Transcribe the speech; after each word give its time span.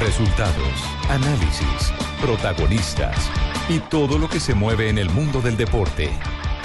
Resultados, 0.00 0.82
análisis, 1.10 1.92
protagonistas 2.22 3.30
y 3.68 3.80
todo 3.80 4.16
lo 4.16 4.30
que 4.30 4.40
se 4.40 4.54
mueve 4.54 4.88
en 4.88 4.96
el 4.96 5.10
mundo 5.10 5.42
del 5.42 5.58
deporte. 5.58 6.08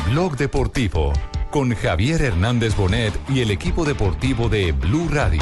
Blog 0.10 0.38
Deportivo 0.38 1.12
con 1.52 1.76
Javier 1.76 2.22
Hernández 2.22 2.78
Bonet 2.78 3.14
y 3.28 3.42
el 3.42 3.52
equipo 3.52 3.84
deportivo 3.84 4.48
de 4.48 4.72
Blue 4.72 5.10
Radio. 5.12 5.42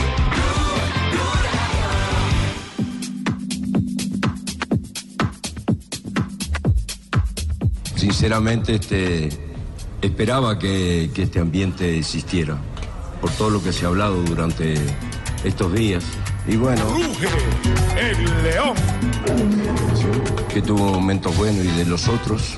Sinceramente, 7.96 8.76
este, 8.76 9.30
esperaba 10.02 10.58
que, 10.58 11.12
que 11.14 11.24
este 11.24 11.40
ambiente 11.40 12.00
existiera, 12.00 12.58
por 13.22 13.30
todo 13.30 13.52
lo 13.52 13.64
que 13.64 13.72
se 13.72 13.86
ha 13.86 13.90
hablado 13.90 14.24
durante 14.24 14.74
estos 15.44 15.72
días. 15.74 16.04
Y 16.48 16.58
bueno, 16.58 16.84
Ruge 16.86 17.28
el 17.98 18.44
león. 18.44 18.76
que 20.54 20.62
tuvo 20.62 20.92
momentos 20.92 21.36
buenos 21.38 21.64
y 21.66 21.70
de 21.70 21.86
los 21.86 22.08
otros, 22.08 22.58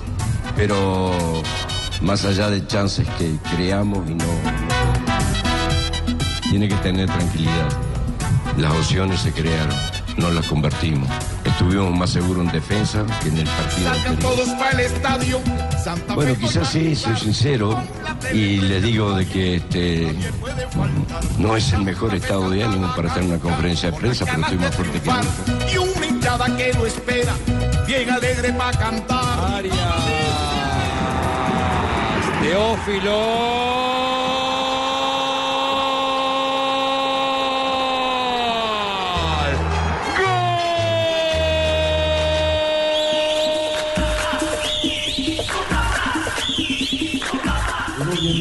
pero 0.55 1.43
más 2.01 2.25
allá 2.25 2.49
de 2.49 2.65
chances 2.65 3.07
que 3.17 3.37
creamos 3.55 4.09
y 4.09 4.15
no... 4.15 4.25
Tiene 6.49 6.67
que 6.67 6.75
tener 6.75 7.07
tranquilidad. 7.07 7.69
Las 8.57 8.71
opciones 8.71 9.19
se 9.19 9.31
crearon, 9.31 9.75
no 10.17 10.31
las 10.31 10.47
convertimos. 10.47 11.09
Estuvimos 11.57 11.97
más 11.97 12.09
seguros 12.09 12.45
en 12.45 12.51
defensa 12.51 13.05
que 13.23 13.29
en 13.29 13.37
el 13.37 13.47
partido 13.47 13.89
Salgan 13.89 14.07
anterior. 14.07 14.35
todos 14.35 14.49
para 14.49 14.71
el 14.71 14.79
estadio. 14.81 15.39
Santa 15.81 16.13
Bueno, 16.13 16.35
quizás 16.37 16.69
sí, 16.69 16.95
soy 16.95 17.15
sincero 17.15 17.81
y 18.33 18.57
le 18.57 18.81
digo 18.81 19.15
de 19.15 19.25
que 19.25 19.55
este 19.55 20.13
no 21.39 21.55
es 21.55 21.71
el 21.71 21.83
mejor 21.83 22.13
estado 22.13 22.49
de 22.49 22.61
ánimo 22.61 22.93
para 22.93 23.07
estar 23.07 23.23
en 23.23 23.29
una 23.29 23.39
conferencia 23.39 23.89
de 23.89 23.97
prensa, 23.97 24.25
pero 24.25 24.41
estoy 24.41 24.57
más 24.57 24.75
fuerte 24.75 24.99
que 24.99 25.09
nunca. 25.09 25.71
Y 25.73 25.77
una 25.77 26.05
hinchada 26.05 26.57
que 26.57 26.73
lo 26.73 26.85
espera, 26.85 27.33
bien 27.87 28.09
alegre 28.09 28.51
para 28.51 28.77
cantar. 28.77 29.63
Uno 32.97 33.74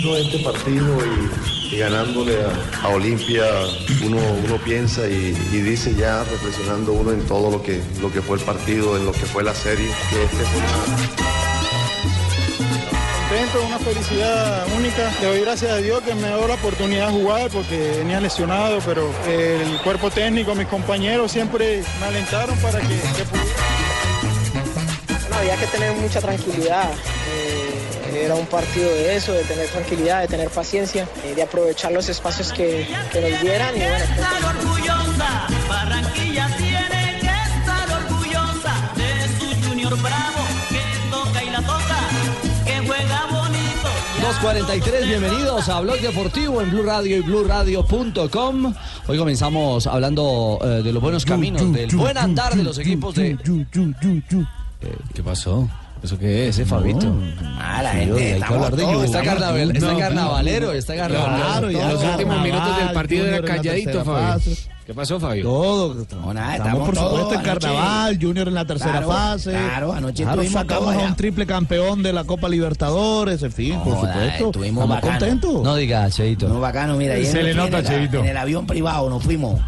viendo 0.04 0.16
este 0.16 0.38
partido 0.40 0.98
y, 1.06 1.74
y 1.74 1.78
ganándole 1.78 2.36
a, 2.42 2.86
a 2.86 2.88
Olimpia, 2.88 3.44
uno, 4.04 4.18
uno 4.46 4.56
piensa 4.64 5.08
y, 5.08 5.36
y 5.52 5.60
dice 5.60 5.94
ya 5.94 6.24
reflexionando 6.24 6.92
uno 6.92 7.12
en 7.12 7.24
todo 7.26 7.50
lo 7.50 7.62
que, 7.62 7.80
lo 8.00 8.12
que 8.12 8.20
fue 8.20 8.36
el 8.38 8.44
partido, 8.44 8.96
en 8.96 9.06
lo 9.06 9.12
que 9.12 9.20
fue 9.20 9.42
la 9.42 9.54
serie, 9.54 9.88
que 10.10 10.22
este 10.24 10.44
fue 13.50 13.62
una 13.62 13.78
felicidad 13.78 14.66
única. 14.76 15.12
Le 15.20 15.26
doy 15.26 15.40
gracias 15.40 15.70
a 15.72 15.76
Dios 15.76 16.02
que 16.02 16.14
me 16.14 16.28
dio 16.28 16.46
la 16.48 16.54
oportunidad 16.54 17.08
de 17.08 17.12
jugar 17.14 17.50
porque 17.50 17.94
venía 17.98 18.20
lesionado, 18.20 18.78
pero 18.84 19.10
el 19.28 19.78
cuerpo 19.82 20.10
técnico, 20.10 20.54
mis 20.54 20.66
compañeros 20.66 21.32
siempre 21.32 21.82
me 22.00 22.06
alentaron 22.06 22.56
para 22.58 22.80
que, 22.80 22.86
que 22.88 23.24
pudiera. 23.24 23.54
Bueno, 25.28 25.36
había 25.36 25.56
que 25.56 25.66
tener 25.66 25.96
mucha 25.96 26.20
tranquilidad. 26.20 26.90
Eh, 28.14 28.24
era 28.24 28.34
un 28.34 28.46
partido 28.46 28.88
de 28.90 29.16
eso, 29.16 29.32
de 29.32 29.44
tener 29.44 29.68
tranquilidad, 29.68 30.20
de 30.22 30.28
tener 30.28 30.48
paciencia, 30.50 31.08
eh, 31.24 31.34
de 31.34 31.42
aprovechar 31.42 31.92
los 31.92 32.08
espacios 32.08 32.52
que, 32.52 32.86
que 33.12 33.20
nos 33.20 33.40
dieran. 33.40 33.76
Y 33.76 33.80
bueno, 33.80 33.96
estar 33.96 34.56
orgullosa, 34.56 35.46
Barranquilla 35.68 36.48
tiene 36.56 37.18
que 37.20 37.26
estar 37.26 38.02
orgullosa 38.02 38.92
de 38.96 39.28
su 39.38 39.68
Junior 39.68 40.00
Bravo, 40.00 40.44
que 40.68 41.10
toca 41.10 41.44
y 41.44 41.50
la 41.50 41.60
toca, 41.60 41.98
que 42.64 42.78
juega 42.86 43.26
bonito. 43.30 43.88
2.43, 44.42 45.06
bienvenidos 45.06 45.68
a 45.68 45.80
Blog 45.80 46.00
Deportivo 46.00 46.62
en 46.62 46.70
Blue 46.70 46.82
Radio 46.82 47.16
y 47.16 47.20
BlueRadio.com. 47.20 48.74
Hoy 49.06 49.18
comenzamos 49.18 49.86
hablando 49.86 50.58
eh, 50.62 50.66
de 50.82 50.92
los 50.92 51.02
buenos 51.02 51.24
caminos, 51.24 51.70
del 51.72 51.94
buen 51.94 52.16
andar 52.16 52.54
de 52.54 52.62
los 52.62 52.78
equipos 52.78 53.14
de... 53.14 53.36
Eh, 54.80 54.96
¿Qué 55.14 55.22
pasó? 55.22 55.68
¿Eso 56.04 56.18
qué 56.18 56.48
es, 56.48 56.58
eh, 56.58 56.66
Fabito? 56.66 57.10
Ah, 57.58 57.80
la 57.82 57.92
Sí, 57.92 57.98
gente, 58.00 58.34
hay 58.34 58.38
que 58.42 58.44
hablar 58.44 58.76
de. 58.76 59.04
Está, 59.06 59.22
carnaval, 59.22 59.72
carnavalero, 59.98 60.72
está 60.72 60.94
carnavalero. 60.96 61.46
Claro, 61.46 61.70
ya 61.70 61.88
los 61.92 62.04
últimos 62.04 62.42
minutos 62.42 62.76
del 62.78 62.90
partido 62.92 63.26
era 63.26 63.42
calladito, 63.42 64.04
Fabio. 64.04 64.42
¿Qué 64.84 64.92
pasó, 64.92 65.18
Fabio? 65.18 65.44
Todo. 65.44 66.06
No, 66.20 66.34
nada, 66.34 66.56
Estamos, 66.56 66.72
estamos, 66.82 66.88
por 66.90 66.94
supuesto 66.98 67.32
en 67.32 67.40
anoche. 67.40 67.58
carnaval, 67.60 68.18
Junior 68.20 68.48
en 68.48 68.54
la 68.54 68.66
tercera 68.66 68.92
Claro, 68.92 69.08
fase. 69.08 69.50
claro, 69.52 69.92
anoche 69.94 70.22
Claro, 70.24 70.44
sacamos 70.44 70.94
a 70.94 70.98
un 70.98 71.16
triple 71.16 71.46
campeón 71.46 72.02
de 72.02 72.12
la 72.12 72.24
Copa 72.24 72.50
Libertadores, 72.50 73.42
en 73.42 73.52
fin, 73.52 73.80
por 73.82 73.94
supuesto. 73.98 74.46
estuvimos 74.48 74.84
Estamos 74.84 75.00
contentos. 75.10 75.62
No 75.62 75.74
diga, 75.74 76.10
Cheito. 76.10 76.48
No, 76.50 76.60
bacano, 76.60 76.96
mira, 76.96 77.14
Se 77.24 77.42
le 77.42 77.54
nota, 77.54 77.82
Cheito. 77.82 78.18
En 78.18 78.26
el 78.26 78.36
avión 78.36 78.66
privado 78.66 79.08
nos 79.08 79.22
fuimos. 79.22 79.58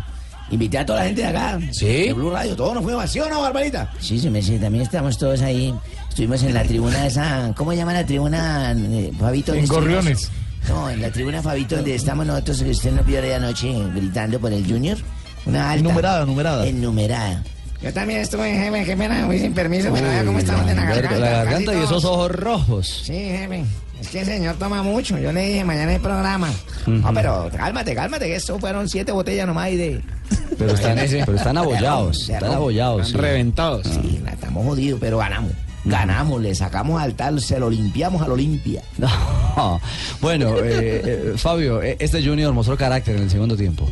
Invité 0.51 0.79
a 0.79 0.87
toda 0.87 0.99
la 1.01 1.07
gente 1.07 1.23
de 1.23 1.29
acá. 1.29 1.59
¿Sí? 1.73 1.87
De 1.87 2.13
Blue 2.13 2.31
Radio, 2.31 2.55
todos 2.55 2.75
nos 2.75 2.85
fuimos. 2.85 3.11
¿Sí 3.11 3.19
o 3.19 3.29
no, 3.31 3.41
Barbarita? 3.41 3.91
Sí, 3.99 4.19
sí, 4.21 4.29
me 4.29 4.43
sí, 4.43 4.59
también 4.59 4.83
estamos 4.85 5.17
todos 5.17 5.41
ahí. 5.41 5.75
Estuvimos 6.17 6.43
en 6.45 6.55
la 6.55 6.63
tribuna 6.63 7.07
esa, 7.07 7.53
¿cómo 7.55 7.75
llama 7.75 7.93
la 7.93 8.07
tribuna, 8.07 8.73
eh, 8.73 9.13
Fabito? 9.21 9.53
En. 9.53 9.67
Gorriones. 9.67 10.31
No, 10.67 10.89
en 10.89 11.03
la 11.03 11.11
tribuna 11.11 11.43
Fabito, 11.43 11.77
donde 11.77 11.95
estamos 11.95 12.25
nosotros, 12.25 12.63
que 12.63 12.71
usted 12.71 12.93
nos 12.93 13.05
vio 13.05 13.21
de 13.21 13.35
anoche 13.35 13.71
gritando 13.95 14.41
por 14.41 14.51
el 14.51 14.67
Junior. 14.67 14.97
Una 15.45 15.73
alta. 15.73 15.87
Numerada, 15.87 16.25
numerada. 16.25 16.67
Enumerada. 16.67 17.43
Yo 17.83 17.93
también 17.93 18.21
estuve, 18.21 18.51
jefe, 18.51 18.85
qué 18.87 18.97
pena, 18.97 19.27
muy 19.27 19.39
sin 19.39 19.53
permiso, 19.53 19.91
pero 19.93 20.09
vea 20.09 20.25
cómo 20.25 20.39
estamos 20.39 20.65
de 20.67 20.75
la 20.75 20.85
garganta. 20.87 21.19
La 21.19 21.29
garganta 21.29 21.75
y 21.75 21.83
esos 21.83 22.03
ojos 22.07 22.31
rojos. 22.33 23.03
Sí, 23.05 23.13
jefe. 23.13 23.65
Es 24.01 24.09
que 24.09 24.21
el 24.21 24.27
señor 24.27 24.57
toma 24.57 24.83
mucho. 24.83 25.19
Yo 25.19 25.31
le 25.33 25.47
dije, 25.49 25.65
mañana 25.65 25.91
hay 25.93 25.99
programa. 25.99 26.49
No, 26.87 27.13
pero 27.13 27.51
cálmate, 27.55 27.95
cálmate, 27.95 28.25
que 28.25 28.37
eso 28.37 28.59
fueron 28.59 28.89
siete 28.89 29.13
botellas 29.13 29.47
nomás 29.47 29.69
y 29.69 29.77
de... 29.77 30.03
Pero 30.57 30.73
están, 30.73 30.97
pero 30.97 31.37
están 31.37 31.59
abollados. 31.59 32.27
De 32.27 32.33
de 32.33 32.39
Están 32.39 32.53
abollados. 32.55 33.09
sí. 33.09 33.17
Reventados. 33.19 33.87
Sí, 33.87 34.19
la 34.25 34.31
estamos 34.31 34.65
jodidos, 34.65 34.99
pero 34.99 35.19
ganamos. 35.19 35.53
Ganamos, 35.87 36.43
le 36.43 36.55
sacamos 36.55 37.01
al 37.01 37.15
tal, 37.15 37.41
se 37.41 37.59
lo 37.59 37.71
limpiamos 37.71 38.21
a 38.23 38.29
la 38.29 38.35
Olimpia. 38.35 38.83
No. 39.57 39.81
Bueno, 40.21 40.57
eh, 40.59 41.01
eh, 41.05 41.33
Fabio, 41.39 41.81
eh, 41.83 41.97
este 41.99 42.23
Junior 42.23 42.53
mostró 42.53 42.77
carácter 42.77 43.17
en 43.17 43.23
el 43.23 43.31
segundo 43.31 43.57
tiempo. 43.57 43.89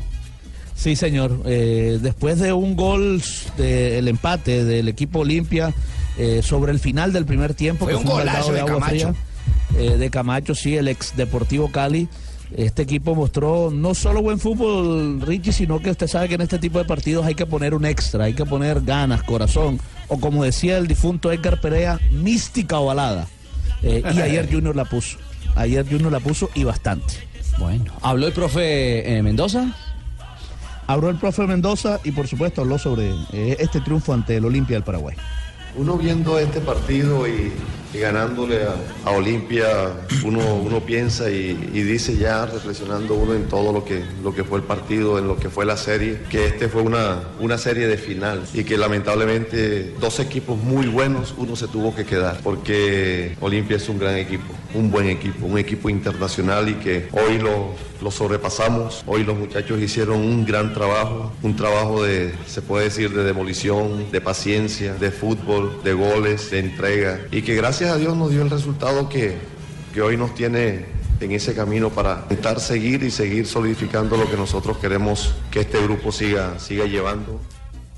Sí, 0.74 0.94
señor. 0.94 1.40
Eh, 1.46 1.98
después 2.02 2.38
de 2.38 2.52
un 2.52 2.76
gol 2.76 3.22
del 3.56 4.08
empate 4.08 4.62
del 4.64 4.88
equipo 4.88 5.20
Olimpia 5.20 5.72
eh, 6.18 6.42
sobre 6.42 6.70
el 6.72 6.80
final 6.80 7.14
del 7.14 7.24
primer 7.24 7.54
tiempo, 7.54 7.86
Fue 7.86 7.94
que 7.94 7.98
un 7.98 8.04
fue 8.04 8.12
golazo 8.12 8.52
baldado 8.52 8.52
de 8.52 8.60
agua 8.60 8.72
Camacho. 8.74 9.14
fría, 9.70 9.82
eh, 9.94 9.96
de 9.96 10.10
Camacho, 10.10 10.54
sí, 10.54 10.76
el 10.76 10.88
ex 10.88 11.16
Deportivo 11.16 11.70
Cali. 11.72 12.08
Este 12.54 12.82
equipo 12.82 13.14
mostró 13.14 13.70
no 13.72 13.94
solo 13.94 14.20
buen 14.20 14.38
fútbol, 14.38 15.22
Richie, 15.22 15.52
sino 15.52 15.80
que 15.80 15.90
usted 15.90 16.06
sabe 16.08 16.28
que 16.28 16.34
en 16.34 16.42
este 16.42 16.58
tipo 16.58 16.78
de 16.78 16.84
partidos 16.84 17.24
hay 17.24 17.34
que 17.34 17.46
poner 17.46 17.74
un 17.74 17.86
extra, 17.86 18.24
hay 18.24 18.34
que 18.34 18.44
poner 18.44 18.82
ganas, 18.82 19.22
corazón, 19.22 19.80
o 20.08 20.18
como 20.18 20.44
decía 20.44 20.78
el 20.78 20.86
difunto 20.86 21.32
Edgar 21.32 21.60
Perea, 21.60 22.00
mística 22.10 22.78
o 22.78 22.86
balada. 22.86 23.26
Eh, 23.82 24.02
y 24.14 24.20
ayer 24.20 24.48
Junior 24.50 24.74
la 24.74 24.84
puso. 24.84 25.18
Ayer 25.56 25.84
Junior 25.88 26.10
la 26.10 26.20
puso 26.20 26.50
y 26.54 26.64
bastante. 26.64 27.14
Bueno, 27.58 27.92
¿habló 28.02 28.26
el 28.26 28.32
profe 28.32 29.16
eh, 29.16 29.22
Mendoza? 29.22 29.72
Habló 30.86 31.08
el 31.08 31.16
profe 31.16 31.46
Mendoza 31.46 32.00
y 32.04 32.10
por 32.10 32.26
supuesto 32.26 32.62
habló 32.62 32.78
sobre 32.78 33.10
eh, 33.32 33.56
este 33.58 33.80
triunfo 33.80 34.12
ante 34.12 34.36
el 34.36 34.44
Olimpia 34.44 34.76
del 34.76 34.84
Paraguay. 34.84 35.16
Uno 35.76 35.96
viendo 35.96 36.38
este 36.38 36.60
partido 36.60 37.26
y, 37.26 37.52
y 37.94 37.98
ganándole 37.98 38.64
a, 38.64 38.74
a 39.08 39.12
Olimpia, 39.12 39.66
uno, 40.24 40.56
uno 40.56 40.80
piensa 40.80 41.30
y, 41.30 41.50
y 41.72 41.82
dice 41.82 42.16
ya, 42.16 42.46
reflexionando 42.46 43.14
uno 43.14 43.34
en 43.34 43.48
todo 43.48 43.72
lo 43.72 43.84
que, 43.84 44.02
lo 44.22 44.34
que 44.34 44.44
fue 44.44 44.58
el 44.58 44.64
partido, 44.64 45.18
en 45.18 45.28
lo 45.28 45.36
que 45.36 45.48
fue 45.48 45.64
la 45.64 45.76
serie, 45.76 46.20
que 46.28 46.46
este 46.46 46.68
fue 46.68 46.82
una, 46.82 47.22
una 47.40 47.58
serie 47.58 47.86
de 47.86 47.96
final 47.96 48.42
y 48.52 48.64
que 48.64 48.76
lamentablemente 48.76 49.94
dos 50.00 50.20
equipos 50.20 50.58
muy 50.58 50.86
buenos, 50.86 51.34
uno 51.36 51.56
se 51.56 51.68
tuvo 51.68 51.94
que 51.94 52.04
quedar, 52.04 52.40
porque 52.42 53.36
Olimpia 53.40 53.76
es 53.76 53.88
un 53.88 53.98
gran 53.98 54.16
equipo, 54.16 54.52
un 54.74 54.90
buen 54.90 55.08
equipo, 55.08 55.46
un 55.46 55.58
equipo 55.58 55.88
internacional 55.88 56.68
y 56.68 56.74
que 56.74 57.08
hoy 57.12 57.38
lo, 57.38 57.74
lo 58.02 58.10
sobrepasamos, 58.10 59.02
hoy 59.06 59.24
los 59.24 59.36
muchachos 59.36 59.80
hicieron 59.80 60.18
un 60.18 60.44
gran 60.44 60.74
trabajo, 60.74 61.32
un 61.42 61.56
trabajo 61.56 62.02
de, 62.02 62.34
se 62.46 62.62
puede 62.62 62.84
decir, 62.84 63.12
de 63.12 63.24
demolición, 63.24 64.10
de 64.10 64.20
paciencia, 64.20 64.94
de 64.94 65.10
fútbol, 65.10 65.80
de 65.84 65.92
goles, 65.92 66.50
de 66.50 66.58
entrega 66.58 67.20
y 67.30 67.42
que 67.42 67.54
gracias 67.54 67.83
a 67.88 67.96
Dios 67.96 68.16
nos 68.16 68.30
dio 68.30 68.42
el 68.42 68.50
resultado 68.50 69.08
que, 69.08 69.36
que 69.92 70.02
hoy 70.02 70.16
nos 70.16 70.34
tiene 70.34 70.86
en 71.20 71.32
ese 71.32 71.54
camino 71.54 71.90
para 71.90 72.20
intentar 72.22 72.60
seguir 72.60 73.02
y 73.02 73.10
seguir 73.10 73.46
solidificando 73.46 74.16
lo 74.16 74.30
que 74.30 74.36
nosotros 74.36 74.78
queremos 74.78 75.34
que 75.50 75.60
este 75.60 75.82
grupo 75.82 76.12
siga, 76.12 76.58
siga 76.58 76.84
llevando. 76.86 77.40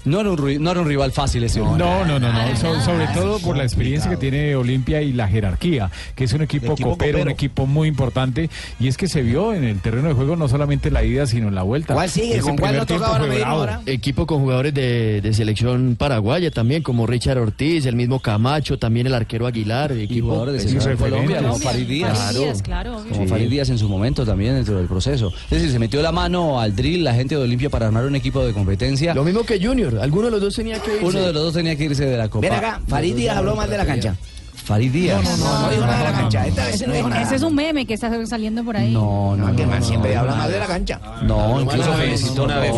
No 0.06 0.20
era 0.20 0.30
un, 0.30 0.38
ri- 0.38 0.58
no 0.58 0.70
era 0.70 0.80
un 0.80 0.88
rival 0.88 1.12
fácil 1.12 1.44
ese 1.44 1.60
No, 1.60 1.76
no, 1.76 2.04
no, 2.06 2.18
no. 2.18 2.56
So- 2.56 2.80
sobre 2.80 3.06
todo 3.08 3.38
por 3.40 3.56
la 3.56 3.64
experiencia 3.64 4.10
que 4.10 4.16
tiene 4.16 4.54
Olimpia 4.56 5.02
y 5.02 5.12
la 5.12 5.28
jerarquía, 5.28 5.90
que 6.14 6.24
es 6.24 6.32
un 6.32 6.42
equipo, 6.42 6.72
Equipo 6.72 6.90
copero, 6.90 7.22
un 7.22 7.28
equipo 7.28 7.66
muy 7.66 7.88
importante. 7.88 8.48
Y 8.80 8.88
es 8.88 8.96
que 8.96 9.08
se 9.08 9.22
vio 9.22 9.52
en 9.52 9.64
el 9.64 9.80
terreno 9.80 10.08
de 10.08 10.14
juego 10.14 10.36
no 10.36 10.48
solamente 10.48 10.90
la 10.90 11.04
ida, 11.04 11.26
sino 11.26 11.48
en 11.48 11.54
la 11.54 11.62
vuelta. 11.62 11.94
¿Cuál 11.94 12.08
sigue? 12.08 12.34
Ese 12.34 12.40
¿Con 12.42 12.56
cuál 12.56 12.86
toca 12.86 13.06
ahora 13.06 13.26
ahora? 13.46 13.80
Equipo 13.86 14.26
con 14.26 14.40
jugadores 14.40 14.72
de, 14.74 15.20
de 15.20 15.34
selección 15.34 15.96
paraguaya 15.98 16.50
también, 16.50 16.82
como 16.82 17.06
Richard 17.06 17.38
Ortiz, 17.38 17.84
el 17.86 17.96
mismo 17.96 18.20
Camacho, 18.20 18.78
también 18.78 19.06
el 19.06 19.14
arquero 19.14 19.46
Aguilar. 19.46 19.92
Equipo, 19.92 20.28
jugadores 20.28 20.54
de 20.54 20.60
Sí, 20.60 20.68
selección. 20.80 20.96
Colombia, 20.96 21.36
como 21.38 21.48
Colombia. 21.54 21.70
Farid 21.70 21.86
Díaz. 21.88 22.18
Farid 22.18 22.62
claro. 22.62 22.92
Como 23.10 23.22
Sí. 23.22 23.28
Farid 23.28 23.50
Díaz 23.50 23.68
en 23.70 23.78
su 23.78 23.88
momento 23.88 24.24
también 24.24 24.54
dentro 24.54 24.76
del 24.78 24.86
proceso. 24.86 25.32
Es 25.44 25.50
decir, 25.50 25.70
se 25.70 25.78
metió 25.78 26.00
la 26.02 26.12
mano 26.12 26.60
al 26.60 26.74
drill 26.76 27.02
la 27.04 27.14
gente 27.14 27.34
de 27.36 27.42
Olimpia 27.42 27.70
para 27.70 27.86
armar 27.86 28.04
un 28.04 28.14
equipo 28.14 28.44
de 28.44 28.52
competencia. 28.52 29.14
Lo 29.14 29.24
mismo 29.24 29.42
que 29.44 29.58
Junior, 29.64 29.95
alguno 30.00 30.26
de 30.26 30.30
los 30.32 30.40
dos 30.40 30.54
tenía 30.54 30.80
que 30.80 30.94
irse. 30.94 31.04
Uno 31.06 31.18
de 31.20 31.32
los 31.32 31.42
dos 31.42 31.54
tenía 31.54 31.76
que 31.76 31.84
irse 31.84 32.04
de 32.06 32.16
la 32.16 32.28
Copa. 32.28 32.46
Ven 32.48 32.56
acá, 32.56 32.80
Farid 32.86 33.14
Díaz 33.16 33.36
habló 33.36 33.56
mal 33.56 33.68
de 33.70 33.78
la 33.78 33.86
cancha. 33.86 34.16
Farid 34.54 34.90
Díaz. 34.90 35.22
No, 35.22 35.36
no, 35.36 35.60
no 35.60 35.70
dijo 35.70 35.86
nada 35.86 35.98
de 35.98 36.04
la 36.04 36.12
cancha. 36.12 36.46
Esta 36.46 36.64
vez 36.66 36.86
no 36.86 36.92
dijo 36.94 37.08
nada. 37.08 37.22
Ese 37.22 37.36
es 37.36 37.42
un 37.42 37.54
meme 37.54 37.86
que 37.86 37.94
está 37.94 38.26
saliendo 38.26 38.64
por 38.64 38.76
ahí. 38.76 38.92
No, 38.92 39.36
no, 39.36 39.48
No, 39.48 39.56
que 39.56 39.64
no, 39.66 39.82
siempre 39.82 40.16
habla 40.16 40.34
mal 40.34 40.50
de 40.50 40.58
la 40.58 40.66
cancha. 40.66 41.00
No, 41.22 41.60
incluso 41.60 41.92
felicitó. 41.92 42.44
una 42.44 42.58
vez. 42.58 42.72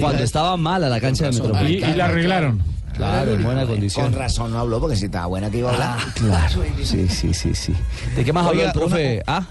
Cuando 0.00 0.22
estaba 0.22 0.56
mala 0.56 0.88
la 0.88 1.00
cancha 1.00 1.26
de 1.26 1.32
Metropolitano. 1.32 1.92
y 1.92 1.96
la 1.96 2.04
arreglaron. 2.06 2.62
Claro, 2.96 3.34
en 3.34 3.42
buena 3.42 3.66
condición. 3.66 4.06
Con 4.10 4.18
razón 4.18 4.52
no 4.52 4.60
habló 4.60 4.80
porque 4.80 4.96
si 4.96 5.06
estaba 5.06 5.26
buena 5.26 5.50
que 5.50 5.58
iba 5.58 5.70
a 5.70 5.74
hablar. 5.74 5.98
Claro. 6.14 6.62
Sí, 6.82 7.08
sí, 7.08 7.34
sí, 7.34 7.54
sí. 7.54 7.74
¿De 8.14 8.24
qué 8.24 8.32
más 8.32 8.46
habló 8.46 8.64
el 8.64 8.72
profe? 8.72 9.20
Ah, 9.26 9.44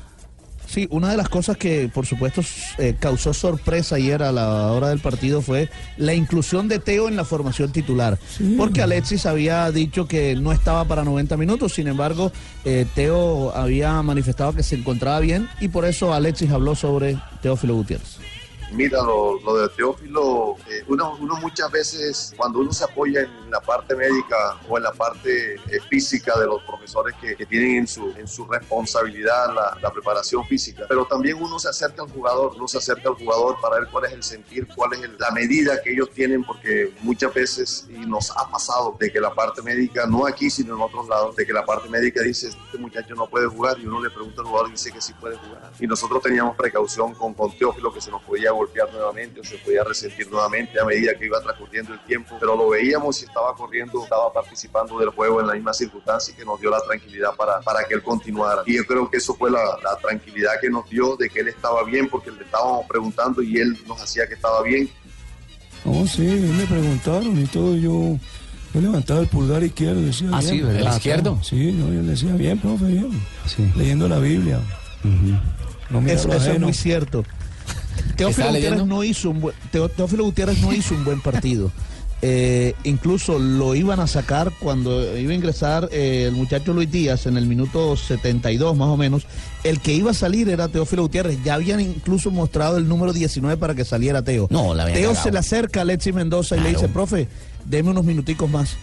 Sí, 0.73 0.87
una 0.89 1.11
de 1.11 1.17
las 1.17 1.29
cosas 1.29 1.55
que 1.55 1.87
por 1.93 2.07
supuesto 2.07 2.41
eh, 2.79 2.95
causó 2.99 3.31
sorpresa 3.31 3.97
ayer 3.97 4.23
a 4.23 4.31
la 4.31 4.71
hora 4.71 4.89
del 4.89 4.97
partido 4.97 5.43
fue 5.43 5.69
la 5.97 6.15
inclusión 6.15 6.67
de 6.67 6.79
Teo 6.79 7.07
en 7.07 7.15
la 7.15 7.25
formación 7.25 7.71
titular. 7.71 8.17
Porque 8.57 8.81
Alexis 8.81 9.27
había 9.27 9.69
dicho 9.69 10.07
que 10.07 10.35
no 10.35 10.51
estaba 10.51 10.83
para 10.85 11.03
90 11.03 11.37
minutos, 11.37 11.73
sin 11.73 11.87
embargo, 11.87 12.31
eh, 12.65 12.87
Teo 12.95 13.55
había 13.55 14.01
manifestado 14.01 14.53
que 14.53 14.63
se 14.63 14.75
encontraba 14.75 15.19
bien 15.19 15.47
y 15.59 15.67
por 15.67 15.85
eso 15.85 16.11
Alexis 16.11 16.49
habló 16.49 16.73
sobre 16.73 17.19
Teófilo 17.43 17.75
Gutiérrez. 17.75 18.17
Mira, 18.73 19.03
lo, 19.03 19.39
lo 19.41 19.55
de 19.57 19.69
Teófilo, 19.69 20.55
eh, 20.67 20.83
uno, 20.87 21.15
uno 21.19 21.35
muchas 21.35 21.69
veces, 21.71 22.33
cuando 22.35 22.57
uno 22.59 22.73
se 22.73 22.83
apoya 22.83 23.21
en 23.21 23.51
la 23.51 23.61
parte 23.61 23.95
médica 23.95 24.57
o 24.67 24.77
en 24.77 24.83
la 24.83 24.91
parte 24.91 25.55
eh, 25.55 25.79
física 25.89 26.39
de 26.39 26.47
los 26.47 26.63
profesores 26.63 27.15
que, 27.21 27.35
que 27.35 27.45
tienen 27.45 27.77
en 27.77 27.87
su, 27.87 28.11
en 28.17 28.27
su 28.27 28.45
responsabilidad 28.45 29.53
la, 29.53 29.77
la 29.79 29.91
preparación 29.91 30.43
física, 30.47 30.85
pero 30.89 31.05
también 31.05 31.37
uno 31.39 31.59
se 31.59 31.69
acerca 31.69 32.01
al 32.01 32.09
jugador, 32.09 32.53
uno 32.55 32.67
se 32.67 32.79
acerca 32.79 33.09
al 33.09 33.15
jugador 33.15 33.57
para 33.61 33.79
ver 33.79 33.89
cuál 33.91 34.05
es 34.05 34.13
el 34.13 34.23
sentir, 34.23 34.67
cuál 34.75 34.93
es 34.93 35.03
el- 35.03 35.17
la 35.19 35.29
medida 35.29 35.79
que 35.83 35.91
ellos 35.93 36.09
tienen, 36.11 36.43
porque 36.43 36.91
muchas 37.01 37.31
veces, 37.31 37.87
y 37.89 38.05
nos 38.07 38.31
ha 38.31 38.49
pasado, 38.49 38.97
de 38.99 39.11
que 39.11 39.19
la 39.19 39.33
parte 39.35 39.61
médica, 39.61 40.07
no 40.07 40.25
aquí, 40.25 40.49
sino 40.49 40.75
en 40.75 40.81
otros 40.81 41.07
lados, 41.07 41.35
de 41.35 41.45
que 41.45 41.53
la 41.53 41.63
parte 41.63 41.87
médica 41.89 42.21
dice, 42.23 42.47
este 42.47 42.77
muchacho 42.79 43.13
no 43.13 43.27
puede 43.27 43.45
jugar, 43.47 43.77
y 43.79 43.85
uno 43.85 44.01
le 44.01 44.09
pregunta 44.09 44.41
al 44.41 44.47
jugador 44.47 44.69
y 44.69 44.71
dice 44.71 44.91
que 44.91 44.99
sí 44.99 45.13
puede 45.13 45.37
jugar. 45.37 45.71
Y 45.79 45.85
nosotros 45.85 46.23
teníamos 46.23 46.55
precaución 46.57 47.13
con, 47.13 47.35
con 47.35 47.55
Teófilo, 47.55 47.93
que 47.93 48.01
se 48.01 48.09
nos 48.09 48.21
podía 48.23 48.51
golpear 48.63 48.91
nuevamente 48.93 49.41
o 49.41 49.43
se 49.43 49.57
podía 49.57 49.83
resentir 49.83 50.29
nuevamente 50.31 50.79
a 50.79 50.85
medida 50.85 51.13
que 51.17 51.25
iba 51.25 51.41
transcurriendo 51.41 51.93
el 51.93 51.99
tiempo, 52.05 52.37
pero 52.39 52.55
lo 52.55 52.69
veíamos 52.69 53.21
y 53.21 53.25
estaba 53.25 53.53
corriendo, 53.55 54.03
estaba 54.03 54.31
participando 54.31 54.97
del 54.99 55.09
juego 55.09 55.41
en 55.41 55.47
la 55.47 55.53
misma 55.53 55.73
circunstancia 55.73 56.33
y 56.33 56.37
que 56.37 56.45
nos 56.45 56.59
dio 56.59 56.69
la 56.69 56.79
tranquilidad 56.81 57.31
para, 57.35 57.59
para 57.61 57.83
que 57.85 57.93
él 57.95 58.01
continuara. 58.03 58.63
Y 58.65 58.77
yo 58.77 58.85
creo 58.85 59.09
que 59.09 59.17
eso 59.17 59.35
fue 59.35 59.51
la, 59.51 59.59
la 59.83 59.97
tranquilidad 60.01 60.51
que 60.61 60.69
nos 60.69 60.89
dio 60.89 61.15
de 61.17 61.29
que 61.29 61.41
él 61.41 61.49
estaba 61.49 61.83
bien, 61.83 62.07
porque 62.09 62.31
le 62.31 62.43
estábamos 62.43 62.85
preguntando 62.87 63.41
y 63.41 63.57
él 63.57 63.77
nos 63.87 64.01
hacía 64.01 64.27
que 64.27 64.35
estaba 64.35 64.61
bien. 64.63 64.89
No, 65.85 66.07
sí, 66.07 66.21
me 66.21 66.65
preguntaron 66.65 67.37
y 67.41 67.45
todo, 67.47 67.75
yo, 67.75 68.17
yo 68.73 68.81
levantaba 68.81 69.19
el 69.19 69.27
pulgar 69.27 69.61
izquierdo 69.63 69.99
y 69.99 70.05
decía 70.05 70.29
Ah, 70.31 70.39
bien. 70.39 70.51
sí, 70.51 70.61
¿verdad? 70.61 70.81
¿El 70.81 70.87
izquierdo? 70.87 71.39
Sí, 71.43 71.71
no, 71.73 71.87
yo 71.87 72.01
le 72.01 72.11
decía 72.11 72.33
bien, 72.35 72.57
profe, 72.59 72.85
bien. 72.85 73.21
sí. 73.45 73.69
Leyendo 73.75 74.07
la 74.07 74.19
Biblia. 74.19 74.59
No 75.89 75.99
me 75.99 76.13
Eso, 76.13 76.31
eso 76.33 76.51
es 76.53 76.59
muy 76.59 76.73
cierto. 76.73 77.25
Teófilo 78.15 78.47
¿Está 78.47 78.57
Gutiérrez, 78.57 78.85
no 78.85 79.03
hizo 79.03 79.29
un 79.29 79.41
buen, 79.41 79.55
Teófilo 79.71 80.23
Gutiérrez 80.25 80.61
no 80.61 80.73
hizo 80.73 80.95
un 80.95 81.03
buen 81.03 81.21
partido. 81.21 81.71
Eh, 82.25 82.73
incluso 82.85 83.37
lo 83.37 83.75
iban 83.75 83.99
a 83.99 84.07
sacar 84.07 84.53
cuando 84.57 85.17
iba 85.17 85.33
a 85.33 85.35
ingresar 85.35 85.89
eh, 85.91 86.23
el 86.29 86.31
muchacho 86.33 86.71
Luis 86.71 86.89
Díaz 86.89 87.25
en 87.25 87.35
el 87.35 87.45
minuto 87.45 87.97
72 87.97 88.77
más 88.77 88.87
o 88.87 88.95
menos. 88.95 89.27
El 89.65 89.81
que 89.81 89.93
iba 89.93 90.11
a 90.11 90.13
salir 90.13 90.47
era 90.47 90.69
Teófilo 90.69 91.01
Gutiérrez. 91.01 91.43
Ya 91.43 91.55
habían 91.55 91.81
incluso 91.81 92.31
mostrado 92.31 92.77
el 92.77 92.87
número 92.87 93.11
19 93.11 93.57
para 93.57 93.75
que 93.75 93.83
saliera 93.83 94.21
Teo. 94.21 94.47
No, 94.51 94.73
la 94.73 94.85
Teo 94.85 95.09
cagado. 95.09 95.15
se 95.21 95.31
le 95.33 95.39
acerca 95.39 95.81
a 95.81 95.83
Alexis 95.83 96.13
Mendoza 96.13 96.55
y 96.55 96.61
le 96.61 96.69
dice, 96.69 96.87
profe, 96.87 97.27
deme 97.65 97.89
unos 97.89 98.05
minuticos 98.05 98.49
más. 98.49 98.77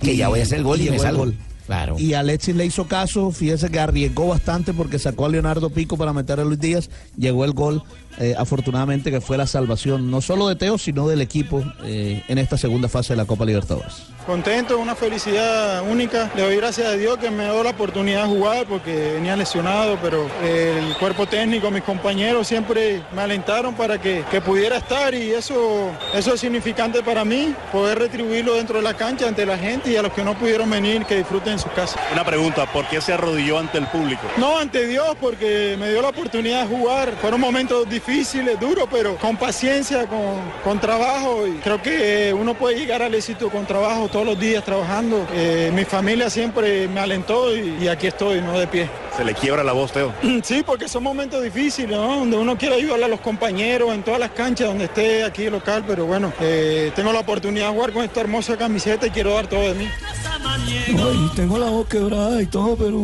Que 0.00 0.16
ya 0.16 0.28
voy 0.28 0.40
a 0.40 0.44
hacer 0.44 0.56
el 0.60 0.64
gol 0.64 0.80
y 0.80 0.88
me 0.88 0.96
el 0.96 1.02
salgo. 1.02 1.24
gol. 1.24 1.36
Claro. 1.66 1.96
Y 1.98 2.14
Alexis 2.14 2.54
le 2.54 2.64
hizo 2.64 2.86
caso, 2.86 3.30
fíjese 3.32 3.68
que 3.70 3.80
arriesgó 3.80 4.28
bastante 4.28 4.72
porque 4.72 4.98
sacó 4.98 5.26
a 5.26 5.28
Leonardo 5.28 5.68
Pico 5.68 5.96
para 5.96 6.12
meter 6.12 6.38
a 6.38 6.44
Luis 6.44 6.60
Díaz, 6.60 6.88
llegó 7.18 7.44
el 7.44 7.52
gol, 7.52 7.82
eh, 8.18 8.34
afortunadamente 8.36 9.10
que 9.10 9.20
fue 9.20 9.36
la 9.36 9.46
salvación 9.46 10.10
no 10.10 10.20
solo 10.20 10.48
de 10.48 10.56
Teo, 10.56 10.78
sino 10.78 11.08
del 11.08 11.20
equipo 11.20 11.62
eh, 11.84 12.22
en 12.28 12.38
esta 12.38 12.56
segunda 12.56 12.88
fase 12.88 13.12
de 13.12 13.16
la 13.18 13.24
Copa 13.24 13.44
Libertadores. 13.44 14.04
Contento, 14.26 14.78
una 14.78 14.96
felicidad 14.96 15.88
única. 15.88 16.32
Le 16.34 16.42
doy 16.42 16.56
gracias 16.56 16.88
a 16.88 16.92
Dios 16.92 17.16
que 17.18 17.30
me 17.30 17.44
dio 17.44 17.62
la 17.62 17.70
oportunidad 17.70 18.24
de 18.24 18.28
jugar 18.28 18.66
porque 18.66 19.12
venía 19.14 19.36
lesionado, 19.36 19.96
pero 20.02 20.26
el 20.42 20.96
cuerpo 20.98 21.26
técnico, 21.26 21.70
mis 21.70 21.84
compañeros 21.84 22.48
siempre 22.48 23.02
me 23.14 23.22
alentaron 23.22 23.74
para 23.74 24.00
que, 24.00 24.24
que 24.28 24.40
pudiera 24.40 24.78
estar 24.78 25.14
y 25.14 25.30
eso, 25.30 25.92
eso 26.12 26.34
es 26.34 26.40
significante 26.40 27.04
para 27.04 27.24
mí, 27.24 27.54
poder 27.70 28.00
retribuirlo 28.00 28.54
dentro 28.54 28.78
de 28.78 28.82
la 28.82 28.94
cancha 28.94 29.28
ante 29.28 29.46
la 29.46 29.58
gente 29.58 29.92
y 29.92 29.96
a 29.96 30.02
los 30.02 30.12
que 30.12 30.24
no 30.24 30.36
pudieron 30.36 30.68
venir, 30.70 31.04
que 31.04 31.18
disfruten 31.18 31.52
en 31.52 31.58
sus 31.60 31.70
casas. 31.72 32.00
Una 32.12 32.24
pregunta, 32.24 32.66
¿por 32.72 32.88
qué 32.88 33.00
se 33.00 33.12
arrodilló 33.12 33.58
ante 33.60 33.78
el 33.78 33.86
público? 33.86 34.22
No, 34.38 34.58
ante 34.58 34.88
Dios, 34.88 35.16
porque 35.20 35.76
me 35.78 35.90
dio 35.90 36.02
la 36.02 36.08
oportunidad 36.08 36.66
de 36.66 36.76
jugar. 36.76 37.14
Fueron 37.20 37.40
momentos 37.40 37.88
difíciles, 37.88 38.05
duros, 38.60 38.88
pero 38.90 39.16
con 39.16 39.36
paciencia, 39.36 40.06
con, 40.06 40.40
con 40.62 40.80
trabajo. 40.80 41.46
Y 41.46 41.52
creo 41.58 41.82
que 41.82 42.28
eh, 42.28 42.32
uno 42.32 42.54
puede 42.54 42.78
llegar 42.78 43.02
al 43.02 43.14
éxito 43.14 43.50
con 43.50 43.66
trabajo 43.66 44.08
todos 44.08 44.24
los 44.24 44.38
días 44.38 44.64
trabajando. 44.64 45.26
Eh, 45.32 45.70
mi 45.74 45.84
familia 45.84 46.30
siempre 46.30 46.88
me 46.88 47.00
alentó 47.00 47.54
y, 47.56 47.78
y 47.80 47.88
aquí 47.88 48.06
estoy, 48.06 48.40
no 48.40 48.58
de 48.58 48.66
pie. 48.66 48.88
Se 49.16 49.24
le 49.24 49.34
quiebra 49.34 49.64
la 49.64 49.72
voz, 49.72 49.92
Teo. 49.92 50.12
Sí, 50.42 50.62
porque 50.64 50.88
son 50.88 51.02
momentos 51.02 51.42
difíciles, 51.42 51.90
¿no? 51.90 52.20
Donde 52.20 52.36
uno 52.36 52.56
quiere 52.56 52.76
ayudarle 52.76 53.06
a 53.06 53.08
los 53.08 53.20
compañeros 53.20 53.92
en 53.92 54.02
todas 54.02 54.20
las 54.20 54.30
canchas 54.30 54.68
donde 54.68 54.84
esté 54.84 55.24
aquí 55.24 55.50
local, 55.50 55.82
pero 55.86 56.06
bueno, 56.06 56.32
eh, 56.40 56.92
tengo 56.94 57.12
la 57.12 57.20
oportunidad 57.20 57.68
de 57.68 57.74
jugar 57.74 57.92
con 57.92 58.04
esta 58.04 58.20
hermosa 58.20 58.56
camiseta 58.56 59.06
y 59.06 59.10
quiero 59.10 59.34
dar 59.34 59.48
todo 59.48 59.62
de 59.62 59.74
mí. 59.74 59.88
Tengo 61.34 61.58
la 61.58 61.70
voz 61.70 61.88
quebrada 61.88 62.40
y 62.40 62.46
todo, 62.46 62.76
pero 62.76 63.02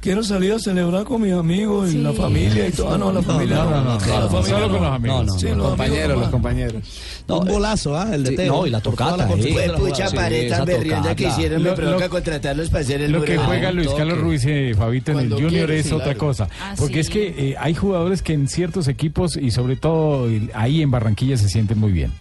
quiero 0.00 0.22
salir 0.22 0.52
a 0.52 0.58
celebrar 0.58 1.04
con 1.04 1.22
mis 1.22 1.32
amigos 1.32 1.92
y 1.92 1.98
la 1.98 2.12
familia 2.12 2.68
y 2.68 2.72
todo. 2.72 2.94
Ah, 2.94 2.98
no, 2.98 3.12
la 3.12 3.22
familia 3.22 3.56
no. 3.56 3.70
no, 3.70 3.84
no, 3.98 4.42
solo 4.42 4.70
con 4.70 4.82
los 4.82 4.92
amigos. 4.92 5.26
No, 5.26 5.32
no, 5.32 5.38
Sí, 5.38 5.46
los 5.48 5.56
los 5.58 5.66
compañeros, 5.68 6.18
los 6.20 6.28
compañeros. 6.30 6.82
No, 7.28 7.40
Un 7.40 7.48
eh, 7.48 7.52
golazo, 7.52 7.96
¿ah? 7.96 8.08
El 8.14 8.24
de 8.24 8.30
sí, 8.30 8.36
Teo. 8.36 8.52
no, 8.54 8.66
y 8.66 8.70
la 8.70 8.80
tocata, 8.80 9.26
jugada. 9.26 9.76
pucha 9.76 10.10
tan 10.10 10.64
berrionda 10.64 11.14
que 11.14 11.28
hicieron, 11.28 11.62
me 11.62 11.70
Lo- 11.70 11.74
provoca 11.74 12.04
lo- 12.04 12.10
contratarlos 12.10 12.70
para 12.70 12.80
hacer 12.82 13.02
el 13.02 13.12
Lo 13.12 13.22
que 13.22 13.36
juega 13.36 13.70
Luis. 13.72 13.88
Carlos 13.90 14.18
Ruiz, 14.18 14.44
eh, 14.46 14.74
Fabito, 14.76 15.12
en 15.12 15.18
el 15.18 15.30
Junior 15.32 15.50
quiere, 15.50 15.78
es 15.80 15.92
otra 15.92 16.14
cosa. 16.14 16.48
Ah, 16.62 16.74
Porque 16.78 16.94
sí. 16.94 17.00
es 17.00 17.10
que 17.10 17.50
eh, 17.50 17.56
hay 17.58 17.74
jugadores 17.74 18.22
que 18.22 18.32
en 18.32 18.48
ciertos 18.48 18.88
equipos 18.88 19.36
y 19.36 19.50
sobre 19.50 19.76
todo 19.76 20.26
ahí 20.54 20.80
en 20.80 20.90
Barranquilla 20.90 21.36
se 21.36 21.48
sienten 21.48 21.78
muy 21.78 21.92
bien. 21.92 22.12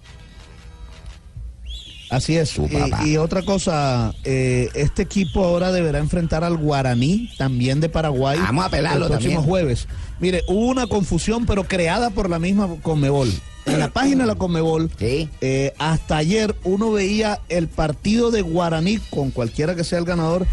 Así 2.10 2.38
es. 2.38 2.56
Y, 3.04 3.10
y 3.10 3.18
otra 3.18 3.42
cosa, 3.44 4.14
eh, 4.24 4.70
este 4.76 5.02
equipo 5.02 5.44
ahora 5.44 5.72
deberá 5.72 6.00
enfrentar 6.00 6.44
al 6.44 6.58
Guaraní, 6.58 7.30
también 7.38 7.80
de 7.82 7.90
Paraguay. 7.90 8.40
Vamos 8.40 8.66
a 8.66 8.70
pelarlo 8.70 9.06
el 9.06 9.12
próximo 9.12 9.34
también. 9.36 9.50
jueves. 9.50 9.88
Mire, 10.20 10.44
hubo 10.48 10.68
una 10.68 10.88
confusión, 10.88 11.46
pero 11.46 11.66
creada 11.66 12.10
por 12.10 12.30
la 12.30 12.40
misma 12.40 12.70
Conmebol. 12.82 13.32
En 13.66 13.80
la 13.80 13.90
página 13.90 14.24
de 14.24 14.28
la 14.28 14.36
Conmebol, 14.36 14.90
eh, 15.02 15.74
hasta 15.78 16.16
ayer 16.16 16.56
uno 16.64 16.92
veía 16.92 17.42
el 17.50 17.68
partido 17.68 18.32
de 18.32 18.42
Guaraní, 18.42 18.98
con 19.10 19.32
cualquiera 19.32 19.76
que 19.76 19.84
sea 19.84 20.00
el 20.00 20.06
ganador, 20.06 20.48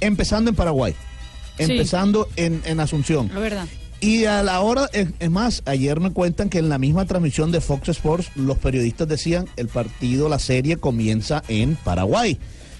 empezando 0.00 0.50
en 0.50 0.54
Paraguay, 0.56 0.94
Sí. 1.58 1.64
empezando 1.64 2.28
en, 2.36 2.62
en 2.64 2.78
Asunción. 2.80 3.26
Es 3.26 3.34
verdad. 3.34 3.66
Y 4.02 4.24
a 4.24 4.42
la 4.42 4.60
hora, 4.62 4.88
es, 4.92 5.30
más, 5.30 5.62
ayer 5.64 6.00
me 6.00 6.10
cuentan 6.10 6.48
que 6.48 6.58
en 6.58 6.68
la 6.68 6.76
misma 6.76 7.06
transmisión 7.06 7.52
de 7.52 7.60
Fox 7.60 7.88
Sports 7.90 8.30
los 8.34 8.58
periodistas 8.58 9.06
decían 9.06 9.46
el 9.56 9.68
partido, 9.68 10.28
la 10.28 10.40
serie 10.40 10.76
comienza 10.76 11.44
en 11.46 11.76
Paraguay. 11.76 12.36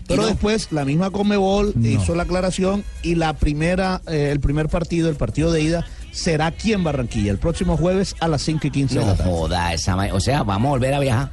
Pero 0.08 0.22
no? 0.22 0.28
después 0.28 0.72
la 0.72 0.84
misma 0.84 1.10
Comebol 1.10 1.74
hizo 1.80 2.16
la 2.16 2.24
aclaración 2.24 2.82
y 3.04 3.14
la 3.14 3.34
primera, 3.34 4.02
eh, 4.08 4.30
el 4.32 4.40
primer 4.40 4.68
partido, 4.68 5.08
el 5.08 5.14
partido 5.14 5.52
de 5.52 5.62
ida, 5.62 5.86
será 6.10 6.46
aquí 6.46 6.72
en 6.72 6.82
Barranquilla, 6.82 7.30
el 7.30 7.38
próximo 7.38 7.76
jueves 7.76 8.16
a 8.18 8.26
las 8.26 8.42
5 8.42 8.66
y 8.66 8.70
15 8.72 8.94
de 8.96 9.00
No 9.02 9.06
la 9.12 9.16
tarde. 9.16 9.30
joda, 9.30 9.72
esa 9.72 9.96
o 10.12 10.18
sea, 10.18 10.42
vamos 10.42 10.70
a 10.70 10.70
volver 10.72 10.92
a 10.94 10.98
viajar. 10.98 11.30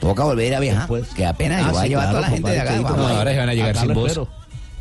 Toca 0.00 0.24
volver 0.24 0.54
a 0.54 0.60
viajar. 0.60 0.88
que 1.14 1.26
apenas 1.26 1.62
Ah, 1.62 1.66
yo 1.66 1.72
voy 1.72 1.78
a 1.78 1.82
sí, 1.82 1.88
llevar 1.90 2.06
a 2.06 2.10
toda 2.10 2.20
claro, 2.20 2.30
la 2.30 2.36
gente 2.36 2.50
de 2.52 2.60
acá. 2.60 2.80
vamos 2.80 2.96
no, 2.96 3.06
ahora 3.08 3.30
se 3.32 3.38
van 3.38 3.48
a 3.50 3.54
llegar 3.54 3.76
sin 3.76 3.92
voz. 3.92 4.20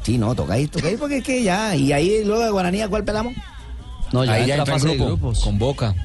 Sí, 0.03 0.17
no, 0.17 0.33
toca 0.33 0.53
ahí, 0.53 0.67
toca 0.67 0.87
porque 0.97 1.17
es 1.17 1.23
que 1.25 1.43
ya. 1.43 1.75
Y 1.75 1.91
ahí 1.91 2.23
luego 2.23 2.41
de 2.45 2.51
Guaraní, 2.51 2.81
¿a 2.81 2.87
cuál 2.87 3.03
pelamos? 3.03 3.33
No, 4.11 4.23
ya 4.25 4.33
Ahí 4.33 4.47
ya 4.47 4.55
entra 4.57 4.75
entra 4.75 4.91
en 4.91 4.97
grupo, 4.97 5.05
grupos. 5.17 5.39
con 5.43 5.57
Boca. 5.59 5.95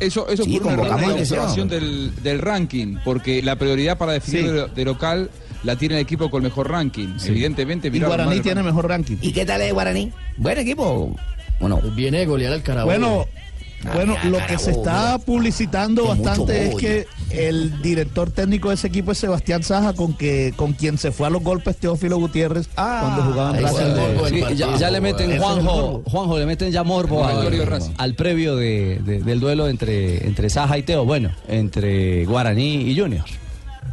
Eso, 0.00 0.28
eso 0.28 0.42
Sí, 0.44 0.58
una 0.58 0.70
de 0.72 1.68
del, 1.68 2.12
del 2.22 2.38
ranking, 2.40 2.96
porque 3.04 3.40
la 3.42 3.56
prioridad 3.56 3.98
para 3.98 4.12
definir 4.12 4.42
Sí. 4.46 4.48
de, 4.52 4.66
de 4.68 4.84
local 4.84 5.30
la 5.62 5.76
tiene 5.76 5.94
el 5.96 6.00
equipo 6.00 6.28
con 6.30 6.42
mejor 6.42 6.70
ranking. 6.70 7.08
Evidentemente, 7.24 7.88
Y 7.92 8.00
Guaraní 8.00 8.40
tiene 8.40 8.62
mejor 8.64 8.88
ranking. 8.88 9.16
¿Y 9.20 9.32
qué 9.32 9.46
tal 9.46 9.60
es 9.60 9.72
Guaraní? 9.72 10.10
¿Buen 10.38 10.58
equipo? 10.58 11.14
¿O 11.60 11.68
no? 11.68 11.80
Viene 11.94 12.18
de 12.18 12.26
golear 12.26 12.52
al 12.52 12.62
Carabobo. 12.62 12.90
Bueno, 12.90 13.26
bueno, 13.94 14.16
mira, 14.24 14.38
lo 14.40 14.46
que 14.46 14.58
se 14.58 14.70
está 14.72 15.18
publicitando 15.18 16.06
bastante 16.06 16.68
es 16.68 16.74
que 16.76 17.06
el 17.30 17.80
director 17.82 18.30
técnico 18.30 18.68
de 18.68 18.74
ese 18.76 18.86
equipo 18.88 19.12
es 19.12 19.18
Sebastián 19.18 19.62
Saja, 19.62 19.92
con 19.94 20.14
que 20.14 20.52
con 20.56 20.72
quien 20.74 20.98
se 20.98 21.12
fue 21.12 21.26
a 21.26 21.30
los 21.30 21.42
golpes 21.42 21.76
Teófilo 21.78 22.18
Gutiérrez 22.18 22.68
cuando 22.74 23.22
jugaban 23.22 23.56
Sí, 23.56 23.62
partido. 23.62 24.50
ya, 24.52 24.76
ya 24.76 24.90
le 24.90 25.00
meten 25.00 25.38
Juanjo. 25.38 26.02
Juanjo 26.06 26.38
le 26.38 26.46
meten 26.46 26.70
ya 26.70 26.82
morbo 26.84 27.24
al, 27.24 27.36
Victorio 27.36 27.66
Racing. 27.66 27.92
al 27.98 28.14
previo 28.14 28.56
de- 28.56 29.00
de- 29.04 29.20
del 29.22 29.40
duelo 29.40 29.68
entre, 29.68 30.26
entre 30.26 30.50
Saja 30.50 30.78
y 30.78 30.82
Teo, 30.82 31.04
bueno, 31.04 31.30
entre 31.48 32.24
Guaraní 32.26 32.82
y 32.90 32.98
Junior. 32.98 33.24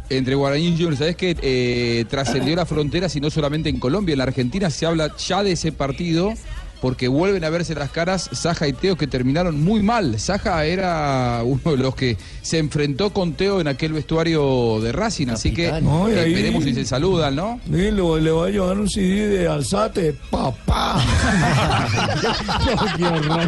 Entre 0.08 0.34
Guaraní 0.34 0.66
y 0.66 0.72
Junior, 0.72 0.96
¿sabes 0.96 1.14
que 1.16 1.36
eh, 1.40 2.04
trascendió 2.10 2.56
las 2.56 2.68
fronteras 2.68 3.14
y 3.14 3.20
no 3.20 3.30
solamente 3.30 3.68
en 3.68 3.78
Colombia? 3.78 4.12
En 4.14 4.18
la 4.18 4.24
Argentina 4.24 4.68
se 4.68 4.84
habla 4.84 5.12
ya 5.16 5.42
de 5.44 5.52
ese 5.52 5.70
partido 5.72 6.34
porque 6.80 7.08
vuelven 7.08 7.44
a 7.44 7.50
verse 7.50 7.74
las 7.74 7.90
caras 7.90 8.28
Saja 8.32 8.66
y 8.68 8.72
Teo 8.72 8.96
que 8.96 9.06
terminaron 9.06 9.62
muy 9.62 9.82
mal. 9.82 10.18
Saja 10.18 10.64
era 10.64 11.42
uno 11.44 11.72
de 11.72 11.76
los 11.76 11.94
que 11.94 12.16
se 12.42 12.58
enfrentó 12.58 13.12
con 13.12 13.34
Teo 13.34 13.60
en 13.60 13.68
aquel 13.68 13.92
vestuario 13.92 14.80
de 14.80 14.92
Racing, 14.92 15.28
así 15.28 15.52
que. 15.52 15.80
No, 15.82 16.08
y 16.10 16.14
eh, 16.14 16.20
ahí- 16.20 16.34
veremos 16.34 16.64
si 16.64 16.74
se 16.74 16.84
saludan, 16.84 17.36
¿no? 17.36 17.60
Sí, 17.66 17.90
le, 17.90 18.00
voy 18.00 18.48
a 18.48 18.50
llevar 18.50 18.78
un 18.78 18.88
CD 18.88 19.28
de 19.28 19.48
Alzate, 19.48 20.14
papá. 20.30 21.00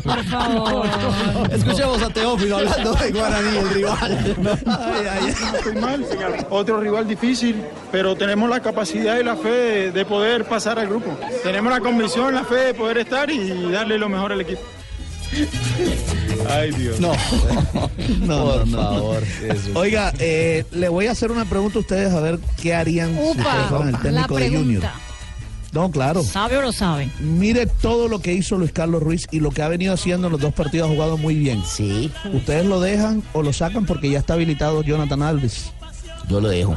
Por 0.04 0.24
favor. 0.24 0.86
Escuchemos 1.50 2.02
a 2.02 2.10
Teófilo 2.10 2.56
hablando 2.58 2.94
de 2.94 3.12
Guaraní, 3.12 3.56
el 3.56 3.68
rival. 3.70 4.36
Ay, 4.66 5.06
ay, 5.10 5.28
estoy 5.28 5.74
mal, 5.76 6.04
otro 6.50 6.80
rival 6.80 7.06
difícil, 7.06 7.62
pero 7.90 8.14
tenemos 8.16 8.48
la 8.48 8.60
capacidad 8.60 9.18
y 9.18 9.24
la 9.24 9.36
fe 9.36 9.90
de 9.92 10.04
poder 10.04 10.44
pasar 10.44 10.78
al 10.78 10.88
grupo. 10.88 11.16
Tenemos 11.42 11.72
la 11.72 11.80
convicción, 11.80 12.34
la 12.34 12.44
fe 12.44 12.56
de 12.56 12.74
poder 12.74 12.98
estar 12.98 13.21
y 13.30 13.70
darle 13.70 13.98
lo 13.98 14.08
mejor 14.08 14.32
al 14.32 14.40
equipo. 14.40 14.60
Ay, 16.50 16.70
Dios. 16.72 17.00
No, 17.00 17.12
no, 18.20 18.44
Por 18.44 18.66
no, 18.66 18.66
no. 18.66 18.76
favor. 18.82 19.22
Oiga, 19.74 20.12
eh, 20.18 20.64
le 20.72 20.88
voy 20.88 21.06
a 21.06 21.12
hacer 21.12 21.30
una 21.32 21.44
pregunta 21.44 21.78
a 21.78 21.80
ustedes 21.80 22.12
a 22.12 22.20
ver 22.20 22.38
qué 22.60 22.74
harían 22.74 23.14
si 23.14 23.20
ustedes 23.30 23.46
fueran 23.68 23.88
Upa, 23.88 23.98
el 23.98 24.02
técnico 24.02 24.36
de 24.36 24.50
Junior. 24.50 24.82
No, 25.72 25.90
claro. 25.90 26.22
¿Sabe 26.22 26.58
o 26.58 26.62
no 26.62 26.70
sabe? 26.70 27.08
Mire 27.20 27.64
todo 27.66 28.06
lo 28.08 28.20
que 28.20 28.34
hizo 28.34 28.58
Luis 28.58 28.72
Carlos 28.72 29.02
Ruiz 29.02 29.26
y 29.30 29.40
lo 29.40 29.50
que 29.50 29.62
ha 29.62 29.68
venido 29.68 29.94
haciendo 29.94 30.26
en 30.26 30.32
los 30.32 30.40
dos 30.42 30.52
partidos 30.52 30.90
ha 30.90 30.92
jugado 30.92 31.16
muy 31.16 31.34
bien. 31.34 31.62
Sí, 31.64 32.12
Ustedes 32.34 32.66
lo 32.66 32.78
dejan 32.78 33.22
o 33.32 33.42
lo 33.42 33.54
sacan 33.54 33.86
porque 33.86 34.10
ya 34.10 34.18
está 34.18 34.34
habilitado 34.34 34.82
Jonathan 34.82 35.22
Alves. 35.22 35.72
yo 36.28 36.40
lo 36.42 36.48
dejo. 36.48 36.76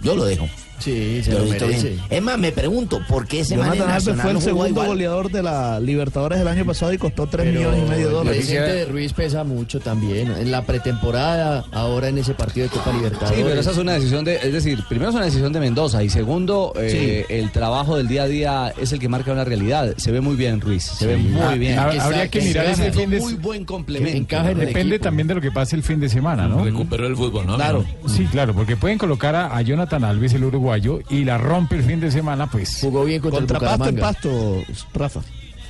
Yo 0.00 0.14
lo 0.14 0.24
dejo. 0.24 0.48
Sí, 0.80 1.22
se 1.22 1.32
lo 1.32 1.44
merece. 1.44 1.90
bien. 1.90 2.00
Es 2.10 2.22
más, 2.22 2.38
me 2.38 2.52
pregunto, 2.52 3.00
¿por 3.08 3.26
qué 3.26 3.40
ese 3.40 3.54
Jonathan 3.56 3.82
Alves 3.82 3.88
Nacional 4.06 4.22
fue 4.22 4.30
el 4.32 4.40
segundo 4.40 4.68
igual? 4.68 4.86
goleador 4.88 5.30
de 5.30 5.42
la 5.42 5.78
Libertadores 5.80 6.38
del 6.38 6.48
año 6.48 6.64
pasado 6.64 6.92
y 6.92 6.98
costó 6.98 7.26
3 7.26 7.46
Pero 7.46 7.58
millones 7.58 7.80
y 7.86 7.88
medio 7.90 8.02
de 8.04 8.08
El 8.08 8.12
dólares. 8.12 8.46
presente 8.46 8.72
de 8.72 8.84
Ruiz 8.86 9.12
pesa 9.12 9.44
mucho 9.44 9.78
también. 9.80 10.30
En 10.32 10.50
la 10.50 10.62
pretemporada, 10.62 11.64
ahora 11.72 12.08
en 12.08 12.18
ese 12.18 12.34
partido 12.34 12.66
de 12.68 12.72
Copa 12.72 12.92
Libertadores. 12.92 13.38
Sí, 13.38 13.44
pero 13.46 13.60
esa 13.60 13.70
es 13.70 13.78
una 13.78 13.92
decisión 13.92 14.24
de, 14.24 14.36
es 14.36 14.52
decir, 14.52 14.82
primero 14.88 15.10
es 15.10 15.16
una 15.16 15.24
decisión 15.26 15.52
de 15.52 15.60
Mendoza 15.60 16.02
y 16.02 16.08
segundo, 16.10 16.72
eh, 16.76 17.26
el 17.28 17.50
trabajo 17.52 17.96
del 17.96 18.08
día 18.08 18.22
a 18.24 18.26
día 18.28 18.72
es 18.80 18.92
el 18.92 18.98
que 18.98 19.08
marca 19.08 19.32
una 19.32 19.44
realidad. 19.44 19.94
Se 19.96 20.10
ve 20.12 20.20
muy 20.20 20.36
bien 20.36 20.60
Ruiz, 20.60 20.84
se 20.84 21.06
ve 21.06 21.16
muy 21.16 21.58
bien. 21.58 21.78
Ah, 21.78 21.86
Exacto, 21.88 22.02
habría 22.04 22.28
que 22.28 22.40
mirar 22.40 22.66
ese 22.66 22.92
fin 22.92 23.10
de 23.10 23.18
muy 23.20 23.34
buen 23.34 23.64
complemento. 23.64 24.36
en 24.36 24.46
el 24.46 24.58
Depende 24.58 24.96
equipo. 24.96 25.04
también 25.04 25.28
de 25.28 25.34
lo 25.34 25.40
que 25.40 25.50
pase 25.50 25.76
el 25.76 25.82
fin 25.82 26.00
de 26.00 26.08
semana, 26.08 26.48
¿no? 26.48 26.64
Recuperó 26.64 27.06
el 27.06 27.16
fútbol, 27.16 27.46
¿no? 27.46 27.56
Claro. 27.56 27.84
Sí, 28.06 28.24
claro, 28.30 28.54
porque 28.54 28.76
pueden 28.76 28.98
colocar 28.98 29.34
a, 29.34 29.56
a 29.56 29.62
Jonathan 29.62 30.04
Alves, 30.04 30.32
el 30.34 30.44
uruguayo, 30.44 30.69
y 31.08 31.24
la 31.24 31.38
rompe 31.38 31.76
el 31.76 31.82
fin 31.84 32.00
de 32.00 32.10
semana, 32.10 32.48
pues. 32.50 32.78
Jugó 32.80 33.04
bien 33.04 33.20
contra, 33.20 33.38
Contra 33.58 33.58
el 33.58 33.78
pasto 33.78 33.88
en 33.88 33.96
pasto, 34.00 34.74
Rafa. 34.94 35.20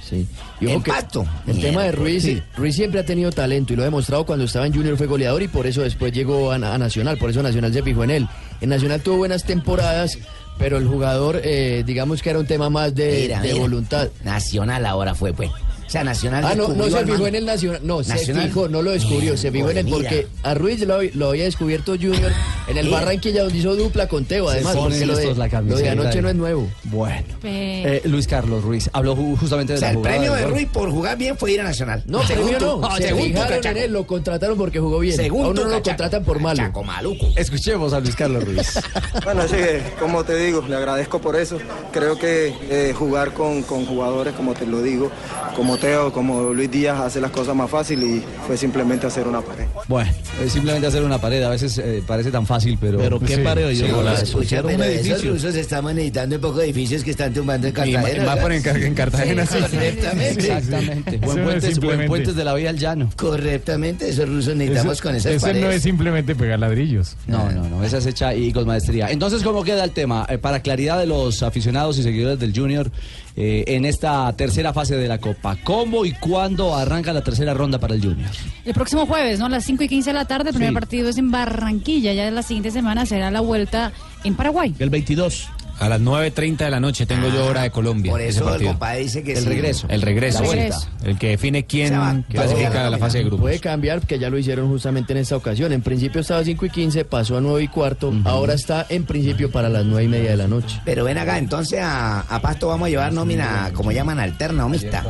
Sí. 0.03 0.27
Y 0.61 0.67
ojo 0.67 0.75
En 0.75 0.83
que 0.83 0.91
pasto. 0.91 1.25
El 1.47 1.61
tema 1.61 1.85
de 1.85 1.93
Ruiz, 1.93 2.23
Sí. 2.25 2.43
Ruiz 2.57 2.75
siempre 2.75 2.99
ha 3.01 3.05
tenido 3.05 3.31
talento 3.31 3.73
y 3.73 3.77
lo 3.77 3.83
ha 3.83 3.85
demostrado 3.85 4.27
cuando 4.27 4.45
estaba 4.45 4.67
en 4.67 4.75
Junior 4.75 4.97
fue 4.97 5.07
goleador 5.07 5.41
y 5.43 5.49
por 5.49 5.67
eso 5.69 5.83
después 5.83 6.13
llegó 6.13 6.51
a, 6.51 6.57
a 6.57 6.79
Nacional, 6.79 7.17
por 7.17 7.31
eso 7.31 7.43
Nacional 7.43 7.73
se 7.73 7.83
fijó 7.83 8.03
en 8.05 8.11
él. 8.11 8.29
En 8.61 8.71
Nacional 8.71 9.01
tuvo 9.03 9.19
buenas 9.19 9.45
temporadas, 9.45 10.19
pero 10.59 10.79
el 10.79 10.87
jugador, 10.89 11.41
eh, 11.45 11.85
digamos 11.87 12.23
que 12.23 12.31
era 12.31 12.39
un 12.41 12.47
tema 12.47 12.69
más 12.71 12.93
de, 12.95 13.21
Mira, 13.23 13.41
de 13.41 13.49
mira. 13.53 13.61
voluntad. 13.61 14.09
Nacional 14.25 14.85
ahora 14.85 15.15
fue, 15.15 15.33
pues. 15.33 15.51
O 15.91 15.93
sea, 15.93 16.05
Nacional 16.05 16.45
Ah, 16.47 16.55
no, 16.55 16.69
no 16.69 16.89
se 16.89 17.05
fijó 17.05 17.27
en 17.27 17.35
el 17.35 17.45
Nacional, 17.45 17.81
no, 17.83 17.99
Nacional. 17.99 18.25
se 18.25 18.49
fijó, 18.49 18.69
no 18.69 18.81
lo 18.81 18.93
descubrió, 18.93 19.37
se 19.37 19.51
fijó 19.51 19.71
en 19.71 19.85
Mira. 19.87 19.97
porque 19.97 20.29
a 20.45 20.55
Ruiz 20.55 20.79
lo, 20.87 21.03
lo 21.15 21.31
había 21.31 21.43
descubierto 21.45 21.95
Junior 22.01 22.31
en 22.69 22.79
el. 22.79 22.89
Barranquilla 22.91 23.43
donde 23.43 23.59
hizo 23.59 23.75
dupla 23.75 24.07
con 24.07 24.25
Teo, 24.25 24.49
además, 24.49 24.77
porque 24.77 25.05
lo 25.05 25.17
de, 25.17 25.25
la 25.27 25.33
lo 25.35 25.43
de 25.45 25.51
camiseta 25.51 25.91
anoche 25.93 26.23
no 26.23 26.29
es 26.29 26.35
nuevo. 26.37 26.69
Bueno. 26.85 27.27
Eh, 27.43 28.03
Luis 28.05 28.29
Carlos 28.29 28.63
Ruiz 28.63 28.89
habló 28.93 29.17
ju- 29.17 29.37
justamente 29.37 29.73
O 29.73 29.75
de 29.75 29.81
sea, 29.81 29.89
la 29.89 29.95
el 29.97 30.01
premio 30.01 30.33
de. 30.35 30.47
Ruiz 30.47 30.69
por 30.73 30.91
jugar 30.93 31.19
bien 31.19 31.37
fue 31.37 31.51
ir 31.53 31.61
a 31.61 31.65
Nacional. 31.65 32.05
No, 32.07 32.21
premio 32.21 32.59
no, 32.61 32.91
se 32.97 33.03
según 33.09 33.23
tú, 33.23 33.27
fijaron 33.27 33.53
en 33.55 33.59
cachaco. 33.61 33.79
él, 33.81 33.93
lo 33.93 34.07
contrataron 34.07 34.59
porque 34.59 34.79
jugó 34.79 35.01
bien. 35.01 35.17
Según 35.17 35.45
a 35.45 35.49
uno 35.49 35.61
tú, 35.61 35.67
no 35.69 35.75
lo 35.77 35.83
contratan 35.83 36.23
por 36.25 36.39
malo. 36.39 36.59
Cachaco 36.59 36.85
maluco. 36.85 37.27
Escuchemos 37.35 37.93
a 37.93 37.99
Luis 37.99 38.15
Carlos 38.15 38.45
Ruiz. 38.45 38.79
Bueno, 39.25 39.43
sí, 39.49 39.57
como 39.99 40.23
te 40.25 40.37
digo, 40.37 40.63
le 40.69 40.77
agradezco 40.77 41.21
por 41.21 41.35
eso. 41.35 41.59
Creo 41.93 42.17
que 42.17 42.55
eh, 42.71 42.93
jugar 42.97 43.33
con, 43.35 43.63
con 43.65 43.85
jugadores, 43.87 44.35
como 44.35 44.55
te 44.55 44.67
lo 44.67 44.83
digo, 44.83 45.11
como 45.57 45.77
Como 46.13 46.53
Luis 46.53 46.71
Díaz, 46.71 47.01
hace 47.01 47.21
las 47.23 47.31
cosas 47.31 47.57
más 47.57 47.71
fácil 47.71 48.03
y 48.03 48.23
fue 48.47 48.57
simplemente 48.59 49.07
hacer 49.07 49.27
una 49.27 49.41
pared. 49.41 49.65
Bueno, 49.89 50.11
es 50.45 50.53
simplemente 50.53 50.87
hacer 50.87 51.03
una 51.03 51.19
pared, 51.19 51.43
a 51.43 51.49
veces 51.49 51.79
eh, 51.79 52.03
parece 52.07 52.31
tan 52.31 52.45
fácil, 52.47 52.77
pero... 52.79 52.99
Pero 52.99 53.19
qué 53.19 53.37
Sí, 53.37 53.41
pareo 53.43 53.71
yo. 53.71 53.87
sí, 53.87 53.91
golazo. 53.93 54.23
Escucha, 54.25 54.39
Pusieron 54.63 54.73
un 54.73 54.77
pero 54.79 54.91
esos 54.93 55.07
edificio. 55.07 55.33
rusos 55.33 55.55
estamos 55.55 55.95
necesitando 55.95 56.37
un 56.37 56.43
poco 56.43 56.59
de 56.59 56.65
edificios 56.67 57.03
que 57.03 57.13
están 57.13 57.33
tumbando 57.33 57.67
en 57.69 57.73
Cartagena. 57.73 58.25
más 58.27 58.39
por 58.39 58.53
en, 58.53 58.67
en 58.67 58.95
Cartagena, 58.95 59.47
sí. 59.47 59.59
Correctamente. 59.59 60.31
Exactamente. 60.53 61.17
Buen 61.19 61.37
no 61.37 61.51
es 61.51 61.61
puentes, 61.61 61.81
buen 61.81 62.07
puentes 62.07 62.37
de 62.37 62.45
la 62.45 62.55
vía 62.55 62.71
al 62.71 62.79
llano. 62.79 63.09
Correctamente, 63.17 64.09
esos 64.11 64.29
rusos 64.29 64.55
necesitamos 64.57 64.93
Eso- 64.99 65.03
con 65.03 65.15
esas 65.17 65.33
eso 65.33 65.47
paredes. 65.47 65.65
no 65.65 65.71
es 65.71 65.83
simplemente 65.83 66.35
pegar 66.35 66.59
ladrillos. 66.59 67.17
No, 67.27 67.51
no, 67.51 67.69
no, 67.71 67.83
esa 67.85 67.99
es 67.99 68.07
hecha 68.07 68.35
y 68.35 68.53
con 68.53 68.67
maestría. 68.67 69.11
Entonces, 69.11 69.43
¿cómo 69.43 69.65
queda 69.65 69.83
el 69.85 69.93
tema? 69.93 70.27
Eh, 70.29 70.37
para 70.37 70.61
claridad 70.61 70.99
de 70.99 71.07
los 71.07 71.43
aficionados 71.43 71.97
y 71.99 72.03
seguidores 72.03 72.39
del 72.39 72.53
Junior, 72.55 72.91
eh, 73.37 73.65
en 73.69 73.85
esta 73.85 74.33
tercera 74.35 74.73
fase 74.73 74.97
de 74.97 75.09
la 75.09 75.19
Copa, 75.19 75.57
¿cómo 75.65 76.05
y 76.05 76.13
cuándo 76.13 76.75
arranca 76.75 77.13
la 77.13 77.23
tercera 77.23 77.55
ronda 77.55 77.79
para 77.79 77.95
el 77.95 78.03
Junior? 78.03 78.31
El 78.65 78.75
próximo 78.75 79.07
jueves, 79.07 79.39
¿no? 79.39 79.47
A 79.47 79.49
las 79.49 79.65
5 79.65 79.85
y 79.85 79.89
15 79.89 80.11
de 80.11 80.15
la 80.15 80.25
tarde, 80.25 80.51
el 80.51 80.55
primer 80.55 80.71
Sí. 80.71 80.75
partido 80.75 81.09
es 81.09 81.19
en 81.19 81.31
Barranquilla. 81.31 82.13
Ya 82.13 82.31
la 82.31 82.43
siguiente 82.43 82.71
semana 82.71 83.07
será 83.07 83.31
la 83.31 83.41
vuelta 83.41 83.93
en 84.25 84.35
Paraguay. 84.35 84.75
El 84.79 84.91
22. 84.91 85.49
A 85.81 85.89
las 85.89 86.01
9.30 86.01 86.57
de 86.59 86.71
la 86.71 86.79
noche 86.79 87.07
tengo 87.07 87.29
yo 87.29 87.47
hora 87.47 87.63
de 87.63 87.71
Colombia. 87.71 88.13
Por 88.13 88.21
eso 88.21 88.55
el 88.55 88.67
compadre 88.67 89.01
dice 89.01 89.23
que 89.23 89.33
El 89.33 89.39
sí. 89.45 89.49
regreso. 89.49 89.87
El 89.89 90.03
regreso. 90.03 90.41
La 90.43 90.49
sí. 90.51 90.55
vuelta. 90.57 90.77
El 91.05 91.19
que 91.19 91.29
define 91.31 91.65
quién 91.65 92.25
clasifica 92.29 92.87
a 92.87 92.91
la 92.91 92.99
fase 92.99 93.19
de 93.19 93.25
grupos. 93.25 93.41
Puede 93.41 93.59
cambiar, 93.61 94.03
que 94.03 94.19
ya 94.19 94.29
lo 94.29 94.37
hicieron 94.39 94.69
justamente 94.69 95.13
en 95.15 95.19
esta 95.21 95.37
ocasión. 95.37 95.73
En 95.73 95.81
principio 95.81 96.21
estaba 96.21 96.41
a 96.41 96.45
5 96.45 96.67
y 96.67 96.71
15, 96.71 97.05
pasó 97.07 97.39
a 97.39 97.41
9 97.41 97.63
y 97.63 97.69
cuarto. 97.69 98.13
Ahora 98.25 98.53
está 98.55 98.85
en 98.91 99.05
principio 99.05 99.51
para 99.51 99.69
las 99.71 99.85
9 99.87 100.05
y 100.05 100.09
media 100.09 100.31
de 100.33 100.37
la 100.37 100.47
noche. 100.49 100.81
Pero 100.85 101.05
ven 101.05 101.17
acá, 101.17 101.39
entonces 101.39 101.81
a, 101.81 102.21
a 102.21 102.41
Pasto 102.43 102.69
vamos 102.69 102.87
a 102.87 102.91
llevar 102.91 103.13
nómina, 103.15 103.71
como 103.75 103.91
llaman, 103.91 104.21
alterna 104.21 104.67
o 104.67 104.69
mixta. 104.69 105.01
Sí, 105.03 105.07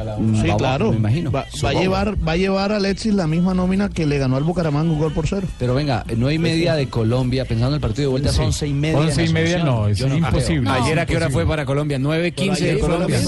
Vamos, 0.47 0.57
claro. 0.57 0.91
me 0.93 0.97
imagino. 0.99 1.33
Va, 1.33 1.47
va 1.65 1.71
a 1.71 1.73
llevar, 1.73 2.17
va 2.29 2.33
a 2.33 2.37
llevar 2.37 2.71
a 2.73 2.77
Alexis 2.77 3.13
la 3.15 3.27
misma 3.27 3.55
nómina 3.55 3.89
que 3.89 4.07
le 4.07 4.19
ganó 4.19 4.37
al 4.37 4.45
Bucaramanga 4.45 4.93
un 4.93 5.01
gol 5.01 5.13
por 5.13 5.27
cero. 5.27 5.49
Pero 5.59 5.75
venga, 5.75 6.05
nueve 6.17 6.35
y 6.35 6.39
media 6.39 6.75
de 6.77 6.89
Colombia, 6.89 7.45
pensando 7.45 7.71
en 7.71 7.75
el 7.75 7.81
partido 7.81 8.09
de 8.09 8.11
vuelta, 8.13 8.33
son 8.33 8.47
once 8.47 8.69
y 8.69 8.73
media. 8.73 8.99
en 8.99 9.05
Once 9.05 9.25
y 9.25 9.33
media 9.33 9.65
no, 9.65 9.89
es 9.89 9.99
Yo 9.99 10.07
imposible. 10.07 10.60
No. 10.60 10.60
Ayer 10.67 10.99
a 10.99 11.07
qué 11.07 11.17
hora 11.17 11.31
fue 11.31 11.47
para 11.47 11.65
Colombia, 11.65 11.99
9.15 11.99 12.51
ayer 12.53 12.75
de 12.75 12.81
Colombia. 12.81 13.21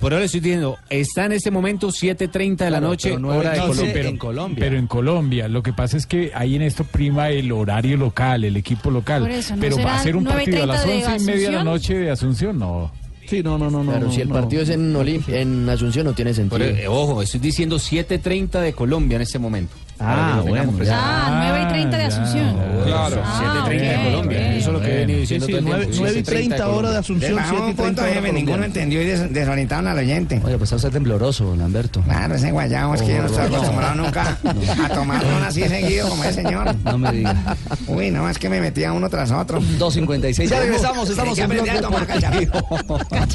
Por 0.00 0.12
ahora 0.12 0.18
le 0.20 0.24
estoy 0.26 0.40
diciendo, 0.40 0.78
está 0.90 1.26
en 1.26 1.32
este 1.32 1.50
momento 1.50 1.88
7.30 1.88 2.64
de 2.64 2.70
la 2.70 2.78
Claro, 2.78 2.88
noche, 2.88 3.10
pero 3.14 3.28
hora 3.28 3.50
de 3.52 3.60
Colombia. 3.60 3.90
pero- 3.92 4.08
en 4.08 4.16
Colombia. 4.18 4.56
Pero 4.60 4.78
en 4.78 4.86
Colombia, 4.86 5.48
lo 5.48 5.62
que 5.62 5.72
pasa 5.72 5.96
es 5.96 6.06
que 6.06 6.32
ahí 6.34 6.56
en 6.56 6.62
esto 6.62 6.84
prima 6.84 7.30
el 7.30 7.50
horario 7.52 7.96
local, 7.96 8.44
el 8.44 8.56
equipo 8.56 8.90
local. 8.90 9.22
Por 9.22 9.30
eso, 9.30 9.54
¿no 9.56 9.60
pero 9.60 9.76
va 9.78 9.96
a 9.96 10.02
ser 10.02 10.16
un 10.16 10.24
partido 10.24 10.62
a 10.62 10.66
las 10.66 10.84
9:30 10.86 10.86
de 10.86 11.12
once 11.12 11.22
y 11.24 11.26
media 11.26 11.50
de 11.50 11.56
la 11.56 11.64
noche 11.64 11.94
de 11.98 12.10
Asunción, 12.10 12.58
no. 12.58 12.90
Sí, 13.26 13.42
no, 13.42 13.56
no, 13.56 13.70
no. 13.70 13.82
Claro, 13.84 14.06
no, 14.06 14.12
si 14.12 14.20
el 14.20 14.28
no. 14.28 14.34
partido 14.34 14.62
es 14.62 14.68
en, 14.68 15.68
Asunción 15.68 16.06
no 16.06 16.12
tiene 16.12 16.34
sentido. 16.34 16.62
Eh, 16.62 16.86
ojo, 16.88 17.22
estoy 17.22 17.40
diciendo 17.40 17.78
7.30 17.78 18.60
de 18.60 18.72
Colombia 18.72 19.16
en 19.16 19.22
este 19.22 19.38
momento. 19.38 19.74
Ah, 19.98 20.42
bueno. 20.44 20.72
presente. 20.72 21.00
Ah, 21.00 21.48
9 21.52 21.62
y 21.64 21.68
30 21.72 21.96
de 21.96 22.02
ya. 22.02 22.08
Asunción. 22.08 22.56
Claro. 22.84 23.22
Ah, 23.24 23.64
7.30 23.68 23.78
de 23.80 23.96
ok, 23.96 24.04
Colombia. 24.04 24.56
Eso 24.56 24.66
es 24.68 24.72
lo 24.72 24.80
que 24.80 24.90
he 24.92 24.96
venido 24.98 25.20
diciendo 25.20 25.46
sí, 25.46 25.52
todo 25.52 25.58
el 25.60 25.64
9, 25.64 25.80
tiempo. 25.86 26.02
9 26.02 26.18
y 26.18 26.22
30 26.22 26.56
de 26.56 26.62
hora 26.62 26.90
de. 26.90 26.98
Asunción, 26.98 27.36
Bajamos 27.36 27.56
7 27.62 27.66
y 27.66 27.70
un 27.70 27.76
punto, 27.76 27.92
30 28.02 28.02
hora 28.02 28.12
jefe, 28.14 28.32
ninguno 28.32 28.64
entendió 28.64 29.02
y 29.02 29.04
des- 29.06 29.32
desorientaron 29.32 29.86
al 29.86 29.98
oyente. 29.98 30.40
Oye, 30.44 30.58
pues 30.58 30.72
está 30.72 30.90
tembloroso, 30.90 31.44
don 31.44 31.58
Lamberto. 31.58 32.00
Claro, 32.02 32.34
ese 32.34 32.50
guayabo 32.50 32.94
es 32.94 33.02
que 33.02 33.14
yo 33.14 33.22
no 33.22 33.26
estoy 33.26 33.46
acostumbrado 33.46 33.94
nunca 33.94 34.38
a 34.84 34.88
tomarlo 34.88 35.36
así 35.46 35.62
seguido 35.68 36.08
como 36.08 36.24
ese 36.24 36.34
señor. 36.42 36.74
No 36.84 36.98
me 36.98 37.12
diga. 37.12 37.56
Uy, 37.86 38.10
no, 38.10 38.28
es 38.28 38.38
que 38.38 38.48
me 38.48 38.60
metía 38.60 38.92
uno 38.92 39.08
tras 39.08 39.30
otro. 39.30 39.60
2.56. 39.60 40.48
Ya 40.48 40.58
regresamos, 40.60 41.08
estamos 41.08 41.38
en 41.38 41.48
que 41.48 41.54
Blog 41.54 41.68
aprender 41.68 41.84
a 41.84 41.88
tomar 41.88 42.06
Deportivo. 42.06 42.78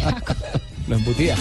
Lo 0.87 0.95
embutía. 0.95 1.35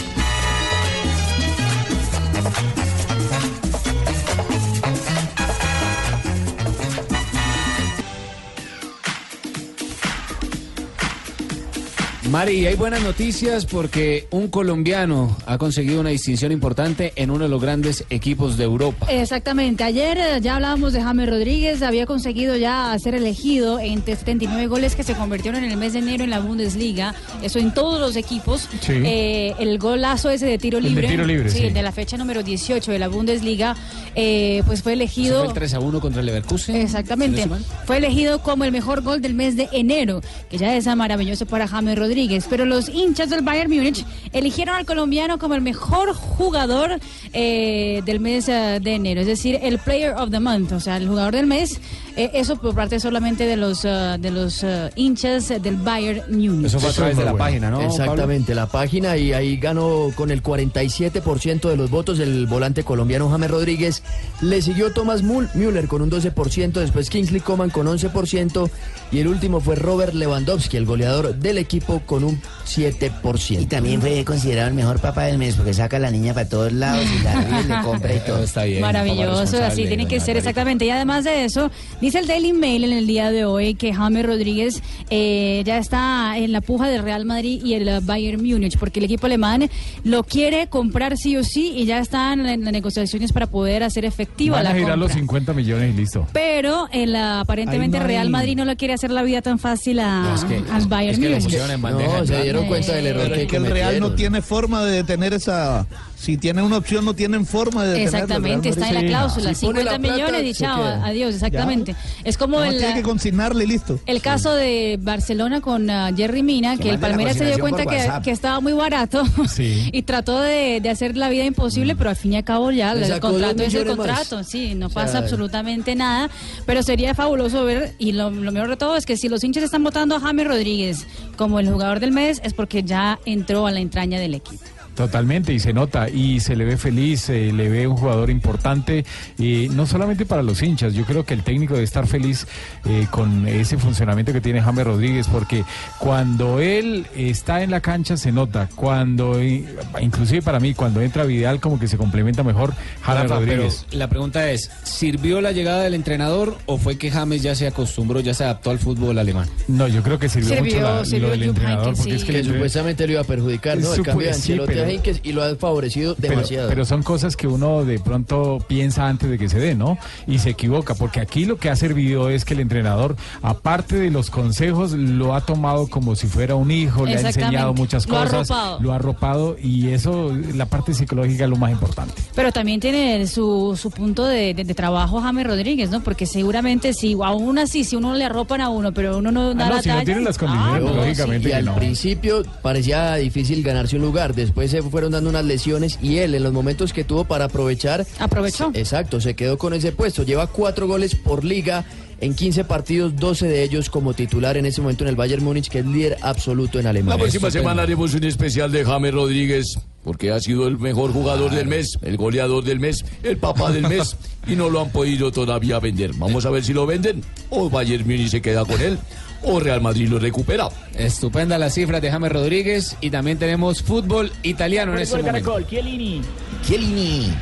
Mari, 12.30 12.66
hay 12.66 12.74
buenas 12.74 13.02
noticias 13.02 13.66
porque 13.66 14.26
un 14.30 14.48
colombiano 14.48 15.36
ha 15.46 15.58
conseguido 15.58 16.00
una 16.00 16.10
distinción 16.10 16.50
importante 16.50 17.12
en 17.14 17.30
uno 17.30 17.44
de 17.44 17.48
los 17.50 17.62
grandes 17.62 18.04
equipos 18.10 18.56
de 18.56 18.64
Europa. 18.64 19.06
Exactamente. 19.08 19.84
Ayer 19.84 20.18
eh, 20.18 20.40
ya 20.42 20.56
hablábamos 20.56 20.92
de 20.92 21.02
James 21.02 21.28
Rodríguez, 21.30 21.82
había 21.82 22.04
conseguido 22.04 22.56
ya 22.56 22.96
ser 22.98 23.14
elegido 23.14 23.78
entre 23.78 24.16
79 24.16 24.66
goles 24.66 24.96
que 24.96 25.04
se 25.04 25.14
convirtieron 25.14 25.62
en 25.62 25.70
el 25.70 25.76
mes 25.76 25.92
de 25.92 26.00
enero 26.00 26.24
en 26.24 26.30
la 26.30 26.40
Bundesliga. 26.40 27.14
Eso 27.42 27.60
en 27.60 27.72
todos 27.72 28.00
los 28.00 28.16
equipos. 28.16 28.68
Sí. 28.80 28.92
Eh, 29.04 29.54
el 29.60 29.78
golazo 29.78 30.28
ese 30.28 30.46
de 30.46 30.58
tiro 30.58 30.78
El 30.78 30.84
de 30.84 30.90
libre. 30.90 31.08
tiro 31.08 31.24
libre, 31.24 31.48
sí. 31.48 31.70
de 31.70 31.82
la 31.82 31.92
fecha 31.92 32.16
número 32.16 32.42
18 32.42 32.90
de 32.90 32.98
la 32.98 33.06
Bundesliga, 33.06 33.76
eh, 34.16 34.62
pues 34.66 34.82
fue 34.82 34.92
¿Eso 34.94 35.00
elegido. 35.00 35.38
fue 35.40 35.48
el 35.48 35.54
3 35.54 35.74
a 35.74 35.80
1 35.80 36.00
contra 36.00 36.20
el 36.20 36.26
Leverkusen? 36.26 36.74
Exactamente. 36.76 37.46
Fue 37.84 37.98
elegido 37.98 38.42
como 38.42 38.64
el 38.64 38.72
mejor 38.72 39.02
gol 39.02 39.22
del 39.22 39.34
mes 39.34 39.56
de 39.56 39.68
enero, 39.70 40.20
que 40.50 40.58
ya 40.58 40.76
es 40.76 40.86
maravilloso 40.86 41.46
para 41.46 41.68
James 41.68 41.96
Rodríguez. 41.96 42.15
Pero 42.48 42.64
los 42.64 42.88
hinchas 42.88 43.28
del 43.28 43.42
Bayern 43.42 43.70
Múnich 43.70 44.04
eligieron 44.32 44.74
al 44.74 44.86
colombiano 44.86 45.38
como 45.38 45.54
el 45.54 45.60
mejor 45.60 46.14
jugador 46.14 46.98
eh, 47.32 48.00
del 48.06 48.20
mes 48.20 48.48
eh, 48.48 48.80
de 48.82 48.94
enero, 48.94 49.20
es 49.20 49.26
decir, 49.26 49.58
el 49.60 49.78
Player 49.78 50.14
of 50.14 50.30
the 50.30 50.40
Month, 50.40 50.72
o 50.72 50.80
sea, 50.80 50.96
el 50.96 51.08
jugador 51.08 51.34
del 51.34 51.46
mes. 51.46 51.78
Eh, 52.16 52.30
eso 52.32 52.56
por 52.56 52.74
parte 52.74 52.98
solamente 52.98 53.44
de 53.44 53.58
los 53.58 53.84
eh, 53.84 54.16
de 54.18 54.30
los 54.30 54.62
eh, 54.64 54.90
hinchas 54.96 55.48
del 55.48 55.76
Bayern 55.76 56.22
Múnich. 56.30 56.66
Eso 56.66 56.80
fue 56.80 56.88
a 56.88 56.92
través 56.92 57.16
de 57.18 57.24
la 57.26 57.36
página, 57.36 57.70
¿no? 57.70 57.82
Exactamente, 57.82 58.54
la 58.54 58.66
página 58.66 59.18
y 59.18 59.34
ahí 59.34 59.58
ganó 59.58 60.10
con 60.14 60.30
el 60.30 60.42
47% 60.42 61.68
de 61.68 61.76
los 61.76 61.90
votos 61.90 62.18
el 62.18 62.46
volante 62.46 62.84
colombiano 62.84 63.28
James 63.28 63.50
Rodríguez. 63.50 64.02
Le 64.40 64.62
siguió 64.62 64.92
Thomas 64.92 65.22
Müller 65.22 65.88
con 65.88 66.00
un 66.00 66.10
12%, 66.10 66.72
después 66.72 67.10
Kingsley 67.10 67.40
Coman 67.40 67.68
con 67.68 67.86
11% 67.86 68.70
y 69.12 69.20
el 69.20 69.28
último 69.28 69.60
fue 69.60 69.76
Robert 69.76 70.14
Lewandowski, 70.14 70.76
el 70.78 70.86
goleador 70.86 71.34
del 71.34 71.58
equipo 71.58 72.00
con 72.06 72.24
un 72.24 72.40
7%. 72.66 73.60
Y 73.60 73.66
también 73.66 74.00
fue 74.00 74.24
considerado 74.24 74.68
el 74.68 74.74
mejor 74.74 75.00
papá 75.00 75.24
del 75.24 75.38
mes 75.38 75.54
porque 75.54 75.74
saca 75.74 75.98
a 75.98 76.00
la 76.00 76.10
niña 76.10 76.34
para 76.34 76.48
todos 76.48 76.72
lados 76.72 77.04
y 77.04 77.22
la 77.22 77.40
ríe, 77.42 77.64
le 77.64 77.82
compra 77.82 78.14
y 78.14 78.20
todo. 78.20 78.42
Está 78.42 78.64
bien. 78.64 78.80
Maravilloso, 78.80 79.62
así 79.62 79.86
tiene 79.86 80.08
que 80.08 80.18
ser 80.18 80.36
exactamente. 80.36 80.86
Y 80.86 80.90
además 80.90 81.24
de 81.24 81.44
eso, 81.44 81.70
dice 82.06 82.20
el 82.20 82.26
Daily 82.28 82.52
Mail 82.52 82.84
en 82.84 82.92
el 82.92 83.06
día 83.06 83.30
de 83.32 83.44
hoy 83.44 83.74
que 83.74 83.92
James 83.92 84.24
Rodríguez 84.24 84.82
eh, 85.10 85.62
ya 85.66 85.78
está 85.78 86.38
en 86.38 86.52
la 86.52 86.60
puja 86.60 86.88
del 86.88 87.02
Real 87.02 87.24
Madrid 87.24 87.60
y 87.64 87.74
el 87.74 88.00
Bayern 88.02 88.40
Múnich, 88.44 88.78
porque 88.78 89.00
el 89.00 89.06
equipo 89.06 89.26
alemán 89.26 89.68
lo 90.04 90.22
quiere 90.22 90.68
comprar 90.68 91.16
sí 91.16 91.36
o 91.36 91.42
sí 91.42 91.72
y 91.76 91.84
ya 91.84 91.98
están 91.98 92.46
en 92.46 92.62
las 92.64 92.72
negociaciones 92.72 93.32
para 93.32 93.48
poder 93.48 93.82
hacer 93.82 94.04
efectiva 94.04 94.56
Van 94.58 94.66
a 94.66 94.70
la 94.70 94.78
girar 94.78 94.96
los 94.98 95.08
compra. 95.08 95.20
50 95.20 95.52
millones 95.54 95.94
y 95.94 95.96
listo. 95.96 96.26
Pero 96.32 96.88
el, 96.92 97.16
aparentemente 97.16 97.98
Real 97.98 98.30
Madrid 98.30 98.56
no 98.56 98.64
le 98.64 98.76
quiere 98.76 98.94
hacer 98.94 99.10
la 99.10 99.22
vida 99.22 99.42
tan 99.42 99.58
fácil 99.58 99.98
a, 99.98 100.20
No, 100.22 100.34
es 100.36 100.44
que- 100.44 100.62
al 100.72 100.86
Bayern 100.86 101.14
es 101.14 101.18
que 101.20 101.28
Múnich. 101.28 101.44
pusieron 101.44 101.70
en 101.72 101.82
bandeja 101.82 102.18
No, 102.20 102.26
se 102.26 102.42
dieron 102.42 102.66
cuenta 102.66 102.92
del 102.92 103.06
error 103.06 103.22
Pero 103.24 103.34
que 103.34 103.42
es 103.42 103.48
que 103.48 103.56
el 103.56 103.66
Real 103.66 103.98
no 104.00 104.12
tiene 104.12 104.42
forma 104.42 104.84
de 104.84 104.92
detener 104.92 105.34
esa. 105.34 105.86
Si 106.16 106.38
tienen 106.38 106.64
una 106.64 106.78
opción, 106.78 107.04
no 107.04 107.14
tienen 107.14 107.44
forma 107.44 107.84
de. 107.84 108.02
Exactamente, 108.04 108.70
está 108.70 108.88
en 108.88 108.94
la 108.94 109.00
cláusula, 109.02 109.44
pone 109.44 109.54
50 109.54 109.84
la 109.84 109.98
plata, 109.98 110.14
millones 110.14 110.44
y 110.44 110.54
chao, 110.54 110.82
adiós, 110.82 111.34
exactamente. 111.34 111.94
Es 112.24 112.38
como 112.38 112.62
el, 112.62 112.78
tiene 112.78 112.94
que 112.94 113.02
consignarle 113.02 113.64
y 113.64 113.66
listo. 113.66 114.00
el 114.06 114.22
caso 114.22 114.54
de 114.54 114.98
Barcelona 115.00 115.60
con 115.60 115.90
ah, 115.90 116.10
Jerry 116.16 116.42
Mina, 116.42 116.78
Que 116.78 116.90
el 116.90 116.98
Palmeiras 116.98 117.36
se 117.36 117.44
dio 117.44 117.58
cuenta 117.58 117.84
que, 117.84 118.10
que 118.24 118.30
estaba 118.30 118.60
muy 118.60 118.72
barato 118.72 119.24
Sí. 119.48 119.90
y 119.92 120.02
trató 120.02 120.40
de, 120.40 120.80
de 120.80 120.88
hacer 120.88 121.16
la 121.16 121.28
vida 121.28 121.44
imposible, 121.44 121.94
pero 121.94 122.10
al 122.10 122.16
fin 122.16 122.32
y 122.32 122.36
al 122.36 122.44
cabo 122.44 122.70
ya 122.70 122.92
el 122.92 123.20
contrato 123.20 123.62
es 123.62 123.74
el 123.74 123.80
millones 123.80 123.96
más. 123.98 124.06
contrato, 124.06 124.44
sí, 124.44 124.74
no 124.74 124.86
O 124.86 124.90
sea, 124.90 125.02
pasa 125.04 125.18
absolutamente 125.18 125.94
nada, 125.94 126.30
pero 126.64 126.82
sería 126.82 127.14
fabuloso 127.14 127.64
ver, 127.64 127.94
y 127.98 128.12
lo, 128.12 128.30
lo 128.30 128.52
mejor 128.52 128.70
de 128.70 128.76
todo 128.76 128.96
es 128.96 129.04
que 129.04 129.16
si 129.16 129.28
los 129.28 129.44
hinchas 129.44 129.64
están 129.64 129.84
votando 129.84 130.16
a 130.16 130.20
James 130.20 130.46
Rodríguez 130.46 131.06
como 131.36 131.60
el 131.60 131.70
jugador 131.70 132.00
del 132.00 132.12
mes, 132.12 132.40
es 132.42 132.54
porque 132.54 132.82
ya 132.82 133.18
entró 133.26 133.66
a 133.66 133.70
la 133.70 133.80
entraña 133.80 134.18
del 134.18 134.34
equipo. 134.34 134.64
Totalmente, 134.96 135.52
y 135.52 135.60
se 135.60 135.72
nota, 135.72 136.08
y 136.08 136.40
se 136.40 136.56
le 136.56 136.64
ve 136.64 136.76
feliz, 136.76 137.20
se 137.20 137.52
le 137.52 137.68
ve 137.68 137.86
un 137.86 137.96
jugador 137.96 138.30
importante, 138.30 139.04
y 139.38 139.68
no 139.70 139.86
solamente 139.86 140.24
para 140.26 140.42
los 140.42 140.62
hinchas, 140.62 140.94
yo 140.94 141.04
creo 141.04 141.24
que 141.24 141.34
el 141.34 141.42
técnico 141.42 141.74
debe 141.74 141.84
estar 141.84 142.06
feliz 142.06 142.46
eh, 142.86 143.06
con 143.10 143.46
ese 143.46 143.76
funcionamiento 143.76 144.32
que 144.32 144.40
tiene 144.40 144.62
James 144.62 144.84
Rodríguez, 144.86 145.28
porque 145.28 145.64
cuando 145.98 146.60
él 146.60 147.06
está 147.14 147.62
en 147.62 147.70
la 147.70 147.80
cancha 147.80 148.16
se 148.16 148.32
nota, 148.32 148.68
cuando, 148.74 149.38
eh, 149.38 149.64
inclusive 150.00 150.40
para 150.42 150.60
mí, 150.60 150.72
cuando 150.74 151.02
entra 151.02 151.24
Vidal 151.24 151.60
como 151.60 151.78
que 151.78 151.88
se 151.88 151.98
complementa 151.98 152.42
mejor 152.42 152.72
James 153.02 153.22
Rafa, 153.28 153.40
pero 153.40 153.62
Rodríguez. 153.64 153.86
la 153.92 154.08
pregunta 154.08 154.50
es, 154.50 154.70
¿sirvió 154.82 155.40
la 155.42 155.52
llegada 155.52 155.82
del 155.82 155.92
entrenador 155.94 156.56
o 156.66 156.78
fue 156.78 156.96
que 156.96 157.10
James 157.10 157.42
ya 157.42 157.54
se 157.54 157.66
acostumbró, 157.66 158.20
ya 158.20 158.32
se 158.32 158.44
adaptó 158.44 158.70
al 158.70 158.78
fútbol 158.78 159.18
alemán? 159.18 159.46
No, 159.68 159.88
yo 159.88 160.02
creo 160.02 160.18
que 160.18 160.30
sirvió, 160.30 160.54
Sirvió, 160.56 160.74
mucho 160.76 160.80
la- 160.80 161.04
sirvió 161.04 161.26
lo 161.26 161.30
del 161.32 161.42
entrenador, 161.42 161.94
porque 161.96 162.14
es 162.14 162.24
que, 162.24 162.32
que 162.32 162.38
el- 162.40 162.46
supuestamente 162.46 163.06
lo 163.06 163.12
iba 163.12 163.20
a 163.20 163.24
perjudicar, 163.24 163.76
¿no? 163.78 163.92
El 163.92 164.02
cambio 164.02 164.26
de 164.28 164.32
Ancelotti 164.32 164.85
y 165.22 165.32
lo 165.32 165.42
ha 165.42 165.54
favorecido 165.56 166.14
demasiado. 166.16 166.68
pero 166.68 166.84
son 166.84 167.02
cosas 167.02 167.36
que 167.36 167.46
uno 167.46 167.84
de 167.84 167.98
pronto 167.98 168.58
piensa 168.66 169.06
antes 169.08 169.30
de 169.30 169.38
que 169.38 169.48
se 169.48 169.58
dé, 169.58 169.74
¿no? 169.74 169.98
Y 170.26 170.38
se 170.38 170.50
equivoca, 170.50 170.94
porque 170.94 171.20
aquí 171.20 171.44
lo 171.44 171.56
que 171.58 171.68
ha 171.70 171.76
servido 171.76 172.28
es 172.30 172.44
que 172.44 172.54
el 172.54 172.60
entrenador, 172.60 173.16
aparte 173.42 173.96
de 173.96 174.10
los 174.10 174.30
consejos, 174.30 174.92
lo 174.92 175.34
ha 175.34 175.40
tomado 175.42 175.88
como 175.88 176.14
si 176.16 176.26
fuera 176.26 176.54
un 176.54 176.70
hijo, 176.70 177.04
le 177.06 177.16
ha 177.16 177.20
enseñado 177.20 177.74
muchas 177.74 178.06
Lo 178.08 178.18
ha 178.18 178.24
cosas, 178.24 178.50
arropado. 178.50 178.78
lo 178.80 178.92
ha 178.92 178.96
arropado 178.96 179.56
y 179.62 179.88
eso, 179.88 180.32
la 180.54 180.66
parte 180.66 180.94
psicológica 180.94 181.44
es 181.44 181.50
lo 181.50 181.56
más 181.56 181.70
importante. 181.72 182.14
Pero 182.34 182.52
también 182.52 182.80
tiene 182.80 183.26
su, 183.26 183.78
su 183.80 183.90
punto 183.90 184.24
de, 184.26 184.54
de- 184.54 184.64
de 184.64 184.74
trabajo 184.74 185.20
James 185.20 185.46
Rodríguez, 185.46 185.90
¿no? 185.90 186.02
Porque 186.02 186.26
seguramente 186.26 186.92
si 186.92 187.16
aún 187.22 187.58
así, 187.58 187.84
si 187.84 187.96
uno 187.96 188.14
le 188.14 188.24
arropan 188.24 188.60
a 188.60 188.68
uno, 188.68 188.92
pero 188.92 189.18
uno 189.18 189.30
no 189.32 189.54
da 189.54 189.66
Ah, 189.66 189.68
no, 189.70 189.74
la 189.76 189.82
si 189.82 189.88
no 189.88 190.02
tiene 190.04 190.20
las 190.20 190.38
condiciones, 190.38 190.74
ah, 190.74 190.80
no, 190.80 190.94
lógicamente 190.96 191.48
Y 191.48 191.50
que 191.50 191.56
al 191.56 191.64
no. 191.64 191.74
principio 191.76 192.42
parecía 192.62 193.14
difícil 193.16 193.62
ganarse 193.62 193.96
un 193.96 194.02
lugar, 194.02 194.34
después 194.34 194.72
se 194.82 194.90
fueron 194.90 195.12
dando 195.12 195.30
unas 195.30 195.44
lesiones 195.44 195.98
y 196.02 196.18
él 196.18 196.34
en 196.34 196.42
los 196.42 196.52
momentos 196.52 196.92
que 196.92 197.04
tuvo 197.04 197.24
para 197.24 197.46
aprovechar... 197.46 198.06
Aprovechó. 198.18 198.70
Exacto, 198.74 199.20
se 199.20 199.34
quedó 199.34 199.58
con 199.58 199.74
ese 199.74 199.92
puesto. 199.92 200.22
Lleva 200.22 200.46
cuatro 200.46 200.86
goles 200.86 201.14
por 201.14 201.44
liga 201.44 201.84
en 202.20 202.34
15 202.34 202.64
partidos, 202.64 203.16
12 203.16 203.46
de 203.46 203.62
ellos 203.62 203.90
como 203.90 204.14
titular 204.14 204.56
en 204.56 204.66
ese 204.66 204.80
momento 204.80 205.04
en 205.04 205.08
el 205.08 205.16
Bayern 205.16 205.44
Múnich, 205.44 205.68
que 205.68 205.80
es 205.80 205.86
líder 205.86 206.16
absoluto 206.22 206.80
en 206.80 206.86
Alemania. 206.86 207.16
La 207.16 207.20
próxima 207.20 207.50
semana 207.50 207.82
haremos 207.82 208.14
un 208.14 208.24
especial 208.24 208.72
de 208.72 208.84
James 208.84 209.12
Rodríguez, 209.12 209.78
porque 210.02 210.30
ha 210.30 210.40
sido 210.40 210.66
el 210.66 210.78
mejor 210.78 211.12
jugador 211.12 211.50
del 211.50 211.66
mes, 211.66 211.98
el 212.02 212.16
goleador 212.16 212.64
del 212.64 212.80
mes, 212.80 213.04
el 213.22 213.36
papá 213.36 213.70
del 213.70 213.88
mes, 213.88 214.16
y 214.46 214.56
no 214.56 214.70
lo 214.70 214.80
han 214.80 214.90
podido 214.90 215.30
todavía 215.30 215.78
vender. 215.78 216.12
Vamos 216.14 216.46
a 216.46 216.50
ver 216.50 216.64
si 216.64 216.72
lo 216.72 216.86
venden, 216.86 217.22
o 217.50 217.68
Bayern 217.68 218.04
Múnich 218.04 218.30
se 218.30 218.40
queda 218.40 218.64
con 218.64 218.80
él, 218.80 218.98
o 219.42 219.60
Real 219.60 219.80
Madrid 219.80 220.08
lo 220.08 220.18
recupera. 220.18 220.68
Estupenda 220.94 221.58
la 221.58 221.70
cifra 221.70 222.00
de 222.00 222.10
James 222.10 222.32
Rodríguez 222.32 222.96
y 223.00 223.10
también 223.10 223.38
tenemos 223.38 223.82
fútbol 223.82 224.32
italiano 224.42 224.94
en 224.94 225.00
este 225.00 225.16
momento. 225.16 225.32
Caracol, 225.32 225.66
Chiellini. 225.66 226.20
Chiellini. 226.64 227.32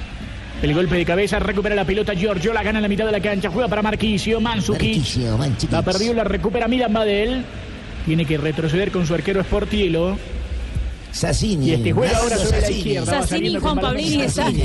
El 0.62 0.72
golpe 0.72 0.96
de 0.96 1.04
cabeza 1.04 1.38
recupera 1.38 1.74
la 1.74 1.84
pelota 1.84 2.14
Giorgio, 2.14 2.52
la 2.52 2.62
gana 2.62 2.78
en 2.78 2.84
la 2.84 2.88
mitad 2.88 3.04
de 3.04 3.12
la 3.12 3.20
cancha, 3.20 3.50
juega 3.50 3.68
para 3.68 3.82
Marquisio, 3.82 4.40
Mansukic. 4.40 5.04
La 5.70 5.82
perdió, 5.82 6.14
la 6.14 6.24
recupera 6.24 6.68
Milan 6.68 6.92
Badel. 6.92 7.44
Tiene 8.06 8.24
que 8.24 8.38
retroceder 8.38 8.90
con 8.90 9.06
su 9.06 9.14
arquero 9.14 9.42
Sportiello. 9.42 10.16
Sassini. 11.14 11.68
Y 11.68 11.74
este 11.74 11.92
juega 11.92 12.18
ahora 12.18 12.36
sobre 12.36 12.60
la 12.60 12.70
izquierda. 12.70 13.22
Sassini 13.22 13.48
y 13.48 13.56
Juan 13.56 13.78
Pablini 13.78 14.18
de 14.18 14.24
están, 14.24 14.56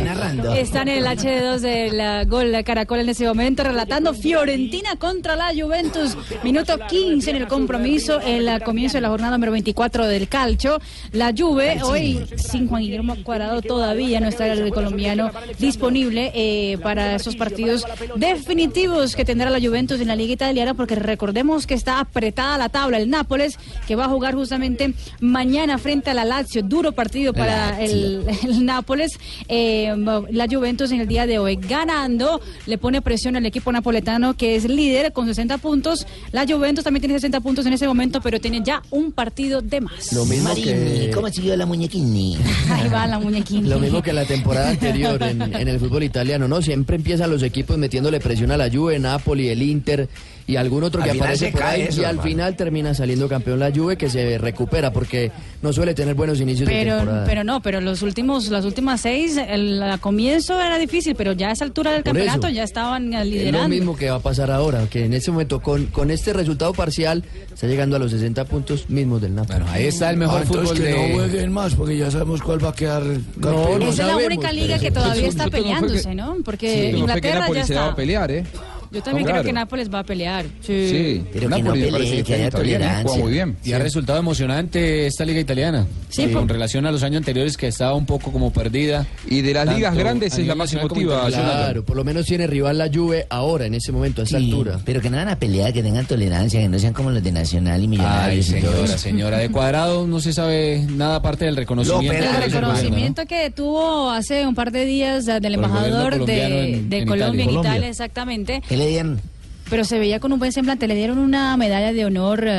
están 0.55 0.87
en 0.87 0.97
el 0.97 1.05
HD2 1.05 1.59
del 1.59 2.27
gol 2.27 2.51
de 2.51 2.63
Caracol 2.63 2.99
en 2.99 3.09
ese 3.09 3.25
momento, 3.25 3.63
relatando 3.63 4.13
Fiorentina 4.13 4.95
contra 4.97 5.35
la 5.35 5.51
Juventus. 5.55 6.17
Minuto 6.43 6.77
15 6.89 7.29
en 7.29 7.35
el 7.35 7.47
compromiso, 7.47 8.19
el 8.21 8.61
comienzo 8.63 8.97
de 8.97 9.01
la 9.01 9.09
jornada 9.09 9.37
número 9.37 9.51
24 9.51 10.07
del 10.07 10.27
Calcio. 10.27 10.79
La 11.11 11.33
Juve, 11.37 11.81
hoy 11.83 12.25
sin 12.35 12.67
Juan 12.67 12.81
Guillermo 12.81 13.15
Cuadrado 13.23 13.61
todavía 13.61 14.19
no 14.19 14.27
está 14.27 14.47
el 14.47 14.71
colombiano 14.71 15.31
disponible 15.59 16.31
eh, 16.33 16.77
para 16.81 17.15
esos 17.15 17.35
partidos 17.35 17.85
definitivos 18.15 19.15
que 19.15 19.23
tendrá 19.23 19.49
la 19.49 19.59
Juventus 19.59 20.01
en 20.01 20.07
la 20.07 20.15
Liga 20.15 20.33
Italiana, 20.33 20.73
porque 20.73 20.95
recordemos 20.95 21.67
que 21.67 21.75
está 21.75 21.99
apretada 21.99 22.57
la 22.57 22.69
tabla. 22.69 22.97
El 22.97 23.09
Nápoles, 23.09 23.59
que 23.87 23.95
va 23.95 24.05
a 24.05 24.09
jugar 24.09 24.33
justamente 24.33 24.93
mañana 25.19 25.77
frente 25.77 26.09
a 26.09 26.13
la 26.13 26.25
Lazio, 26.39 26.63
duro 26.63 26.91
partido 26.93 27.33
para 27.33 27.81
el, 27.83 28.23
el 28.43 28.65
Nápoles. 28.65 29.11
Eh, 29.47 29.93
la 30.31 30.47
Juventus 30.49 30.91
en 30.91 31.01
el 31.01 31.07
día 31.07 31.27
de 31.27 31.37
hoy 31.39 31.57
ganando, 31.57 32.39
le 32.65 32.77
pone 32.77 33.01
presión 33.01 33.35
al 33.35 33.45
equipo 33.45 33.71
napoletano 33.71 34.35
que 34.35 34.55
es 34.55 34.65
líder 34.65 35.11
con 35.11 35.25
60 35.27 35.57
puntos. 35.57 36.07
La 36.31 36.45
Juventus 36.47 36.83
también 36.83 37.01
tiene 37.01 37.15
60 37.15 37.41
puntos 37.41 37.65
en 37.65 37.73
ese 37.73 37.87
momento, 37.87 38.21
pero 38.21 38.39
tiene 38.39 38.61
ya 38.63 38.81
un 38.89 39.11
partido 39.11 39.61
de 39.61 39.81
más. 39.81 40.13
Lo 40.13 40.25
mismo 40.25 40.49
Marini, 40.49 40.65
que- 40.67 41.11
¿cómo 41.13 41.29
siguió 41.29 41.55
la 41.57 41.65
muñequini? 41.65 42.37
Ahí 42.71 42.87
va 42.89 43.05
la 43.07 43.19
muñequina. 43.19 43.67
Lo 43.67 43.79
mismo 43.79 44.01
que 44.01 44.13
la 44.13 44.25
temporada 44.25 44.69
anterior 44.69 45.21
en, 45.23 45.41
en 45.41 45.67
el 45.67 45.79
fútbol 45.79 46.03
italiano, 46.03 46.47
¿no? 46.47 46.61
Siempre 46.61 46.95
empiezan 46.95 47.29
los 47.29 47.43
equipos 47.43 47.77
metiéndole 47.77 48.19
presión 48.19 48.51
a 48.51 48.57
la 48.57 48.69
Juve, 48.71 48.97
Napoli, 48.99 49.49
el 49.49 49.61
Inter, 49.61 50.07
y 50.49 50.55
algún 50.55 50.83
otro 50.83 51.03
que 51.03 51.11
aparece 51.11 51.51
por 51.51 51.61
cae 51.61 51.75
ahí 51.83 51.87
eso, 51.89 52.01
y 52.01 52.05
al 52.05 52.11
hermano. 52.11 52.29
final 52.29 52.55
termina 52.55 52.93
saliendo 52.95 53.29
campeón 53.29 53.59
la 53.59 53.71
Juve 53.71 53.97
que 53.97 54.09
se 54.09 54.37
recupera 54.39 54.91
porque 54.91 55.31
no 55.61 55.71
suele 55.73 55.93
tener 55.93 56.15
buenos 56.15 56.39
inicios 56.41 56.67
de 56.67 56.73
Pero, 56.73 56.97
temporada. 56.97 57.25
pero 57.25 57.43
no, 57.43 57.61
pero 57.61 57.81
los 57.81 58.01
últimos, 58.01 58.49
las 58.49 58.65
últimas 58.65 59.01
seis, 59.01 59.37
el, 59.37 59.81
al 59.83 59.99
comienzo 59.99 60.59
era 60.59 60.77
difícil, 60.79 61.13
pero 61.15 61.33
ya 61.33 61.49
a 61.49 61.51
esa 61.51 61.65
altura 61.65 61.91
del 61.91 62.01
Por 62.03 62.13
campeonato 62.13 62.47
eso. 62.47 62.55
ya 62.55 62.63
estaban 62.63 63.13
eh, 63.13 63.17
Es 63.19 63.25
lo 63.25 63.31
liderando. 63.31 63.69
mismo 63.69 63.95
que 63.95 64.09
va 64.09 64.15
a 64.17 64.19
pasar 64.21 64.49
ahora, 64.49 64.87
que 64.89 65.05
en 65.05 65.13
este 65.13 65.29
momento 65.31 65.59
con, 65.61 65.85
con 65.87 66.09
este 66.09 66.33
resultado 66.33 66.73
parcial 66.73 67.23
está 67.53 67.67
llegando 67.67 67.95
a 67.95 67.99
los 67.99 68.09
60 68.11 68.45
puntos 68.45 68.89
mismos 68.89 69.21
del 69.21 69.35
Napoli. 69.35 69.63
ahí 69.69 69.85
está 69.85 70.09
el 70.09 70.17
mejor 70.17 70.41
Ah, 70.41 70.45
fútbol 70.47 70.73
que 70.77 70.83
de- 70.83 70.91
no 71.09 71.15
jueguen 71.15 71.51
más 71.51 71.75
porque 71.75 71.95
ya 71.97 72.09
sabemos 72.09 72.41
cuál 72.41 72.63
va 72.65 72.69
a 72.69 72.73
quedar 72.73 73.03
campeón. 73.39 73.83
Esa 73.83 74.01
es 74.01 74.07
la 74.07 74.17
única 74.17 74.51
liga 74.51 74.79
que 74.79 74.89
todavía 74.89 75.27
está 75.27 75.43
que- 75.45 75.51
peleándose, 75.51 76.15
¿no? 76.15 76.37
Porque 76.43 76.67
Sí, 76.73 76.91
que 76.91 76.97
Inglaterra 76.97 77.39
Napoli 77.41 77.59
ya 77.59 77.65
se 77.67 77.73
la 77.75 77.79
va 77.81 77.85
está. 77.87 77.93
a 77.93 77.95
pelear, 77.95 78.31
¿eh? 78.31 78.43
Yo 78.91 79.01
también 79.03 79.25
Claro. 79.25 79.41
creo 79.41 79.49
que 79.49 79.53
Nápoles 79.53 79.93
va 79.93 79.99
a 79.99 80.03
pelear. 80.03 80.45
Sí, 80.61 81.23
Pero 81.31 81.41
que 81.41 81.47
Napoli 81.49 81.63
no 81.63 81.71
pelee, 81.73 81.91
parece 81.91 82.15
que 82.17 82.23
que 82.23 82.33
haya 82.35 82.45
está 82.47 82.59
bien, 82.61 82.77
juega 82.79 82.87
tolerancia. 83.03 83.23
muy 83.23 83.31
bien. 83.31 83.57
Y 83.63 83.73
ha 83.73 83.79
resultado 83.79 84.19
emocionante 84.19 85.05
esta 85.07 85.25
liga 85.25 85.39
italiana. 85.39 85.85
Sí, 86.09 86.23
Eh, 86.23 86.27
por- 86.29 86.41
con 86.41 86.49
relación 86.49 86.85
a 86.85 86.91
los 86.91 87.03
años 87.03 87.17
anteriores 87.17 87.55
que 87.57 87.67
estaba 87.67 87.93
un 87.93 88.05
poco 88.05 88.31
como 88.31 88.51
perdida. 88.51 89.05
Y 89.27 89.41
de 89.41 89.53
las 89.53 89.65
Tanto 89.65 89.77
ligas 89.77 89.95
grandes 89.95 90.33
a 90.33 90.41
es 90.41 90.47
la 90.47 90.55
más 90.55 90.73
emotiva. 90.73 91.27
Claro, 91.27 91.83
por 91.85 91.95
lo 91.97 92.03
menos 92.03 92.25
tiene 92.25 92.47
rival 92.47 92.77
la 92.77 92.89
Juve 92.91 93.27
ahora, 93.29 93.65
en 93.65 93.75
ese 93.75 93.91
momento, 93.91 94.21
a 94.21 94.23
esta 94.25 94.39
Sí, 94.39 94.45
altura. 94.45 94.79
Pero 94.85 95.01
que 95.01 95.09
no 95.09 95.17
van 95.17 95.29
a 95.29 95.37
pelear, 95.37 95.71
que 95.71 95.83
tengan 95.83 96.05
tolerancia, 96.05 96.59
que 96.59 96.69
no 96.69 96.79
sean 96.79 96.93
como 96.93 97.11
los 97.11 97.21
de 97.23 97.31
Nacional 97.31 97.79
y 97.79 97.83
Ay, 97.83 97.87
Millonarios 97.87 98.49
y 98.49 98.53
todo 98.61 98.71
señora, 98.73 98.97
señora. 98.97 99.37
De 99.37 99.49
cuadrado 99.51 100.07
no 100.07 100.19
se 100.19 100.33
sabe 100.33 100.85
nada 100.89 101.17
aparte 101.17 101.45
del 101.45 101.55
reconocimiento. 101.55 102.11
Lo 102.13 102.19
El 102.19 102.35
que 102.35 102.45
reconocimiento 102.45 103.25
que 103.27 103.51
tuvo 103.51 104.09
hace 104.09 104.47
un 104.47 104.55
par 104.55 104.71
de 104.71 104.85
días 104.85 105.25
del 105.25 105.53
embajador 105.53 106.25
de, 106.25 106.73
en- 106.73 106.89
de 106.89 106.97
en 106.99 107.07
Colombia 107.07 107.43
en 107.43 107.51
Italia. 107.51 107.87
Exactamente. 107.87 108.61
¿Qué 108.67 108.77
le 108.79 108.87
dieron? 108.87 109.21
Pero 109.69 109.83
se 109.85 109.99
veía 109.99 110.19
con 110.19 110.33
un 110.33 110.39
buen 110.39 110.51
semblante. 110.51 110.87
Le 110.87 110.95
dieron 110.95 111.19
una 111.19 111.55
medalla 111.55 111.93
de 111.93 112.05
honor 112.05 112.43
eh, 112.47 112.51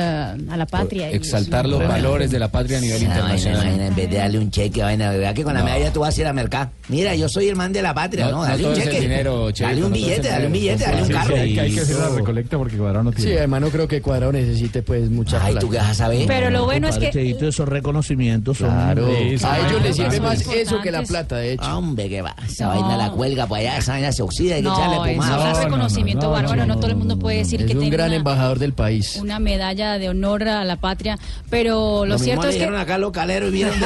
a 0.49 0.57
la 0.57 0.65
patria. 0.65 1.07
¿no? 1.07 1.11
y 1.13 1.15
Exaltar 1.15 1.65
los 1.67 1.79
Bueno. 1.79 1.91
valores 1.93 2.31
de 2.31 2.39
la 2.39 2.49
patria 2.49 2.77
a 2.77 2.81
nivel 2.81 2.99
vaina, 2.99 3.15
internacional. 3.15 3.67
vaina, 3.67 3.87
en 3.87 3.95
vez 3.95 4.09
de 4.09 4.17
darle 4.17 4.39
un 4.39 4.49
cheque, 4.51 4.81
vaina, 4.81 5.09
¿verdad? 5.11 5.33
Que 5.33 5.43
con 5.43 5.53
la 5.53 5.59
No. 5.59 5.65
medalla 5.65 5.91
tú 5.91 5.99
vas 5.99 6.17
a 6.17 6.21
ir 6.21 6.27
a 6.27 6.33
mercar. 6.33 6.69
Mira, 6.87 7.13
yo 7.15 7.27
soy 7.27 7.49
el 7.49 7.55
man 7.55 7.73
de 7.73 7.81
la 7.81 7.93
patria, 7.93 8.25
No, 8.25 8.31
¿no? 8.31 8.37
no 8.37 8.43
Dale 8.47 8.65
un 8.67 8.73
cheque. 8.75 8.99
dinero, 9.01 9.51
dale 9.51 9.75
un 9.83 9.89
no 9.89 9.95
billete, 9.95 10.27
dale 10.29 10.45
un 10.47 10.53
billete, 10.53 10.83
dale 10.85 11.01
un 11.01 11.07
Sí, 11.07 11.13
carro. 11.13 11.35
sí, 11.35 11.39
hay, 11.41 11.53
que- 11.53 11.61
hay 11.61 11.73
que 11.73 11.79
hacer 11.81 11.95
la 11.97 12.09
recolecta 12.09 12.57
porque 12.57 12.77
Cuadrado 12.77 13.03
no 13.03 13.11
Sí, 13.11 13.17
tiene. 13.17 13.37
además 13.39 13.61
no 13.61 13.69
creo 13.69 13.87
que 13.87 14.01
Cuadrado 14.01 14.31
necesite 14.31 14.81
pues 14.81 15.09
mucha 15.09 15.37
Ay, 15.43 15.51
plata. 15.53 15.59
¿tú 15.65 15.69
qué 15.71 15.77
vas 15.77 15.89
a 15.89 15.93
saber? 15.93 16.25
Pero 16.27 16.49
lo 16.49 16.63
bueno 16.65 16.87
es 16.87 16.97
que 16.97 17.37
esos 17.41 17.67
reconocimientos 17.67 18.57
son 18.57 18.69
Claro, 18.71 19.07
Eso, 19.09 19.47
a 19.49 19.59
ellos 19.59 19.81
les 19.83 19.95
sirve 19.97 20.19
más 20.21 20.41
eso 20.47 20.79
que 20.81 20.91
la 20.91 21.03
plata, 21.03 21.35
de 21.37 21.53
hecho. 21.53 21.77
Hombre, 21.77 22.07
que 22.09 22.21
va. 22.21 22.35
Esa 22.47 22.65
No. 22.65 22.69
vaina 22.81 22.97
la 22.97 23.11
cuelga 23.11 23.47
para 23.47 23.61
allá, 23.61 23.77
esa 23.79 23.91
vaina 23.93 24.11
se 24.13 24.21
oxida, 24.23 24.55
hay 24.55 24.61
que 24.61 24.69
no, 24.69 24.75
echarle 24.75 25.13
pomada. 25.13 25.37
No, 25.37 25.43
un 25.45 25.53
no, 25.53 25.63
reconocimiento 25.65 26.21
no, 26.21 26.27
no, 26.27 26.33
bárbaro. 26.33 26.55
No, 26.61 26.65
no, 26.67 26.75
todo 26.79 26.87
el 26.91 26.95
mundo 27.01 27.19
puede 27.19 27.37
decir 27.37 27.61
Es 27.61 27.67
que 27.67 27.73
un 27.73 27.79
tiene 27.79 27.95
gran 27.95 28.07
una, 28.09 28.17
embajador 28.17 28.59
del 28.59 28.73
país. 28.73 29.17
una 29.21 29.39
medalla 29.39 29.97
de 29.97 30.09
honor 30.09 30.47
a 30.47 30.63
la 30.63 30.75
patria. 30.77 31.17
Pero 31.49 32.05
lo, 32.05 32.05
Lo 32.05 32.13
mismo 32.15 32.23
cierto 32.25 32.43
le 32.43 32.49
es 32.49 32.57
que 32.57 32.75
acá 32.77 32.97
y 32.97 33.51
vieron 33.51 33.79
de... 33.79 33.85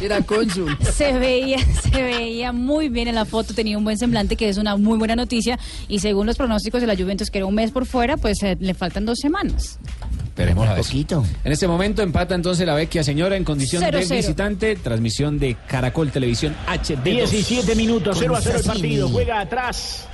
Era 0.02 0.20
cónsul. 0.22 0.76
se 0.92 1.12
veía, 1.18 1.58
se 1.58 2.02
veía 2.02 2.52
muy 2.52 2.88
bien 2.88 3.08
en 3.08 3.14
la 3.14 3.24
foto, 3.24 3.54
tenía 3.54 3.76
un 3.76 3.84
buen 3.84 3.98
semblante, 3.98 4.36
que 4.36 4.48
es 4.48 4.56
una 4.56 4.76
muy 4.76 4.98
buena 4.98 5.16
noticia. 5.16 5.58
Y 5.88 5.98
según 5.98 6.26
los 6.26 6.36
pronósticos 6.36 6.80
de 6.80 6.86
la 6.86 6.96
Juventus, 6.96 7.30
que 7.30 7.38
era 7.38 7.46
un 7.46 7.54
mes 7.54 7.70
por 7.70 7.86
fuera, 7.86 8.16
pues 8.16 8.42
eh, 8.42 8.56
le 8.60 8.74
faltan 8.74 9.04
dos 9.04 9.18
semanas. 9.18 9.78
Esperemos 10.24 10.68
a 10.68 10.74
ver. 10.74 10.82
poquito. 10.82 11.24
En 11.44 11.52
este 11.52 11.66
momento 11.66 12.02
empata 12.02 12.34
entonces 12.34 12.66
la 12.66 12.74
Vecchia 12.74 13.04
Señora 13.04 13.36
en 13.36 13.44
condición 13.44 13.82
Cero, 13.84 13.98
de 13.98 14.04
cero. 14.04 14.16
visitante. 14.18 14.76
Transmisión 14.76 15.38
de 15.38 15.56
Caracol 15.66 16.10
Televisión 16.10 16.54
HD. 16.66 17.02
17 17.02 17.74
minutos, 17.74 18.16
0 18.18 18.36
a 18.36 18.40
0 18.40 18.58
el 18.58 18.64
partido. 18.64 19.08
Juega 19.10 19.40
atrás 19.40 20.06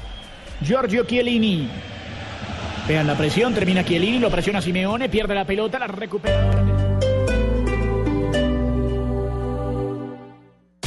Giorgio 0.61 1.05
Chiellini. 1.05 1.69
Vean 2.89 3.07
la 3.07 3.17
presión, 3.17 3.53
termina 3.53 3.83
Chiellini, 3.83 4.19
lo 4.19 4.31
presiona 4.31 4.61
Simeone, 4.61 5.09
pierde 5.09 5.35
la 5.35 5.45
pelota, 5.45 5.79
la 5.79 5.87
recupera. 5.87 6.67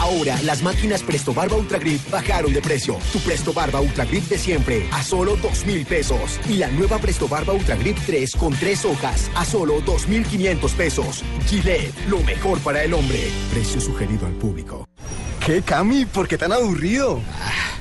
Ahora, 0.09 0.41
las 0.41 0.63
máquinas 0.63 1.03
Presto 1.03 1.35
Barba 1.35 1.55
Ultra 1.55 1.77
Grip 1.77 2.09
bajaron 2.09 2.51
de 2.51 2.61
precio. 2.61 2.97
Tu 3.13 3.19
Presto 3.19 3.53
Barba 3.53 3.79
Ultra 3.79 4.05
Grip 4.05 4.23
de 4.23 4.39
siempre 4.39 4.87
a 4.91 5.03
solo 5.03 5.35
2 5.35 5.65
mil 5.67 5.85
pesos. 5.85 6.39
Y 6.49 6.53
la 6.55 6.67
nueva 6.69 6.97
Presto 6.97 7.27
Barba 7.27 7.53
Ultra 7.53 7.75
Grip 7.75 7.95
3 8.07 8.35
con 8.35 8.53
3 8.53 8.85
hojas 8.85 9.29
a 9.35 9.45
solo 9.45 9.81
2,500 9.81 10.71
pesos. 10.73 11.23
Gillette, 11.45 11.93
lo 12.07 12.23
mejor 12.23 12.59
para 12.61 12.83
el 12.83 12.95
hombre. 12.95 13.19
Precio 13.51 13.79
sugerido 13.79 14.25
al 14.25 14.33
público. 14.33 14.87
¿Qué, 15.45 15.61
Cami? 15.61 16.05
¿Por 16.05 16.27
qué 16.27 16.39
tan 16.39 16.53
aburrido? 16.53 17.21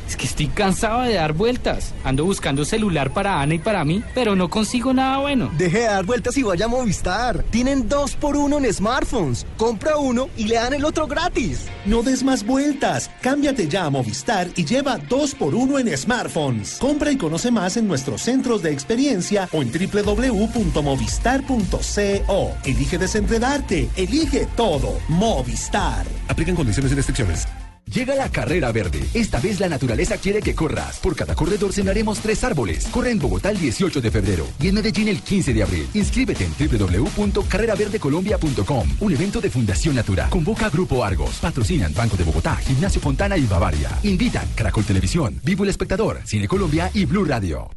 Es 0.08 0.16
que 0.16 0.24
estoy 0.24 0.46
cansado 0.46 1.02
de 1.02 1.12
dar 1.14 1.34
vueltas. 1.34 1.92
Ando 2.02 2.24
buscando 2.24 2.64
celular 2.64 3.12
para 3.12 3.42
Ana 3.42 3.54
y 3.54 3.58
para 3.58 3.84
mí, 3.84 4.02
pero 4.14 4.34
no 4.34 4.48
consigo 4.48 4.94
nada 4.94 5.18
bueno. 5.18 5.50
Deje 5.58 5.80
de 5.80 5.84
dar 5.84 6.06
vueltas 6.06 6.38
y 6.38 6.42
vaya 6.42 6.64
a 6.64 6.68
Movistar. 6.68 7.42
Tienen 7.50 7.90
dos 7.90 8.16
por 8.16 8.34
uno 8.34 8.56
en 8.56 8.72
smartphones. 8.72 9.44
Compra 9.58 9.98
uno 9.98 10.30
y 10.36 10.44
le 10.44 10.54
dan 10.54 10.72
el 10.72 10.86
otro 10.86 11.06
gratis. 11.06 11.66
No 11.84 12.02
des 12.02 12.24
más 12.24 12.46
vueltas. 12.46 13.10
Cámbiate 13.20 13.68
ya 13.68 13.84
a 13.84 13.90
Movistar 13.90 14.48
y 14.56 14.64
lleva 14.64 14.96
2 14.96 15.34
por 15.34 15.54
1 15.54 15.78
en 15.78 15.94
smartphones. 15.96 16.78
Compra 16.78 17.12
y 17.12 17.18
conoce 17.18 17.50
más 17.50 17.76
en 17.76 17.86
nuestros 17.86 18.22
centros 18.22 18.62
de 18.62 18.72
experiencia 18.72 19.46
o 19.52 19.60
en 19.60 19.70
www.movistar.co. 19.70 22.54
Elige 22.64 22.96
desenredarte. 22.98 23.90
Elige 23.96 24.48
todo. 24.56 24.98
Movistar. 25.08 26.06
Aplican 26.28 26.56
condiciones 26.56 26.92
y 26.92 26.94
restricciones. 26.94 27.46
Llega 27.94 28.14
la 28.14 28.30
carrera 28.30 28.70
verde. 28.70 29.02
Esta 29.14 29.40
vez 29.40 29.60
la 29.60 29.68
naturaleza 29.68 30.18
quiere 30.18 30.42
que 30.42 30.54
corras. 30.54 30.98
Por 30.98 31.16
cada 31.16 31.34
corredor 31.34 31.72
sembraremos 31.72 32.20
tres 32.20 32.44
árboles. 32.44 32.86
Corre 32.88 33.10
en 33.10 33.18
Bogotá 33.18 33.50
el 33.50 33.58
18 33.58 34.02
de 34.02 34.10
febrero 34.10 34.46
y 34.60 34.68
en 34.68 34.74
Medellín 34.74 35.08
el 35.08 35.22
15 35.22 35.54
de 35.54 35.62
abril. 35.62 35.88
Inscríbete 35.94 36.44
en 36.44 36.52
www.carreraverdecolombia.com. 36.58 38.88
Un 39.00 39.12
evento 39.12 39.40
de 39.40 39.48
Fundación 39.48 39.94
Natura. 39.94 40.28
Convoca 40.28 40.68
Grupo 40.68 41.02
Argos. 41.02 41.38
Patrocinan 41.40 41.94
Banco 41.94 42.18
de 42.18 42.24
Bogotá, 42.24 42.56
Gimnasio 42.56 43.00
Fontana 43.00 43.38
y 43.38 43.46
Bavaria. 43.46 43.98
Invitan 44.02 44.46
Caracol 44.54 44.84
Televisión, 44.84 45.40
Vivo 45.42 45.64
el 45.64 45.70
Espectador, 45.70 46.20
Cine 46.24 46.46
Colombia 46.46 46.90
y 46.92 47.06
Blue 47.06 47.24
Radio. 47.24 47.70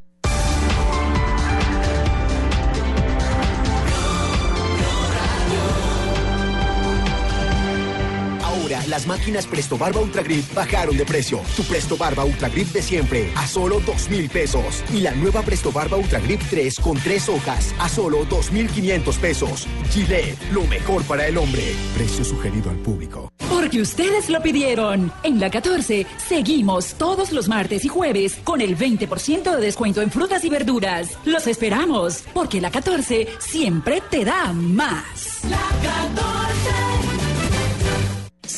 Ahora, 8.82 8.88
las 8.90 9.08
máquinas 9.08 9.48
Presto 9.48 9.78
Barba 9.78 10.02
Ultra 10.02 10.24
Grip 10.24 10.54
bajaron 10.54 10.98
de 10.98 11.06
precio. 11.06 11.42
Tu 11.56 11.64
Presto 11.64 11.98
Barba 11.98 12.26
Ultra 12.26 12.50
Grip 12.50 12.68
de 12.70 12.82
siempre 12.82 13.32
a 13.36 13.48
solo 13.48 13.80
2 13.86 14.10
mil 14.10 14.30
pesos. 14.30 14.84
Y 14.94 15.02
la 15.02 15.12
nueva 15.12 15.42
Presto 15.42 15.72
Barba 15.72 15.98
Ultra 15.98 16.20
Grip 16.20 16.42
3 16.50 16.80
con 16.80 16.98
3 16.98 17.30
hojas 17.30 17.74
a 17.80 17.90
solo 17.90 18.26
2,500 18.26 19.18
pesos. 19.18 19.68
Gillette, 19.92 20.38
lo 20.52 20.64
mejor 20.68 21.04
para 21.04 21.28
el 21.28 21.38
hombre. 21.38 21.76
Precio 21.96 22.24
sugerido 22.24 22.70
al 22.70 22.78
público. 22.78 23.32
Porque 23.50 23.82
ustedes 23.82 24.30
lo 24.30 24.42
pidieron. 24.42 25.12
En 25.24 25.40
la 25.40 25.50
14 25.50 26.06
seguimos 26.30 26.94
todos 26.96 27.32
los 27.32 27.48
martes 27.48 27.86
y 27.86 27.88
jueves 27.88 28.38
con 28.44 28.62
el 28.62 28.78
20% 28.78 29.56
de 29.56 29.62
descuento 29.62 30.02
en 30.02 30.12
frutas 30.12 30.44
y 30.46 30.50
verduras. 30.50 31.18
Los 31.26 31.48
esperamos, 31.48 32.24
porque 32.34 32.62
la 32.62 32.72
14 32.72 33.28
siempre 33.40 34.02
te 34.10 34.26
da 34.26 34.54
más. 34.54 35.42
La 35.50 35.58
14. 35.58 37.01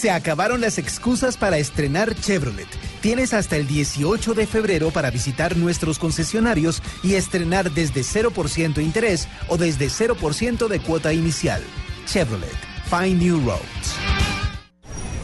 Se 0.03 0.11
acabaron 0.11 0.59
las 0.59 0.79
excusas 0.79 1.37
para 1.37 1.57
estrenar 1.59 2.13
Chevrolet. 2.13 2.67
Tienes 2.99 3.33
hasta 3.33 3.55
el 3.55 3.67
18 3.67 4.33
de 4.33 4.45
febrero 4.45 4.91
para 4.91 5.09
visitar 5.09 5.55
nuestros 5.55 5.97
concesionarios 5.97 6.83
y 7.03 7.13
estrenar 7.13 7.71
desde 7.71 8.01
0% 8.01 8.83
interés 8.83 9.29
o 9.47 9.55
desde 9.55 9.87
0% 9.87 10.67
de 10.67 10.81
cuota 10.81 11.13
inicial. 11.13 11.63
Chevrolet. 12.05 12.51
Find 12.89 13.21
New 13.21 13.45
Roads. 13.45 13.95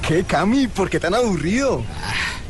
¿Qué, 0.07 0.23
Cami? 0.23 0.67
¿Por 0.67 0.89
qué 0.89 0.97
tan 0.97 1.13
aburrido? 1.13 1.83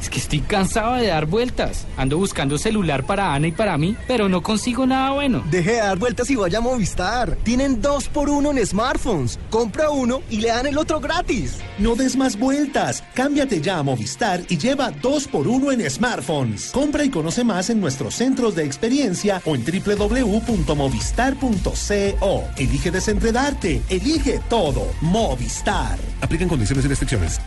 Es 0.01 0.09
que 0.09 0.19
estoy 0.19 0.39
cansado 0.39 0.95
de 0.95 1.07
dar 1.07 1.25
vueltas. 1.25 1.85
Ando 1.97 2.17
buscando 2.17 2.57
celular 2.57 3.05
para 3.05 3.33
Ana 3.33 3.47
y 3.47 3.51
para 3.51 3.77
mí, 3.77 3.95
pero 4.07 4.29
no 4.29 4.41
consigo 4.41 4.85
nada 4.85 5.11
bueno. 5.11 5.43
Deje 5.49 5.71
de 5.71 5.77
dar 5.77 5.97
vueltas 5.97 6.29
y 6.29 6.35
vaya 6.35 6.59
a 6.59 6.61
Movistar. 6.61 7.37
Tienen 7.43 7.81
dos 7.81 8.07
por 8.07 8.29
uno 8.29 8.51
en 8.51 8.65
smartphones. 8.65 9.39
Compra 9.49 9.89
uno 9.89 10.21
y 10.29 10.37
le 10.37 10.49
dan 10.49 10.67
el 10.67 10.77
otro 10.77 10.99
gratis. 10.99 11.57
No 11.77 11.95
des 11.95 12.15
más 12.15 12.37
vueltas. 12.37 13.03
Cámbiate 13.13 13.61
ya 13.61 13.79
a 13.79 13.83
Movistar 13.83 14.41
y 14.47 14.57
lleva 14.57 14.91
2 14.91 15.27
por 15.27 15.47
1 15.47 15.71
en 15.71 15.89
smartphones. 15.89 16.71
Compra 16.71 17.03
y 17.03 17.09
conoce 17.09 17.43
más 17.43 17.69
en 17.69 17.79
nuestros 17.79 18.15
centros 18.15 18.55
de 18.55 18.65
experiencia 18.65 19.41
o 19.45 19.55
en 19.55 19.63
www.movistar.co. 19.65 22.43
Elige 22.57 22.91
desenredarte. 22.91 23.81
Elige 23.89 24.39
todo. 24.49 24.87
Movistar. 25.01 25.97
Aplican 26.21 26.49
condiciones 26.49 26.85
y 26.85 26.87
restricciones. 26.87 27.39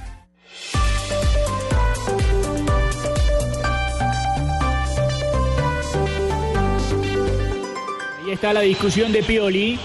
Ahí 8.32 8.36
está 8.36 8.54
la 8.54 8.60
discusión 8.62 9.12
de 9.12 9.22
Pioli. 9.22 9.78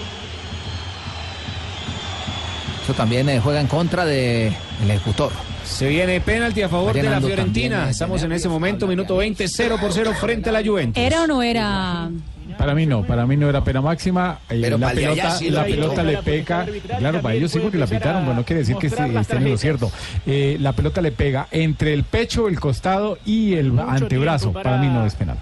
Eso 2.82 2.94
también 2.94 3.28
eh, 3.28 3.40
juega 3.44 3.60
en 3.60 3.66
contra 3.66 4.06
del 4.06 4.54
ejecutor. 4.88 5.32
Se 5.64 5.86
viene 5.86 6.18
penalti 6.22 6.62
a 6.62 6.70
favor 6.70 6.94
de 6.94 7.02
la 7.02 7.20
Fiorentina. 7.20 7.74
también, 7.76 7.90
Estamos 7.90 8.22
en 8.22 8.32
ese 8.32 8.48
momento, 8.48 8.86
minuto 8.86 9.18
20, 9.18 9.46
0 9.46 9.76
por 9.78 9.92
0 9.92 10.12
frente 10.18 10.48
a 10.48 10.52
la 10.52 10.64
Juventus. 10.64 10.96
¿Era 11.02 11.24
o 11.24 11.26
no 11.26 11.42
era? 11.42 12.08
Para 12.56 12.74
mí 12.74 12.86
no, 12.86 13.02
para 13.04 13.26
mí 13.26 13.36
no 13.36 13.50
era 13.50 13.62
pena 13.62 13.82
máxima. 13.82 14.38
Eh, 14.48 14.60
Pero 14.62 14.78
la 14.78 14.92
pelota, 14.92 15.30
sí 15.32 15.50
la 15.50 15.64
pelota 15.66 16.02
le 16.02 16.16
pega. 16.22 16.66
Claro, 16.98 17.20
para 17.20 17.34
ellos 17.34 17.52
sí 17.52 17.58
porque 17.58 17.76
la 17.76 17.86
pitaron, 17.86 18.24
bueno, 18.24 18.40
no 18.40 18.46
quiere 18.46 18.60
decir 18.60 18.76
que 18.76 18.86
esté- 18.86 19.14
estén 19.20 19.42
en 19.42 19.50
lo 19.50 19.58
cierto. 19.58 19.92
Eh, 20.26 20.56
la 20.58 20.72
pelota 20.72 21.02
le 21.02 21.12
pega 21.12 21.48
entre 21.50 21.92
el 21.92 22.02
pecho, 22.04 22.48
el 22.48 22.58
costado 22.58 23.18
y 23.26 23.52
el 23.56 23.78
antebrazo. 23.78 24.54
para- 24.54 24.78
mí 24.78 24.86
no 24.86 25.04
es 25.04 25.14
penal. 25.16 25.36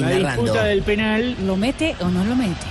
La 0.00 0.34
disputa 0.34 0.64
del 0.64 0.82
penal. 0.82 1.36
¿Lo 1.44 1.56
mete 1.56 1.96
o 2.00 2.08
no 2.08 2.24
lo 2.24 2.36
mete? 2.36 2.66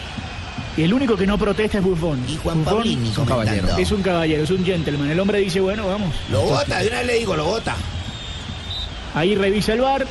Y 0.78 0.84
el 0.84 0.94
único 0.94 1.18
que 1.18 1.26
no 1.26 1.38
protesta 1.40 1.80
es 1.80 1.84
Buffon. 1.84 2.24
Y 2.30 2.38
Juan 2.38 2.64
Pablini 2.64 3.10
es 3.10 3.18
un 3.18 3.26
caballero. 3.26 3.78
Es 3.78 3.92
un 3.92 4.04
caballero, 4.04 4.44
es 4.44 4.52
un 4.52 4.64
gentleman. 4.64 5.10
El 5.10 5.20
hombre 5.20 5.40
dice, 5.40 5.60
bueno, 5.60 5.88
vamos. 5.88 6.14
Lo 6.32 6.44
bota, 6.44 6.80
de 6.80 6.88
una 6.88 6.98
vez 6.98 7.08
le 7.08 7.14
digo, 7.16 7.36
lo 7.36 7.46
bota. 7.46 7.76
Ahí 9.16 9.36
revisa 9.36 9.74
el 9.74 9.82
bar. 9.82 10.06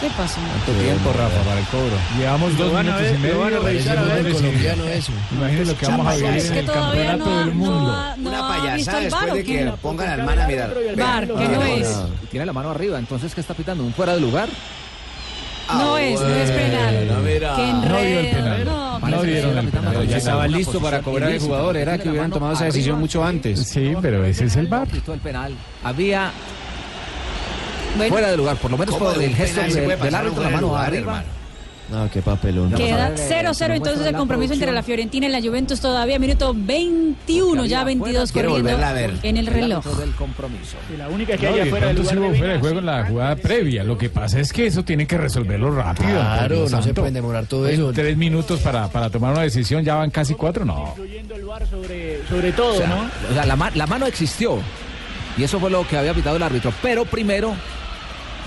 ¿Qué 0.00 0.08
pasó? 0.16 0.38
¿Cuánto 0.40 0.82
tiempo, 0.82 1.12
Rafa, 1.12 1.40
para 1.42 1.60
el 1.60 1.66
cobro? 1.66 1.96
Llevamos 2.18 2.58
dos 2.58 2.72
minutos 2.72 3.00
ver, 3.00 3.14
y 3.14 3.18
medio. 3.18 3.34
lo 3.34 3.40
van 3.40 3.54
a 3.54 3.58
revisar 3.60 3.98
a 3.98 4.02
ver. 4.02 4.32
Colombiano 4.32 4.84
eso. 4.88 5.12
Imagínense 5.32 5.72
lo 5.72 5.78
que 5.78 5.86
vamos 5.86 6.06
a 6.06 6.14
vivir 6.16 6.30
Es 6.36 6.46
en 6.46 6.52
que 6.52 6.58
el 6.60 6.66
campeonato 6.66 7.24
no, 7.24 7.38
del 7.38 7.46
no 7.48 7.54
mundo. 7.54 7.92
ha, 7.92 8.16
no 8.18 8.28
Una 8.28 8.48
payasada 8.48 9.00
después 9.00 9.32
de 9.32 9.40
¿o 9.40 9.44
que 9.44 9.72
pongan 9.80 10.08
al 10.20 10.26
man 10.26 10.38
a 10.40 10.46
mirar. 10.46 10.74
Bar, 10.96 11.26
¿qué 11.26 11.48
no 11.48 11.62
es? 11.62 11.96
Tiene 12.30 12.46
la 12.46 12.52
mano 12.52 12.70
arriba, 12.70 12.98
entonces 12.98 13.34
¿qué 13.34 13.40
está 13.40 13.54
pitando? 13.54 13.84
¿Un 13.84 13.94
fuera 13.94 14.14
de 14.14 14.20
lugar? 14.20 14.48
No 15.72 15.98
es, 15.98 16.20
no 16.20 16.28
es 16.28 16.50
penal. 16.50 17.22
Mira. 17.24 17.56
Qué 17.56 17.72
No 17.72 17.96
dio 17.98 18.20
el 18.20 18.26
penal. 18.30 18.64
No, 18.66 18.98
No 19.00 19.22
dieron 19.22 19.58
el 19.58 19.68
penal. 19.68 19.92
Pero 19.94 20.04
ya 20.04 20.16
estaba 20.18 20.46
listo 20.46 20.78
para 20.80 21.00
cobrar 21.00 21.30
el 21.32 21.40
jugador. 21.40 21.76
Era 21.76 21.98
que 21.98 22.08
hubieran 22.10 22.30
tomado 22.30 22.52
esa 22.52 22.66
decisión 22.66 23.00
mucho 23.00 23.24
antes. 23.24 23.66
Sí, 23.66 23.94
pero 24.02 24.24
ese 24.24 24.44
es 24.44 24.56
el 24.56 24.66
bar. 24.68 24.86
El 24.92 25.20
penal. 25.20 25.54
Había 25.82 26.30
Bueno. 27.96 28.12
fuera 28.12 28.30
de 28.30 28.36
lugar, 28.36 28.56
por 28.56 28.70
lo 28.70 28.78
menos 28.78 28.94
¿Cómo 28.96 29.12
por 29.12 29.22
el 29.22 29.34
gesto 29.34 29.60
del, 29.60 29.72
puede 29.72 29.96
del 29.96 30.14
árbitro, 30.14 30.42
la 30.42 30.50
mano 30.50 30.66
lugar, 30.68 30.86
arriba. 30.86 31.00
hermano? 31.00 31.36
No, 31.88 32.10
qué 32.10 32.20
papelón. 32.20 32.72
Queda 32.72 33.10
Vamos 33.10 33.20
a 33.20 33.28
ver, 33.28 33.46
0-0 33.46 33.70
eh, 33.70 33.76
entonces 33.76 34.06
el 34.08 34.16
compromiso 34.16 34.54
entre 34.54 34.72
la. 34.72 34.82
Fiorentina 34.82 35.26
y 35.26 35.28
la 35.28 35.40
Juventus 35.40 35.78
todavía, 35.80 36.18
minuto 36.18 36.52
21, 36.52 37.64
ya 37.64 37.84
22 37.84 38.32
Quiero 38.32 38.48
corriendo 38.50 38.70
en 39.22 39.36
el 39.36 39.46
reloj. 39.46 39.86
árbitro 39.86 40.00
del 40.00 40.14
compromiso. 40.16 40.76
Y 40.92 40.96
la 40.96 41.08
única 41.08 41.36
que 41.36 41.46
No, 41.46 41.54
haya 41.54 41.66
fuera 41.66 41.86
de 41.86 41.94
pronto 41.94 42.02
lugar. 42.02 42.12
sí 42.12 42.18
hubo 42.18 42.32
de 42.32 42.38
fuera 42.38 42.52
de 42.54 42.58
Vina, 42.58 42.60
juego 42.60 42.78
en 42.80 42.86
la 42.86 43.06
jugada 43.06 43.36
previa. 43.36 43.84
Lo 43.84 43.96
que 43.96 44.08
pasa 44.08 44.40
es 44.40 44.52
que 44.52 44.66
eso 44.66 44.82
tiene 44.82 45.06
que 45.06 45.16
resolverlo 45.16 45.70
rápido. 45.70 46.10
Claro, 46.10 46.68
no 46.68 46.82
se 46.82 46.92
pueden 46.92 47.14
demorar 47.14 47.46
todo 47.46 47.68
En 47.68 47.74
eso. 47.74 47.92
Tres 47.92 48.16
minutos 48.16 48.58
para, 48.62 48.88
para 48.88 49.08
tomar 49.08 49.30
una 49.34 49.42
decisión, 49.42 49.84
ya 49.84 49.94
van 49.94 50.10
casi 50.10 50.34
cuatro, 50.34 50.64
no. 50.64 50.88
Incluyendo 50.96 51.36
el 51.36 51.44
bar 51.44 51.64
sobre, 51.68 52.26
sobre 52.28 52.50
todo, 52.50 52.74
O 52.74 52.78
sea, 52.78 52.88
¿no? 52.88 53.08
o 53.30 53.32
sea, 53.32 53.46
la 53.46 53.86
mano 53.86 54.06
existió. 54.06 54.58
Y 55.38 55.44
eso 55.44 55.60
fue 55.60 55.70
lo 55.70 55.86
que 55.86 55.96
había 55.96 56.14
pitado 56.14 56.34
el 56.36 56.42
árbitro. 56.42 56.72
Pero 56.82 57.04
primero 57.04 57.54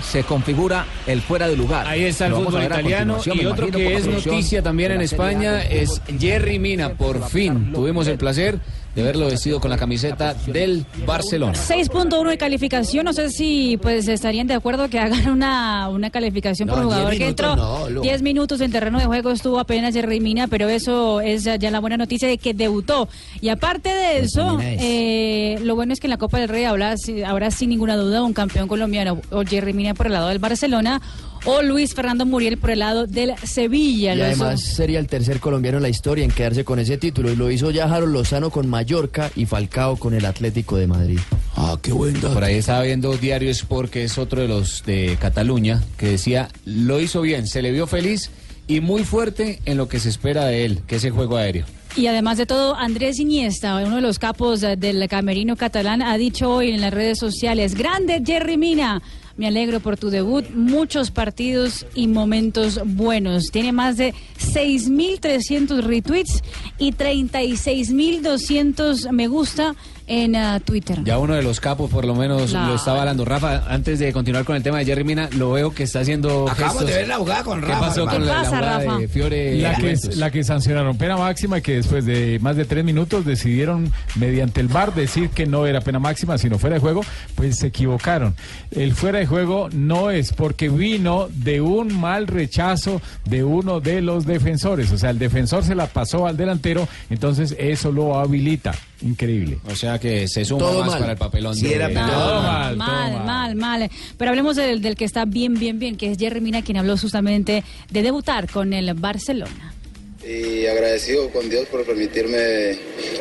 se 0.02 0.24
configura 0.24 0.86
el 1.06 1.20
fuera 1.20 1.48
de 1.48 1.56
lugar. 1.56 1.86
Ahí 1.86 2.04
está 2.04 2.26
el 2.26 2.32
Lo 2.32 2.42
fútbol 2.42 2.64
italiano 2.64 3.18
y 3.24 3.44
otro 3.46 3.68
imagino, 3.68 3.88
que 3.90 3.96
es 3.96 4.06
noticia 4.06 4.62
también 4.62 4.92
en 4.92 5.00
España 5.02 5.62
es. 5.62 6.00
Jerry 6.18 6.58
Mina. 6.58 6.94
Por 6.94 7.28
fin 7.28 7.72
tuvimos 7.72 8.06
el 8.08 8.18
placer 8.18 8.58
de 8.94 9.02
verlo 9.02 9.26
vestido 9.26 9.60
con 9.60 9.70
la 9.70 9.76
camiseta 9.76 10.34
del 10.46 10.84
Barcelona. 11.06 11.54
6.1 11.54 12.28
de 12.28 12.38
calificación, 12.38 13.04
no 13.04 13.12
sé 13.12 13.30
si 13.30 13.78
pues 13.80 14.08
estarían 14.08 14.46
de 14.46 14.54
acuerdo 14.54 14.88
que 14.88 14.98
hagan 14.98 15.28
una, 15.30 15.88
una 15.88 16.10
calificación 16.10 16.68
por 16.68 16.78
No, 16.78 16.84
jugador 16.84 17.10
10 17.10 17.18
que 17.22 17.28
entró 17.28 17.56
no, 17.56 17.88
Lu. 17.88 18.00
10 18.02 18.22
minutos 18.22 18.60
en 18.60 18.72
terreno 18.72 18.98
de 18.98 19.06
juego 19.06 19.30
estuvo 19.30 19.58
apenas 19.58 19.94
Jerry 19.94 20.20
Mina, 20.20 20.48
pero 20.48 20.68
eso 20.68 21.20
es 21.20 21.44
ya 21.44 21.70
la 21.70 21.80
buena 21.80 21.96
noticia 21.96 22.28
de 22.28 22.38
que 22.38 22.54
debutó. 22.54 23.08
Y 23.40 23.48
aparte 23.48 23.88
de 23.90 24.18
eso, 24.20 24.56
Mina 24.56 24.72
es. 24.72 24.80
eh, 24.82 25.58
lo 25.62 25.74
bueno 25.74 25.92
es 25.92 26.00
que 26.00 26.06
en 26.06 26.10
la 26.10 26.18
Copa 26.18 26.38
del 26.38 26.48
Rey 26.48 26.64
habrá, 26.64 26.94
habrá 27.26 27.50
sin 27.50 27.70
ninguna 27.70 27.96
duda 27.96 28.22
un 28.22 28.32
campeón 28.32 28.68
colombiano, 28.68 29.20
o 29.30 29.42
Jerry 29.44 29.72
Mina 29.72 29.94
por 29.94 30.06
el 30.06 30.12
lado 30.12 30.28
del 30.28 30.38
Barcelona, 30.38 31.00
o 31.44 31.62
Luis 31.62 31.94
Fernando 31.94 32.26
Muriel 32.26 32.58
por 32.58 32.70
el 32.70 32.80
lado 32.80 33.06
del 33.06 33.34
Sevilla. 33.44 34.14
Y 34.14 34.20
además 34.20 34.62
sería 34.62 34.98
el 34.98 35.06
tercer 35.06 35.40
colombiano 35.40 35.78
en 35.78 35.82
la 35.82 35.88
historia 35.88 36.24
en 36.24 36.30
quedarse 36.30 36.64
con 36.64 36.78
ese 36.78 36.96
título. 36.96 37.30
Y 37.30 37.36
lo 37.36 37.50
hizo 37.50 37.70
ya 37.70 37.84
Harold 37.84 38.12
Lozano 38.12 38.50
con 38.50 38.68
Mallorca 38.68 39.30
y 39.36 39.46
Falcao 39.46 39.96
con 39.96 40.14
el 40.14 40.24
Atlético 40.24 40.76
de 40.76 40.86
Madrid. 40.86 41.18
Ah, 41.56 41.78
qué 41.80 41.92
buen 41.92 42.14
dato. 42.14 42.34
Por 42.34 42.44
ahí 42.44 42.56
estaba 42.56 42.82
viendo 42.82 43.16
Diario 43.16 43.50
Sport, 43.50 43.90
que 43.90 44.04
es 44.04 44.18
otro 44.18 44.40
de 44.40 44.48
los 44.48 44.84
de 44.84 45.16
Cataluña, 45.20 45.82
que 45.96 46.06
decía, 46.06 46.48
lo 46.64 47.00
hizo 47.00 47.20
bien, 47.20 47.46
se 47.46 47.62
le 47.62 47.72
vio 47.72 47.86
feliz 47.86 48.30
y 48.66 48.80
muy 48.80 49.04
fuerte 49.04 49.60
en 49.64 49.76
lo 49.76 49.88
que 49.88 49.98
se 49.98 50.08
espera 50.08 50.44
de 50.46 50.64
él, 50.64 50.82
que 50.86 50.96
es 50.96 51.04
el 51.04 51.10
juego 51.10 51.36
aéreo. 51.36 51.66
Y 51.96 52.06
además 52.06 52.38
de 52.38 52.46
todo, 52.46 52.76
Andrés 52.76 53.18
Iniesta, 53.18 53.76
uno 53.84 53.96
de 53.96 54.00
los 54.00 54.20
capos 54.20 54.62
eh, 54.62 54.76
del 54.76 55.08
camerino 55.08 55.56
catalán, 55.56 56.02
ha 56.02 56.16
dicho 56.16 56.48
hoy 56.48 56.70
en 56.70 56.80
las 56.80 56.94
redes 56.94 57.18
sociales, 57.18 57.74
grande 57.74 58.22
Jerry 58.24 58.56
Mina, 58.56 59.02
me 59.40 59.46
alegro 59.46 59.80
por 59.80 59.96
tu 59.96 60.10
debut, 60.10 60.44
muchos 60.50 61.10
partidos 61.10 61.86
y 61.94 62.08
momentos 62.08 62.78
buenos. 62.84 63.44
Tiene 63.50 63.72
más 63.72 63.96
de 63.96 64.12
6.300 64.38 65.80
retweets 65.80 66.42
y 66.78 66.92
36.200 66.92 69.10
me 69.12 69.28
gusta 69.28 69.74
en 70.10 70.34
ah, 70.34 70.58
Twitter. 70.58 70.98
Ya 71.04 71.18
uno 71.18 71.34
de 71.34 71.42
los 71.42 71.60
capos 71.60 71.88
por 71.88 72.04
lo 72.04 72.16
menos 72.16 72.52
lo 72.52 72.74
estaba 72.74 72.98
hablando. 73.00 73.24
Rafa, 73.24 73.62
antes 73.72 74.00
de 74.00 74.12
continuar 74.12 74.44
con 74.44 74.56
el 74.56 74.62
tema 74.64 74.78
de 74.78 74.84
Jerry 74.84 75.04
Mina, 75.04 75.30
lo 75.36 75.52
veo 75.52 75.72
que 75.72 75.84
está 75.84 76.00
haciendo 76.00 76.48
Acabamos 76.50 76.78
gestos. 76.78 76.88
de 76.88 76.96
ver 76.96 77.08
la 77.08 77.16
jugada 77.16 77.44
con 77.44 77.60
¿Qué 77.60 77.66
Rafa, 77.68 77.80
pasó 77.80 78.00
hermano. 78.00 78.18
con 78.18 78.26
la, 78.26 78.34
la 78.34 78.40
¿Qué 78.42 78.44
pasa, 78.50 78.60
Rafa? 78.60 78.98
de 78.98 79.08
Fiore? 79.08 79.54
La 79.60 79.76
que, 79.76 79.96
la 80.16 80.30
que 80.32 80.42
sancionaron 80.42 80.98
pena 80.98 81.16
máxima 81.16 81.58
y 81.58 81.62
que 81.62 81.76
después 81.76 82.04
de 82.04 82.40
más 82.42 82.56
de 82.56 82.64
tres 82.64 82.84
minutos 82.84 83.24
decidieron 83.24 83.92
mediante 84.16 84.60
el 84.60 84.66
VAR 84.66 84.92
decir 84.94 85.30
que 85.30 85.46
no 85.46 85.64
era 85.64 85.80
pena 85.80 86.00
máxima 86.00 86.36
sino 86.38 86.58
fuera 86.58 86.74
de 86.74 86.80
juego, 86.80 87.02
pues 87.36 87.58
se 87.58 87.68
equivocaron. 87.68 88.34
El 88.72 88.94
fuera 88.96 89.20
de 89.20 89.26
juego 89.26 89.68
no 89.72 90.10
es 90.10 90.32
porque 90.32 90.68
vino 90.68 91.28
de 91.32 91.60
un 91.60 92.00
mal 92.00 92.26
rechazo 92.26 93.00
de 93.26 93.44
uno 93.44 93.80
de 93.80 94.00
los 94.00 94.26
defensores, 94.26 94.90
o 94.90 94.98
sea, 94.98 95.10
el 95.10 95.20
defensor 95.20 95.62
se 95.62 95.76
la 95.76 95.86
pasó 95.86 96.26
al 96.26 96.36
delantero, 96.36 96.88
entonces 97.10 97.54
eso 97.60 97.92
lo 97.92 98.18
habilita. 98.18 98.74
Increíble. 99.02 99.58
O 99.66 99.74
sea 99.74 99.98
que 99.98 100.28
se 100.28 100.44
suma 100.44 100.60
Todo 100.66 100.80
más 100.80 100.88
mal. 100.90 100.98
para 101.00 101.12
el 101.12 101.18
papelón. 101.18 101.56
Sí, 101.56 101.68
de- 101.68 101.74
era 101.74 101.88
No, 101.88 102.06
Todo 102.06 102.42
mal, 102.42 102.76
mal, 102.76 103.10
todo 103.12 103.18
mal, 103.24 103.54
mal. 103.56 103.80
mal, 103.80 103.90
Pero 104.18 104.30
hablemos 104.30 104.56
del, 104.56 104.82
del 104.82 104.94
que 104.96 105.04
está 105.06 105.24
bien, 105.24 105.54
bien, 105.54 105.78
bien, 105.78 105.96
que 105.96 106.10
es 106.12 106.18
Jerry 106.18 106.40
Mina, 106.40 106.62
quien 106.62 106.76
habló 106.76 106.96
justamente 106.98 107.64
de 107.90 108.02
debutar 108.02 108.50
con 108.50 108.72
el 108.72 108.92
Barcelona. 108.94 109.74
y 110.22 110.66
agradecido 110.66 111.30
con 111.30 111.48
Dios 111.48 111.66
por 111.68 111.82
permitirme 111.86 112.72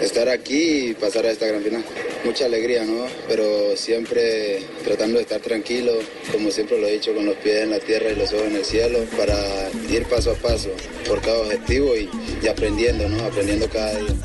estar 0.01 0.27
aquí 0.27 0.89
y 0.89 0.93
pasar 0.93 1.25
a 1.25 1.31
esta 1.31 1.47
gran 1.47 1.63
final. 1.63 1.81
Mucha 2.25 2.43
alegría, 2.45 2.83
¿no? 2.83 3.05
Pero 3.25 3.45
siempre 3.77 4.59
tratando 4.83 5.15
de 5.15 5.21
estar 5.23 5.39
tranquilo, 5.39 5.93
como 6.31 6.51
siempre 6.51 6.79
lo 6.79 6.87
he 6.87 6.93
dicho, 6.95 7.15
con 7.15 7.25
los 7.25 7.35
pies 7.37 7.63
en 7.63 7.69
la 7.69 7.79
tierra 7.79 8.11
y 8.11 8.15
los 8.17 8.33
ojos 8.33 8.47
en 8.47 8.55
el 8.57 8.65
cielo, 8.65 8.99
para 9.17 9.37
ir 9.89 10.03
paso 10.07 10.31
a 10.31 10.35
paso 10.35 10.69
por 11.07 11.21
cada 11.21 11.39
objetivo 11.39 11.95
y, 11.95 12.09
y 12.43 12.47
aprendiendo, 12.49 13.07
¿no? 13.07 13.23
Aprendiendo 13.23 13.69
cada 13.69 13.95
día. 13.95 14.15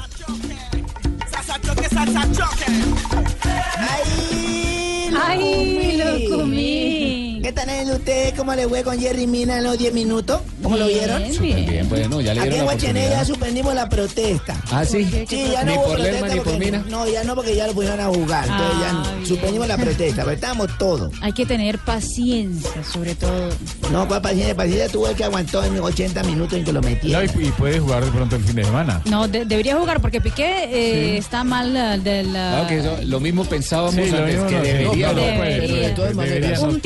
¡Ay! 3.76 5.10
¡Ay, 5.16 5.96
lo 5.98 6.36
comí! 6.36 7.33
¿Qué 7.44 7.52
tal 7.52 7.68
en 7.68 7.90
usted? 7.90 8.34
¿Cómo 8.36 8.54
le 8.54 8.66
fue 8.66 8.82
con 8.82 8.98
Jerry 8.98 9.26
Mina 9.26 9.58
en 9.58 9.64
los 9.64 9.76
10 9.76 9.92
minutos? 9.92 10.40
¿Cómo 10.62 10.78
lo 10.78 10.86
vieron? 10.86 11.22
Bien, 11.24 11.42
bien. 11.42 11.66
bien, 11.66 11.88
bueno, 11.90 12.22
ya 12.22 12.32
le 12.32 12.40
Aquí 12.40 12.54
en 12.54 12.64
Guachené 12.64 13.10
ya 13.10 13.22
suspendimos 13.22 13.74
la 13.74 13.86
protesta. 13.86 14.56
Ah, 14.70 14.82
sí. 14.82 15.04
Sí, 15.28 15.48
ya 15.52 15.62
no 15.62 15.70
Ni 15.72 15.76
hubo 15.76 15.84
por 15.84 15.94
protesta 15.96 16.12
Lerma 16.22 16.28
ni 16.28 16.34
por 16.36 16.44
porque- 16.44 16.58
Mina. 16.58 16.84
No, 16.88 17.06
ya 17.06 17.22
no 17.22 17.34
porque 17.34 17.54
ya 17.54 17.66
lo 17.66 17.74
pusieron 17.74 18.00
a 18.00 18.06
jugar. 18.06 18.44
Entonces 18.48 18.76
Ah, 18.78 19.02
ya 19.04 19.10
bien. 19.12 19.26
suspendimos 19.26 19.68
la 19.68 19.76
protesta, 19.76 20.22
pero 20.22 20.34
estábamos 20.34 20.78
todos. 20.78 21.12
Hay 21.20 21.32
que 21.34 21.44
tener 21.44 21.78
paciencia, 21.80 22.82
sobre 22.90 23.14
todo. 23.14 23.50
No, 23.92 24.08
cuál 24.08 24.22
paciencia, 24.22 24.54
paciencia 24.56 24.88
tuvo 24.88 25.08
el 25.10 25.14
que 25.14 25.24
aguantó 25.24 25.62
en 25.62 25.78
80 25.78 26.22
minutos 26.22 26.58
en 26.58 26.64
que 26.64 26.72
lo 26.72 26.80
No, 26.80 26.88
metieron. 26.88 27.24
y, 27.42 27.46
y 27.48 27.50
puede 27.50 27.78
jugar 27.78 28.06
de 28.06 28.10
pronto 28.10 28.36
el 28.36 28.44
fin 28.44 28.56
de 28.56 28.64
semana. 28.64 29.02
No, 29.04 29.28
de- 29.28 29.44
debería 29.44 29.76
jugar 29.76 30.00
porque 30.00 30.18
Piqué 30.22 30.64
eh, 30.64 31.18
está 31.18 31.44
mal 31.44 31.76
eh, 31.76 31.98
del... 32.02 32.30
Claro 32.30 32.66
que 32.68 32.78
eso- 32.78 32.96
lo 33.04 33.20
mismo 33.20 33.44
pensábamos 33.44 33.94
Sí, 33.96 34.10
lo 34.10 34.16
antes 34.16 34.32
mismo 34.34 34.46
que 34.48 34.54
no, 34.56 34.62
debería. 34.62 35.06
No, 35.08 35.12
¿no? 35.12 35.20
no 35.30 35.36
puede, 35.36 35.50
Debería. 35.54 35.68
pues, 35.76 35.82
De 35.88 35.90
todas 35.94 36.12
pues, 36.14 36.28
debería 36.30 36.48
maneras. 36.48 36.62
no 36.62 36.68
Un 36.70 36.80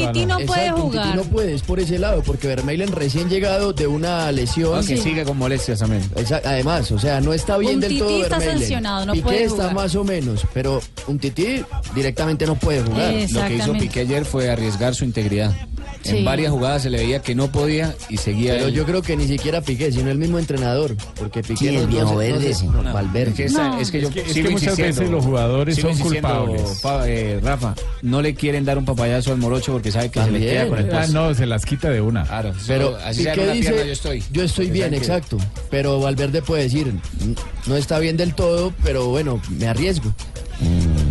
puede 0.48 0.70
jugar. 0.70 1.04
Titi 1.04 1.16
no 1.16 1.22
puede, 1.24 1.54
es 1.54 1.62
por 1.62 1.80
ese 1.80 1.98
lado, 1.98 2.22
porque 2.22 2.48
Vermeilen 2.48 2.92
recién 2.92 3.28
llegado 3.28 3.72
de 3.72 3.86
una 3.86 4.30
lesión. 4.32 4.78
Ah, 4.78 4.80
que 4.86 4.96
sigue 4.96 5.24
con 5.24 5.36
molestias 5.38 5.78
también. 5.78 6.02
Además, 6.44 6.90
o 6.92 6.98
sea, 6.98 7.20
no 7.20 7.32
está 7.32 7.56
bien 7.58 7.74
Un 7.76 7.80
del 7.80 7.90
tití 7.90 8.00
todo 8.00 8.22
está 8.22 8.38
Vermeilen. 8.38 8.58
sancionado, 8.60 9.06
no 9.06 9.12
Piqué 9.12 9.22
puede 9.24 9.44
está 9.44 9.54
jugar. 9.56 9.74
más 9.74 9.94
o 9.94 10.04
menos, 10.04 10.42
pero 10.52 10.80
un 11.06 11.18
tití 11.18 11.62
directamente 11.94 12.46
no 12.46 12.54
puede 12.56 12.82
jugar. 12.82 13.12
Eh, 13.14 13.28
Lo 13.30 13.46
que 13.46 13.54
hizo. 13.56 13.72
Piqué 13.74 14.00
ayer 14.00 14.24
fue 14.24 14.50
arriesgar 14.50 14.94
su 14.94 15.04
integridad. 15.04 15.54
Sí. 16.02 16.18
En 16.18 16.24
varias 16.24 16.50
jugadas 16.52 16.82
se 16.82 16.90
le 16.90 16.98
veía 16.98 17.20
que 17.20 17.34
no 17.34 17.50
podía 17.50 17.94
y 18.08 18.16
seguía. 18.16 18.52
Pero 18.54 18.66
él. 18.68 18.74
yo 18.74 18.84
creo 18.86 19.02
que 19.02 19.16
ni 19.16 19.26
siquiera 19.26 19.60
Piqué, 19.60 19.90
sino 19.92 20.10
el 20.10 20.18
mismo 20.18 20.38
entrenador, 20.38 20.96
porque 21.16 21.42
Piqué 21.42 21.56
Sí, 21.56 21.72
no, 21.72 21.80
el 21.80 21.86
no 21.86 21.92
viejo 21.92 22.08
se- 22.08 22.12
no 22.14 22.18
verde, 22.18 22.50
Es 22.50 22.92
Valverde. 22.92 23.34
que, 23.34 23.44
esa- 23.44 23.68
No. 23.68 23.80
es 23.80 23.90
que 23.90 24.00
yo 24.00 24.08
Es 24.08 24.14
que- 24.14 24.20
es 24.20 24.26
que 24.28 24.32
sigo 24.34 24.50
muchas 24.50 24.76
veces 24.76 25.10
los 25.10 25.24
jugadores 25.24 25.76
son 25.76 25.96
culpables. 25.98 26.62
Pa- 26.82 27.08
eh, 27.08 27.40
Rafa, 27.42 27.74
no 28.02 28.22
le 28.22 28.34
quieren 28.34 28.64
dar 28.64 28.78
un 28.78 28.84
papayazo 28.84 29.32
al 29.32 29.38
morocho 29.38 29.72
porque 29.72 29.90
sabe 29.92 30.10
que 30.10 30.22
se 30.22 30.30
le 30.30 30.40
queda 30.40 30.68
con 30.68 30.78
el 30.78 30.90
Ah, 30.94 30.98
poste. 31.00 31.12
no, 31.12 31.34
se 31.34 31.46
las 31.46 31.64
quita 31.64 31.90
de 31.90 32.00
una. 32.00 32.24
Claro, 32.24 32.52
Pero 32.66 32.84
solo- 32.92 32.98
así 33.04 33.24
Piqué 33.24 33.40
una 33.40 33.52
dice, 33.52 33.68
pierna, 33.70 33.86
yo 33.86 33.92
estoy. 33.92 34.24
yo 34.32 34.42
estoy 34.42 34.66
Porque 34.66 34.72
bien, 34.80 34.94
exacto. 34.94 35.36
Pero 35.70 36.00
Valverde 36.00 36.42
puede 36.42 36.62
decir, 36.64 36.86
"Mm, 36.92 37.32
no 37.68 37.76
está 37.76 37.98
bien 37.98 38.16
del 38.16 38.34
todo, 38.34 38.72
pero 38.82 39.08
bueno, 39.08 39.40
me 39.58 39.66
arriesgo. 39.66 40.14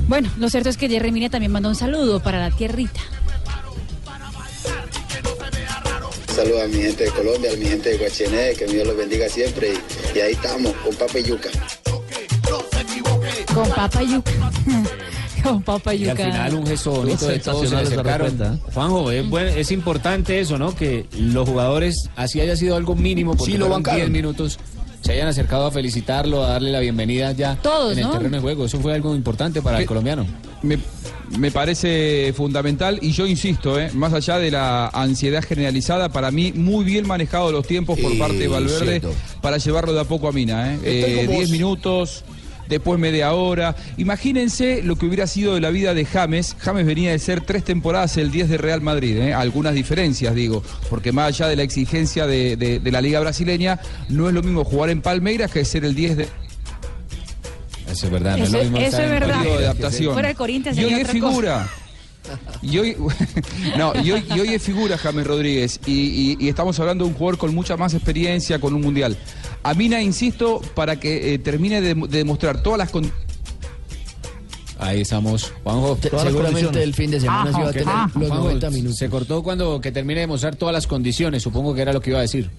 Bueno, 0.07 0.29
lo 0.37 0.49
cierto 0.49 0.69
es 0.69 0.77
que 0.77 0.89
Jerry 0.89 1.11
Mina 1.11 1.29
también 1.29 1.51
mandó 1.51 1.69
un 1.69 1.75
saludo 1.75 2.19
para 2.21 2.39
la 2.39 2.51
tierrita. 2.51 2.99
Saludo 6.37 6.61
a 6.61 6.67
mi 6.67 6.81
gente 6.81 7.03
de 7.05 7.11
Colombia, 7.11 7.51
a 7.51 7.55
mi 7.55 7.65
gente 7.65 7.89
de 7.89 7.97
Guachené, 7.97 8.53
que 8.53 8.65
Dios 8.67 8.85
los 8.85 8.95
bendiga 8.95 9.27
siempre. 9.27 9.73
Y, 9.73 10.17
y 10.17 10.21
ahí 10.21 10.33
estamos, 10.33 10.71
con 10.83 10.93
papa 10.95 11.17
y 11.17 11.23
yuca. 11.23 11.49
Con 13.53 13.69
papa 13.71 14.03
y 14.03 14.11
yuca. 14.13 14.31
Con 15.43 15.61
papa 15.63 15.93
y 15.93 16.03
Y 16.03 16.09
al 16.09 16.17
yuca. 16.17 16.29
final 16.29 16.53
un 16.55 16.67
gesto 16.67 16.91
bonito 16.91 17.27
de 17.27 17.39
todos 17.39 17.69
se 17.69 17.75
acercaron. 17.75 18.59
Juanjo, 18.73 19.11
es, 19.11 19.71
importante 19.71 20.39
eso, 20.41 20.57
¿no? 20.57 20.75
Que 20.75 21.05
los 21.17 21.47
jugadores, 21.47 22.09
así 22.17 22.41
haya 22.41 22.55
sido 22.57 22.75
algo 22.75 22.95
mínimo, 22.95 23.35
porque 23.35 23.53
Sí, 23.53 23.57
lo 23.57 23.65
fueron 23.67 23.83
bancaron. 23.83 24.01
10 24.01 24.11
minutos, 24.11 24.59
se 25.07 25.13
hayan 25.13 25.27
acercado 25.29 25.65
a 25.65 25.71
felicitarlo, 25.71 26.43
a 26.43 26.49
darle 26.49 26.69
la 26.71 26.81
bienvenida 26.81 27.31
ya 27.31 27.55
Todos, 27.55 27.93
en 27.93 27.99
el 27.99 28.05
¿no? 28.05 28.11
terreno 28.11 28.35
de 28.35 28.41
juego. 28.41 28.65
Eso 28.65 28.77
fue 28.79 28.93
algo 28.93 29.15
importante 29.15 29.61
para 29.61 29.79
el 29.79 29.85
colombiano. 29.85 30.25
Me, 30.63 30.77
me 31.37 31.49
parece 31.49 32.33
fundamental 32.35 32.99
y 33.01 33.11
yo 33.13 33.25
insisto, 33.25 33.79
¿eh? 33.79 33.89
más 33.93 34.11
allá 34.13 34.37
de 34.37 34.51
la 34.51 34.87
ansiedad 34.87 35.41
generalizada, 35.43 36.09
para 36.09 36.29
mí 36.31 36.51
muy 36.53 36.83
bien 36.83 37.07
manejado 37.07 37.53
los 37.53 37.65
tiempos 37.65 37.97
por 37.99 38.11
Eh, 38.11 38.17
parte 38.19 38.37
de 38.37 38.47
Valverde 38.49 38.99
cierto. 38.99 39.13
para 39.41 39.57
llevarlo 39.57 39.93
de 39.93 40.01
a 40.01 40.03
poco 40.03 40.27
a 40.27 40.33
Mina. 40.33 40.73
¿eh? 40.73 40.75
Estoy 40.75 40.91
Eh, 41.13 41.15
con 41.15 41.25
vos. 41.27 41.35
10 41.37 41.49
minutos, 41.51 42.23
después 42.69 42.99
media 42.99 43.33
hora. 43.33 43.75
Imagínense 43.97 44.81
lo 44.83 44.95
que 44.95 45.05
hubiera 45.05 45.27
sido 45.27 45.55
de 45.55 45.61
la 45.61 45.69
vida 45.69 45.93
de 45.93 46.05
James. 46.05 46.55
James 46.59 46.85
venía 46.85 47.11
de 47.11 47.19
ser 47.19 47.41
tres 47.41 47.63
temporadas 47.63 48.17
el 48.17 48.31
10 48.31 48.49
de 48.49 48.57
Real 48.57 48.81
Madrid. 48.81 49.17
¿eh? 49.17 49.33
Algunas 49.33 49.73
diferencias, 49.73 50.33
digo, 50.35 50.63
porque 50.89 51.11
más 51.11 51.27
allá 51.27 51.47
de 51.47 51.55
la 51.55 51.63
exigencia 51.63 52.27
de, 52.27 52.55
de- 52.57 52.79
de 52.79 52.91
la 52.91 53.01
liga 53.01 53.19
brasileña, 53.19 53.79
no 54.09 54.27
es 54.27 54.33
lo 54.33 54.41
mismo 54.43 54.63
jugar 54.63 54.89
en 54.89 55.01
Palmeiras 55.01 55.51
que 55.51 55.63
ser 55.65 55.85
el 55.85 55.95
10 55.95 56.17
de... 56.17 56.27
Eso 57.91 58.05
es 58.07 58.11
verdad, 58.11 58.37
Eso- 58.37 58.57
eso 58.57 59.01
es 59.01 59.09
verdad. 59.09 59.37
periodo 59.39 59.59
de 59.59 59.65
adaptación. 59.65 60.13
Fuera 60.13 60.27
de 60.29 60.35
Corinthians 60.35 60.77
y 60.77 60.83
hoy 60.85 60.93
es 60.93 61.07
figura. 61.09 61.67
Y 62.61 62.77
hoy, 62.79 62.97
no, 63.77 63.93
y 64.03 64.11
hoy, 64.11 64.25
y 64.35 64.39
hoy 64.41 64.53
es 64.53 64.61
figura 64.61 64.97
James 64.97 65.25
Rodríguez 65.25 65.79
y, 65.85 65.91
y- 65.93 66.37
y 66.41 66.49
estamos 66.49 66.77
hablando 66.81 67.05
de 67.05 67.11
un 67.11 67.15
jugador 67.17 67.37
con 67.37 67.55
mucha 67.55 67.77
más 67.77 67.93
experiencia, 67.93 68.59
con 68.59 68.73
un 68.73 68.81
mundial. 68.81 69.15
A 69.67 69.73
Mina, 69.73 70.01
insisto, 70.01 70.61
para 70.75 70.97
que 70.99 71.33
eh, 71.33 71.39
termine 71.39 71.81
de, 71.81 71.93
de 71.93 72.07
demostrar 72.17 72.63
todas 72.63 72.77
las 72.79 72.89
condiciones. 72.89 73.25
Ahí 74.79 75.01
estamos, 75.01 75.51
Juanjo. 75.63 75.97
Se- 76.01 76.09
seguramente 76.09 76.83
el 76.83 76.93
fin 76.93 77.09
de 77.11 77.19
semana 77.19 77.51
sí 77.51 77.61
va 77.61 77.69
a 77.69 77.73
tener 77.73 77.87
los 77.87 78.11
Juanjo, 78.13 78.35
90 78.45 78.69
minutos. 78.69 78.97
Se 78.97 79.09
cortó 79.09 79.43
cuando 79.43 79.81
que 79.81 79.91
termine 79.91 80.21
de 80.21 80.27
mostrar 80.27 80.55
todas 80.55 80.71
las 80.73 80.87
condiciones, 80.87 81.41
supongo 81.43 81.73
que 81.73 81.81
era 81.81 81.91
lo 81.93 81.99
que 81.99 82.11
iba 82.11 82.19
a 82.19 82.21
decir. 82.21 82.49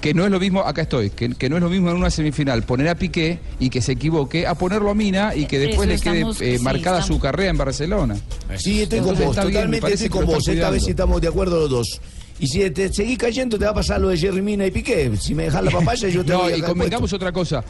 Que 0.00 0.14
no 0.14 0.24
es 0.24 0.30
lo 0.30 0.38
mismo, 0.38 0.60
acá 0.60 0.82
estoy, 0.82 1.10
que, 1.10 1.30
que 1.30 1.48
no 1.50 1.56
es 1.56 1.62
lo 1.62 1.68
mismo 1.68 1.90
en 1.90 1.96
una 1.96 2.10
semifinal 2.10 2.62
poner 2.62 2.88
a 2.88 2.94
Piqué 2.94 3.40
y 3.58 3.68
que 3.70 3.82
se 3.82 3.92
equivoque, 3.92 4.46
a 4.46 4.54
ponerlo 4.54 4.90
a 4.90 4.94
Mina 4.94 5.34
y 5.34 5.46
que 5.46 5.58
después 5.58 5.88
Eso 5.88 5.96
le 5.96 6.00
quede 6.00 6.16
estamos- 6.20 6.40
eh, 6.40 6.58
sí, 6.58 6.62
marcada 6.64 7.00
estamos- 7.00 7.06
su 7.16 7.20
carrera 7.20 7.50
en 7.50 7.56
Barcelona. 7.58 8.16
Sí, 8.56 8.82
estoy 8.82 9.00
con 9.00 9.08
Entonces 9.10 9.26
vos, 9.26 9.34
bien, 9.36 9.46
me 9.46 9.52
totalmente 9.52 9.80
parece 9.80 10.04
estoy 10.06 10.20
con 10.20 10.26
vos. 10.34 10.46
Esta 10.48 10.70
vez 10.70 10.86
estamos 10.88 11.20
de 11.20 11.28
acuerdo 11.28 11.58
los 11.60 11.70
dos. 11.70 12.00
Y 12.38 12.46
si 12.48 12.68
te 12.70 12.92
seguís 12.92 13.16
cayendo, 13.18 13.58
te 13.58 13.64
va 13.64 13.70
a 13.70 13.74
pasar 13.74 14.00
lo 14.00 14.08
de 14.08 14.16
Jerry 14.18 14.42
Mina 14.42 14.66
y 14.66 14.70
Piqué. 14.70 15.10
Si 15.18 15.34
me 15.34 15.44
dejas 15.44 15.64
la 15.64 15.70
papaya, 15.70 16.08
yo 16.08 16.24
te 16.24 16.32
No, 16.32 16.38
voy 16.40 16.46
a 16.48 16.50
y 16.50 16.54
dejar 16.60 16.70
convengamos 16.70 17.12
otra 17.12 17.32
cosa. 17.32 17.64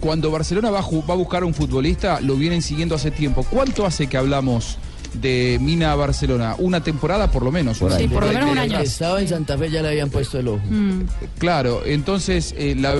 Cuando 0.00 0.30
Barcelona 0.30 0.70
va 0.70 0.80
a, 0.80 0.82
ju- 0.82 1.08
va 1.08 1.14
a 1.14 1.16
buscar 1.16 1.42
a 1.42 1.46
un 1.46 1.54
futbolista, 1.54 2.20
lo 2.20 2.34
vienen 2.36 2.62
siguiendo 2.62 2.94
hace 2.94 3.10
tiempo. 3.10 3.44
¿Cuánto 3.48 3.86
hace 3.86 4.06
que 4.08 4.16
hablamos 4.16 4.76
de 5.14 5.58
Mina 5.60 5.92
a 5.92 5.94
Barcelona? 5.96 6.56
Una 6.58 6.82
temporada 6.82 7.30
por 7.30 7.42
lo 7.44 7.52
menos. 7.52 7.78
Sí, 7.78 7.84
por 8.08 8.24
lo 8.26 8.32
menos 8.32 8.50
un 8.50 8.58
año. 8.58 8.78
Estaba 8.80 9.20
en 9.20 9.28
Santa 9.28 9.56
Fe, 9.56 9.70
ya 9.70 9.82
le 9.82 9.88
habían 9.88 10.10
puesto 10.10 10.38
el 10.38 10.48
ojo. 10.48 10.60
Mm. 10.68 11.02
Claro, 11.38 11.82
entonces 11.84 12.54
eh, 12.58 12.74
la 12.76 12.94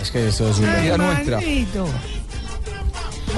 Es 0.00 0.10
que 0.10 0.28
eso 0.28 0.48
es 0.48 0.60
vida 0.60 0.96
nuestra. 0.96 1.40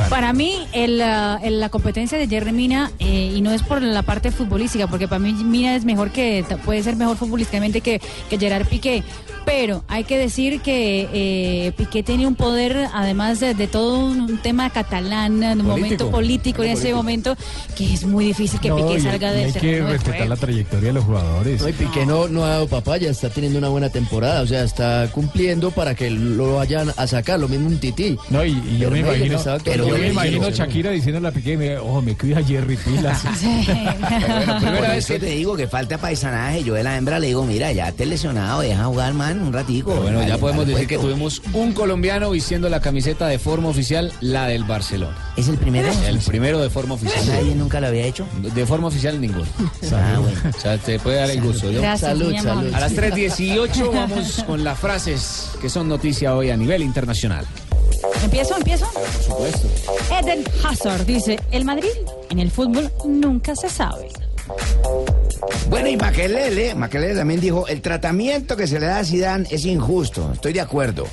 Para 0.08 0.32
mí, 0.32 0.66
el, 0.72 1.00
ah, 1.00 1.38
el- 1.42 1.60
la 1.60 1.68
competencia 1.68 2.16
de 2.18 2.26
Jerry 2.28 2.52
Mina, 2.52 2.90
eh, 2.98 3.32
y 3.34 3.40
no 3.40 3.50
es 3.52 3.62
por 3.62 3.82
la 3.82 4.02
parte 4.02 4.30
futbolística, 4.30 4.86
porque 4.86 5.06
para 5.08 5.18
mí 5.18 5.32
Mina 5.32 5.74
es 5.76 5.84
mejor 5.84 6.10
que, 6.10 6.44
puede 6.64 6.82
ser 6.82 6.96
mejor 6.96 7.16
futbolísticamente 7.16 7.80
que, 7.80 8.00
que 8.28 8.38
Gerard 8.38 8.66
Piqué. 8.66 9.02
Pero 9.44 9.82
hay 9.88 10.04
que 10.04 10.16
decir 10.18 10.60
que 10.60 11.08
eh, 11.12 11.72
Piqué 11.76 12.02
tiene 12.02 12.26
un 12.26 12.34
poder, 12.36 12.86
además 12.94 13.40
de, 13.40 13.54
de 13.54 13.66
todo 13.66 13.98
un, 13.98 14.20
un 14.20 14.38
tema 14.38 14.70
catalán, 14.70 15.42
un 15.42 15.66
momento 15.66 16.10
político 16.10 16.62
en 16.62 16.70
ese 16.72 16.94
momento, 16.94 17.36
que 17.76 17.92
es 17.94 18.04
muy 18.04 18.24
difícil 18.26 18.60
que 18.60 18.68
No, 18.68 18.76
Piqué 18.76 18.98
y- 18.98 19.00
salga 19.00 19.32
y 19.32 19.36
del 19.36 19.44
Hay 19.46 19.52
que 19.52 19.82
respetar 19.82 20.28
la 20.28 20.36
trayectoria 20.36 20.88
de 20.88 20.92
los 20.92 21.04
jugadores. 21.04 21.60
No, 21.62 21.68
y 21.68 21.72
Piqué 21.72 22.06
no, 22.06 22.28
no 22.28 22.44
ha 22.44 22.50
dado 22.50 22.68
papaya, 22.68 23.10
está 23.10 23.28
teniendo 23.30 23.58
una 23.58 23.68
buena 23.68 23.88
temporada, 23.90 24.42
o 24.42 24.46
sea, 24.46 24.62
está 24.62 25.08
cumpliendo 25.12 25.70
para 25.70 25.94
que 25.94 26.10
lo 26.10 26.56
vayan 26.56 26.92
a 26.96 27.06
sacar, 27.06 27.40
lo 27.40 27.48
mismo 27.48 27.66
un 27.68 27.78
tití. 27.78 28.16
No, 28.30 28.44
y, 28.44 28.50
y 28.50 28.78
yo 28.78 28.90
me 28.90 29.00
imagino, 29.00 29.36
actuando 29.38 29.88
yo 29.88 29.98
me 29.98 30.08
imagino 30.08 30.44
sí, 30.46 30.52
Shakira 30.52 30.90
diciéndole 30.90 31.28
a 31.28 31.32
Piqué, 31.32 31.56
me- 31.56 31.76
ojo, 31.78 32.02
me 32.02 32.16
cuida 32.16 32.42
Jerry 32.42 32.76
Pilas. 32.76 33.22
Por 34.60 34.84
eso 34.96 35.14
te 35.14 35.26
digo 35.26 35.56
que 35.56 35.66
falta 35.66 35.98
paisanaje. 35.98 36.62
Yo 36.64 36.74
de 36.74 36.82
la 36.84 36.96
hembra 36.96 37.18
le 37.18 37.28
digo, 37.28 37.44
mira, 37.44 37.72
ya 37.72 37.90
te 37.92 38.04
has 38.04 38.08
lesionado, 38.08 38.60
deja 38.60 38.84
jugar, 38.84 39.12
un 39.38 39.52
ratico. 39.52 39.90
Pero 39.90 40.02
bueno, 40.02 40.22
ya 40.26 40.38
podemos 40.38 40.66
decir 40.66 40.86
que 40.86 40.96
puesto. 40.96 41.12
tuvimos 41.12 41.42
un 41.52 41.72
colombiano 41.72 42.30
vistiendo 42.30 42.68
la 42.68 42.80
camiseta 42.80 43.28
de 43.28 43.38
forma 43.38 43.68
oficial, 43.68 44.12
la 44.20 44.46
del 44.46 44.64
Barcelona. 44.64 45.16
¿Es 45.36 45.48
el 45.48 45.56
primero? 45.58 45.88
El 46.06 46.18
primero 46.18 46.60
de 46.60 46.70
forma 46.70 46.94
oficial. 46.94 47.26
Nadie 47.26 47.54
nunca 47.54 47.80
lo 47.80 47.86
había 47.88 48.06
hecho. 48.06 48.26
De 48.54 48.66
forma 48.66 48.88
oficial 48.88 49.20
ninguno. 49.20 49.46
Ah, 49.92 50.18
bueno. 50.20 50.38
O 50.56 50.60
sea, 50.60 50.78
te 50.78 50.98
puede 51.00 51.16
dar 51.16 51.30
el 51.30 51.40
gusto. 51.40 51.70
¿yo? 51.70 51.80
Gracias, 51.80 52.12
Salud, 52.12 52.32
salud. 52.36 52.72
A 52.72 52.80
las 52.80 52.92
3.18 52.94 53.92
vamos 53.92 54.44
con 54.46 54.62
las 54.62 54.78
frases 54.78 55.50
que 55.60 55.68
son 55.68 55.88
noticia 55.88 56.34
hoy 56.36 56.50
a 56.50 56.56
nivel 56.56 56.82
internacional. 56.82 57.44
¿Empiezo? 58.22 58.56
¿Empiezo? 58.56 58.86
Por 58.92 59.22
supuesto. 59.22 59.68
Eden 60.22 60.44
Hazard 60.64 61.04
dice, 61.06 61.40
el 61.50 61.64
Madrid 61.64 61.88
en 62.30 62.38
el 62.38 62.50
fútbol 62.50 62.90
nunca 63.04 63.56
se 63.56 63.68
sabe. 63.68 64.08
Bueno, 65.68 65.88
y 65.88 65.96
Maquelele, 65.96 66.74
Maquelele 66.74 67.14
también 67.14 67.40
dijo, 67.40 67.66
el 67.68 67.80
tratamiento 67.80 68.56
que 68.56 68.66
se 68.66 68.80
le 68.80 68.86
da 68.86 68.98
a 68.98 69.04
Zidane 69.04 69.46
es 69.50 69.64
injusto. 69.64 70.30
Estoy 70.32 70.52
de 70.52 70.60
acuerdo. 70.60 71.06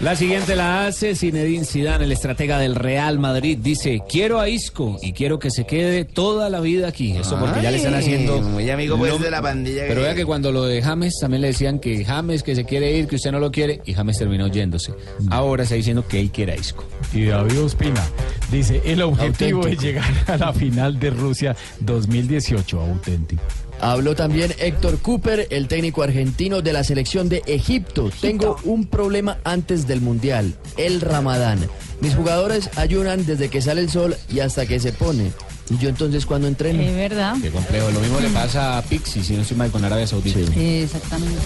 La 0.00 0.16
siguiente 0.16 0.56
la 0.56 0.86
hace 0.86 1.14
Zinedine 1.14 1.64
Zidane, 1.64 2.04
el 2.04 2.10
estratega 2.12 2.58
del 2.58 2.74
Real 2.74 3.20
Madrid. 3.20 3.56
Dice, 3.62 4.02
quiero 4.08 4.40
a 4.40 4.48
Isco 4.48 4.96
y 5.00 5.12
quiero 5.12 5.38
que 5.38 5.48
se 5.52 5.64
quede 5.64 6.04
toda 6.04 6.50
la 6.50 6.58
vida 6.58 6.88
aquí. 6.88 7.12
Eso 7.16 7.38
porque 7.38 7.62
ya 7.62 7.70
le 7.70 7.76
están 7.76 7.94
haciendo... 7.94 8.40
muy 8.40 8.68
amigo, 8.68 8.96
pues, 8.98 9.12
lo- 9.12 9.18
de 9.20 9.30
la 9.30 9.40
pandilla 9.40 9.82
Pero 9.86 10.00
que- 10.00 10.00
vea 10.06 10.14
que 10.16 10.24
cuando 10.26 10.50
lo 10.50 10.64
de 10.64 10.82
James 10.82 11.14
también 11.20 11.42
le 11.42 11.48
decían 11.48 11.78
que 11.78 12.04
James 12.04 12.42
que 12.42 12.56
se 12.56 12.64
quiere 12.64 12.96
ir, 12.98 13.06
que 13.06 13.14
usted 13.14 13.30
no 13.30 13.38
lo 13.38 13.52
quiere, 13.52 13.80
y 13.86 13.94
James 13.94 14.18
terminó 14.18 14.48
yéndose. 14.48 14.92
Ahora 15.30 15.62
está 15.62 15.76
diciendo 15.76 16.04
que 16.08 16.18
él 16.18 16.32
quiere 16.32 16.52
a 16.52 16.56
Isco. 16.56 16.84
Y 17.14 17.26
David 17.26 17.60
Ospina 17.62 18.04
dice, 18.50 18.82
el 18.84 19.02
objetivo 19.02 19.58
Auténtico. 19.60 19.68
es 19.68 19.80
llegar 19.80 20.12
a 20.26 20.36
la 20.36 20.52
final 20.52 20.98
de 20.98 21.10
Rusia 21.10 21.54
2018, 21.78 22.80
auténtico. 22.80 23.42
Habló 23.82 24.14
también 24.14 24.54
Héctor 24.60 25.00
Cooper, 25.00 25.48
el 25.50 25.66
técnico 25.66 26.04
argentino 26.04 26.62
de 26.62 26.72
la 26.72 26.84
selección 26.84 27.28
de 27.28 27.42
Egipto. 27.46 28.12
Tengo 28.20 28.56
un 28.62 28.86
problema 28.86 29.38
antes 29.42 29.88
del 29.88 30.00
Mundial, 30.00 30.54
el 30.76 31.00
Ramadán. 31.00 31.58
Mis 32.00 32.14
jugadores 32.14 32.70
ayunan 32.76 33.26
desde 33.26 33.48
que 33.48 33.60
sale 33.60 33.80
el 33.80 33.90
sol 33.90 34.16
y 34.32 34.38
hasta 34.38 34.66
que 34.66 34.78
se 34.78 34.92
pone. 34.92 35.32
¿Y 35.68 35.78
yo 35.78 35.88
entonces 35.88 36.26
cuando 36.26 36.46
entreno? 36.46 36.80
Es 36.80 36.94
verdad. 36.94 37.34
Qué 37.42 37.50
complejo. 37.50 37.90
Lo 37.90 37.98
mismo 37.98 38.20
le 38.20 38.28
pasa 38.28 38.78
a 38.78 38.82
Pixi, 38.82 39.24
si 39.24 39.34
no 39.34 39.42
estoy 39.42 39.56
mal, 39.56 39.72
con 39.72 39.84
Arabia 39.84 40.06
Saudita. 40.06 40.38
Exactamente. 40.38 41.42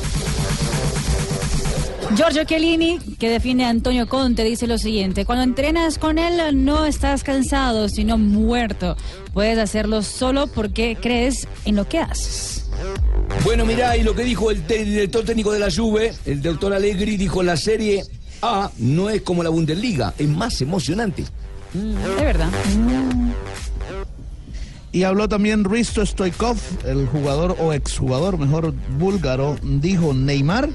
Giorgio 2.15 2.45
Chiellini, 2.45 2.99
que 3.19 3.29
defiende 3.29 3.65
a 3.65 3.69
Antonio 3.69 4.07
Conte, 4.07 4.45
dice 4.45 4.67
lo 4.67 4.79
siguiente, 4.79 5.25
cuando 5.27 5.45
entrenas 5.45 5.99
con 5.99 6.19
él 6.19 6.65
no 6.65 6.87
estás 6.87 7.25
cansado, 7.25 7.89
sino 7.89 8.17
muerto. 8.17 8.97
Puedes 9.33 9.59
hacerlo 9.59 10.03
solo 10.03 10.47
porque 10.47 10.97
crees 11.01 11.49
en 11.65 11.77
lo 11.77 11.89
que 11.89 11.99
haces. 11.99 12.65
Bueno, 13.45 13.65
mirá, 13.67 13.97
y 13.97 14.03
lo 14.03 14.15
que 14.15 14.25
dijo 14.25 14.51
el 14.51 14.67
director 14.67 15.25
técnico 15.25 15.53
de 15.53 15.59
la 15.59 15.71
Juve, 15.71 16.13
el 16.25 16.41
doctor 16.41 16.73
Allegri, 16.73 17.17
dijo 17.17 17.43
la 17.43 17.57
Serie 17.57 18.05
A 18.41 18.71
no 18.79 19.11
es 19.11 19.23
como 19.23 19.43
la 19.43 19.51
Bundesliga, 19.51 20.15
es 20.17 20.29
más 20.29 20.61
emocionante. 20.61 21.25
De 21.73 22.25
verdad. 22.25 22.49
Y 24.93 25.03
habló 25.03 25.29
también 25.29 25.65
Risto 25.65 26.07
Stoikov, 26.07 26.57
el 26.87 27.07
jugador 27.07 27.57
o 27.61 27.73
exjugador, 27.73 28.39
mejor 28.39 28.73
búlgaro, 28.99 29.59
dijo 29.63 30.15
Neymar, 30.15 30.71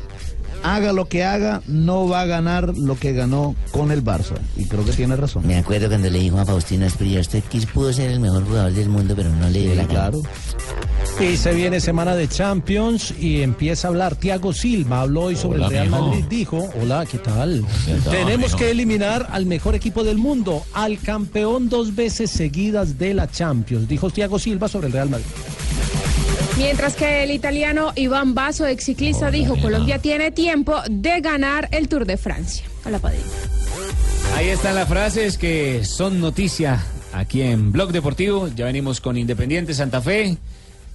haga 0.64 0.94
lo 0.94 1.06
que 1.06 1.24
haga, 1.24 1.62
no 1.68 2.08
va 2.08 2.22
a 2.22 2.26
ganar 2.26 2.78
lo 2.78 2.96
que 2.98 3.14
ganó 3.14 3.56
con 3.72 3.92
el 3.92 4.04
Barça. 4.04 4.36
Y 4.58 4.66
creo 4.66 4.86
que 4.86 4.92
tiene 4.94 5.16
razón. 5.16 5.46
Me 5.48 5.58
acuerdo 5.58 5.88
cuando 5.88 6.10
le 6.10 6.20
dijo 6.20 6.40
a 6.40 6.46
Faustino 6.46 6.86
Espriella, 6.86 7.22
usted 7.22 7.44
quis- 7.52 7.68
pudo 7.68 7.92
ser 7.94 8.12
el 8.12 8.20
mejor 8.20 8.46
jugador 8.46 8.72
del 8.74 8.90
mundo, 8.90 9.14
pero 9.16 9.30
no 9.30 9.50
le 9.50 9.60
dio 9.62 9.76
la 9.76 9.86
claro. 9.88 10.22
Y 11.20 11.36
se 11.38 11.54
viene 11.54 11.80
semana 11.80 12.16
de 12.16 12.28
Champions 12.28 13.14
y 13.20 13.42
empieza 13.42 13.88
a 13.88 13.90
hablar. 13.90 14.16
Tiago 14.16 14.54
Silva 14.54 15.02
habló 15.02 15.24
hoy 15.24 15.36
sobre 15.36 15.58
Hola, 15.58 15.66
el 15.68 15.72
Real 15.72 15.90
mijo. 15.90 16.08
Madrid. 16.08 16.26
Dijo, 16.30 16.70
hola, 16.82 17.06
¿qué 17.06 17.18
tal? 17.18 17.66
tal, 18.04 18.14
Tenemos 18.14 18.48
mijo? 18.52 18.58
que 18.58 18.72
eliminar 18.72 19.28
al 19.32 19.46
mejor 19.46 19.76
equipo 19.76 20.04
del 20.04 20.18
mundo, 20.18 20.64
al 20.74 21.00
campeón 21.00 21.70
dos 21.70 21.96
veces 21.96 22.32
seguidas 22.32 22.98
de 22.98 23.14
la 23.14 23.30
Champions, 23.30 23.88
dijo 23.88 24.10
Tiago 24.10 24.40
Silva 24.40 24.68
sobre 24.68 24.88
el 24.88 24.94
Real 24.94 25.10
Madrid. 25.10 25.26
Mientras 26.62 26.96
que 26.96 27.24
el 27.24 27.32
italiano 27.32 27.92
Iván 27.96 28.36
Basso, 28.36 28.68
ex 28.68 28.86
ciclista, 28.86 29.32
dijo 29.32 29.58
Colombia 29.58 29.98
tiene 29.98 30.30
tiempo 30.30 30.76
de 30.90 31.20
ganar 31.20 31.68
el 31.72 31.90
Tour 31.90 32.06
de 32.06 32.18
Francia. 32.18 32.64
Hola, 32.86 33.00
Padilla. 33.00 33.24
Ahí 34.36 34.50
están 34.50 34.76
las 34.76 34.88
frases 34.88 35.40
que 35.40 35.84
son 35.84 36.22
noticia 36.22 36.86
aquí 37.14 37.42
en 37.42 37.72
Blog 37.72 37.92
Deportivo. 37.92 38.48
Ya 38.48 38.66
venimos 38.66 39.02
con 39.02 39.18
Independiente 39.18 39.74
Santa 39.74 40.02
Fe. 40.02 40.38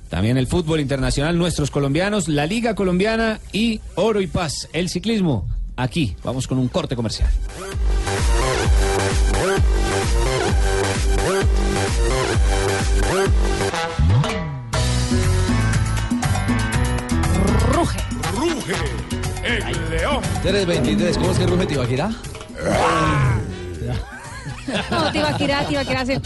También 0.08 0.36
el 0.38 0.46
fútbol 0.46 0.78
internacional, 0.78 1.36
nuestros 1.36 1.72
colombianos, 1.72 2.28
la 2.28 2.46
Liga 2.46 2.76
Colombiana 2.76 3.40
y 3.52 3.80
Oro 3.96 4.20
y 4.20 4.28
Paz, 4.28 4.68
el 4.72 4.88
ciclismo. 4.88 5.48
Aquí, 5.74 6.16
vamos 6.22 6.46
con 6.46 6.58
un 6.58 6.68
corte 6.68 6.94
comercial. 6.94 7.28
Ruge, 18.68 19.58
el 19.70 19.90
león. 19.90 20.20
323, 20.42 21.18
¿cómo 21.18 21.30
es 21.32 21.38
que 21.38 21.46
ruge 21.46 21.66
Tibaquirá? 21.66 22.10
No, 24.90 25.12
Tibaquirá, 25.12 25.66
Tibaquirá 25.66 26.00
hace... 26.00 26.20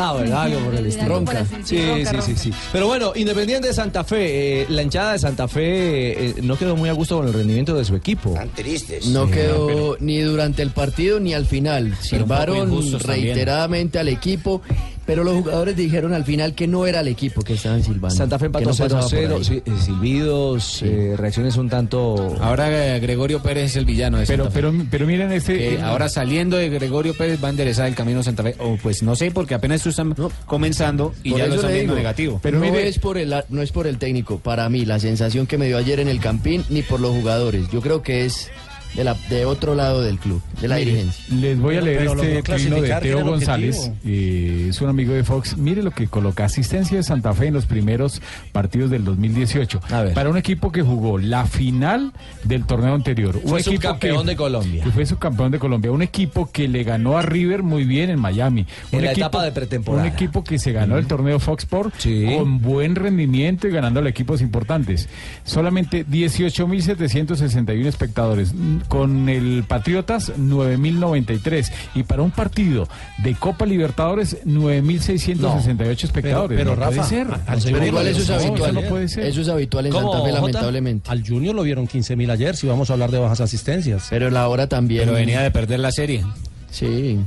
Ah, 0.00 0.12
bueno, 0.12 0.38
algo 0.38 0.60
por 0.60 0.74
el 0.76 0.86
estilo. 0.86 1.08
Ronca. 1.08 1.44
Sí, 1.64 1.76
sí, 2.06 2.16
sí, 2.24 2.36
sí. 2.36 2.52
Pero 2.72 2.86
bueno, 2.86 3.12
Independiente 3.16 3.66
de 3.66 3.74
Santa 3.74 4.04
Fe, 4.04 4.62
eh, 4.62 4.66
la 4.68 4.82
hinchada 4.82 5.14
de 5.14 5.18
Santa 5.18 5.48
Fe 5.48 6.28
eh, 6.28 6.34
no 6.40 6.56
quedó 6.56 6.76
muy 6.76 6.88
a 6.88 6.92
gusto 6.92 7.16
con 7.16 7.26
el 7.26 7.32
rendimiento 7.32 7.74
de 7.74 7.84
su 7.84 7.96
equipo. 7.96 8.30
Tan 8.30 8.48
tristes. 8.50 9.06
No 9.08 9.26
Sí, 9.26 9.32
quedó 9.32 9.66
pero- 9.66 9.96
ni 9.98 10.20
durante 10.20 10.62
el 10.62 10.70
partido 10.70 11.18
ni 11.18 11.34
al 11.34 11.46
final. 11.46 11.96
Silbaron 12.00 12.70
también. 12.70 13.00
reiteradamente 13.00 13.98
al 13.98 14.06
equipo, 14.08 14.62
pero 15.08 15.24
los 15.24 15.36
jugadores 15.36 15.74
dijeron 15.74 16.12
al 16.12 16.22
final 16.22 16.54
que 16.54 16.66
no 16.66 16.86
era 16.86 17.00
el 17.00 17.08
equipo 17.08 17.40
que 17.40 17.54
estaban 17.54 17.82
silbando. 17.82 18.14
Santa 18.14 18.38
Fe 18.38 18.44
empató 18.44 18.66
no 18.68 18.76
pasaba 18.76 19.00
por 19.00 19.10
0-0, 19.10 19.36
ahí. 19.36 19.42
sí, 19.44 19.62
eh, 19.64 19.72
silbidos, 19.82 20.82
eh, 20.82 21.14
reacciones 21.16 21.56
un 21.56 21.70
tanto... 21.70 22.36
Ahora 22.42 22.94
eh, 22.94 23.00
Gregorio 23.00 23.40
Pérez 23.42 23.70
es 23.70 23.76
el 23.76 23.86
villano 23.86 24.18
de 24.18 24.26
Pero, 24.26 24.44
Santa 24.44 24.54
Fe. 24.54 24.60
pero, 24.60 24.84
pero 24.90 25.06
miren 25.06 25.32
este. 25.32 25.76
Eh, 25.76 25.80
ahora 25.80 26.10
saliendo 26.10 26.58
de 26.58 26.68
Gregorio 26.68 27.14
Pérez 27.14 27.42
va 27.42 27.46
a 27.48 27.52
enderezar 27.52 27.88
el 27.88 27.94
camino 27.94 28.20
a 28.20 28.22
Santa 28.22 28.42
Fe. 28.42 28.54
O 28.58 28.76
pues 28.82 29.02
no 29.02 29.16
sé, 29.16 29.30
porque 29.30 29.54
apenas 29.54 29.82
tú 29.82 29.88
están 29.88 30.14
comenzando 30.44 31.14
y 31.22 31.30
Por 31.30 31.38
ya 31.38 31.46
lo 31.46 31.54
están 31.54 31.72
viendo 31.72 31.94
digo, 31.94 32.02
negativo. 32.02 32.40
no, 32.44 32.64
es 32.66 32.98
por 32.98 33.16
el, 33.16 33.34
no 33.48 33.62
es 33.62 33.72
por 33.72 33.86
el 33.86 33.96
técnico. 33.96 34.40
Para 34.40 34.68
mí, 34.68 34.84
la 34.84 34.98
sensación 34.98 35.46
que 35.46 35.56
me 35.56 35.68
dio 35.68 35.78
ayer 35.78 36.00
en 36.00 36.08
el 36.08 36.20
Campín, 36.20 36.66
ni 36.68 36.82
por 36.82 37.00
los 37.00 37.12
jugadores. 37.12 37.70
Yo 37.70 37.80
creo 37.80 38.02
que 38.02 38.26
es 38.26 38.50
de, 38.94 39.04
la, 39.04 39.14
de 39.28 39.44
otro 39.44 39.74
lado 39.74 40.02
del 40.02 40.18
club, 40.18 40.40
de 40.60 40.68
la 40.68 40.76
Mire, 40.76 40.90
dirigencia. 40.90 41.24
Les 41.34 41.58
voy 41.58 41.76
a 41.76 41.80
leer 41.80 41.98
pero 41.98 42.22
este 42.22 42.42
trino 42.42 42.80
de 42.82 42.94
Teo 43.00 43.24
González, 43.24 43.92
eh, 44.04 44.66
es 44.70 44.80
un 44.80 44.88
amigo 44.88 45.12
de 45.14 45.24
Fox. 45.24 45.56
Mire 45.56 45.82
lo 45.82 45.90
que 45.90 46.06
coloca 46.08 46.44
asistencia 46.44 46.96
de 46.96 47.02
Santa 47.02 47.32
Fe 47.34 47.46
en 47.48 47.54
los 47.54 47.66
primeros 47.66 48.20
partidos 48.52 48.90
del 48.90 49.04
2018. 49.04 49.80
Para 50.14 50.30
un 50.30 50.36
equipo 50.36 50.72
que 50.72 50.82
jugó 50.82 51.18
la 51.18 51.46
final 51.46 52.12
del 52.44 52.64
torneo 52.64 52.94
anterior. 52.94 53.36
Un 53.42 53.48
Fue 53.50 53.60
equipo 53.60 53.76
subcampeón 53.76 54.24
que- 54.24 54.30
de 54.30 54.36
Colombia. 54.36 54.84
Que 54.84 54.90
fue 54.90 55.06
subcampeón 55.06 55.50
de 55.52 55.58
Colombia. 55.58 55.92
Un 55.92 56.02
equipo 56.02 56.50
que 56.50 56.68
le 56.68 56.82
ganó 56.84 57.18
a 57.18 57.22
River 57.22 57.62
muy 57.62 57.84
bien 57.84 58.10
en 58.10 58.18
Miami. 58.18 58.66
En 58.92 58.98
un 58.98 59.04
la 59.04 59.10
equipo, 59.12 59.26
etapa 59.26 59.44
de 59.44 59.52
pretemporada. 59.52 60.06
Un 60.06 60.12
equipo 60.12 60.42
que 60.44 60.58
se 60.58 60.72
ganó 60.72 60.98
el 60.98 61.06
torneo 61.06 61.38
Fox 61.38 61.64
Sport 61.64 61.94
con 62.36 62.60
buen 62.60 62.94
rendimiento 62.94 63.68
y 63.68 63.70
ganando 63.70 64.00
a 64.00 64.08
equipos 64.08 64.40
importantes. 64.40 65.08
Solamente 65.44 66.04
18.761 66.06 67.86
espectadores. 67.86 68.52
Con 68.88 69.28
el 69.28 69.64
Patriotas, 69.66 70.32
9.093. 70.38 71.70
Y 71.94 72.02
para 72.04 72.22
un 72.22 72.30
partido 72.30 72.88
de 73.18 73.34
Copa 73.34 73.66
Libertadores, 73.66 74.38
9.668 74.44 76.04
espectadores. 76.04 76.58
pero 76.58 76.70
no 76.76 76.76
puede 76.76 76.96
Rafa, 76.96 77.08
ser. 77.08 77.26
al 77.26 77.40
Pero 77.46 77.60
Junior 77.60 77.86
igual 77.86 78.06
eso 78.06 78.22
es 78.22 78.30
habitual. 78.30 78.70
15.000 78.70 78.72
no 78.72 78.78
ayer. 78.80 78.90
puede 78.90 79.08
ser. 79.08 79.24
Eso 79.26 79.40
es 79.40 79.48
habitual 79.48 79.86
en 79.86 79.92
¿Cómo, 79.92 80.12
Santa 80.12 80.26
Fe, 80.26 80.32
lamentablemente. 80.32 81.10
Al 81.10 81.26
Junior 81.26 81.54
lo 81.54 81.62
vieron 81.62 81.86
15 81.86 82.16
mil 82.16 82.30
ayer, 82.30 82.56
si 82.56 82.66
vamos 82.66 82.90
a 82.90 82.92
hablar 82.94 83.10
de 83.10 83.18
bajas 83.18 83.40
asistencias. 83.40 84.06
Pero 84.10 84.30
la 84.30 84.48
hora 84.48 84.68
también. 84.68 85.02
Pero 85.04 85.14
venía 85.14 85.40
de 85.40 85.50
perder 85.50 85.80
la 85.80 85.92
serie. 85.92 86.24
Sí. 86.70 87.18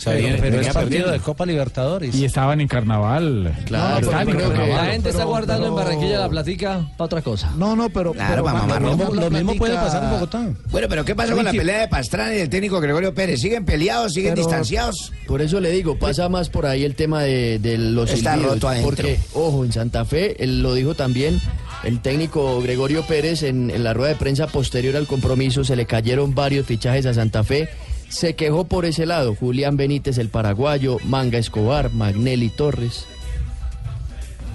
O 0.00 0.02
sea, 0.02 0.12
pero 0.14 0.24
viene- 0.24 0.38
pero 0.40 0.56
venía 0.56 0.68
es 0.68 0.74
partido 0.74 1.10
de 1.10 1.18
Copa 1.20 1.44
Libertadores. 1.44 2.14
Y 2.14 2.24
estaban 2.24 2.60
en 2.62 2.68
carnaval. 2.68 3.54
Claro, 3.66 4.08
pero 4.10 4.38
carnaval. 4.38 4.68
la 4.70 4.84
gente 4.86 5.08
está 5.10 5.18
pero- 5.20 5.28
guardando 5.28 5.66
en 5.66 5.74
Barranquilla 5.74 6.18
la 6.20 6.28
platica 6.30 6.88
para 6.96 7.04
otra 7.04 7.20
cosa. 7.22 7.52
No, 7.58 7.76
no, 7.76 7.90
pero, 7.90 8.12
Claro, 8.12 8.30
pero 8.30 8.44
para 8.44 8.58
mamar, 8.60 8.80
lo, 8.82 9.14
lo 9.14 9.30
mismo 9.30 9.54
puede 9.56 9.74
pasar 9.74 10.04
en 10.04 10.10
Bogotá. 10.10 10.48
Bueno, 10.70 10.86
pero 10.88 11.04
¿qué 11.04 11.14
pasó 11.14 11.34
con 11.36 11.44
la 11.44 11.50
pelea 11.52 11.80
de 11.80 11.88
Pastrana 11.88 12.34
y 12.34 12.38
el 12.38 12.48
técnico 12.48 12.80
Gregorio 12.80 13.14
Pérez? 13.14 13.40
¿Siguen 13.40 13.66
peleados? 13.66 14.14
¿Siguen 14.14 14.32
Pero- 14.34 14.46
distanciados? 14.46 15.12
Por 15.26 15.42
eso 15.42 15.60
le 15.60 15.70
digo, 15.70 15.98
pasa 15.98 16.28
más 16.30 16.48
por 16.48 16.64
ahí 16.64 16.82
el 16.84 16.94
tema 16.94 17.22
de, 17.22 17.58
de 17.58 17.76
los 17.76 18.10
Está 18.10 18.32
silbidos, 18.32 18.54
roto 18.54 18.68
adentro. 18.68 18.96
Porque, 18.96 19.20
ojo, 19.34 19.64
en 19.66 19.72
Santa 19.72 20.04
Fe, 20.06 20.42
él 20.42 20.62
lo 20.62 20.72
dijo 20.74 20.94
también 20.94 21.38
el 21.84 22.00
técnico 22.00 22.60
Gregorio 22.62 23.02
Pérez 23.06 23.42
en, 23.42 23.70
en 23.70 23.84
la 23.84 23.92
rueda 23.94 24.10
de 24.10 24.16
prensa 24.16 24.46
posterior 24.46 24.96
al 24.96 25.06
compromiso, 25.06 25.62
se 25.62 25.76
le 25.76 25.84
cayeron 25.86 26.34
varios 26.34 26.64
fichajes 26.66 27.04
a 27.06 27.12
Santa 27.14 27.44
Fe. 27.44 27.68
Se 28.10 28.34
quejó 28.34 28.64
por 28.64 28.86
ese 28.86 29.06
lado, 29.06 29.36
Julián 29.36 29.76
Benítez, 29.76 30.18
el 30.18 30.30
paraguayo, 30.30 30.98
Manga 31.04 31.38
Escobar, 31.38 31.92
Magnelli 31.92 32.48
Torres. 32.48 33.06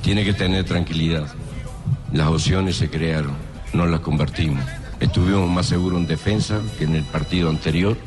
Tiene 0.03 0.25
que 0.25 0.33
tener 0.33 0.65
tranquilidad. 0.65 1.27
Las 2.11 2.27
opciones 2.27 2.75
se 2.75 2.89
crearon, 2.89 3.31
no 3.71 3.85
las 3.85 4.01
convertimos. 4.01 4.61
Estuvimos 4.99 5.49
más 5.49 5.67
seguros 5.67 5.99
en 5.99 6.05
defensa 6.05 6.61
que 6.77 6.83
en 6.83 6.95
el 6.95 7.03
partido 7.03 7.49
anterior, 7.49 7.97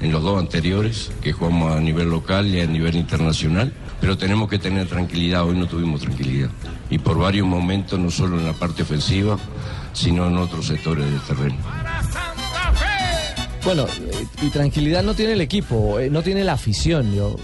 en 0.00 0.10
los 0.10 0.20
dos 0.20 0.36
anteriores, 0.36 1.12
que 1.22 1.32
jugamos 1.32 1.76
a 1.76 1.80
nivel 1.80 2.10
local 2.10 2.48
y 2.48 2.60
a 2.60 2.66
nivel 2.66 2.96
internacional. 2.96 3.72
Pero 4.00 4.18
tenemos 4.18 4.48
que 4.48 4.58
tener 4.58 4.88
tranquilidad, 4.88 5.44
hoy 5.44 5.56
no 5.56 5.68
tuvimos 5.68 6.00
tranquilidad. 6.00 6.50
Y 6.90 6.98
por 6.98 7.18
varios 7.18 7.46
momentos, 7.46 8.00
no 8.00 8.10
solo 8.10 8.36
en 8.36 8.46
la 8.46 8.52
parte 8.52 8.82
ofensiva, 8.82 9.38
sino 9.92 10.26
en 10.26 10.36
otros 10.38 10.66
sectores 10.66 11.06
del 11.06 11.20
terreno. 11.20 11.56
Bueno, 13.64 13.86
y 14.42 14.48
tranquilidad 14.50 15.02
no 15.02 15.14
tiene 15.14 15.32
el 15.32 15.40
equipo, 15.40 15.98
eh, 15.98 16.10
no 16.10 16.22
tiene 16.22 16.44
la 16.44 16.54
afición. 16.54 17.14
Yo, 17.14 17.36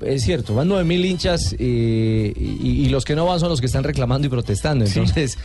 es 0.00 0.22
cierto, 0.22 0.54
van 0.54 0.68
9.000 0.68 1.04
hinchas 1.04 1.56
eh, 1.58 2.32
y, 2.36 2.84
y 2.84 2.88
los 2.88 3.04
que 3.04 3.16
no 3.16 3.26
van 3.26 3.40
son 3.40 3.48
los 3.48 3.60
que 3.60 3.66
están 3.66 3.84
reclamando 3.84 4.26
y 4.26 4.30
protestando. 4.30 4.84
Entonces, 4.84 5.38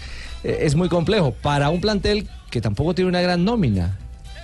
eh, 0.43 0.59
es 0.61 0.75
muy 0.75 0.89
complejo. 0.89 1.31
Para 1.31 1.69
un 1.69 1.81
plantel 1.81 2.27
que 2.49 2.61
tampoco 2.61 2.93
tiene 2.93 3.09
una 3.09 3.21
gran 3.21 3.43
nómina. 3.43 3.97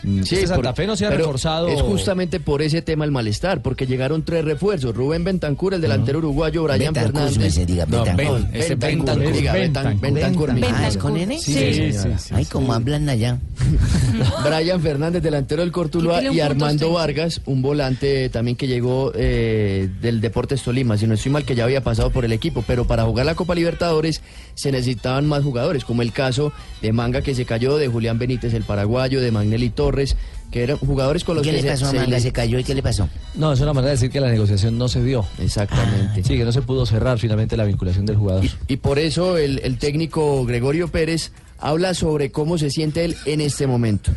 Mm, 0.04 0.20
este 0.20 0.48
Santa 0.48 0.56
por- 0.72 0.76
Fe 0.76 0.88
no 0.88 0.96
se 0.96 1.06
ha 1.06 1.10
reforzado. 1.10 1.68
Es 1.68 1.82
justamente 1.82 2.39
por 2.39 2.62
ese 2.62 2.82
tema 2.82 3.06
el 3.06 3.12
malestar, 3.12 3.62
porque 3.62 3.88
llegaron 3.88 4.24
tres 4.24 4.46
refuerzos. 4.46 4.96
Rubén 4.96 5.24
Bentancur, 5.24 5.74
el 5.74 5.82
delantero 5.82 6.20
uruguayo, 6.20 6.64
Brian 6.64 6.93
Fernández. 6.93 7.38
me 7.38 7.50
se 7.50 7.66
diga 7.66 7.86
No, 7.86 8.04
Bentancur. 8.04 8.41
Ben- 8.41 8.50
Ese 8.56 8.76
Bentancur, 8.76 9.06
Bentancur. 9.06 9.34
diga, 9.34 9.54
Bentan- 9.54 10.00
Bentancur. 10.00 10.12
Bentancur, 10.12 10.54
mi 10.54 10.62
Ah, 10.64 10.88
¿es 10.88 10.93
señora. 10.93 11.00
con 11.00 11.18
N? 11.18 11.39
Sí, 11.39 11.54
Sí, 11.54 11.91
sí, 11.93 12.10
sí, 12.18 12.34
Ay, 12.36 12.46
cómo 12.46 12.74
hablan 12.74 13.10
allá. 13.10 13.39
Brian 14.43 14.82
Fernández, 14.82 15.24
delantero 15.24 15.62
del 15.62 15.72
Cortuluá, 15.72 16.22
y 16.24 16.39
Armando 16.39 16.88
usted. 16.88 16.96
Vargas, 17.00 17.41
un 17.46 17.62
volante 17.62 18.30
también 18.30 18.56
que 18.58 18.68
llegó 18.68 19.12
eh, 19.16 19.89
del 20.02 20.22
Deportes 20.22 20.62
Tolima, 20.62 20.98
si 20.98 21.08
no 21.08 21.14
estoy 21.14 21.32
mal, 21.32 21.46
que 21.46 21.56
ya 21.56 21.64
había 21.64 21.82
pasado 21.84 22.10
por 22.12 22.26
el 22.26 22.32
equipo, 22.32 22.64
pero 22.66 22.86
para 22.86 23.04
jugar 23.06 23.26
la 23.26 23.36
Copa 23.36 23.56
Libertadores 23.56 24.22
se 24.54 24.72
necesitaban 24.72 25.26
más 25.28 25.43
jugadores, 25.43 25.84
como 25.86 26.02
el 26.02 26.12
caso 26.12 26.52
de 26.82 26.93
Manga 26.93 27.22
que 27.22 27.36
se 27.36 27.46
cayó, 27.46 27.78
de 27.78 27.88
Julián 27.88 28.20
Benítez, 28.20 28.54
el 28.54 28.64
paraguayo, 28.64 29.22
de 29.22 29.32
Magnelli 29.32 29.70
Torres, 29.86 30.17
que 30.51 30.63
eran 30.63 30.77
jugadores 30.77 31.23
con 31.23 31.36
los 31.36 31.43
¿Qué 31.45 31.51
que 31.51 31.61
le 31.61 31.69
pasó 31.69 31.88
a 31.88 31.93
Manga? 31.93 32.19
¿Se 32.19 32.31
cayó 32.31 32.57
y 32.57 32.63
qué 32.63 32.73
le 32.73 32.81
pasó? 32.81 33.07
No, 33.36 33.53
es 33.53 33.59
una 33.59 33.73
manera 33.73 33.89
de 33.89 33.97
decir 33.97 34.09
que 34.09 34.19
la 34.19 34.31
negociación 34.31 34.77
no 34.77 34.88
se 34.88 35.03
dio. 35.03 35.25
Exactamente. 35.39 36.23
Sí, 36.23 36.38
que 36.38 36.43
no 36.43 36.51
se 36.51 36.61
pudo 36.61 36.86
cerrar 36.86 37.19
finalmente 37.19 37.55
la 37.55 37.65
vinculación 37.65 38.05
del 38.05 38.15
jugador. 38.15 38.45
Y 38.67 38.77
por 38.77 38.97
eso 38.97 39.38
el, 39.38 39.59
el 39.63 39.77
técnico 39.77 40.43
Gregorio 40.45 40.88
Pérez 40.88 41.31
habla 41.59 41.93
sobre 41.93 42.31
cómo 42.31 42.57
se 42.57 42.69
siente 42.71 43.05
él 43.05 43.15
en 43.25 43.41
este 43.41 43.67
momento. 43.67 44.11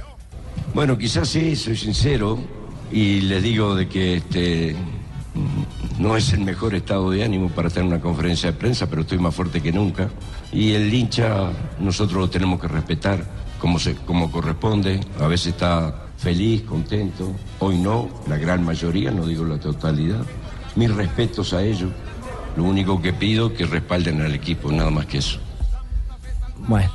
Bueno, 0.75 0.97
quizás 0.97 1.29
sí, 1.29 1.55
soy 1.55 1.77
sincero 1.77 2.39
y 2.91 3.21
les 3.23 3.43
digo 3.43 3.75
de 3.75 3.89
que 3.89 4.17
este 4.17 4.75
no 5.99 6.17
es 6.17 6.33
el 6.33 6.41
mejor 6.41 6.75
estado 6.75 7.11
de 7.11 7.25
ánimo 7.25 7.49
para 7.49 7.69
estar 7.69 7.83
en 7.83 7.89
una 7.89 8.01
conferencia 8.01 8.53
de 8.53 8.59
prensa, 8.59 8.89
pero 8.89 9.03
estoy 9.03 9.19
más 9.19 9.35
fuerte 9.35 9.61
que 9.61 9.73
nunca. 9.73 10.09
Y 10.53 10.73
el 10.73 10.93
hincha 10.93 11.51
nosotros 11.81 12.19
lo 12.19 12.31
tenemos 12.31 12.61
que 12.61 12.69
respetar 12.69 13.25
como, 13.61 13.79
se, 13.79 13.95
como 13.95 14.31
corresponde. 14.31 15.01
A 15.21 15.27
veces 15.27 15.49
está 15.49 16.07
feliz, 16.17 16.63
contento, 16.63 17.35
hoy 17.59 17.79
no, 17.79 18.09
la 18.29 18.37
gran 18.37 18.65
mayoría, 18.65 19.11
no 19.11 19.27
digo 19.27 19.45
la 19.45 19.59
totalidad. 19.59 20.25
Mis 20.77 20.95
respetos 20.95 21.53
a 21.53 21.63
ellos. 21.63 21.91
Lo 22.57 22.65
único 22.65 23.01
que 23.01 23.13
pido 23.13 23.49
es 23.49 23.53
que 23.55 23.67
respalden 23.67 24.21
al 24.21 24.35
equipo, 24.35 24.73
nada 24.73 24.91
más 24.91 25.07
que 25.07 25.19
eso. 25.19 25.39
Bueno, 26.67 26.91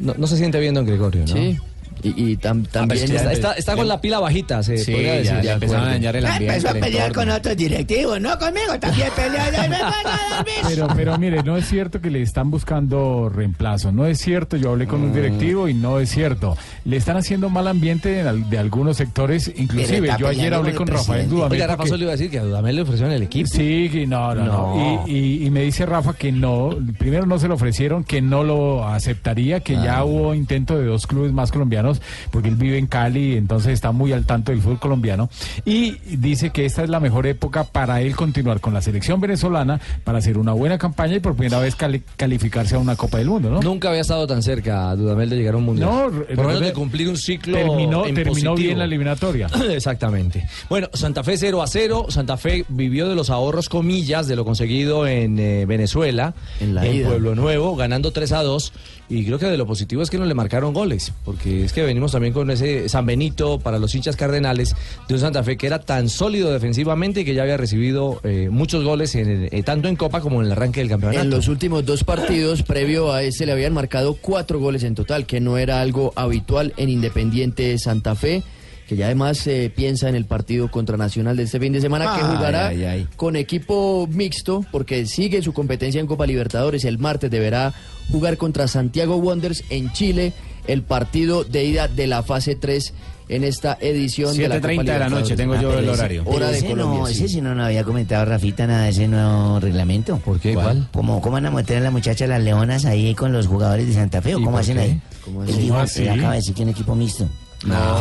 no, 0.00 0.14
no 0.16 0.26
se 0.26 0.36
siente 0.36 0.60
bien 0.60 0.74
don 0.74 0.86
Gregorio, 0.86 1.22
¿no? 1.22 1.26
Sí. 1.26 1.58
Y, 2.02 2.08
y 2.32 2.36
tam- 2.36 2.66
también 2.68 3.10
está, 3.12 3.32
está- 3.32 3.52
está 3.54 3.76
con 3.76 3.88
la 3.88 4.00
pila 4.00 4.18
bajita, 4.20 4.62
se 4.62 4.78
Sí, 4.78 4.92
podría 4.92 5.14
decir. 5.14 5.40
ya 5.42 5.52
empezaron 5.54 5.84
a 5.88 5.90
dañar 5.90 6.16
el 6.16 6.26
Ah, 6.26 6.32
ambiente. 6.34 6.56
empezó 6.56 6.68
a 6.68 6.76
el 6.78 6.80
pelear 6.84 7.12
con 7.12 7.30
otros 7.30 7.56
directivos, 7.56 8.20
no 8.20 8.38
conmigo, 8.38 8.78
también 8.80 9.08
peleó. 9.16 9.40
ya 9.52 9.62
me 9.62 9.68
van 9.82 9.82
a 10.06 10.34
dar 10.36 10.44
besos. 10.44 10.66
Pero, 10.68 10.88
pero 10.94 11.18
mire, 11.18 11.42
no 11.42 11.56
es 11.56 11.66
cierto 11.68 12.00
que 12.00 12.10
le 12.10 12.22
están 12.22 12.50
buscando 12.50 13.28
reemplazo. 13.28 13.92
No 13.92 14.06
es 14.06 14.18
cierto, 14.20 14.56
yo 14.56 14.70
hablé 14.70 14.86
con 14.86 15.02
un 15.02 15.12
directivo 15.12 15.68
y 15.68 15.74
no 15.74 15.98
es 16.00 16.10
cierto. 16.10 16.56
Le 16.84 16.96
están 16.96 17.16
haciendo 17.16 17.48
mal 17.50 17.66
ambiente 17.68 18.22
de 18.22 18.58
algunos 18.58 18.96
sectores. 18.96 19.50
Inclusive, 19.56 20.10
yo 20.18 20.28
ayer 20.28 20.52
hablé 20.54 20.74
con 20.74 20.86
con 20.86 20.88
el 20.88 20.94
Rafael. 21.00 21.28
Dudamel. 21.28 21.52
Oiga, 21.52 21.66
Rafa 21.66 21.76
porque- 21.78 21.90
solo 21.90 22.02
iba 22.04 22.12
a 22.12 22.16
decir 22.16 22.30
que 22.30 22.38
a 22.38 22.42
Dudamel 22.44 22.76
le 22.76 22.82
ofrecieron 22.82 23.12
el 23.12 23.22
equipo. 23.22 23.48
Sí, 23.48 23.88
que 23.90 24.06
no, 24.06 24.34
no, 24.34 24.44
no. 24.44 24.76
No. 24.76 25.04
Y, 25.06 25.12
y- 25.12 25.46
y 25.46 25.50
me 25.50 25.62
dice 25.62 25.86
Rafa 25.86 26.12
que 26.14 26.30
no, 26.32 26.70
primero 26.98 27.26
no 27.26 27.38
se 27.38 27.48
lo 27.48 27.54
ofrecieron, 27.54 28.04
que 28.04 28.20
no 28.20 28.44
lo 28.44 28.86
aceptaría, 28.86 29.60
que 29.60 29.74
ya 29.74 30.04
hubo 30.04 30.34
intento 30.34 30.78
de 30.78 30.84
dos 30.86 31.06
clubes 31.06 31.32
más 31.32 31.50
colombianos 31.52 31.87
colombianos, 31.88 32.28
porque 32.30 32.48
él 32.48 32.56
vive 32.56 32.78
en 32.78 32.86
Cali, 32.86 33.36
entonces 33.36 33.72
está 33.72 33.92
muy 33.92 34.12
al 34.12 34.24
tanto 34.26 34.52
del 34.52 34.60
fútbol 34.60 34.78
colombiano. 34.78 35.28
Y 35.64 35.92
dice 36.16 36.50
que 36.50 36.64
esta 36.66 36.82
es 36.82 36.88
la 36.90 37.00
mejor 37.00 37.26
época 37.26 37.64
para 37.64 38.00
él 38.00 38.14
continuar 38.16 38.60
con 38.60 38.74
la 38.74 38.82
selección 38.82 39.20
venezolana, 39.20 39.80
para 40.04 40.18
hacer 40.18 40.38
una 40.38 40.52
buena 40.52 40.78
campaña 40.78 41.16
y 41.16 41.20
por 41.20 41.34
primera 41.34 41.60
vez 41.60 41.74
cali- 41.76 42.02
calificarse 42.16 42.74
a 42.74 42.78
una 42.78 42.96
Copa 42.96 43.18
del 43.18 43.28
Mundo, 43.28 43.50
¿no? 43.50 43.60
Nunca 43.60 43.88
había 43.88 44.00
estado 44.00 44.26
tan 44.26 44.42
cerca, 44.42 44.94
Dudamel, 44.96 45.30
de 45.30 45.36
llegar 45.36 45.54
a 45.54 45.56
un 45.58 45.64
mundial. 45.64 45.88
No, 45.88 46.10
por 46.36 46.46
menos 46.46 46.60
de 46.60 46.72
cumplir 46.72 47.08
un 47.08 47.16
ciclo. 47.16 47.56
Terminó, 47.56 48.06
en 48.06 48.14
terminó 48.14 48.30
positivo. 48.50 48.54
bien 48.54 48.78
la 48.78 48.84
eliminatoria. 48.84 49.46
Exactamente. 49.70 50.46
Bueno, 50.68 50.88
Santa 50.92 51.22
Fe 51.24 51.36
0 51.36 51.62
a 51.62 51.66
0. 51.66 52.06
Santa 52.08 52.36
Fe 52.36 52.64
vivió 52.68 53.08
de 53.08 53.14
los 53.14 53.30
ahorros, 53.30 53.68
comillas, 53.68 54.26
de 54.26 54.36
lo 54.36 54.44
conseguido 54.44 55.06
en 55.06 55.38
eh, 55.38 55.64
Venezuela, 55.66 56.34
en, 56.60 56.74
la 56.74 56.86
ida. 56.86 57.08
Pueblo 57.08 57.34
Nuevo, 57.34 57.76
ganando 57.76 58.10
3 58.12 58.32
a 58.32 58.42
2. 58.42 58.72
Y 59.10 59.24
creo 59.24 59.38
que 59.38 59.46
de 59.46 59.56
lo 59.56 59.66
positivo 59.66 60.02
es 60.02 60.10
que 60.10 60.18
no 60.18 60.26
le 60.26 60.34
marcaron 60.34 60.74
goles, 60.74 61.12
porque 61.24 61.64
es 61.64 61.72
que 61.72 61.82
venimos 61.82 62.12
también 62.12 62.34
con 62.34 62.50
ese 62.50 62.88
San 62.88 63.06
Benito 63.06 63.58
para 63.58 63.78
los 63.78 63.94
hinchas 63.94 64.16
cardenales 64.16 64.74
de 65.08 65.14
un 65.14 65.20
Santa 65.20 65.42
Fe 65.42 65.56
que 65.56 65.66
era 65.66 65.78
tan 65.78 66.08
sólido 66.10 66.52
defensivamente 66.52 67.20
y 67.20 67.24
que 67.24 67.34
ya 67.34 67.42
había 67.42 67.56
recibido 67.56 68.20
eh, 68.22 68.48
muchos 68.50 68.84
goles 68.84 69.14
en 69.14 69.48
eh, 69.50 69.62
tanto 69.62 69.88
en 69.88 69.96
Copa 69.96 70.20
como 70.20 70.40
en 70.40 70.46
el 70.46 70.52
arranque 70.52 70.80
del 70.80 70.90
campeonato. 70.90 71.22
En 71.22 71.30
los 71.30 71.48
últimos 71.48 71.86
dos 71.86 72.04
partidos, 72.04 72.62
previo 72.62 73.12
a 73.12 73.22
ese, 73.22 73.46
le 73.46 73.52
habían 73.52 73.72
marcado 73.72 74.14
cuatro 74.14 74.58
goles 74.60 74.82
en 74.82 74.94
total, 74.94 75.24
que 75.24 75.40
no 75.40 75.56
era 75.56 75.80
algo 75.80 76.12
habitual 76.14 76.74
en 76.76 76.90
Independiente 76.90 77.78
Santa 77.78 78.14
Fe, 78.14 78.42
que 78.88 78.96
ya 78.96 79.04
además 79.06 79.46
eh, 79.46 79.70
piensa 79.74 80.08
en 80.08 80.14
el 80.14 80.24
partido 80.24 80.70
contra 80.70 80.96
Nacional 80.96 81.36
de 81.36 81.42
este 81.42 81.60
fin 81.60 81.72
de 81.74 81.80
semana, 81.82 82.16
que 82.16 82.22
jugará 82.22 82.68
ay, 82.68 82.84
ay. 82.84 83.06
con 83.16 83.36
equipo 83.36 84.08
mixto, 84.10 84.64
porque 84.72 85.04
sigue 85.06 85.42
su 85.42 85.52
competencia 85.52 86.00
en 86.00 86.06
Copa 86.06 86.26
Libertadores. 86.26 86.84
El 86.86 86.98
martes 86.98 87.30
deberá 87.30 87.74
jugar 88.10 88.38
contra 88.38 88.66
Santiago 88.66 89.16
Wanderers 89.16 89.62
en 89.68 89.92
Chile, 89.92 90.32
el 90.66 90.82
partido 90.82 91.44
de 91.44 91.64
ida 91.66 91.86
de 91.86 92.06
la 92.06 92.22
fase 92.22 92.56
3 92.56 92.94
en 93.28 93.44
esta 93.44 93.76
edición 93.78 94.34
de 94.34 94.48
la 94.48 94.54
Copa 94.56 94.68
7:30 94.72 94.84
de 94.94 94.98
la 94.98 95.08
noche, 95.10 95.36
tengo 95.36 95.54
yo 95.60 95.68
Ah, 95.68 95.72
el 95.74 95.78
pero 95.80 95.92
ese- 95.92 96.00
horario. 96.00 96.22
Hora 96.24 96.50
de 96.50 96.56
ese 96.58 96.66
Colombia. 96.68 97.00
no, 97.00 97.06
sí. 97.08 97.12
ese 97.12 97.28
sí 97.28 97.40
no 97.42 97.54
nos 97.54 97.66
había 97.66 97.84
comentado 97.84 98.24
Rafita 98.24 98.66
nada 98.66 98.84
de 98.84 98.88
ese 98.88 99.06
nuevo 99.06 99.60
reglamento. 99.60 100.16
¿Por 100.24 100.40
qué? 100.40 100.54
¿Cuál? 100.54 100.88
¿Cómo, 100.94 101.20
¿Cómo 101.20 101.34
van 101.34 101.44
a 101.44 101.50
meter 101.50 101.76
a 101.76 101.80
las 101.80 101.92
muchachas 101.92 102.26
las 102.26 102.42
leonas 102.42 102.86
ahí 102.86 103.14
con 103.14 103.32
los 103.34 103.46
jugadores 103.46 103.86
de 103.86 103.92
Santa 103.92 104.22
Fe 104.22 104.34
o 104.34 104.38
¿Y 104.40 104.44
cómo 104.44 104.56
hacen 104.56 104.76
qué? 104.78 104.82
ahí? 104.82 105.00
¿Cómo 105.26 105.44
Él 105.44 105.58
dijo, 105.58 105.76
¿Ah, 105.76 105.86
sí? 105.86 106.08
acaba 106.08 106.30
de 106.30 106.36
decir 106.36 106.54
que 106.54 106.62
en 106.62 106.70
equipo 106.70 106.94
mixto. 106.94 107.28
No, 107.66 107.74
no, 107.74 107.98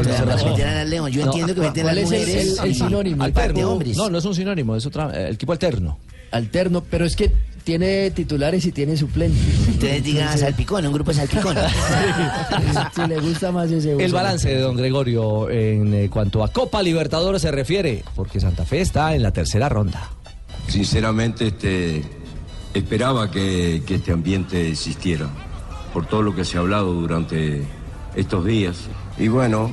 tiene 0.00 0.16
además 0.16 0.34
razón. 0.36 0.50
meter 0.52 0.66
a 0.68 0.74
las 0.74 0.88
leones. 0.88 1.14
Yo 1.14 1.20
No, 1.24 1.26
entiendo 1.32 1.54
que 1.54 1.60
meten 1.60 1.82
a 1.82 1.92
¿Cuál 1.92 1.96
las 2.02 2.12
es 2.12 2.28
el- 2.58 2.66
el- 2.68 2.74
sinónimo? 2.74 3.24
y 3.24 3.26
El 3.26 3.32
parte 3.32 3.48
de 3.48 3.54
terno. 3.54 3.70
hombres. 3.72 3.96
No, 3.96 4.08
no 4.10 4.18
es 4.18 4.24
un 4.24 4.34
sinónimo, 4.34 4.76
es 4.76 4.86
otra, 4.86 5.10
el 5.28 5.34
equipo 5.34 5.52
alterno. 5.52 5.98
Alterno, 6.30 6.82
pero 6.88 7.04
es 7.04 7.16
que 7.16 7.30
tiene 7.64 8.10
titulares 8.12 8.64
y 8.64 8.72
tiene 8.72 8.96
suplentes. 8.96 9.40
Entonces 9.68 10.02
diga 10.04 10.36
salpicón, 10.36 10.86
un 10.86 10.92
grupo 10.92 11.10
de 11.12 11.16
salpicón. 11.18 11.56
si 12.94 13.06
le 13.06 13.20
gusta 13.20 13.52
más 13.52 13.70
ese 13.70 13.92
El 14.02 14.12
balance 14.12 14.48
de 14.48 14.60
don 14.60 14.76
Gregorio 14.76 15.50
en 15.50 15.92
eh, 15.94 16.08
cuanto 16.10 16.42
a 16.42 16.48
Copa 16.48 16.82
Libertadores 16.82 17.42
se 17.42 17.50
refiere, 17.50 18.02
porque 18.16 18.40
Santa 18.40 18.64
Fe 18.64 18.80
está 18.80 19.14
en 19.14 19.22
la 19.22 19.32
tercera 19.32 19.68
ronda. 19.68 20.10
Sinceramente, 20.68 21.48
este, 21.48 22.02
esperaba 22.72 23.30
que, 23.30 23.82
que 23.86 23.96
este 23.96 24.12
ambiente 24.12 24.68
existiera, 24.70 25.28
por 25.92 26.06
todo 26.06 26.22
lo 26.22 26.34
que 26.34 26.44
se 26.44 26.56
ha 26.56 26.60
hablado 26.60 26.94
durante 26.94 27.62
estos 28.14 28.44
días. 28.44 28.88
Y 29.18 29.28
bueno, 29.28 29.70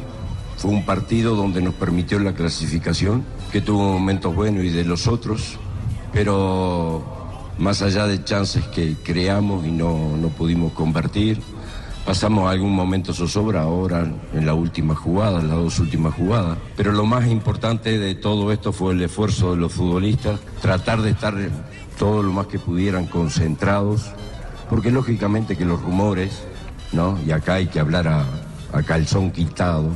fue 0.57 0.71
un 0.71 0.85
partido 0.85 1.35
donde 1.35 1.61
nos 1.61 1.73
permitió 1.73 2.19
la 2.19 2.33
clasificación, 2.33 3.23
que 3.51 3.61
tuvo 3.61 3.93
momentos 3.93 4.35
buenos 4.35 4.65
y 4.65 4.69
de 4.69 4.83
los 4.83 5.07
otros, 5.07 5.57
pero 6.11 7.03
más 7.57 7.81
allá 7.81 8.07
de 8.07 8.23
chances 8.23 8.65
que 8.65 8.95
creamos 9.03 9.65
y 9.65 9.71
no, 9.71 10.17
no 10.17 10.29
pudimos 10.29 10.73
convertir, 10.73 11.41
pasamos 12.05 12.49
algún 12.49 12.73
momento 12.73 13.13
zozobra 13.13 13.61
ahora 13.61 14.11
en 14.33 14.45
la 14.45 14.53
última 14.53 14.95
jugada, 14.95 15.41
en 15.41 15.47
las 15.47 15.57
dos 15.57 15.79
últimas 15.79 16.13
jugadas. 16.13 16.57
Pero 16.75 16.91
lo 16.91 17.05
más 17.05 17.27
importante 17.27 17.99
de 17.99 18.15
todo 18.15 18.51
esto 18.51 18.73
fue 18.73 18.93
el 18.93 19.01
esfuerzo 19.01 19.51
de 19.51 19.57
los 19.57 19.73
futbolistas, 19.73 20.39
tratar 20.61 21.01
de 21.01 21.11
estar 21.11 21.35
todo 21.97 22.23
lo 22.23 22.31
más 22.31 22.47
que 22.47 22.59
pudieran 22.59 23.05
concentrados, 23.05 24.11
porque 24.69 24.91
lógicamente 24.91 25.55
que 25.55 25.65
los 25.65 25.81
rumores, 25.81 26.43
¿no? 26.91 27.19
Y 27.25 27.31
acá 27.31 27.55
hay 27.55 27.67
que 27.67 27.79
hablar 27.79 28.07
a, 28.07 28.25
a 28.73 28.83
calzón 28.83 29.31
quitado, 29.31 29.89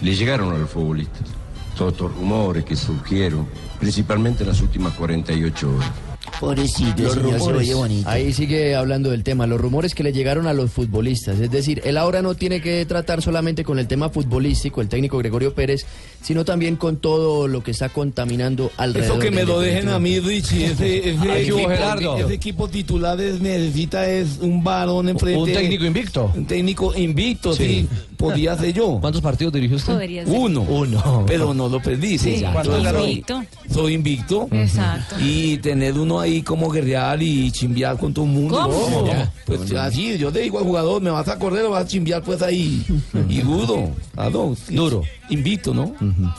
le 0.00 0.14
llegaron 0.14 0.54
a 0.54 0.58
los 0.58 0.70
futbolistas. 0.70 1.28
Todos 1.76 1.92
estos 1.92 2.14
rumores 2.14 2.64
que 2.64 2.76
surgieron, 2.76 3.46
principalmente 3.78 4.42
en 4.42 4.48
las 4.48 4.60
últimas 4.60 4.94
48 4.94 5.74
horas. 5.74 5.92
Pobrecito, 6.40 7.02
Los 7.02 7.14
señor 7.14 7.32
se 7.32 7.38
rumores. 7.38 7.58
oye 7.62 7.74
bonito. 7.74 8.08
Ahí 8.08 8.32
sigue 8.32 8.74
hablando 8.74 9.10
del 9.10 9.22
tema, 9.22 9.46
los 9.46 9.60
rumores 9.60 9.94
que 9.94 10.02
le 10.02 10.12
llegaron 10.12 10.46
a 10.46 10.52
los 10.52 10.70
futbolistas. 10.70 11.38
Es 11.40 11.50
decir, 11.50 11.80
él 11.84 11.96
ahora 11.96 12.22
no 12.22 12.34
tiene 12.34 12.60
que 12.60 12.84
tratar 12.86 13.22
solamente 13.22 13.64
con 13.64 13.78
el 13.78 13.86
tema 13.86 14.10
futbolístico, 14.10 14.80
el 14.80 14.88
técnico 14.88 15.18
Gregorio 15.18 15.54
Pérez, 15.54 15.86
sino 16.22 16.44
también 16.44 16.76
con 16.76 16.96
todo 16.98 17.48
lo 17.48 17.62
que 17.62 17.70
está 17.70 17.88
contaminando 17.88 18.70
alrededor. 18.76 19.16
Eso 19.16 19.18
que 19.24 19.30
me 19.30 19.44
lo 19.44 19.60
dejen 19.60 19.88
a 19.88 19.98
mí. 19.98 20.20
Richie. 20.20 20.66
Ese, 20.66 21.10
ese 21.10 21.30
Ay, 21.30 21.42
equipo, 21.42 21.68
Gerardo. 21.68 22.16
ese 22.18 22.34
equipo 22.34 22.68
titular 22.68 23.20
es- 23.20 23.40
necesita 23.40 24.08
es 24.08 24.38
un 24.40 24.62
varón 24.64 25.08
enfrente. 25.08 25.40
Un 25.40 25.52
técnico 25.52 25.84
invicto. 25.84 26.32
Un 26.34 26.46
técnico 26.46 26.94
invicto, 26.96 27.54
sí. 27.54 27.88
Podía 28.16 28.56
ser 28.56 28.72
yo. 28.72 28.98
¿Cuántos 29.00 29.20
partidos 29.20 29.52
dirigió 29.52 29.76
usted? 29.76 29.92
Podría 29.92 30.24
ser. 30.24 30.34
Uno. 30.34 30.62
Uno. 30.62 31.24
Pero 31.26 31.52
no 31.52 31.68
lo 31.68 31.80
perdí. 31.82 32.16
Sí, 32.18 32.38
ya. 32.40 32.50
¿cuántos 32.52 32.76
Entonces, 32.78 32.92
ganó? 32.92 32.98
soy- 33.04 33.10
Invicto. 33.10 33.44
Soy 33.72 33.92
invicto. 33.94 34.48
Exacto. 34.52 35.16
Y 35.20 35.58
tener 35.58 35.98
uno 35.98 36.20
ahí 36.26 36.42
como 36.42 36.68
guerrear 36.70 37.22
y 37.22 37.50
chimbear 37.50 37.96
con 37.96 38.12
todo 38.12 38.24
el 38.24 38.30
mundo. 38.32 38.60
¿Cómo? 38.62 39.06
No, 39.12 39.30
Pues 39.46 39.72
así, 39.72 40.18
yo 40.18 40.30
te 40.32 40.40
digo 40.40 40.58
al 40.58 40.64
jugador, 40.64 41.00
me 41.00 41.10
vas 41.10 41.28
a 41.28 41.38
correr 41.38 41.64
o 41.64 41.70
vas 41.70 41.84
a 41.84 41.88
chimbear 41.88 42.22
pues 42.22 42.42
ahí. 42.42 42.84
Y 43.28 43.40
duro. 43.40 43.90
claro, 44.14 44.54
sí. 44.66 44.74
Duro. 44.74 45.02
Invicto, 45.28 45.74
¿no? 45.74 45.92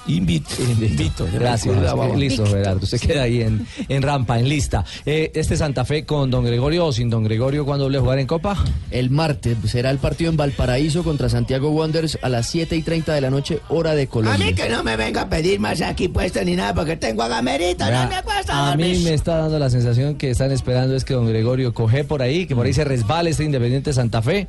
Invicto. 0.08 0.56
Invicto. 0.64 1.28
Gracias. 1.34 1.66
Recuerda, 1.76 1.94
vamos. 1.94 2.18
Listo, 2.18 2.46
Gerardo. 2.46 2.80
Usted 2.84 3.00
queda 3.00 3.24
ahí 3.24 3.42
en, 3.42 3.68
en 3.90 4.02
rampa, 4.02 4.40
en 4.40 4.48
lista. 4.48 4.86
Eh, 5.06 5.32
¿Este 5.36 5.58
Santa 5.58 5.84
Fe 5.86 6.06
con 6.06 6.30
don 6.32 6.46
Gregorio 6.46 6.86
o 6.86 6.92
sin 6.94 7.10
don 7.10 7.24
Gregorio 7.24 7.66
cuando 7.66 7.86
doble 7.86 8.00
jugar 8.00 8.20
en 8.20 8.28
Copa? 8.28 8.58
El 8.92 9.10
martes 9.10 9.58
será 9.66 9.90
el 9.92 9.98
partido 9.98 10.30
en 10.32 10.38
Valparaíso 10.38 11.04
contra 11.04 11.30
Santiago 11.30 11.70
Wanderers 11.72 12.18
a 12.22 12.30
las 12.30 12.48
7 12.48 12.76
y 12.76 12.82
30 12.82 13.14
de 13.14 13.22
la 13.22 13.30
noche, 13.30 13.60
hora 13.70 13.94
de 13.94 14.04
A 14.04 14.08
Colombia. 14.08 14.46
mí 14.46 14.54
que 14.54 14.70
no 14.70 14.84
me 14.84 14.96
venga 14.96 15.22
a 15.24 15.30
pedir 15.30 15.60
más 15.60 15.82
aquí 15.82 16.08
puesto 16.08 16.42
ni 16.44 16.56
nada 16.56 16.74
porque 16.74 16.96
tengo 16.96 17.24
a 17.24 17.28
Gamerito, 17.28 17.84
no 17.92 18.08
me 18.10 18.24
cuesta 18.24 18.72
a 18.72 18.76
mí 18.76 18.84
dormir. 18.84 19.04
me 19.04 19.14
está 19.14 19.38
dando 19.38 19.60
la 19.60 19.70
sensación 19.70 19.77
que 20.18 20.32
están 20.32 20.52
esperando 20.52 20.96
es 20.96 21.06
que 21.06 21.14
don 21.14 21.28
Gregorio 21.28 21.74
coge 21.74 22.04
por 22.04 22.22
ahí, 22.22 22.46
que 22.46 22.56
por 22.56 22.66
ahí 22.66 22.74
se 22.74 22.84
resbale 22.84 23.30
este 23.30 23.44
Independiente 23.44 23.94
Santa 23.94 24.22
Fe 24.22 24.48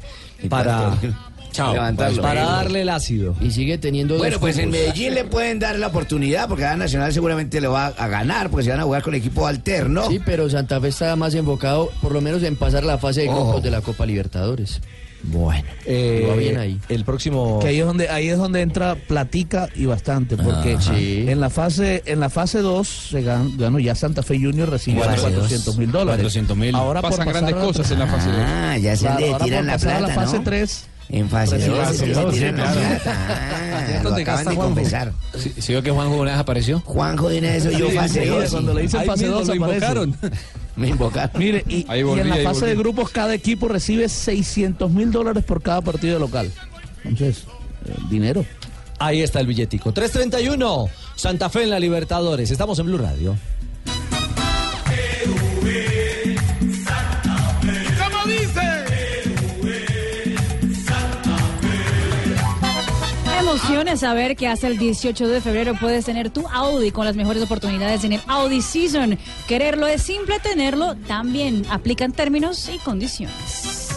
para, 0.49 0.97
Chao. 1.53 1.72
Levantarlo. 1.72 2.22
para 2.22 2.45
darle 2.45 2.83
el 2.83 2.89
ácido. 2.89 3.35
Y 3.41 3.51
sigue 3.51 3.79
teniendo 3.79 4.14
dos 4.14 4.22
Bueno, 4.22 4.39
pues 4.39 4.59
en. 4.59 4.70
Medellín 4.70 5.14
le 5.14 5.24
pueden 5.24 5.59
dar 5.59 5.79
la 5.79 5.89
oportunidad 5.89 6.49
porque 6.49 6.64
a 6.64 6.76
Nacional 6.76 7.12
seguramente 7.12 7.61
le 7.61 7.68
va 7.68 7.87
a 7.87 8.09
ganar 8.09 8.51
porque 8.51 8.64
se 8.64 8.70
van 8.70 8.81
a 8.81 8.85
jugar 8.85 9.03
con 9.03 9.14
equipo 9.14 9.47
alterno. 9.47 10.09
Sí, 10.09 10.20
pero 10.24 10.49
Santa 10.51 10.81
Fe 10.81 10.89
está 10.89 11.16
más 11.16 11.35
enfocado, 11.35 11.91
por 12.03 12.12
lo 12.12 12.20
menos 12.20 12.43
en 12.43 12.57
pasar 12.57 12.85
la 12.85 12.99
fase 12.99 13.22
de 13.22 13.29
grupos 13.29 13.62
de 13.62 13.70
la 13.70 13.81
Copa 13.81 14.07
Libertadores. 14.07 14.81
Bueno, 15.22 15.64
eh, 15.84 16.26
Va 16.30 16.36
bien 16.36 16.56
ahí. 16.58 16.80
El 16.88 17.04
próximo. 17.04 17.58
Que 17.58 17.68
ahí 17.68 17.80
es 17.80 17.86
donde 17.86 18.08
ahí 18.08 18.28
es 18.28 18.38
donde 18.38 18.60
entra 18.62 18.94
platica 18.94 19.68
y 19.74 19.84
bastante 19.86 20.36
porque 20.36 20.74
Ajá. 20.74 20.96
En 20.96 21.40
la 21.40 21.50
fase 21.50 22.02
en 22.06 22.20
la 22.20 22.30
fase 22.30 22.60
2 22.60 22.86
se 23.10 23.24
gan- 23.24 23.56
ganó 23.56 23.78
ya 23.80 23.94
Santa 23.96 24.22
Fe 24.22 24.38
Junior 24.38 24.70
recibió 24.70 25.02
Fase 25.02 25.20
400 25.22 25.76
mil 25.76 25.90
dólares 25.90 26.24
400.000. 26.24 26.74
ahora 26.76 27.00
por 27.02 27.10
Pasan 27.10 27.26
pasar 27.26 27.42
grandes 27.42 27.62
a- 27.62 27.66
cosas 27.66 27.90
en 27.90 27.98
la 27.98 28.06
fase 28.06 28.28
dos. 28.28 28.38
Ah, 28.40 28.78
ya 28.78 28.96
se 28.96 29.02
Claro, 29.06 29.20
le 29.20 29.26
ahora 29.32 29.44
tiran 29.44 29.58
por 29.60 29.66
la 29.72 29.78
plata, 29.78 30.00
la 30.00 30.08
fase 30.14 30.36
¿no? 30.38 30.44
3 30.44 30.84
En 31.10 31.28
fase 31.30 31.56
Recibe 31.56 31.76
2 31.76 31.86
fase 31.86 31.98
se 31.98 32.12
dos, 32.12 32.34
tiran 32.34 32.54
sí, 32.54 32.60
la 32.60 32.72
claro. 32.72 32.80
plata. 33.02 33.18
Ah, 33.78 34.00
lo 34.02 34.08
¿Dónde 34.10 34.22
acaban 34.22 34.44
de 34.46 34.54
confesar. 34.56 35.12
¿Sí, 35.36 35.52
sí 35.58 35.72
vio 35.72 35.82
que 35.82 35.90
Juanjo 35.90 36.14
una 36.16 36.30
vez 36.32 36.40
apareció? 36.40 36.80
Juanjo 36.84 37.28
de 37.30 37.38
una 37.38 37.48
vez 37.48 37.64
yo 37.64 37.86
fase 37.90 37.98
enseguida, 38.20 38.40
2. 38.42 38.50
cuando 38.50 38.74
le 38.74 38.82
dicen 38.82 39.04
fase 39.04 39.22
mismo 39.24 39.38
2 39.38 39.46
lo 39.48 39.54
aparece. 39.64 39.76
invocaron. 39.86 40.16
Me 40.79 40.89
invocaron. 40.89 41.31
Mire, 41.39 41.64
y, 41.68 41.85
Ahí 41.89 42.01
y 42.01 42.03
volví, 42.05 42.20
en 42.20 42.31
la 42.31 42.37
fase 42.37 42.66
de 42.66 42.76
grupos 42.76 43.11
cada 43.11 43.35
equipo 43.35 43.66
recibe 43.66 44.09
600 44.09 44.91
mil 44.91 45.11
dólares 45.11 45.45
por 45.45 45.61
cada 45.61 45.81
partido 45.81 46.20
local. 46.20 46.53
Entonces, 47.03 47.45
eh, 47.85 47.95
dinero. 48.09 48.47
Ahí 49.01 49.22
está 49.22 49.41
el 49.41 49.47
billetico. 49.49 49.93
331. 49.93 50.89
Santa 51.16 51.51
Fe 51.51 51.64
en 51.64 51.70
la 51.70 51.81
Libertadores. 51.81 52.51
Estamos 52.51 52.79
en 52.79 52.87
Blue 52.87 52.99
Radio. 52.99 53.37
Emoción 63.59 63.88
es 63.88 64.00
saber 64.00 64.36
que 64.36 64.46
hasta 64.46 64.68
el 64.68 64.78
18 64.78 65.26
de 65.26 65.40
febrero 65.40 65.74
puedes 65.74 66.04
tener 66.04 66.30
tu 66.30 66.46
Audi 66.46 66.92
con 66.92 67.04
las 67.04 67.16
mejores 67.16 67.42
oportunidades 67.42 68.04
en 68.04 68.12
el 68.12 68.20
Audi 68.28 68.62
Season. 68.62 69.18
Quererlo 69.48 69.88
es 69.88 70.00
simple, 70.00 70.38
tenerlo 70.38 70.94
también. 71.09 71.66
Aplican 71.68 72.12
términos 72.12 72.70
y 72.72 72.78
condiciones. 72.78 73.88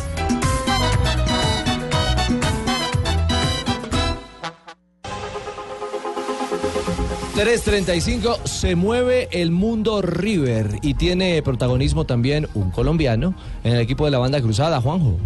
$3.35 7.35 8.43
se 8.45 8.75
mueve 8.75 9.29
el 9.31 9.51
mundo 9.51 10.01
River 10.01 10.79
y 10.81 10.95
tiene 10.95 11.43
protagonismo 11.43 12.05
también 12.05 12.47
un 12.55 12.71
colombiano 12.71 13.35
en 13.63 13.73
el 13.73 13.81
equipo 13.81 14.05
de 14.05 14.11
la 14.11 14.17
banda 14.17 14.41
cruzada, 14.41 14.81
Juanjo. 14.81 15.17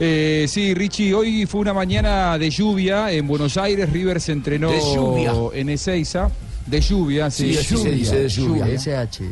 Eh, 0.00 0.46
sí, 0.48 0.74
Richie, 0.74 1.14
hoy 1.14 1.46
fue 1.46 1.60
una 1.60 1.72
mañana 1.72 2.36
de 2.38 2.50
lluvia 2.50 3.12
en 3.12 3.26
Buenos 3.26 3.56
Aires. 3.56 3.90
River 3.92 4.20
se 4.20 4.32
entrenó 4.32 4.70
De 4.70 4.80
lluvia. 4.80 5.32
en 5.54 5.68
Ezeiza. 5.68 6.30
De 6.66 6.80
lluvia, 6.80 7.30
sí. 7.30 7.52
Sí, 7.52 7.58
así 7.58 7.76
se 7.76 7.90
dice, 7.90 8.18
de 8.22 8.28
lluvia. 8.28 8.66
SH. 8.66 9.24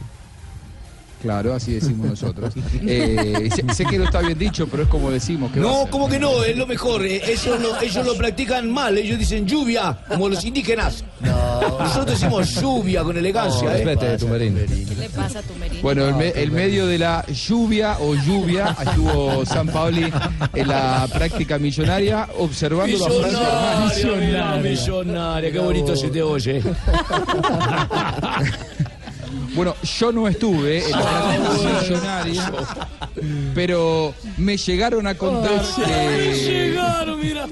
Claro, 1.23 1.55
así 1.55 1.73
decimos 1.75 2.07
nosotros. 2.09 2.53
Eh, 2.85 3.49
sé, 3.55 3.63
sé 3.75 3.85
que 3.85 3.97
no 3.99 4.05
está 4.05 4.21
bien 4.21 4.37
dicho, 4.39 4.67
pero 4.69 4.83
es 4.83 4.89
como 4.89 5.11
decimos. 5.11 5.51
¿qué 5.53 5.61
va 5.61 5.71
a 5.71 5.73
No, 5.73 5.87
como 5.91 6.09
que 6.09 6.19
no, 6.19 6.43
es 6.43 6.57
lo 6.57 6.67
mejor. 6.67 7.05
eh, 7.07 7.23
Ellos 7.27 7.61
lo, 7.61 7.81
ellos 7.81 8.05
lo 8.05 8.15
practican 8.17 8.71
mal, 8.71 8.99
ellos 8.99 9.19
dicen 9.19 9.47
lluvia, 9.47 9.99
como 10.09 10.29
los 10.29 10.45
indígenas. 10.45 11.05
Nosotros 11.21 12.07
decimos 12.19 12.55
lluvia 12.61 13.03
con 13.05 13.17
elegancia. 13.17 13.77
¿eh? 13.77 13.85
Respete, 13.85 14.19
Tumberín. 14.19 14.55
¿Qué 14.89 14.95
le 14.97 15.09
pasa 15.11 15.39
a 15.39 15.43
tu 15.43 15.55
merino? 15.55 15.81
Bueno, 15.83 16.07
el, 16.09 16.15
me- 16.17 16.31
el 16.31 16.51
medio 16.51 16.87
de 16.87 16.99
la 16.99 17.25
lluvia 17.27 17.97
o 18.01 18.15
lluvia 18.17 18.77
estuvo 18.85 19.47
San 19.47 19.69
Paoli 19.69 20.13
en 20.55 20.69
la 20.69 21.07
práctica 21.13 21.59
millonaria 21.59 22.29
observando 22.39 22.99
la 22.99 23.09
Millonaria, 23.09 24.17
mirá, 24.27 24.57
millonaria, 24.57 25.53
qué 25.53 25.59
bonito 25.59 25.95
se 25.97 26.09
te 26.09 26.23
oye. 26.23 26.63
Bueno, 29.55 29.75
yo 29.83 30.13
no 30.13 30.29
estuve 30.29 30.85
en 30.85 30.91
la 30.93 30.99
práctica 31.03 31.81
millonaria, 31.83 32.53
pero 33.55 34.15
me 34.39 34.57
llegaron 34.57 35.07
a 35.07 35.15
contar 35.15 35.61
que 35.77 36.33
Llegaron, 36.35 37.21
mira. 37.21 37.47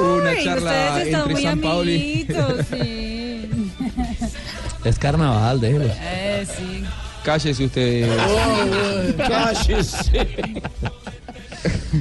una 0.00 0.34
charla 0.42 0.70
ustedes 0.72 1.06
están 1.06 1.20
entre 1.20 1.32
muy 1.34 1.42
San 1.42 1.60
Paoli. 1.60 1.94
amiguitos, 1.94 2.66
sí. 2.70 3.48
Es 4.84 4.98
carnaval, 4.98 5.60
déjelo. 5.60 5.84
Eh, 5.88 6.46
sí. 6.56 6.82
Cállese 7.22 7.64
usted. 7.64 8.08
Cállese. 9.16 10.62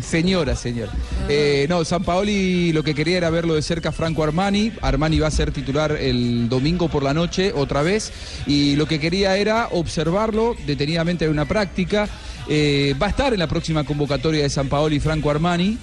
Señora, 0.03 0.55
señor. 0.55 0.89
Eh, 1.27 1.65
no, 1.69 1.83
San 1.83 2.03
Paoli 2.03 2.71
lo 2.71 2.83
que 2.83 2.95
quería 2.95 3.17
era 3.17 3.29
verlo 3.29 3.55
de 3.55 3.61
cerca 3.61 3.91
Franco 3.91 4.23
Armani. 4.23 4.71
Armani 4.81 5.19
va 5.19 5.27
a 5.27 5.31
ser 5.31 5.51
titular 5.51 5.91
el 5.91 6.47
domingo 6.49 6.87
por 6.87 7.03
la 7.03 7.13
noche 7.13 7.51
otra 7.53 7.81
vez. 7.81 8.11
Y 8.47 8.75
lo 8.75 8.87
que 8.87 8.99
quería 8.99 9.37
era 9.37 9.67
observarlo 9.71 10.55
detenidamente 10.65 11.25
en 11.25 11.31
una 11.31 11.45
práctica. 11.45 12.07
Eh, 12.47 12.95
va 13.01 13.07
a 13.07 13.09
estar 13.09 13.33
en 13.33 13.39
la 13.39 13.47
próxima 13.47 13.83
convocatoria 13.83 14.43
de 14.43 14.49
San 14.49 14.69
Paoli 14.69 14.99
Franco 14.99 15.29
Armani. 15.29 15.77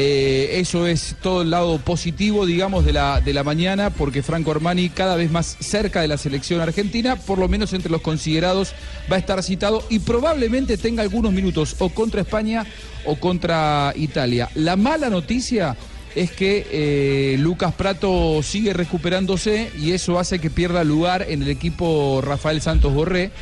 Eh, 0.00 0.60
eso 0.60 0.86
es 0.86 1.16
todo 1.20 1.42
el 1.42 1.50
lado 1.50 1.78
positivo, 1.78 2.46
digamos, 2.46 2.84
de 2.84 2.92
la, 2.92 3.20
de 3.20 3.34
la 3.34 3.42
mañana, 3.42 3.90
porque 3.90 4.22
Franco 4.22 4.52
Armani 4.52 4.90
cada 4.90 5.16
vez 5.16 5.28
más 5.28 5.56
cerca 5.58 6.00
de 6.00 6.06
la 6.06 6.16
selección 6.16 6.60
argentina, 6.60 7.16
por 7.16 7.38
lo 7.38 7.48
menos 7.48 7.72
entre 7.72 7.90
los 7.90 8.00
considerados, 8.00 8.74
va 9.10 9.16
a 9.16 9.18
estar 9.18 9.42
citado 9.42 9.82
y 9.90 9.98
probablemente 9.98 10.76
tenga 10.76 11.02
algunos 11.02 11.32
minutos 11.32 11.74
o 11.80 11.88
contra 11.88 12.20
España 12.20 12.64
o 13.06 13.16
contra 13.16 13.92
Italia. 13.96 14.48
La 14.54 14.76
mala 14.76 15.10
noticia 15.10 15.76
es 16.14 16.30
que 16.30 16.66
eh, 16.70 17.36
Lucas 17.40 17.74
Prato 17.74 18.40
sigue 18.44 18.72
recuperándose 18.74 19.72
y 19.80 19.92
eso 19.92 20.20
hace 20.20 20.38
que 20.38 20.48
pierda 20.48 20.84
lugar 20.84 21.26
en 21.28 21.42
el 21.42 21.48
equipo 21.48 22.20
Rafael 22.22 22.60
Santos 22.60 22.94
Borré. 22.94 23.32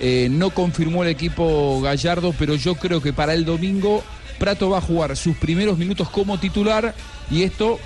Eh, 0.00 0.28
no 0.28 0.50
confirmó 0.50 1.04
el 1.04 1.10
equipo 1.10 1.80
Gallardo, 1.82 2.34
pero 2.36 2.56
yo 2.56 2.74
creo 2.74 3.00
que 3.00 3.12
para 3.12 3.34
el 3.34 3.44
domingo 3.44 4.02
Prato 4.40 4.70
va 4.70 4.78
a 4.78 4.80
jugar 4.80 5.16
sus 5.18 5.36
primeros 5.36 5.76
minutos 5.76 6.08
como 6.08 6.40
titular 6.40 6.94
y 7.30 7.42
esto 7.42 7.78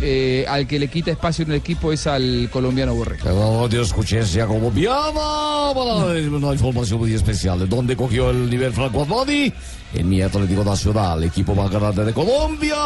eh, 0.00 0.44
al 0.46 0.66
que 0.66 0.78
le 0.78 0.88
quita 0.88 1.10
espacio 1.10 1.44
en 1.44 1.52
el 1.52 1.56
equipo 1.56 1.90
es 1.90 2.06
al 2.06 2.50
colombiano 2.52 2.94
Borré. 2.94 3.16
Perdón, 3.16 3.70
Dios 3.70 3.88
escuchencia 3.88 4.46
colombiana 4.46 5.72
para 5.74 5.94
darles 5.94 6.28
una 6.28 6.52
información 6.52 7.00
muy 7.00 7.14
especial. 7.14 7.58
¿De 7.58 7.66
dónde 7.66 7.96
cogió 7.96 8.28
el 8.30 8.50
nivel 8.50 8.72
Franco 8.74 9.02
Armani? 9.02 9.52
En 9.94 10.08
mi 10.08 10.20
Atlético 10.20 10.62
Nacional, 10.62 11.24
equipo 11.24 11.54
más 11.54 11.70
grande 11.70 12.04
de 12.04 12.12
Colombia. 12.12 12.76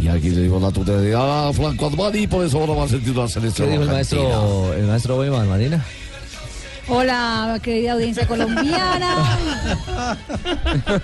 Y 0.00 0.06
aquí 0.06 0.30
le 0.30 0.42
digo 0.42 0.60
la 0.60 0.70
tutelidad 0.70 1.48
a 1.48 1.52
Franco 1.52 1.88
Armani, 1.88 2.28
por 2.28 2.46
eso 2.46 2.60
ahora 2.60 2.74
va 2.74 2.84
a 2.84 2.88
sentir 2.88 3.12
¿Qué 3.12 3.28
selección 3.28 3.70
dijo 3.70 3.82
el 3.82 3.88
maestro, 3.88 4.74
el 4.74 4.86
maestro 4.86 5.18
Weimar, 5.18 5.46
Marina? 5.46 5.84
Hola, 6.88 7.58
querida 7.62 7.92
audiencia 7.92 8.26
colombiana. 8.26 9.38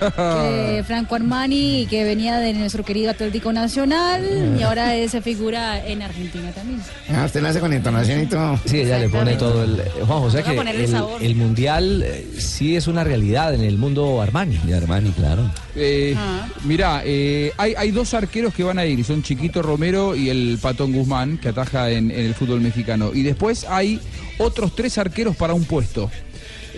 que 0.08 0.84
Franco 0.86 1.14
Armani, 1.14 1.86
que 1.88 2.04
venía 2.04 2.38
de 2.38 2.52
nuestro 2.54 2.84
querido 2.84 3.10
Atlético 3.10 3.52
Nacional 3.52 4.56
y 4.58 4.62
ahora 4.62 4.94
es 4.96 5.16
figura 5.22 5.84
en 5.86 6.02
Argentina 6.02 6.50
también. 6.52 6.80
Ah, 7.14 7.24
usted 7.26 7.40
lo 7.40 7.48
hace 7.48 7.60
con 7.60 7.72
entonación 7.72 8.22
y 8.22 8.26
todo. 8.26 8.58
Sí, 8.64 8.80
ella 8.80 8.98
le 8.98 9.08
pone 9.08 9.36
todo 9.36 9.62
el. 9.64 9.78
eh, 9.80 9.90
Juan 10.06 10.20
José, 10.20 10.42
que 10.42 11.26
el, 11.26 11.36
mundial 11.36 12.02
eh, 12.04 12.26
sí 12.38 12.76
es 12.76 12.86
una 12.86 13.04
realidad 13.04 13.54
en 13.54 13.62
el 13.62 13.78
mundo 13.78 14.20
Armani. 14.20 14.58
De 14.58 14.74
Armani, 14.76 15.10
claro. 15.12 15.50
Eh, 15.74 16.14
Ah. 16.18 16.46
Mirá, 16.64 17.02
eh, 17.04 17.52
hay, 17.58 17.74
hay 17.76 17.90
dos 17.90 18.14
arqueros 18.14 18.54
que 18.54 18.64
van 18.64 18.78
a 18.78 18.86
ir, 18.86 19.04
son 19.04 19.22
Chiquito 19.22 19.60
Romero 19.62 20.16
y 20.16 20.30
el 20.30 20.58
Patón 20.60 20.92
Guzmán, 20.92 21.38
que 21.38 21.50
ataja 21.50 21.90
en, 21.90 22.10
en 22.10 22.26
el 22.26 22.34
fútbol 22.34 22.60
mexicano. 22.60 23.10
Y 23.14 23.22
después 23.22 23.66
hay 23.68 24.00
otros 24.38 24.74
tres 24.74 24.98
arqueros 24.98 25.36
para 25.36 25.54
un 25.54 25.64
puesto. 25.64 26.10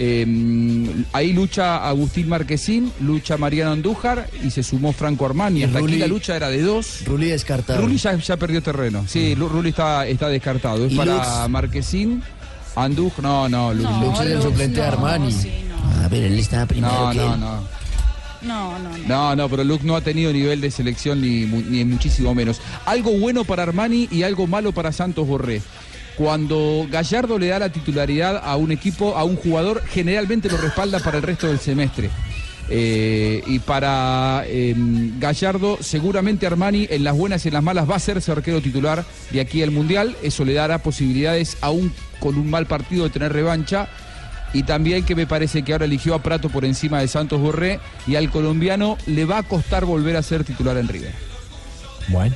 Eh, 0.01 0.25
ahí 1.13 1.33
lucha 1.33 1.89
Agustín 1.89 2.29
Marquesín, 2.29 2.93
lucha 3.01 3.37
Mariano 3.37 3.73
Andújar 3.73 4.29
y 4.45 4.51
se 4.51 4.63
sumó 4.63 4.93
Franco 4.93 5.27
Armani. 5.27 5.65
Hasta 5.65 5.79
aquí 5.79 5.89
Rulli- 5.89 5.99
la 5.99 6.07
lucha 6.07 6.37
era 6.37 6.49
de 6.51 6.63
dos. 6.63 7.01
Rulli 7.05 7.27
descartado. 7.31 7.81
Rulli 7.81 7.97
ya, 7.97 8.15
ya 8.17 8.37
perdió 8.37 8.63
terreno. 8.63 9.05
Sí, 9.09 9.35
Lu- 9.35 9.49
Rulli 9.49 9.71
está, 9.71 10.07
está 10.07 10.29
descartado. 10.29 10.87
Es 10.87 10.93
¿Y 10.93 10.97
para 10.97 11.15
Lux? 11.17 11.49
Marquesín, 11.51 12.23
Andújar. 12.77 13.23
No, 13.25 13.49
no, 13.49 13.75
Lux. 13.75 13.91
No, 13.91 14.01
Lux 14.05 14.21
es 14.21 14.27
el 14.27 14.43
suplente 14.43 14.81
de 14.81 14.87
no, 14.87 14.93
Armani. 14.93 15.33
sí, 15.33 15.51
Ah, 15.97 16.07
pero 16.09 16.27
él 16.27 16.39
estaba 16.39 16.67
primero 16.67 16.93
No, 16.93 17.11
que 17.11 17.17
no, 17.19 17.35
él. 17.35 17.41
no. 17.41 17.79
No, 18.41 18.79
no, 18.79 18.97
no. 18.99 19.09
No, 19.09 19.35
no, 19.35 19.49
pero 19.49 19.65
Luke 19.65 19.85
no 19.85 19.97
ha 19.97 20.01
tenido 20.01 20.33
nivel 20.33 20.61
de 20.61 20.71
selección 20.71 21.21
ni, 21.21 21.41
ni 21.45 21.85
muchísimo 21.85 22.37
menos. 22.37 22.61
Algo 22.87 23.11
bueno 23.19 23.43
para 23.43 23.65
Armani 23.65 24.07
y 24.13 24.23
algo 24.23 24.47
malo 24.47 24.71
para 24.71 24.93
Santos 24.93 25.27
Borré. 25.27 25.61
Cuando 26.19 26.85
Gallardo 26.91 27.39
le 27.39 27.47
da 27.47 27.61
la 27.61 27.69
titularidad 27.69 28.43
a 28.45 28.57
un 28.57 28.73
equipo, 28.73 29.16
a 29.16 29.23
un 29.23 29.37
jugador, 29.37 29.85
generalmente 29.87 30.51
lo 30.51 30.57
respalda 30.57 30.99
para 30.99 31.19
el 31.19 31.23
resto 31.23 31.47
del 31.47 31.61
semestre. 31.61 32.11
Eh, 32.71 33.41
y 33.47 33.61
para 33.61 34.43
eh, 34.47 34.75
Gallardo, 34.77 35.79
seguramente 35.81 36.45
Armani 36.47 36.89
en 36.91 37.05
las 37.05 37.16
buenas 37.16 37.45
y 37.45 37.49
en 37.49 37.55
las 37.55 37.62
malas 37.62 37.89
va 37.89 37.95
a 37.95 38.01
ser 38.01 38.21
su 38.21 38.33
arquero 38.33 38.61
titular 38.61 39.05
de 39.31 39.41
aquí 39.41 39.62
al 39.62 39.71
Mundial. 39.71 40.16
Eso 40.21 40.45
le 40.45 40.55
dará 40.55 40.79
posibilidades, 40.79 41.57
aún 41.61 41.93
con 42.19 42.37
un 42.37 42.51
mal 42.51 42.66
partido, 42.66 43.05
de 43.05 43.11
tener 43.11 43.33
revancha. 43.33 43.89
Y 44.53 44.64
también 44.64 45.05
que 45.05 45.14
me 45.14 45.29
parece 45.29 45.62
que 45.62 45.73
ahora 45.73 45.85
eligió 45.85 46.16
a 46.16 46.23
Prato 46.23 46.49
por 46.49 46.64
encima 46.64 47.01
de 47.01 47.07
Santos 47.07 47.41
Borré 47.41 47.79
y 48.09 48.16
al 48.16 48.29
colombiano 48.29 48.99
le 49.07 49.25
va 49.25 49.39
a 49.39 49.43
costar 49.45 49.85
volver 49.85 50.16
a 50.16 50.23
ser 50.23 50.43
titular 50.43 50.79
en 50.79 50.89
River. 50.89 51.12
Bueno. 52.09 52.35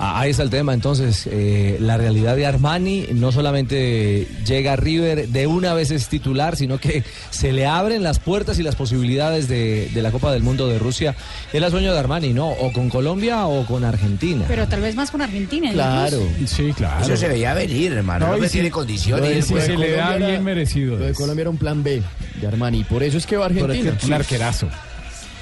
Ah, 0.00 0.20
Ahí 0.20 0.30
está 0.30 0.44
el 0.44 0.50
tema, 0.50 0.74
entonces, 0.74 1.28
eh, 1.30 1.76
la 1.80 1.96
realidad 1.96 2.36
de 2.36 2.46
Armani 2.46 3.06
no 3.14 3.32
solamente 3.32 4.28
llega 4.46 4.74
a 4.74 4.76
River 4.76 5.28
de 5.28 5.46
una 5.48 5.74
vez 5.74 5.90
es 5.90 6.08
titular, 6.08 6.54
sino 6.56 6.78
que 6.78 7.02
se 7.30 7.52
le 7.52 7.66
abren 7.66 8.02
las 8.04 8.20
puertas 8.20 8.58
y 8.60 8.62
las 8.62 8.76
posibilidades 8.76 9.48
de, 9.48 9.88
de 9.92 10.02
la 10.02 10.12
Copa 10.12 10.32
del 10.32 10.42
Mundo 10.44 10.68
de 10.68 10.78
Rusia. 10.78 11.16
Es 11.52 11.60
el 11.62 11.70
sueño 11.70 11.92
de 11.92 11.98
Armani, 11.98 12.32
¿no? 12.32 12.48
O 12.48 12.72
con 12.72 12.88
Colombia 12.90 13.46
o 13.46 13.66
con 13.66 13.84
Argentina. 13.84 14.44
Pero 14.46 14.68
tal 14.68 14.82
vez 14.82 14.94
más 14.94 15.10
con 15.10 15.20
Argentina. 15.20 15.72
Claro. 15.72 16.20
incluso. 16.20 16.56
Sí, 16.56 16.72
claro. 16.74 17.04
Eso 17.04 17.16
se 17.16 17.26
veía 17.28 17.52
venir, 17.54 17.92
hermano. 17.92 18.26
No, 18.28 18.36
No, 18.38 18.46
tiene 18.48 18.68
lo 18.68 18.74
condiciones. 18.74 19.46
pues. 19.50 19.64
se 19.64 19.76
le 19.76 19.92
da 19.92 20.04
Colombia 20.04 20.16
bien 20.26 20.30
era- 20.30 20.40
merecido. 20.44 20.96
Lo 20.96 21.06
de 21.06 21.12
Colombia 21.14 21.42
era 21.42 21.50
un 21.50 21.58
plan 21.58 21.82
B 21.82 22.02
de 22.40 22.46
Armani. 22.46 22.84
Por 22.84 23.02
eso 23.02 23.18
es 23.18 23.26
que 23.26 23.36
va 23.36 23.44
a 23.44 23.48
Argentina. 23.48 23.96
Un 24.04 24.12
arquerazo. 24.12 24.68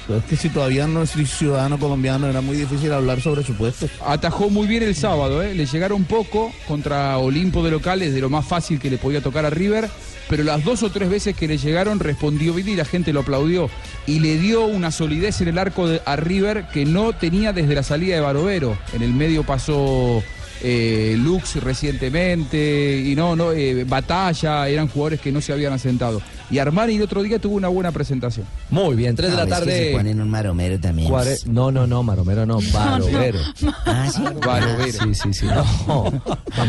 Es 0.09 0.23
que 0.23 0.37
si 0.37 0.49
todavía 0.49 0.87
no 0.87 1.03
es 1.03 1.11
ciudadano 1.11 1.77
colombiano, 1.77 2.27
era 2.27 2.41
muy 2.41 2.55
difícil 2.55 2.93
hablar 2.93 3.21
sobre 3.21 3.43
su 3.43 3.53
puesto. 3.55 3.87
Atajó 4.05 4.49
muy 4.49 4.67
bien 4.67 4.83
el 4.83 4.95
sábado, 4.95 5.41
¿eh? 5.41 5.53
le 5.53 5.65
llegaron 5.65 6.05
poco 6.05 6.51
contra 6.67 7.17
Olimpo 7.17 7.63
de 7.63 7.71
locales, 7.71 8.13
de 8.13 8.21
lo 8.21 8.29
más 8.29 8.45
fácil 8.45 8.79
que 8.79 8.89
le 8.89 8.97
podía 8.97 9.21
tocar 9.21 9.45
a 9.45 9.49
River, 9.49 9.89
pero 10.29 10.43
las 10.43 10.63
dos 10.63 10.83
o 10.83 10.91
tres 10.91 11.09
veces 11.09 11.35
que 11.35 11.47
le 11.47 11.57
llegaron 11.57 11.99
respondió 11.99 12.53
bien 12.53 12.69
y 12.69 12.75
la 12.75 12.85
gente 12.85 13.11
lo 13.11 13.21
aplaudió. 13.21 13.69
Y 14.05 14.19
le 14.19 14.37
dio 14.37 14.65
una 14.65 14.91
solidez 14.91 15.41
en 15.41 15.49
el 15.49 15.57
arco 15.57 15.87
a 16.05 16.15
River 16.15 16.67
que 16.73 16.85
no 16.85 17.13
tenía 17.13 17.53
desde 17.53 17.75
la 17.75 17.83
salida 17.83 18.15
de 18.15 18.21
Barovero. 18.21 18.77
En 18.93 19.01
el 19.01 19.13
medio 19.13 19.43
pasó 19.43 20.23
eh, 20.61 21.15
Lux 21.17 21.55
recientemente, 21.63 23.03
y 23.05 23.15
no, 23.15 23.35
no, 23.35 23.51
eh, 23.51 23.83
Batalla, 23.83 24.67
eran 24.67 24.87
jugadores 24.87 25.21
que 25.21 25.31
no 25.31 25.41
se 25.41 25.53
habían 25.53 25.73
asentado. 25.73 26.21
Y 26.49 26.59
Armani 26.59 26.95
el 26.95 27.01
otro 27.01 27.23
día 27.23 27.39
tuvo 27.39 27.55
una 27.55 27.67
buena 27.67 27.91
presentación. 27.91 28.45
Muy 28.69 28.95
bien, 28.95 29.15
3 29.15 29.31
de 29.31 29.35
la 29.35 29.43
es 29.43 29.47
que 29.47 29.53
tarde. 29.53 29.87
se 29.89 29.91
ponen 29.97 30.21
un 30.21 30.29
maromero 30.29 30.79
también. 30.79 31.09
Cuare- 31.11 31.45
No, 31.45 31.71
no, 31.71 31.85
no, 31.87 32.03
Maromero 32.03 32.45
no, 32.45 32.59
Barovero. 32.73 33.39
Ah, 33.85 34.07
sí. 34.13 34.21
Barovero. 34.45 34.91
Sí, 35.03 35.13
sí, 35.13 35.33
sí. 35.33 35.45
No, 35.45 36.11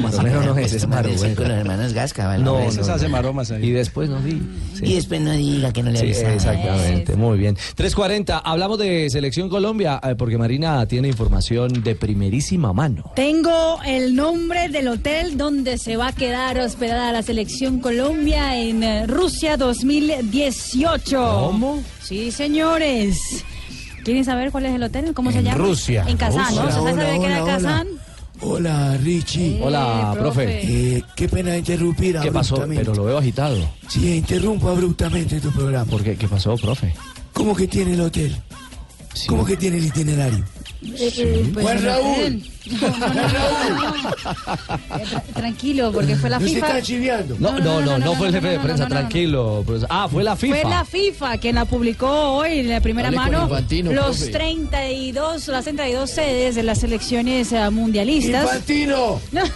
Maromero 0.02 0.42
no 0.42 0.58
es, 0.58 0.72
es 0.72 0.84
Con 0.86 1.02
los 1.04 1.22
hermanos 1.58 1.92
Gasca, 1.92 2.26
¿vale? 2.26 2.42
No, 2.44 2.58
Eso. 2.60 2.80
no, 2.82 3.32
no. 3.32 3.58
Y 3.58 3.70
después 3.70 4.08
no 4.10 4.20
di. 4.20 4.40
sí. 4.74 4.84
Y 4.84 4.94
después 4.94 5.20
no 5.20 5.32
diga 5.32 5.72
que 5.72 5.82
no 5.82 5.90
le 5.90 5.98
Sí, 5.98 6.04
avisaron. 6.06 6.32
exactamente, 6.34 7.16
muy 7.16 7.38
bien. 7.38 7.56
3.40, 7.76 8.40
hablamos 8.44 8.78
de 8.78 9.08
Selección 9.10 9.48
Colombia, 9.48 10.00
eh, 10.02 10.14
porque 10.16 10.38
Marina 10.38 10.86
tiene 10.86 11.08
información 11.08 11.82
de 11.82 11.94
primerísima 11.94 12.72
mano. 12.72 13.12
Tengo 13.14 13.78
el 13.86 14.14
nombre 14.14 14.68
del 14.68 14.88
hotel 14.88 15.36
donde 15.36 15.78
se 15.78 15.96
va 15.96 16.08
a 16.08 16.12
quedar 16.12 16.58
hospedada 16.58 17.12
la 17.12 17.22
selección 17.22 17.80
Colombia 17.80 18.56
en 18.60 18.82
eh, 18.82 19.06
Rusia 19.06 19.56
2018. 19.68 21.16
¿Cómo? 21.46 21.82
Sí, 22.02 22.30
señores. 22.30 23.44
¿Quieren 24.02 24.24
saber 24.24 24.50
cuál 24.50 24.64
es 24.66 24.74
el 24.74 24.82
hotel? 24.82 25.12
¿Cómo 25.12 25.30
se 25.30 25.38
En 25.38 25.44
llama? 25.44 25.58
Rusia. 25.58 26.04
En 26.08 26.16
Kazán, 26.16 26.54
¿no? 26.54 26.62
Hola, 26.62 26.68
¿Usted 26.68 26.80
hola, 26.80 27.02
sabe 27.02 27.20
que 27.20 27.26
era 27.26 27.42
hola, 27.42 27.54
hola. 27.56 27.68
Kazán? 27.68 27.88
Hola, 28.40 28.96
Richie. 28.98 29.60
Hola, 29.62 30.12
Eh, 30.14 30.18
profe. 30.18 30.42
profe. 30.44 30.60
Eh, 30.96 31.02
qué 31.16 31.28
pena 31.28 31.56
interrumpir 31.56 32.18
¿Qué 32.20 32.32
pasó? 32.32 32.64
Pero 32.66 32.94
lo 32.94 33.04
veo 33.04 33.18
agitado. 33.18 33.56
Sí, 33.88 34.14
interrumpo 34.16 34.68
abruptamente 34.70 35.40
tu 35.40 35.50
programa. 35.50 35.84
¿Por 35.84 36.02
qué? 36.02 36.16
¿Qué 36.16 36.28
pasó, 36.28 36.56
profe? 36.56 36.94
¿Cómo 37.34 37.54
que 37.54 37.66
tiene 37.68 37.92
el 37.94 38.00
hotel? 38.00 38.34
¿Cómo 39.26 39.44
que 39.44 39.56
tiene 39.56 39.76
el 39.78 39.84
itinerario? 39.86 40.44
Eh, 40.80 41.50
pues, 41.52 41.64
Juan 41.64 41.76
el 41.78 41.82
Raúl. 41.84 42.42
No, 42.68 42.88
no, 42.88 42.98
no. 42.98 43.18
Eh, 44.98 45.04
tra- 45.10 45.22
Tranquilo, 45.34 45.90
porque 45.90 46.16
fue 46.16 46.28
la 46.30 46.38
No 46.38 46.46
se 46.46 46.54
FIFA. 46.54 46.66
está 46.68 46.82
chiviando. 46.82 47.36
No, 47.38 47.58
no, 47.58 47.80
no, 47.80 47.98
no, 47.98 48.14
fue 48.14 48.28
el 48.28 48.34
jefe 48.34 48.48
de 48.48 48.58
prensa, 48.60 48.86
tranquilo. 48.86 49.62
profesor. 49.66 49.88
Ah, 49.90 50.06
fue 50.10 50.22
la 50.22 50.36
FIFA. 50.36 50.56
Fue 50.60 50.70
la 50.70 50.84
FIFA 50.84 51.38
quien 51.38 51.54
la 51.56 51.64
publicó 51.64 52.08
hoy 52.10 52.58
en 52.60 52.68
la 52.68 52.80
primera 52.80 53.08
con 53.08 53.16
mano. 53.16 53.42
Infantino, 53.44 53.92
los 53.92 54.18
profe. 54.18 54.32
32, 54.32 55.48
las 55.48 55.64
32 55.64 56.10
sedes 56.10 56.54
de 56.56 56.62
las 56.62 56.78
selecciones 56.78 57.52
eh, 57.52 57.70
mundialistas. 57.70 58.44
¡Infantino! 58.44 59.20
No. 59.32 59.42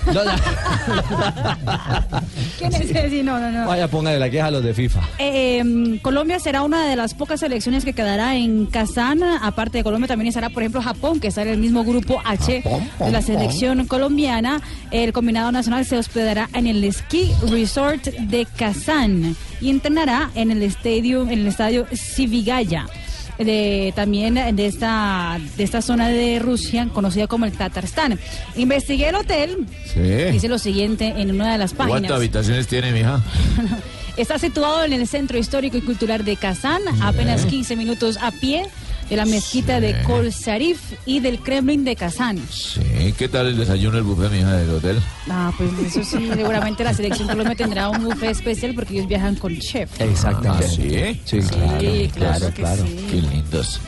¿Quién 2.58 2.74
es 2.74 2.80
ese? 2.90 3.22
No, 3.22 3.38
no, 3.38 3.50
no. 3.50 3.66
Vaya, 3.66 3.88
póngale 3.88 4.18
la 4.18 4.30
queja 4.30 4.46
a 4.46 4.50
los 4.50 4.62
de 4.64 4.74
FIFA. 4.74 5.00
Eh, 5.18 5.98
Colombia 6.02 6.38
será 6.40 6.62
una 6.62 6.86
de 6.86 6.96
las 6.96 7.14
pocas 7.14 7.40
selecciones 7.40 7.84
que 7.84 7.92
quedará 7.92 8.36
en 8.36 8.66
Kazán. 8.66 9.22
Aparte 9.22 9.78
de 9.78 9.84
Colombia, 9.84 10.08
también 10.08 10.28
estará, 10.28 10.50
por 10.50 10.62
ejemplo, 10.62 10.80
Japón, 10.82 11.11
que 11.20 11.28
está 11.28 11.42
en 11.42 11.48
el 11.48 11.58
mismo 11.58 11.84
grupo 11.84 12.20
H 12.24 12.62
de 12.98 13.10
la 13.10 13.22
selección 13.22 13.86
colombiana. 13.86 14.60
El 14.90 15.12
combinado 15.12 15.52
nacional 15.52 15.84
se 15.86 15.96
hospedará 15.98 16.48
en 16.54 16.66
el 16.66 16.92
Ski 16.92 17.32
Resort 17.48 18.04
de 18.06 18.46
Kazán 18.56 19.36
y 19.60 19.70
entrenará 19.70 20.30
en 20.34 20.50
el 20.50 20.62
estadio, 20.62 21.22
en 21.22 21.30
el 21.40 21.46
estadio 21.46 21.86
Sivigaya. 21.92 22.86
De, 23.38 23.92
también 23.96 24.34
de 24.34 24.66
esta, 24.66 25.40
de 25.56 25.64
esta 25.64 25.82
zona 25.82 26.08
de 26.08 26.38
Rusia 26.38 26.88
conocida 26.92 27.26
como 27.26 27.44
el 27.44 27.52
Tatarstán. 27.52 28.18
Investigué 28.56 29.08
el 29.08 29.16
hotel, 29.16 29.66
Sí. 29.92 30.00
dice 30.30 30.48
lo 30.48 30.58
siguiente 30.58 31.14
en 31.16 31.30
una 31.32 31.50
de 31.52 31.58
las 31.58 31.72
páginas. 31.72 32.00
¿Cuántas 32.00 32.16
habitaciones 32.18 32.66
tiene, 32.68 32.92
mija? 32.92 33.20
Está 34.16 34.38
situado 34.38 34.84
en 34.84 34.92
el 34.92 35.08
Centro 35.08 35.38
Histórico 35.38 35.76
y 35.78 35.80
Cultural 35.80 36.24
de 36.24 36.36
Kazán, 36.36 36.82
apenas 37.00 37.46
15 37.46 37.74
minutos 37.76 38.18
a 38.20 38.30
pie 38.30 38.66
de 39.12 39.18
la 39.18 39.26
mezquita 39.26 39.78
de 39.78 39.94
Kol 40.04 40.30
Sharif 40.30 40.94
y 41.04 41.20
del 41.20 41.38
Kremlin 41.40 41.84
de 41.84 41.96
Kazán. 41.96 42.38
Sí, 42.50 43.12
¿qué 43.18 43.28
tal 43.28 43.48
el 43.48 43.58
desayuno, 43.58 43.98
el 43.98 44.04
buffet, 44.04 44.32
mija, 44.32 44.56
del 44.56 44.70
hotel? 44.70 45.02
Ah, 45.28 45.52
pues 45.58 45.70
eso 45.84 46.02
sí, 46.02 46.30
seguramente 46.34 46.82
la 46.82 46.94
selección 46.94 47.28
Colombia 47.28 47.54
tendrá 47.54 47.90
un 47.90 48.04
buffet 48.04 48.30
especial 48.30 48.74
porque 48.74 48.94
ellos 48.94 49.06
viajan 49.06 49.34
con 49.34 49.54
chef. 49.58 50.00
Exactamente. 50.00 50.64
Ah, 50.64 51.22
¿sí? 51.26 51.40
Sí, 51.42 51.46
claro. 52.14 52.50
claro 52.54 52.54
que 52.54 52.88
sí. 52.88 53.06
Qué 53.10 53.16
lindos. 53.20 53.80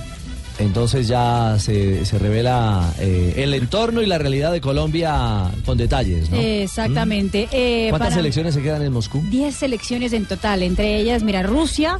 Entonces 0.58 1.08
ya 1.08 1.56
se, 1.58 2.04
se 2.04 2.18
revela 2.18 2.92
eh, 3.00 3.34
el 3.38 3.54
entorno 3.54 4.02
y 4.02 4.06
la 4.06 4.18
realidad 4.18 4.52
de 4.52 4.60
Colombia 4.60 5.50
con 5.64 5.78
detalles, 5.78 6.30
¿no? 6.30 6.36
Exactamente. 6.36 7.48
Eh, 7.50 7.88
¿Cuántas 7.90 8.14
selecciones 8.14 8.54
se 8.54 8.62
quedan 8.62 8.82
en 8.82 8.92
Moscú? 8.92 9.24
10 9.30 9.54
selecciones 9.54 10.12
en 10.12 10.26
total, 10.26 10.62
entre 10.62 10.96
ellas, 10.98 11.22
mira, 11.24 11.42
Rusia, 11.42 11.98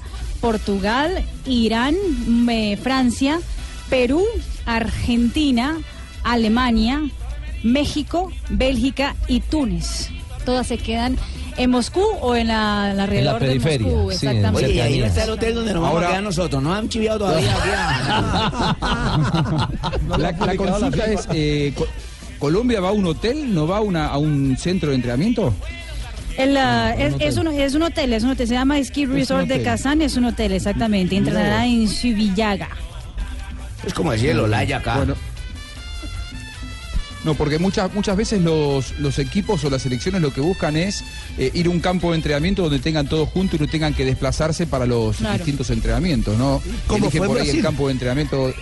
Portugal, 0.49 1.25
Irán, 1.47 1.95
eh, 2.51 2.77
Francia, 2.77 3.41
Perú, 3.89 4.23
Argentina, 4.67 5.79
Alemania, 6.23 7.01
México, 7.63 8.31
Bélgica 8.51 9.17
y 9.27 9.41
Túnez. 9.41 10.11
Todas 10.45 10.67
se 10.67 10.77
quedan 10.77 11.17
en 11.57 11.71
Moscú 11.71 12.03
o 12.21 12.37
en 12.37 12.49
la, 12.49 12.93
la 12.93 13.05
alrededor 13.05 13.41
de 13.41 13.47
periferia, 13.47 13.87
Moscú, 13.89 14.11
sí, 14.13 14.27
en 14.27 14.33
exactamente. 14.33 14.71
Oye, 14.71 14.83
ahí 14.83 15.01
está 15.03 15.25
el 15.25 15.31
hotel 15.31 15.55
donde 15.55 15.73
nos 15.73 15.81
vamos 15.81 15.95
Ahora- 15.95 16.09
a 16.09 16.11
quedar 16.11 16.23
nosotros. 16.25 16.63
No 16.63 16.75
han 16.75 16.89
chiviado 16.91 17.21
todavía. 17.21 17.57
La, 20.19 20.33
la 20.33 20.57
consulta 20.57 21.07
es, 21.07 21.27
eh, 21.33 21.73
Co- 21.75 21.87
¿Colombia 22.39 22.81
va 22.81 22.91
a 22.91 22.93
un 22.93 23.07
hotel? 23.07 23.55
¿No 23.55 23.67
va 23.67 23.79
a, 23.79 23.81
una- 23.81 24.09
a 24.09 24.19
un 24.19 24.59
centro 24.59 24.91
de 24.91 24.97
entrenamiento? 24.97 25.55
El, 26.37 26.57
ah, 26.57 26.95
es, 26.99 27.15
es 27.21 27.37
un, 27.37 27.47
es 27.49 27.75
un 27.75 27.83
hotel, 27.83 28.13
es 28.13 28.23
un 28.25 28.31
hotel, 28.31 28.49
se 28.49 28.55
llama 28.55 28.83
Ski 28.83 29.07
Resort 29.07 29.47
de. 29.47 29.63
Kazán, 29.63 30.03
es 30.03 30.17
un 30.17 30.25
hotel, 30.25 30.53
exactamente. 30.53 31.17
Entrenará 31.17 31.67
en 31.67 31.89
Subillaga. 31.89 32.69
Es 33.87 33.95
como 33.95 34.13
decir 34.13 34.31
el 34.31 34.41
Olaya 34.41 34.79
acá. 34.79 34.97
Bueno. 34.97 35.15
No, 37.25 37.35
porque 37.35 37.59
muchas 37.59 37.93
muchas 37.95 38.17
veces 38.19 38.43
los, 38.43 38.99
los 38.99 39.19
equipos 39.19 39.65
o 39.65 39.71
las 39.71 39.81
selecciones 39.83 40.21
lo 40.21 40.31
que 40.33 40.43
buscan 40.43 40.77
es 40.77 41.03
eh, 41.39 41.51
ir 41.55 41.67
a 41.67 41.71
un 41.71 41.81
campo 41.81 42.11
de 42.11 42.17
entrenamiento 42.17 42.63
donde 42.63 42.81
tengan 42.81 43.07
todos 43.09 43.31
juntos 43.31 43.59
y 43.59 43.63
no 43.63 43.69
tengan 43.69 43.95
que 43.95 44.05
desplazarse 44.05 44.67
para 44.67 44.85
los 44.85 45.17
Claro. 45.17 45.37
distintos 45.39 45.71
entrenamientos, 45.71 46.37
¿no? 46.37 46.61
¿Cómo 46.87 47.07
Eligen 47.07 47.19
fue 47.21 47.29
por 47.29 47.41
ahí 47.41 47.49
el 47.49 47.63
campo 47.63 47.87
de 47.87 47.93
entrenamiento. 47.93 48.53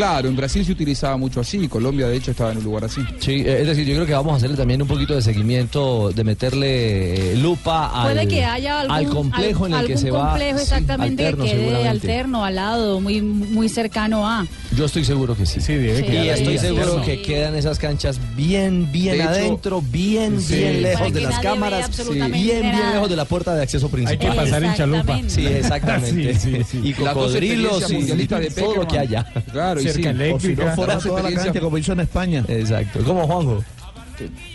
Claro, 0.00 0.28
en 0.30 0.36
Brasil 0.36 0.64
se 0.64 0.72
utilizaba 0.72 1.18
mucho 1.18 1.40
así, 1.40 1.68
Colombia 1.68 2.08
de 2.08 2.16
hecho 2.16 2.30
estaba 2.30 2.52
en 2.52 2.56
un 2.56 2.64
lugar 2.64 2.84
así. 2.86 3.02
Sí, 3.18 3.42
eh, 3.44 3.58
es 3.60 3.66
decir, 3.66 3.86
yo 3.86 3.96
creo 3.96 4.06
que 4.06 4.14
vamos 4.14 4.32
a 4.32 4.36
hacerle 4.36 4.56
también 4.56 4.80
un 4.80 4.88
poquito 4.88 5.14
de 5.14 5.20
seguimiento, 5.20 6.10
de 6.10 6.24
meterle 6.24 7.32
eh, 7.32 7.36
lupa 7.36 7.88
al, 7.88 8.14
Puede 8.14 8.26
que 8.26 8.42
haya 8.42 8.80
algún, 8.80 8.96
al 8.96 9.06
complejo 9.08 9.66
en 9.66 9.72
el 9.74 9.78
algún 9.80 9.94
que 9.94 10.00
se 10.00 10.10
va. 10.10 10.30
complejo 10.30 10.56
sí, 10.56 10.62
exactamente 10.62 11.26
alterno, 11.26 11.44
que 11.44 11.50
quede 11.50 11.60
seguramente. 11.60 11.88
alterno, 11.90 12.44
al 12.46 12.54
lado, 12.54 13.00
muy, 13.02 13.20
muy 13.20 13.68
cercano 13.68 14.26
a. 14.26 14.46
Yo 14.74 14.86
estoy 14.86 15.04
seguro 15.04 15.36
que 15.36 15.44
sí. 15.44 15.60
Sí, 15.60 15.74
debe 15.74 15.98
Sí, 15.98 16.04
Y 16.04 16.06
quedar 16.06 16.38
estoy 16.38 16.56
sí, 16.56 16.66
seguro 16.66 17.02
que 17.02 17.20
quedan 17.20 17.54
esas 17.56 17.78
canchas 17.78 18.18
bien, 18.34 18.90
bien 18.90 19.18
De 19.18 19.22
hecho, 19.22 19.28
adentro, 19.28 19.82
bien, 19.82 20.40
sí. 20.40 20.54
bien 20.54 20.82
lejos 20.82 21.12
de 21.12 21.20
las 21.20 21.38
cámaras, 21.40 21.90
bien, 22.08 22.62
bien 22.62 22.92
lejos 22.94 23.10
de 23.10 23.16
la 23.16 23.26
puerta 23.26 23.54
de 23.54 23.64
acceso 23.64 23.84
Hay 23.86 23.92
principal. 23.92 24.30
que 24.30 24.34
pasar 24.34 24.64
en 24.64 24.74
chalupa. 24.74 25.20
Sí, 25.26 25.46
exactamente. 25.46 26.30
Sí, 26.40 26.52
sí, 26.52 26.64
sí. 26.64 26.80
Y 26.84 26.92
cocodrilos 26.94 27.90
y 27.90 28.02
de 28.02 28.50
todo 28.50 28.76
lo 28.76 28.86
que 28.88 28.98
haya. 28.98 29.24
Claro, 29.52 29.80
y 29.80 29.89
Cerca 29.92 30.10
sí. 30.10 30.16
eléctrica. 30.16 30.62
O 30.62 30.64
si 30.64 30.70
no 30.70 30.76
fuera 30.76 30.98
toda 30.98 31.22
la 31.22 31.32
cancha 31.32 31.60
como 31.60 31.78
hizo 31.78 31.92
en 31.92 32.00
España. 32.00 32.44
Exacto. 32.48 33.00
¿Cómo, 33.04 33.26
Juanjo? 33.26 33.64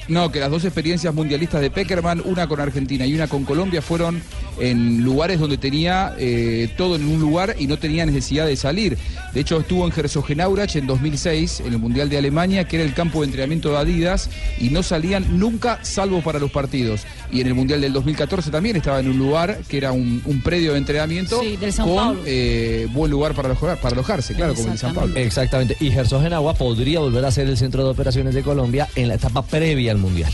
No, 0.08 0.32
que 0.32 0.39
las 0.39 0.51
dos 0.51 0.64
experiencias 0.66 1.14
mundialistas 1.14 1.62
de 1.62 1.72
Peckerman, 1.72 2.22
una 2.26 2.47
con 2.47 2.60
Argentina 2.60 3.06
y 3.08 3.16
una 3.16 3.28
con 3.28 3.43
Colombia, 3.43 3.82
fueron 3.82 4.22
en 4.60 5.03
lugares 5.03 5.39
donde 5.39 5.58
tenía 5.58 6.14
eh, 6.20 6.70
todo 6.78 6.95
en 6.95 7.08
un 7.08 7.20
lugar 7.20 7.56
y 7.60 7.68
no 7.68 7.78
tenía 7.78 8.06
necesidad 8.06 8.45
de 8.45 8.56
salir. 8.56 8.97
De 9.34 9.41
hecho, 9.41 9.60
estuvo 9.60 9.86
en 9.86 9.91
Herzogenaurach 9.95 10.76
en 10.76 10.86
2006, 10.88 11.62
en 11.66 11.74
el 11.74 11.80
Mundial 11.80 12.08
de 12.10 12.18
Alemania, 12.20 12.66
que 12.68 12.78
era 12.78 12.86
el 12.86 12.93
campo 12.93 13.20
de 13.22 13.26
entrenamiento 13.26 13.72
de 13.72 13.78
Adidas, 13.78 14.30
y 14.60 14.70
no 14.70 14.84
salían 14.84 15.39
nunca 15.39 15.80
salvo 15.84 16.22
para 16.22 16.38
los 16.39 16.51
partidos. 16.51 17.01
Y 17.32 17.41
en 17.41 17.47
el 17.47 17.56
Mundial 17.56 17.82
del 17.82 17.91
2014 17.91 18.51
también 18.51 18.76
estaba 18.76 18.99
en 18.99 19.10
un 19.10 19.18
lugar 19.18 19.58
que 19.68 19.78
era 19.78 19.91
un, 19.91 20.22
un 20.26 20.41
predio 20.41 20.74
de 20.74 20.78
entrenamiento 20.78 21.41
Sí, 21.41 21.58
del 21.58 21.74
Sao 21.74 21.88
con 21.88 22.20
eh, 22.26 22.88
buen 22.93 23.10
lugar 23.12 23.34
para, 23.34 23.49
alojar- 23.53 23.78
para 23.78 23.93
alojarse, 23.95 24.36
claro, 24.36 24.53
como 24.53 24.72
el 24.72 24.78
San 24.78 24.93
Pablo. 24.93 25.16
Exactamente. 25.18 25.76
Y 25.80 25.88
Herzogenaurach 25.91 26.58
podría 26.58 26.99
volver 26.99 27.26
a 27.26 27.32
ser 27.32 27.47
el 27.47 27.58
centro 27.58 27.84
de 27.84 27.89
operaciones 27.89 28.36
de 28.36 28.43
Colombia 28.43 28.88
en 28.95 29.08
la 29.08 29.16
etapa 29.16 29.41
previa 29.41 29.95
al 29.96 30.02
Mundial. 30.02 30.32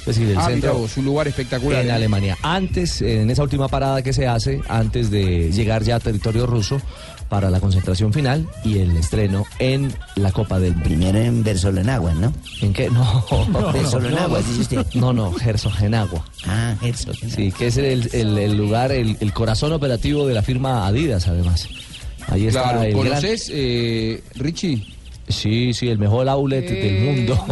Es 0.00 0.06
decir, 0.16 0.28
el 0.30 0.38
Ah, 0.38 0.46
centro 0.46 0.74
vos, 0.78 0.96
un 0.96 1.04
lugar 1.04 1.28
espectacular. 1.28 1.82
en 1.82 1.88
¿eh? 1.90 1.92
Alemania. 1.92 2.38
Antes, 2.42 3.02
en 3.02 3.30
esa 3.30 3.42
última 3.42 3.68
parada 3.68 4.00
que 4.02 4.12
se 4.14 4.26
hace, 4.26 4.60
antes 4.68 5.10
de 5.10 5.50
llegar 5.52 5.82
ya 5.82 5.96
a 5.96 6.00
territorio 6.00 6.46
ruso 6.46 6.80
para 7.28 7.50
la 7.50 7.60
concentración 7.60 8.10
final 8.10 8.48
y 8.64 8.78
el 8.78 8.96
estreno 8.96 9.44
en 9.58 9.92
la 10.16 10.32
Copa 10.32 10.58
del 10.58 10.70
Mundo. 10.72 10.84
Primero 10.88 11.18
en 11.18 11.44
Versolenagua, 11.44 12.14
¿no? 12.14 12.32
¿En 12.62 12.72
qué? 12.72 12.88
No. 12.88 13.22
Versolenagua, 13.74 14.38
dice 14.38 14.60
usted. 14.62 14.86
No, 14.94 15.12
no, 15.12 15.34
Herzogenagua. 15.38 16.24
Ah. 16.46 16.74
Sí, 17.28 17.52
que 17.52 17.66
es 17.66 17.76
el, 17.76 18.08
el- 18.14 18.38
el 18.38 18.56
lugar, 18.56 18.92
el, 18.92 19.18
el 19.20 19.32
corazón 19.34 19.72
operativo 19.74 20.26
de 20.26 20.32
la 20.32 20.42
firma 20.42 20.86
Adidas, 20.86 21.28
además. 21.28 21.68
Ahí 22.28 22.46
está 22.46 22.62
Claro, 22.62 22.82
el 22.82 22.92
gran... 22.94 23.06
¿conoces, 23.08 23.50
eh, 23.52 24.22
Richie? 24.36 24.86
Sí, 25.28 25.72
sí, 25.74 25.88
el 25.88 25.98
mejor 25.98 26.28
outlet 26.28 26.68
del 26.68 27.04
mundo. 27.04 27.46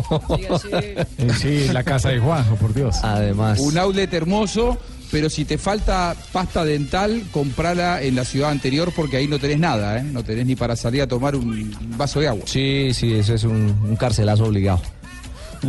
Sí, 1.41 1.69
la 1.73 1.83
casa 1.83 2.11
de 2.11 2.19
Juanjo, 2.19 2.57
por 2.57 2.75
Dios. 2.75 2.97
Además. 3.03 3.61
Un 3.61 3.77
outlet 3.79 4.13
hermoso, 4.13 4.79
pero 5.11 5.29
si 5.31 5.45
te 5.45 5.59
falta 5.59 6.15
pasta 6.33 6.65
dental, 6.65 7.23
comprala 7.33 8.03
en 8.03 8.17
la 8.17 8.25
ciudad 8.25 8.51
anterior 8.51 8.93
porque 8.95 9.19
ahí 9.19 9.29
no 9.29 9.39
tenés 9.39 9.59
nada, 9.59 9.99
¿eh? 9.99 10.03
No 10.03 10.25
tenés 10.25 10.47
ni 10.47 10.57
para 10.57 10.77
salir 10.77 11.03
a 11.03 11.07
tomar 11.07 11.37
un 11.37 11.75
vaso 11.97 12.21
de 12.21 12.29
agua. 12.29 12.43
Sí, 12.47 12.91
sí, 12.93 13.15
ese 13.15 13.35
es 13.35 13.45
un, 13.45 13.77
un 13.85 13.97
carcelazo 13.97 14.45
obligado. 14.45 14.81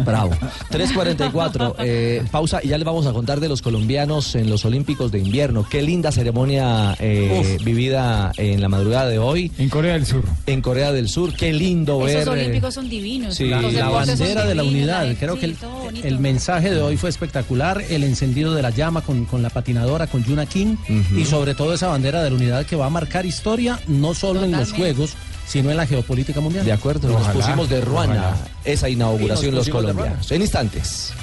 Bravo. 0.05 0.31
3.44. 0.71 1.75
eh, 1.79 2.23
pausa 2.31 2.59
y 2.63 2.69
ya 2.69 2.77
les 2.77 2.85
vamos 2.85 3.05
a 3.07 3.13
contar 3.13 3.39
de 3.39 3.49
los 3.49 3.61
colombianos 3.61 4.35
en 4.35 4.49
los 4.49 4.63
Olímpicos 4.65 5.11
de 5.11 5.19
invierno. 5.19 5.67
Qué 5.69 5.81
linda 5.81 6.11
ceremonia 6.11 6.95
eh, 6.99 7.57
vivida 7.63 8.31
en 8.37 8.61
la 8.61 8.69
madrugada 8.69 9.09
de 9.09 9.19
hoy. 9.19 9.51
En 9.57 9.69
Corea 9.69 9.93
del 9.93 10.05
Sur. 10.05 10.23
En 10.45 10.61
Corea 10.61 10.91
del 10.91 11.09
Sur. 11.09 11.33
Qué 11.33 11.51
lindo 11.51 11.99
ver. 11.99 12.17
Esos 12.19 12.27
eh, 12.35 12.39
olímpicos 12.39 12.73
son 12.73 12.89
divinos. 12.89 13.35
sí, 13.35 13.45
los 13.45 13.73
la 13.73 13.89
bandera 13.89 14.45
de 14.45 14.55
la 14.55 14.63
unidad. 14.63 15.07
Creo 15.19 15.35
sí, 15.35 15.39
que 15.41 16.07
el, 16.07 16.19
mensaje 16.19 16.73
de 16.73 16.81
hoy 16.81 16.97
fue 16.97 17.09
espectacular. 17.09 17.83
El 17.89 18.03
encendido 18.03 18.53
de 18.53 18.61
la 18.61 18.69
llama 18.69 19.01
con, 19.01 19.25
con 19.25 19.41
la 19.41 19.49
patinadora, 19.49 20.07
con 20.07 20.23
Yuna 20.23 20.45
King. 20.45 20.75
Ujú. 20.83 21.19
Y 21.19 21.25
sobre 21.25 21.55
todo 21.55 21.73
esa 21.73 21.87
bandera 21.87 22.23
de 22.23 22.29
la 22.29 22.35
unidad 22.35 22.65
que 22.65 22.75
va 22.75 22.85
a 22.85 22.89
marcar 22.89 23.25
historia, 23.25 23.79
no 23.87 24.13
solo 24.13 24.43
en 24.43 24.51
los. 24.51 24.67
Juegos, 24.77 25.15
sino 25.47 25.71
en 25.71 25.77
la 25.77 25.87
geopolítica 25.87 26.39
mundial. 26.41 26.65
De 26.65 26.71
acuerdo, 26.73 27.07
nos 27.09 27.21
Ojalá, 27.21 27.33
pusimos 27.33 27.69
de 27.69 27.81
ruana 27.81 28.13
ojalá. 28.13 28.37
esa 28.65 28.89
inauguración 28.89 29.55
nos 29.55 29.67
los 29.67 29.75
colombianos. 29.75 30.31
En 30.31 30.41
instantes. 30.41 31.13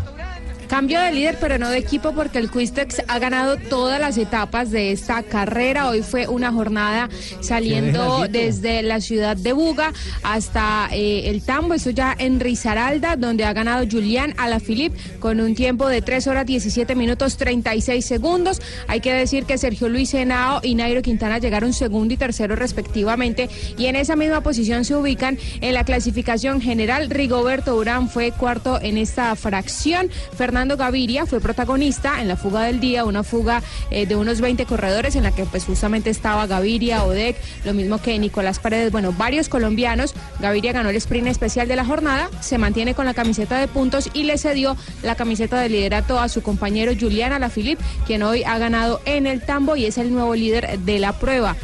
Cambio 0.70 1.00
de 1.00 1.10
líder, 1.10 1.36
pero 1.40 1.58
no 1.58 1.68
de 1.68 1.78
equipo, 1.78 2.12
porque 2.12 2.38
el 2.38 2.48
Quistex 2.48 3.02
ha 3.08 3.18
ganado 3.18 3.56
todas 3.56 4.00
las 4.00 4.16
etapas 4.16 4.70
de 4.70 4.92
esta 4.92 5.24
carrera. 5.24 5.88
Hoy 5.88 6.02
fue 6.02 6.28
una 6.28 6.52
jornada 6.52 7.08
saliendo 7.40 8.28
desde 8.30 8.80
la 8.82 9.00
ciudad 9.00 9.36
de 9.36 9.52
Buga 9.52 9.92
hasta 10.22 10.88
eh, 10.92 11.28
el 11.28 11.42
Tambo, 11.42 11.74
eso 11.74 11.90
ya 11.90 12.14
en 12.16 12.38
Risaralda, 12.38 13.16
donde 13.16 13.42
ha 13.42 13.52
ganado 13.52 13.84
Julián 13.90 14.32
Alaphilippe 14.36 14.96
con 15.18 15.40
un 15.40 15.56
tiempo 15.56 15.88
de 15.88 16.02
3 16.02 16.28
horas 16.28 16.46
17 16.46 16.94
minutos 16.94 17.36
36 17.36 18.06
segundos. 18.06 18.62
Hay 18.86 19.00
que 19.00 19.12
decir 19.12 19.46
que 19.46 19.58
Sergio 19.58 19.88
Luis 19.88 20.14
Henao 20.14 20.60
y 20.62 20.76
Nairo 20.76 21.02
Quintana 21.02 21.38
llegaron 21.38 21.72
segundo 21.72 22.14
y 22.14 22.16
tercero 22.16 22.54
respectivamente, 22.54 23.50
y 23.76 23.86
en 23.86 23.96
esa 23.96 24.14
misma 24.14 24.40
posición 24.42 24.84
se 24.84 24.94
ubican 24.94 25.36
en 25.62 25.74
la 25.74 25.82
clasificación 25.82 26.60
general. 26.60 27.10
Rigoberto 27.10 27.74
Urán 27.74 28.08
fue 28.08 28.30
cuarto 28.30 28.78
en 28.80 28.98
esta 28.98 29.34
fracción. 29.34 30.08
Fernando 30.36 30.59
Gaviria 30.68 31.26
fue 31.26 31.40
protagonista 31.40 32.20
en 32.20 32.28
la 32.28 32.36
fuga 32.36 32.62
del 32.64 32.80
día, 32.80 33.04
una 33.04 33.22
fuga 33.22 33.62
eh, 33.90 34.06
de 34.06 34.16
unos 34.16 34.40
20 34.40 34.66
corredores 34.66 35.16
en 35.16 35.22
la 35.22 35.32
que 35.32 35.44
pues 35.44 35.64
justamente 35.64 36.10
estaba 36.10 36.46
Gaviria, 36.46 37.04
Odek, 37.04 37.36
lo 37.64 37.72
mismo 37.72 37.98
que 37.98 38.18
Nicolás 38.18 38.58
Paredes, 38.58 38.92
bueno, 38.92 39.12
varios 39.12 39.48
colombianos. 39.48 40.14
Gaviria 40.38 40.72
ganó 40.72 40.90
el 40.90 40.96
sprint 40.96 41.28
especial 41.28 41.66
de 41.66 41.76
la 41.76 41.84
jornada, 41.84 42.28
se 42.40 42.58
mantiene 42.58 42.94
con 42.94 43.06
la 43.06 43.14
camiseta 43.14 43.58
de 43.58 43.68
puntos 43.68 44.10
y 44.12 44.24
le 44.24 44.36
cedió 44.36 44.76
la 45.02 45.14
camiseta 45.14 45.58
de 45.60 45.70
liderato 45.70 46.20
a 46.20 46.28
su 46.28 46.42
compañero 46.42 46.92
Julián 46.98 47.32
Alaphilippe, 47.32 47.82
quien 48.06 48.22
hoy 48.22 48.44
ha 48.44 48.58
ganado 48.58 49.00
en 49.06 49.26
el 49.26 49.40
tambo 49.40 49.76
y 49.76 49.86
es 49.86 49.96
el 49.96 50.12
nuevo 50.12 50.34
líder 50.34 50.78
de 50.80 50.98
la 50.98 51.12
prueba. 51.14 51.56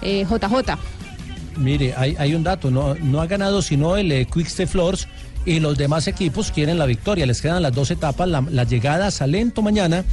Eh, 0.00 0.24
JJ. 0.28 0.78
Mire, 1.56 1.94
hay, 1.96 2.34
un 2.34 2.42
dato, 2.42 2.70
no, 2.70 3.20
ha 3.20 3.26
ganado 3.26 3.62
sino 3.62 3.96
el 3.96 4.10
eh, 4.10 4.26
Quickstep 4.26 4.68
Floors 4.68 5.06
y 5.44 5.60
los 5.60 5.76
demás 5.76 6.06
equipos 6.06 6.50
quieren 6.50 6.78
la 6.78 6.86
victoria. 6.86 7.26
Les 7.26 7.40
quedan 7.40 7.62
las 7.62 7.74
dos 7.74 7.90
etapas, 7.90 8.28
la, 8.28 8.64
llegada 8.64 9.08
a 9.08 9.10
Salento 9.10 9.62
mañana 9.62 10.04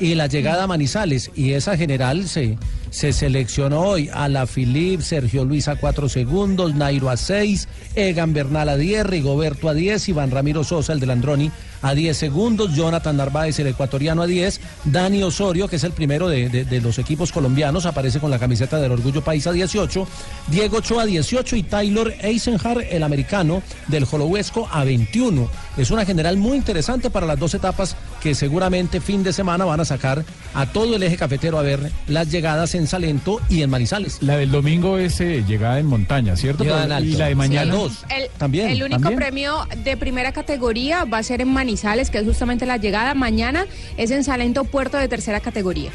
y 0.00 0.14
la 0.14 0.26
llegada 0.26 0.64
a 0.64 0.66
Manizales. 0.66 1.30
Y 1.34 1.52
esa 1.52 1.76
general 1.76 2.28
se, 2.28 2.58
se 2.90 3.12
seleccionó 3.12 3.80
hoy 3.80 4.10
a 4.12 4.28
la 4.28 4.46
Filip, 4.46 5.00
Sergio 5.00 5.44
Luis 5.44 5.68
a 5.68 5.76
cuatro 5.76 6.08
segundos, 6.08 6.74
Nairo 6.74 7.10
a 7.10 7.16
seis, 7.16 7.68
Egan 7.94 8.32
Bernal 8.32 8.68
a 8.68 8.76
diez, 8.76 9.04
Rigoberto 9.04 9.68
a 9.68 9.74
diez, 9.74 10.08
Iván 10.08 10.30
Ramiro 10.30 10.64
Sosa, 10.64 10.92
el 10.92 11.00
del 11.00 11.10
Androni, 11.10 11.50
a 11.82 11.94
10 11.94 12.16
segundos, 12.16 12.74
Jonathan 12.74 13.16
Narváez, 13.16 13.58
el 13.60 13.68
ecuatoriano, 13.68 14.22
a 14.22 14.26
10, 14.26 14.60
Dani 14.84 15.22
Osorio, 15.22 15.68
que 15.68 15.76
es 15.76 15.84
el 15.84 15.92
primero 15.92 16.28
de, 16.28 16.48
de- 16.48 16.64
de 16.64 16.80
los 16.80 16.98
equipos 16.98 17.32
colombianos, 17.32 17.86
aparece 17.86 18.20
con 18.20 18.30
la 18.30 18.38
camiseta 18.38 18.78
del 18.80 18.92
Orgullo 18.92 19.22
País 19.22 19.46
a 19.46 19.52
18, 19.52 20.06
Diego 20.48 20.78
Ochoa 20.78 21.02
a 21.02 21.06
18 21.06 21.56
y 21.56 21.62
Taylor 21.62 22.12
Eisenhart, 22.20 22.80
el 22.90 23.02
americano 23.02 23.62
del 23.88 24.04
Jolohuesco, 24.04 24.68
a 24.72 24.84
21. 24.84 25.48
Es 25.76 25.90
una 25.90 26.04
general 26.04 26.36
muy 26.36 26.56
interesante 26.56 27.10
para 27.10 27.26
las 27.26 27.38
dos 27.38 27.54
etapas 27.54 27.96
que 28.20 28.34
seguramente 28.34 29.00
fin 29.00 29.22
de 29.22 29.32
semana 29.32 29.64
van 29.64 29.80
a 29.80 29.84
sacar 29.84 30.24
a 30.54 30.66
todo 30.66 30.96
el 30.96 31.02
eje 31.02 31.16
cafetero 31.16 31.58
a 31.58 31.62
ver 31.62 31.92
las 32.08 32.30
llegadas 32.30 32.74
en 32.74 32.86
Salento 32.86 33.40
y 33.48 33.62
en 33.62 33.70
Manizales. 33.70 34.18
La 34.22 34.36
del 34.36 34.50
domingo 34.50 34.98
es 34.98 35.20
eh, 35.20 35.44
llegada 35.46 35.78
en 35.78 35.86
montaña, 35.86 36.36
¿cierto? 36.36 36.64
En 36.64 36.70
y 37.04 37.12
la 37.16 37.26
de 37.28 37.34
mañana. 37.34 37.74
Sí. 37.74 38.04
El, 38.10 38.28
También, 38.38 38.70
el 38.70 38.82
único 38.82 39.00
también. 39.00 39.16
premio 39.18 39.66
de 39.84 39.96
primera 39.96 40.32
categoría 40.32 41.04
va 41.04 41.18
a 41.18 41.22
ser 41.22 41.40
en 41.40 41.48
Manizales, 41.48 41.67
que 41.68 42.18
es 42.18 42.24
justamente 42.24 42.64
la 42.64 42.78
llegada. 42.78 43.12
Mañana 43.12 43.66
es 43.98 44.10
en 44.10 44.24
Salento, 44.24 44.64
puerto 44.64 44.96
de 44.96 45.06
tercera 45.06 45.40
categoría. 45.40 45.90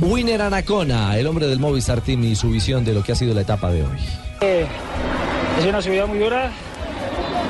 Winner 0.00 0.42
Anacona, 0.42 1.18
el 1.18 1.26
hombre 1.26 1.48
del 1.48 1.58
Movistar 1.58 2.00
Team 2.02 2.22
y 2.22 2.36
su 2.36 2.50
visión 2.50 2.84
de 2.84 2.94
lo 2.94 3.02
que 3.02 3.12
ha 3.12 3.14
sido 3.16 3.34
la 3.34 3.40
etapa 3.40 3.72
de 3.72 3.82
hoy. 3.82 3.98
Eh, 4.40 4.64
es 5.58 5.66
una 5.66 5.82
subida 5.82 6.06
muy 6.06 6.20
dura. 6.20 6.52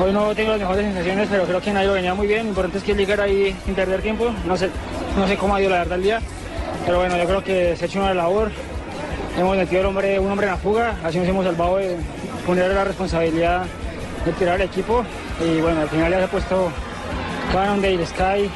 Hoy 0.03 0.13
no 0.13 0.35
tengo 0.35 0.53
las 0.53 0.61
mejores 0.61 0.87
sensaciones, 0.87 1.29
pero 1.31 1.45
creo 1.45 1.61
que 1.61 1.73
Nairo 1.73 1.93
venía 1.93 2.15
muy 2.15 2.27
bien. 2.27 2.45
Lo 2.45 2.49
importante 2.51 2.79
es 2.79 2.85
que 2.85 2.95
llegar 2.95 3.21
ahí 3.21 3.55
sin 3.67 3.75
perder 3.75 4.01
tiempo. 4.01 4.31
No 4.47 4.57
sé, 4.57 4.71
no 5.17 5.29
sé 5.29 5.37
cómo 5.37 5.57
ha 5.57 5.61
ido 5.61 5.71
la 5.71 5.79
verdad 5.81 5.99
el 5.99 6.05
día, 6.05 6.21
pero 6.87 7.01
bueno, 7.01 7.19
yo 7.19 7.25
creo 7.27 7.45
que 7.45 7.77
se 7.77 7.85
ha 7.85 7.89
hecho 7.89 7.99
una 7.99 8.15
labor. 8.15 8.51
Hemos 9.37 9.57
metido 9.57 9.83
el 9.83 9.87
hombre, 9.89 10.19
un 10.19 10.31
hombre 10.31 10.47
en 10.47 10.53
la 10.53 10.59
fuga, 10.59 10.97
así 11.05 11.19
nos 11.19 11.29
hemos 11.29 11.45
salvado 11.45 11.77
de 11.77 11.97
poner 12.47 12.73
la 12.73 12.85
responsabilidad 12.85 13.67
de 14.25 14.33
tirar 14.33 14.55
al 14.55 14.63
equipo. 14.63 15.05
Y 15.41 15.61
bueno, 15.61 15.81
al 15.81 15.89
final 15.89 16.11
ya 16.11 16.19
se 16.19 16.25
ha 16.25 16.29
puesto 16.29 16.73
Cannondale, 17.53 18.05
Sky, 18.07 18.51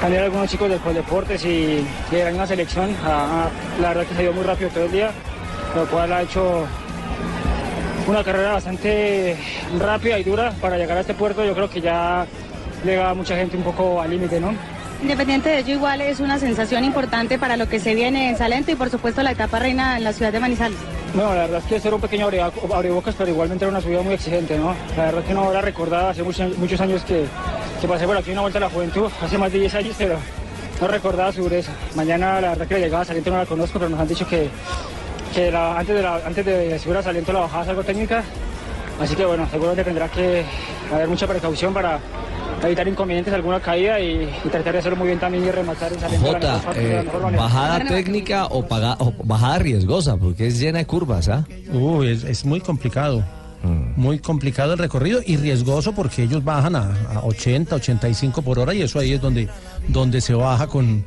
también 0.00 0.22
algunos 0.22 0.48
chicos 0.48 0.70
del 0.70 0.94
Deportes 0.94 1.44
y, 1.44 1.84
de 2.10 2.24
la 2.24 2.30
misma 2.30 2.46
selección. 2.46 2.96
Ah, 3.04 3.46
ah, 3.46 3.50
la 3.80 3.88
verdad 3.88 4.06
que 4.06 4.14
se 4.14 4.22
dio 4.22 4.32
muy 4.32 4.44
rápido 4.44 4.70
todo 4.70 4.84
el 4.84 4.92
día, 4.92 5.10
lo 5.74 5.86
cual 5.86 6.12
ha 6.12 6.22
hecho 6.22 6.66
una 8.06 8.24
carrera 8.24 8.52
bastante 8.52 9.36
rápida 9.78 10.18
y 10.18 10.24
dura 10.24 10.52
para 10.60 10.78
llegar 10.78 10.96
a 10.96 11.00
este 11.00 11.14
puerto. 11.14 11.44
Yo 11.44 11.54
creo 11.54 11.68
que 11.68 11.80
ya 11.80 12.26
llega 12.84 13.12
mucha 13.14 13.36
gente 13.36 13.56
un 13.56 13.62
poco 13.62 14.00
al 14.00 14.10
límite, 14.10 14.40
¿no? 14.40 14.54
Independiente 15.02 15.48
de 15.48 15.58
ello, 15.60 15.74
igual 15.74 16.02
es 16.02 16.20
una 16.20 16.38
sensación 16.38 16.84
importante 16.84 17.38
para 17.38 17.56
lo 17.56 17.68
que 17.68 17.80
se 17.80 17.94
viene 17.94 18.28
en 18.28 18.36
Salento 18.36 18.70
y 18.70 18.74
por 18.74 18.90
supuesto 18.90 19.22
la 19.22 19.30
etapa 19.32 19.58
reina 19.58 19.96
en 19.96 20.04
la 20.04 20.12
ciudad 20.12 20.30
de 20.30 20.40
Manizales. 20.40 20.76
Bueno, 21.14 21.34
la 21.34 21.42
verdad 21.42 21.58
es 21.60 21.64
que 21.64 21.76
este 21.76 21.88
era 21.88 21.94
un 21.94 22.02
pequeño 22.02 22.26
abre- 22.28 22.42
abrebocas, 22.74 23.14
pero 23.16 23.30
igualmente 23.30 23.64
era 23.64 23.70
una 23.72 23.80
subida 23.80 24.02
muy 24.02 24.14
exigente, 24.14 24.58
¿no? 24.58 24.74
La 24.98 25.06
verdad 25.06 25.24
que 25.24 25.32
no 25.32 25.50
la 25.52 25.62
recordaba 25.62 26.10
hace 26.10 26.22
muchos, 26.22 26.80
años 26.82 27.02
que, 27.04 27.24
que 27.80 27.88
pasé 27.88 28.06
por 28.06 28.16
aquí 28.16 28.30
una 28.30 28.42
vuelta 28.42 28.58
a 28.58 28.60
la 28.62 28.68
juventud, 28.70 29.10
hace 29.22 29.38
más 29.38 29.50
de 29.50 29.58
10 29.60 29.74
años, 29.76 29.94
pero 29.96 30.16
no 30.80 30.86
recordaba 30.86 31.32
su 31.32 31.42
dureza. 31.44 31.72
Mañana 31.94 32.38
la 32.40 32.50
verdad 32.50 32.66
que 32.68 32.74
la 32.74 32.80
llegada 32.80 33.02
a 33.02 33.06
Saliento 33.06 33.30
no 33.30 33.38
la 33.38 33.46
conozco, 33.46 33.78
pero 33.78 33.88
nos 33.90 34.00
han 34.00 34.06
dicho 34.08 34.26
que, 34.28 34.50
que 35.34 35.48
antes, 35.56 35.96
de 35.96 36.02
la, 36.02 36.16
antes 36.26 36.44
de 36.44 36.78
subir 36.78 36.98
a 36.98 37.02
Saliento 37.02 37.32
la 37.32 37.40
bajada 37.40 37.62
es 37.64 37.68
algo 37.70 37.82
técnica, 37.84 38.22
así 39.00 39.16
que 39.16 39.24
bueno, 39.24 39.48
seguramente 39.50 39.82
tendrá 39.82 40.08
que 40.08 40.44
haber 40.92 41.08
mucha 41.08 41.26
precaución 41.26 41.72
para 41.72 41.98
evitar 42.68 42.86
inconvenientes, 42.88 43.32
alguna 43.34 43.60
caída 43.60 43.98
y, 44.00 44.28
y 44.44 44.48
tratar 44.48 44.72
de 44.74 44.78
hacerlo 44.80 44.96
muy 44.96 45.06
bien 45.08 45.18
también 45.18 45.44
y 45.44 45.50
rematar 45.50 45.90
la 45.92 46.08
Jota, 46.18 46.60
eh, 46.76 47.04
bajada 47.36 47.84
técnica 47.86 48.46
o, 48.46 48.66
paga- 48.66 48.96
o 49.00 49.12
bajada 49.24 49.58
riesgosa, 49.58 50.16
porque 50.16 50.46
es 50.46 50.58
llena 50.60 50.78
de 50.78 50.86
curvas, 50.86 51.28
¿ah? 51.28 51.46
Uy, 51.72 52.08
es, 52.10 52.24
es 52.24 52.44
muy 52.44 52.60
complicado. 52.60 53.24
Muy 53.94 54.18
complicado 54.20 54.72
el 54.72 54.78
recorrido 54.78 55.20
y 55.26 55.36
riesgoso 55.36 55.92
porque 55.92 56.22
ellos 56.22 56.42
bajan 56.42 56.74
a, 56.76 56.94
a 57.14 57.20
80, 57.24 57.76
85 57.76 58.40
por 58.40 58.58
hora 58.58 58.72
y 58.72 58.80
eso 58.80 58.98
ahí 58.98 59.12
es 59.12 59.20
donde, 59.20 59.48
donde 59.88 60.22
se 60.22 60.32
baja 60.32 60.66
con, 60.66 61.04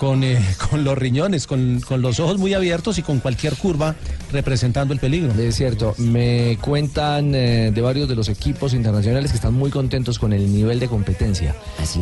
con, 0.00 0.24
eh, 0.24 0.40
con 0.70 0.82
los 0.82 0.96
riñones, 0.96 1.46
con, 1.46 1.80
con 1.80 2.00
los 2.00 2.20
ojos 2.20 2.38
muy 2.38 2.54
abiertos 2.54 2.96
y 2.96 3.02
con 3.02 3.18
cualquier 3.20 3.54
curva 3.54 3.94
representando 4.32 4.94
el 4.94 4.98
peligro. 4.98 5.30
Es 5.38 5.56
cierto, 5.56 5.94
me 5.98 6.56
cuentan 6.62 7.34
eh, 7.34 7.70
de 7.70 7.80
varios 7.82 8.08
de 8.08 8.16
los 8.16 8.30
equipos 8.30 8.72
internacionales 8.72 9.30
que 9.30 9.36
están 9.36 9.52
muy 9.52 9.70
contentos 9.70 10.18
con 10.18 10.32
el 10.32 10.50
nivel 10.50 10.80
de 10.80 10.88
competencia. 10.88 11.54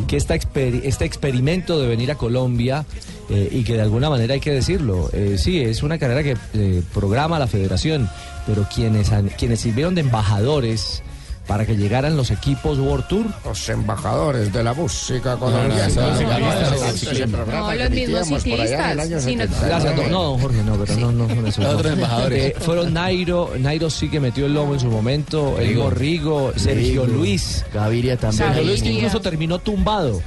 Que 0.06 0.16
esta 0.16 0.36
exper- 0.36 0.80
este 0.84 1.06
experimento 1.06 1.80
de 1.80 1.88
venir 1.88 2.12
a 2.12 2.14
Colombia 2.14 2.86
eh, 3.30 3.48
y 3.50 3.64
que 3.64 3.74
de 3.74 3.80
alguna 3.82 4.08
manera 4.08 4.34
hay 4.34 4.40
que 4.40 4.52
decirlo, 4.52 5.10
eh, 5.12 5.34
sí, 5.36 5.60
es 5.60 5.82
una 5.82 5.98
carrera 5.98 6.22
que 6.22 6.36
eh, 6.54 6.82
programa 6.94 7.40
la 7.40 7.48
federación, 7.48 8.08
pero 8.46 8.64
quienes, 8.72 9.10
quienes 9.36 9.58
sirvieron 9.58 9.96
de 9.96 10.02
embajadores 10.02 11.02
para 11.48 11.64
que 11.66 11.76
llegaran 11.76 12.16
los 12.16 12.30
equipos 12.30 12.78
World 12.78 13.08
Tour. 13.08 13.26
Los 13.44 13.68
embajadores 13.70 14.52
de 14.52 14.62
la 14.62 14.74
música 14.74 15.36
colombiana. 15.36 15.88
no, 15.88 17.74
los 17.74 17.90
mismos 17.90 18.28
ciclistas, 18.42 18.98
año 18.98 19.20
sino- 19.20 19.42
79. 19.44 19.66
Gracias, 19.66 19.96
don- 19.96 20.10
no, 20.10 20.22
don 20.24 20.38
Jorge, 20.40 20.62
no, 20.62 20.76
pero 20.76 20.96
no, 20.98 21.12
no 21.12 21.28
son 21.28 21.46
esos. 21.46 21.64
Otros 21.64 21.82
no. 21.86 21.92
embajadores. 21.92 22.44
Eh, 22.44 22.54
fueron 22.60 22.92
Nairo, 22.92 23.52
Nairo 23.58 23.90
sí 23.90 24.08
que 24.08 24.20
metió 24.20 24.46
el 24.46 24.54
lomo 24.54 24.74
en 24.74 24.80
su 24.80 24.86
momento, 24.90 25.56
el 25.58 25.68
Rigo. 25.68 25.90
Rigo, 25.90 26.52
Sergio 26.56 27.04
Rigo, 27.06 27.18
Luis. 27.18 27.64
Gaviria 27.72 28.16
también. 28.16 28.44
Sergio 28.46 28.64
Luis 28.64 28.82
que 28.82 28.92
incluso 28.92 29.20
terminó 29.20 29.58
tumbado. 29.58 30.20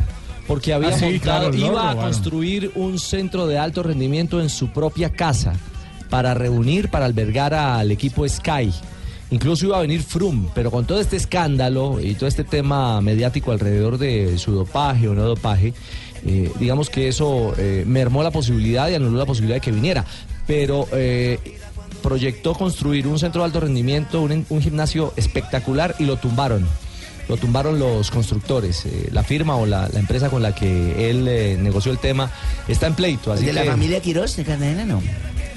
Porque 0.47 0.73
había 0.73 0.89
Ah, 0.89 0.97
sí, 0.97 1.05
montado, 1.05 1.51
claro, 1.51 1.55
iba 1.55 1.91
a 1.91 1.95
construir 1.95 2.71
un 2.75 2.99
centro 2.99 3.45
de 3.47 3.57
alto 3.59 3.83
rendimiento 3.83 4.41
en 4.41 4.49
su 4.49 4.69
propia 4.73 5.09
casa 5.11 5.53
para 6.09 6.33
reunir, 6.33 6.89
para 6.89 7.05
albergar 7.05 7.53
al 7.53 7.89
equipo 7.91 8.27
Sky. 8.27 8.73
Incluso 9.31 9.65
iba 9.65 9.77
a 9.77 9.81
venir 9.81 10.03
Froome, 10.03 10.49
pero 10.53 10.69
con 10.71 10.85
todo 10.85 10.99
este 10.99 11.15
escándalo 11.15 12.01
y 12.01 12.15
todo 12.15 12.27
este 12.27 12.43
tema 12.43 12.99
mediático 12.99 13.53
alrededor 13.53 13.97
de 13.97 14.37
su 14.37 14.51
dopaje 14.51 15.07
o 15.07 15.15
no 15.15 15.23
dopaje, 15.23 15.73
eh, 16.25 16.51
digamos 16.59 16.89
que 16.89 17.07
eso 17.07 17.53
eh, 17.57 17.85
mermó 17.87 18.23
la 18.23 18.31
posibilidad 18.31 18.89
y 18.89 18.95
anuló 18.95 19.17
la 19.17 19.25
posibilidad 19.25 19.55
de 19.55 19.61
que 19.61 19.71
viniera. 19.71 20.05
Pero 20.45 20.85
eh, 20.91 21.39
proyectó 22.03 22.53
construir 22.53 23.07
un 23.07 23.19
centro 23.19 23.41
de 23.41 23.45
alto 23.45 23.61
rendimiento, 23.61 24.21
un, 24.21 24.45
un 24.49 24.61
gimnasio 24.61 25.13
espectacular 25.15 25.95
y 25.97 26.03
lo 26.03 26.17
tumbaron. 26.17 26.67
Lo 27.29 27.37
tumbaron 27.37 27.79
los 27.79 28.11
constructores. 28.11 28.85
La 29.13 29.23
firma 29.23 29.55
o 29.55 29.65
la, 29.65 29.87
la 29.87 29.99
empresa 29.99 30.29
con 30.29 30.41
la 30.41 30.53
que 30.53 31.09
él 31.09 31.63
negoció 31.63 31.93
el 31.93 31.99
tema 31.99 32.29
está 32.67 32.87
en 32.87 32.95
pleito. 32.95 33.31
Así 33.31 33.45
¿De 33.45 33.53
la 33.53 33.63
familia 33.63 34.01
Quirós 34.01 34.35
de 34.35 34.43
Cartagena 34.43 34.83
no? 34.85 35.01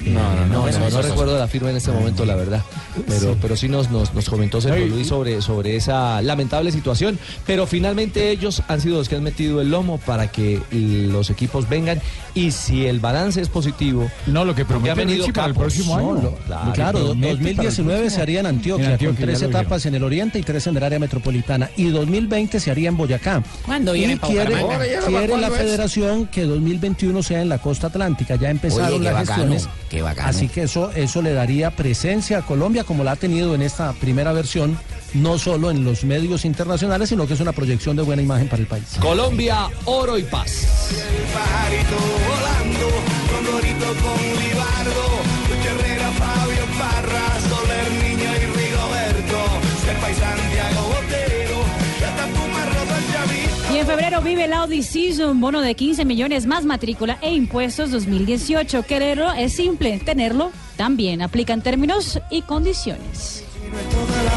No, 0.01 0.45
no, 0.47 0.65
no, 0.71 0.89
no, 0.89 1.01
recuerdo 1.01 1.37
la 1.37 1.47
firma 1.47 1.69
en 1.69 1.77
este 1.77 1.91
momento, 1.91 2.25
la 2.25 2.35
verdad. 2.35 2.61
Pero 3.07 3.19
sí, 3.33 3.37
pero 3.41 3.55
sí 3.55 3.67
nos, 3.69 3.89
nos, 3.91 4.13
nos 4.13 4.29
comentó 4.29 4.61
Sergio 4.61 4.85
Luis 4.87 5.07
sobre, 5.07 5.41
sobre 5.41 5.75
esa 5.75 6.21
lamentable 6.21 6.71
situación. 6.71 7.17
Pero 7.45 7.67
finalmente 7.67 8.29
ellos 8.31 8.61
han 8.67 8.81
sido 8.81 8.97
los 8.97 9.09
que 9.09 9.15
han 9.15 9.23
metido 9.23 9.61
el 9.61 9.69
lomo 9.69 9.97
para 9.97 10.27
que 10.31 10.61
los 10.71 11.29
equipos 11.29 11.67
vengan. 11.69 12.01
Y 12.33 12.51
si 12.51 12.85
el 12.85 12.99
balance 12.99 13.39
es 13.41 13.49
positivo. 13.49 14.09
No, 14.27 14.43
lo 14.45 14.53
que 14.55 14.65
promete 14.65 14.91
ha 14.91 14.95
venido 14.95 15.25
para 15.33 15.47
el 15.47 15.53
próximo 15.55 15.95
año. 15.95 16.35
Claro, 16.45 16.71
claro, 16.73 16.99
do- 16.99 17.05
promete 17.11 17.27
para 17.27 17.39
el 17.39 17.55
2019 17.55 18.09
se 18.09 18.21
haría 18.21 18.39
en 18.41 18.45
Antioquia, 18.45 18.85
En 18.87 18.91
Antioquia, 18.93 19.17
con 19.19 19.25
tres 19.25 19.41
etapas 19.41 19.85
en 19.85 19.95
el 19.95 20.03
oriente 20.03 20.39
y 20.39 20.43
tres 20.43 20.67
en 20.67 20.77
el 20.77 20.83
área 20.83 20.99
metropolitana. 20.99 21.69
Y 21.77 21.85
2020 21.89 22.59
se 22.59 22.71
haría 22.71 22.89
en 22.89 22.97
Boyacá. 22.97 23.41
¿Cuándo 23.65 23.95
y 23.95 23.99
viene 23.99 24.17
quiere, 24.19 24.43
Bucaramanga? 24.55 24.73
Ahora 24.75 24.87
ya 24.87 25.01
no, 25.01 25.07
quiere 25.07 25.37
la 25.37 25.49
federación 25.51 26.27
que 26.27 26.43
2021 26.43 27.23
sea 27.23 27.41
en 27.41 27.49
la 27.49 27.57
costa 27.59 27.87
atlántica. 27.87 28.35
Ya 28.35 28.49
empezaron 28.49 29.03
las 29.03 29.13
bacano, 29.13 29.53
gestiones. 29.53 29.69
Qué 29.89 30.01
bacano. 30.01 30.29
Así 30.29 30.47
que 30.47 30.63
eso, 30.63 30.91
eso 30.91 31.21
le 31.21 31.33
daría 31.33 31.71
presencia 31.71 32.39
a 32.39 32.41
Colombia 32.41 32.83
como 32.83 33.03
la 33.03 33.11
ha 33.11 33.15
tenido 33.15 33.55
en 33.55 33.61
esta 33.61 33.93
primera 33.93 34.33
versión, 34.33 34.77
no 35.13 35.37
solo 35.37 35.71
en 35.71 35.83
los 35.83 36.03
medios 36.03 36.45
internacionales, 36.45 37.09
sino 37.09 37.27
que 37.27 37.33
es 37.33 37.39
una 37.39 37.53
proyección 37.53 37.95
de 37.95 38.03
buena 38.03 38.21
imagen 38.21 38.47
para 38.47 38.61
el 38.61 38.67
país. 38.67 38.85
Colombia, 38.99 39.67
oro 39.85 40.17
y 40.17 40.23
paz. 40.23 40.67
pajarito 41.33 41.95
volando, 42.27 43.15
Febrero 53.85 54.19
vive 54.19 54.45
el 54.45 54.53
Audi 54.53 54.81
Season, 54.81 55.39
bono 55.39 55.61
de 55.61 55.75
15 55.75 56.05
millones 56.05 56.47
más 56.47 56.65
matrícula 56.65 57.19
e 57.21 57.35
impuestos 57.35 57.91
2018. 57.91 58.81
Quererlo 58.81 59.31
es 59.31 59.53
simple, 59.53 59.99
tenerlo 59.99 60.51
también. 60.75 61.21
Aplican 61.21 61.61
términos 61.61 62.19
y 62.31 62.41
condiciones. 62.41 63.43
la 64.19 64.35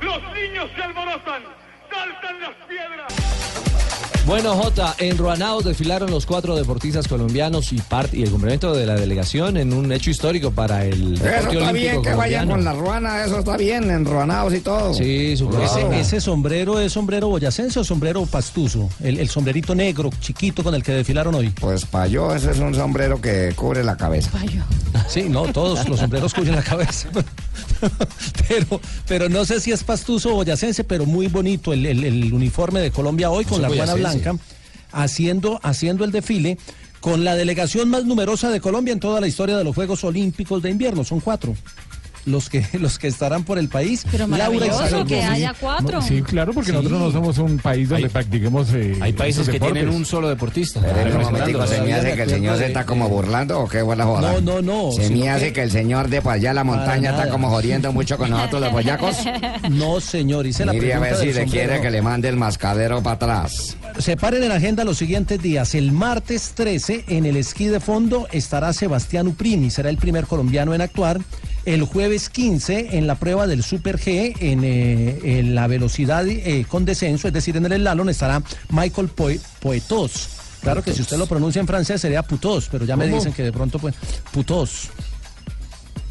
los 0.00 0.22
niños 0.34 0.70
se 0.74 0.82
alborotan, 0.82 1.42
saltan 1.90 2.40
las 2.40 2.54
piedras. 2.66 3.69
Bueno, 4.30 4.54
Jota, 4.54 4.94
en 4.98 5.18
Ruanao 5.18 5.60
desfilaron 5.60 6.08
los 6.08 6.24
cuatro 6.24 6.54
deportistas 6.54 7.08
colombianos 7.08 7.72
y, 7.72 7.78
part- 7.78 8.14
y 8.14 8.22
el 8.22 8.30
complemento 8.30 8.72
de 8.72 8.86
la 8.86 8.94
delegación 8.94 9.56
en 9.56 9.72
un 9.72 9.90
hecho 9.90 10.08
histórico 10.08 10.52
para 10.52 10.84
el 10.84 11.14
Eso 11.14 11.24
está 11.26 11.48
olímpico 11.48 11.72
bien 11.72 12.02
que 12.02 12.14
vayan 12.14 12.48
con 12.48 12.62
la 12.62 12.72
ruana, 12.72 13.24
eso 13.24 13.40
está 13.40 13.56
bien, 13.56 13.90
enruanados 13.90 14.54
y 14.54 14.60
todo. 14.60 14.94
Sí, 14.94 15.36
su 15.36 15.50
Ese, 15.60 15.98
ese 15.98 16.20
sombrero 16.20 16.78
es 16.78 16.92
sombrero 16.92 17.26
boyacense 17.26 17.80
o 17.80 17.84
sombrero 17.84 18.24
pastuso, 18.24 18.88
el, 19.02 19.18
el 19.18 19.28
sombrerito 19.28 19.74
negro 19.74 20.10
chiquito 20.20 20.62
con 20.62 20.76
el 20.76 20.84
que 20.84 20.92
desfilaron 20.92 21.34
hoy. 21.34 21.50
Pues 21.50 21.84
para 21.84 22.06
yo 22.06 22.32
ese 22.32 22.52
es 22.52 22.58
un 22.60 22.72
sombrero 22.72 23.20
que 23.20 23.52
cubre 23.56 23.82
la 23.82 23.96
cabeza. 23.96 24.30
Sí, 25.08 25.24
no, 25.28 25.46
todos 25.52 25.88
los 25.88 25.98
sombreros 25.98 26.32
cubren 26.34 26.54
la 26.54 26.62
cabeza. 26.62 27.08
Pero, 28.48 28.80
pero 29.06 29.28
no 29.30 29.44
sé 29.46 29.58
si 29.60 29.70
es 29.72 29.82
pastuso 29.84 30.30
o 30.32 30.34
boyacense, 30.34 30.84
pero 30.84 31.06
muy 31.06 31.28
bonito 31.28 31.72
el, 31.72 31.86
el- 31.86 32.04
el 32.04 32.32
uniforme 32.32 32.80
de 32.80 32.90
Colombia 32.90 33.30
hoy 33.30 33.44
con 33.46 33.62
la 33.62 33.68
ruana 33.68 33.92
boyacense. 33.92 34.19
Haciendo, 34.92 35.60
haciendo 35.62 36.04
el 36.04 36.12
desfile 36.12 36.58
con 37.00 37.24
la 37.24 37.34
delegación 37.34 37.88
más 37.88 38.04
numerosa 38.04 38.50
de 38.50 38.60
Colombia 38.60 38.92
en 38.92 39.00
toda 39.00 39.20
la 39.20 39.26
historia 39.26 39.56
de 39.56 39.64
los 39.64 39.74
Juegos 39.74 40.04
Olímpicos 40.04 40.62
de 40.62 40.70
Invierno. 40.70 41.04
Son 41.04 41.20
cuatro. 41.20 41.54
Los 42.26 42.48
que, 42.50 42.64
los 42.78 42.98
que 42.98 43.08
estarán 43.08 43.44
por 43.44 43.58
el 43.58 43.68
país. 43.68 44.04
Pero 44.10 44.28
maravilloso 44.28 45.04
que 45.06 45.22
haya 45.22 45.54
cuatro. 45.58 46.02
Sí, 46.02 46.22
claro, 46.22 46.52
porque 46.52 46.72
nosotros 46.72 47.00
no 47.00 47.10
somos 47.10 47.38
un 47.38 47.58
país 47.58 47.88
donde 47.88 48.08
practiquemos. 48.10 48.72
eh, 48.74 48.96
Hay 49.00 49.12
países 49.12 49.48
que 49.48 49.58
tienen 49.58 49.88
un 49.88 50.04
solo 50.04 50.28
deportista. 50.28 50.80
Pero 50.80 51.16
un 51.18 51.22
momentico, 51.24 51.66
se 51.66 51.80
me 51.82 51.94
hace 51.94 52.14
que 52.14 52.22
el 52.22 52.30
señor 52.30 52.58
se 52.58 52.66
está 52.66 52.84
como 52.84 53.08
burlando 53.08 53.60
o 53.60 53.68
qué 53.68 53.82
buena 53.82 54.04
joda. 54.04 54.32
No, 54.32 54.40
no, 54.40 54.62
no, 54.62 54.92
Se 54.92 55.08
me 55.10 55.28
hace 55.30 55.52
que- 55.52 55.60
el 55.62 55.70
señor 55.70 56.08
de 56.08 56.22
para 56.22 56.36
allá 56.36 56.52
la 56.54 56.64
montaña 56.64 57.10
está 57.10 57.28
como 57.28 57.48
jodiendo 57.50 57.92
mucho 57.92 58.16
con 58.18 58.30
nosotros 58.30 58.60
los 58.62 58.72
boyacos. 58.72 59.16
No, 59.70 60.00
señor, 60.00 60.46
hice 60.46 60.64
la 60.64 60.72
Mire 60.72 60.94
a 60.94 60.98
ver 60.98 61.16
si 61.16 61.32
le 61.32 61.44
quiere 61.44 61.80
que 61.80 61.90
le 61.90 62.02
mande 62.02 62.28
el 62.28 62.36
mascadero 62.36 63.02
para 63.02 63.16
atrás. 63.16 63.76
Separen 63.98 64.42
en 64.42 64.52
agenda 64.52 64.84
los 64.84 64.98
siguientes 64.98 65.40
días. 65.40 65.74
El 65.74 65.92
martes 65.92 66.52
13 66.54 67.04
en 67.08 67.26
el 67.26 67.36
esquí 67.36 67.66
de 67.66 67.80
fondo 67.80 68.26
estará 68.32 68.72
Sebastián 68.72 69.26
Uprimi, 69.28 69.70
será 69.70 69.90
el 69.90 69.96
primer 69.96 70.26
colombiano 70.26 70.74
en 70.74 70.80
actuar. 70.80 71.20
El 71.64 71.82
jueves 71.84 72.28
15 72.30 72.96
en 72.96 73.06
la 73.06 73.14
prueba 73.16 73.46
del 73.46 73.62
Super 73.62 73.98
G 73.98 74.34
en, 74.40 74.64
eh, 74.64 75.18
en 75.38 75.54
la 75.54 75.66
velocidad 75.66 76.26
eh, 76.26 76.64
con 76.68 76.84
descenso, 76.84 77.28
es 77.28 77.34
decir, 77.34 77.56
en 77.56 77.66
el 77.66 77.80
slalom 77.80 78.08
estará 78.08 78.42
Michael 78.70 79.08
Poe- 79.10 79.40
Poetos. 79.60 80.28
Claro 80.62 80.82
que 80.82 80.92
si 80.92 81.00
usted 81.02 81.16
lo 81.16 81.26
pronuncia 81.26 81.60
en 81.60 81.66
francés 81.66 82.00
sería 82.02 82.22
Putos, 82.22 82.68
pero 82.70 82.84
ya 82.84 82.94
me 82.96 83.06
dicen 83.06 83.32
que 83.32 83.42
de 83.42 83.52
pronto 83.52 83.78
pues 83.78 83.94
Putos. 84.30 84.88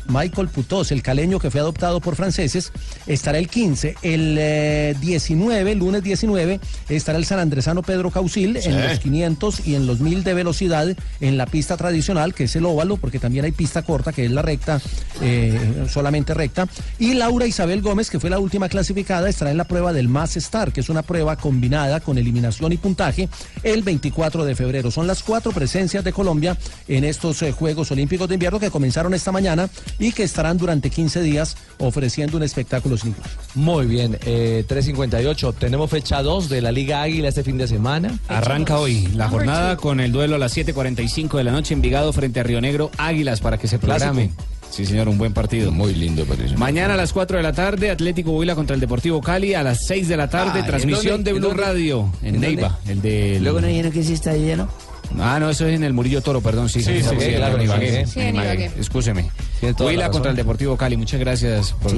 Michael 0.10 0.50
Putos, 0.50 0.92
el 0.92 1.02
caleño 1.02 1.40
que 1.40 1.50
fue 1.52 1.62
adoptado 1.62 2.02
por 2.02 2.16
franceses, 2.16 2.72
estará 3.08 3.38
el 3.38 3.48
15. 3.48 3.96
El 4.02 4.36
eh, 4.40 4.96
19, 5.00 5.76
lunes 5.76 6.04
19, 6.04 6.60
estará 6.90 7.18
el 7.18 7.26
San 7.26 7.40
Andresano 7.40 7.82
Pedro 7.84 8.12
Causil 8.12 8.60
Sí. 8.62 8.70
en 8.70 8.82
los 8.88 9.00
500 9.00 9.68
y 9.68 9.76
en 9.76 9.86
los 9.88 10.00
1000 10.00 10.24
de 10.24 10.34
velocidad 10.34 10.88
en 11.22 11.38
la 11.38 11.46
pista 11.46 11.78
tradicional, 11.78 12.34
que 12.34 12.46
es 12.46 12.56
el 12.56 12.66
óvalo, 12.66 12.98
porque 12.98 13.20
también 13.20 13.46
hay 13.46 13.52
pista 13.52 13.82
corta, 13.84 14.12
que 14.12 14.26
es 14.26 14.32
la 14.32 14.42
recta, 14.42 14.82
eh, 15.22 15.86
solamente 15.90 16.34
recta. 16.34 16.68
Y 16.98 17.14
Laura 17.14 17.46
Isabel 17.46 17.82
Gómez, 17.82 18.10
que 18.10 18.20
fue 18.20 18.30
la 18.30 18.40
última 18.40 18.70
clasificada, 18.70 19.30
estará 19.30 19.52
en 19.52 19.58
la 19.58 19.66
prueba 19.66 19.94
del 19.94 20.08
Mass 20.08 20.38
Star, 20.38 20.72
que 20.72 20.82
es 20.82 20.90
una 20.90 21.02
prueba 21.04 21.36
combinada 21.36 22.00
con 22.00 22.18
eliminación 22.18 22.72
y 22.72 22.78
puntaje, 22.78 23.30
el 23.64 23.84
24 23.84 24.46
de 24.46 24.56
febrero. 24.56 24.92
Son 24.92 25.08
las 25.08 25.24
cuatro 25.24 25.52
presencias 25.52 26.04
de 26.04 26.14
Colombia 26.14 26.58
en 26.88 27.04
estos 27.04 27.42
eh, 27.42 27.52
Juegos 27.52 27.92
Olímpicos 27.92 28.28
de 28.28 28.36
Invierno 28.36 28.60
que 28.60 28.72
comenzaron 28.72 29.14
esta 29.14 29.32
mañana 29.32 29.70
y 30.00 30.12
que 30.14 30.24
estarán 30.24 30.58
durante 30.58 30.90
15 30.90 31.22
días 31.22 31.58
ofreciendo 31.78 32.38
un 32.38 32.44
espectáculo 32.44 32.98
sin 32.98 33.10
igual. 33.12 33.30
Muy 33.56 33.86
bien, 33.86 34.18
eh, 34.26 34.64
3.58. 34.68 35.54
Tenemos 35.56 35.90
fecha 35.90 36.22
2 36.24 36.50
de 36.50 36.62
la 36.62 36.72
Liga 36.72 37.02
Águila 37.02 37.28
este 37.30 37.44
fin 37.44 37.58
de 37.58 37.68
semana. 37.68 38.18
Arranca 38.28 38.80
hoy 38.80 39.08
la 39.14 39.26
Number 39.26 39.30
jornada 39.30 39.76
two. 39.76 39.82
con 39.82 40.00
el 40.00 40.12
duelo 40.12 40.36
a 40.36 40.40
las 40.40 40.56
7.45 40.56 41.38
de 41.38 41.44
la 41.44 41.52
noche 41.52 41.74
en 41.74 41.82
Vigado 41.82 42.12
frente 42.14 42.40
a 42.40 42.44
Río 42.44 42.62
Negro 42.62 42.92
Águilas 42.98 43.42
para 43.42 43.58
que 43.58 43.68
se 43.68 43.78
programe. 43.80 44.32
Sí, 44.72 44.86
señor, 44.86 45.10
un 45.10 45.18
buen 45.18 45.34
partido. 45.34 45.72
Muy 45.72 45.96
lindo 45.96 46.26
parece. 46.26 46.56
Mañana 46.56 46.94
a 46.94 46.98
las 46.98 47.12
4 47.12 47.38
de 47.38 47.44
la 47.44 47.54
tarde, 47.54 47.90
Atlético 47.90 48.32
Huila 48.34 48.54
contra 48.54 48.76
el 48.76 48.80
Deportivo 48.80 49.20
Cali. 49.20 49.56
A 49.56 49.64
las 49.64 49.88
6 49.88 50.08
de 50.08 50.16
la 50.16 50.30
tarde, 50.30 50.52
Ah, 50.56 50.60
¿en 50.60 50.66
transmisión 50.68 51.24
dónde? 51.24 51.32
de 51.32 51.38
¿En 51.38 51.42
Blue? 51.44 51.54
Radio 51.60 52.14
en, 52.22 52.36
¿En 52.36 52.42
Neiva. 52.42 52.78
El 52.88 53.02
de 53.02 53.40
Luego 53.42 53.62
no 53.62 53.68
lleno 53.68 53.90
que 53.90 54.04
sí 54.04 54.14
está 54.14 54.34
lleno. 54.38 54.70
Ah, 55.18 55.40
no, 55.40 55.50
eso 55.50 55.66
es 55.66 55.76
en 55.76 55.84
el 55.84 55.94
Murillo 55.94 56.22
Toro, 56.22 56.42
perdón. 56.42 56.70
Sí, 56.70 56.82
Sí, 56.84 57.02
sí, 57.02 57.10
sí, 57.20 57.34
claro, 57.36 57.56
en 57.58 57.64
Ibagué, 57.64 57.90
sí. 57.92 57.96
en 57.98 58.08
Sí, 58.08 58.20
en 58.20 58.36
Ibagué. 58.36 58.66
Ibagué. 58.66 58.80
Excúseme. 58.80 59.32
Tiene 59.60 59.74
toda 59.74 59.86
la 59.86 59.94
Huila 59.94 60.02
razón. 60.04 60.14
contra 60.14 60.32
el 60.32 60.38
Deportivo 60.38 60.78
Cali. 60.78 60.98
Muchas 60.98 61.20
gracias 61.20 61.74
por 61.82 61.92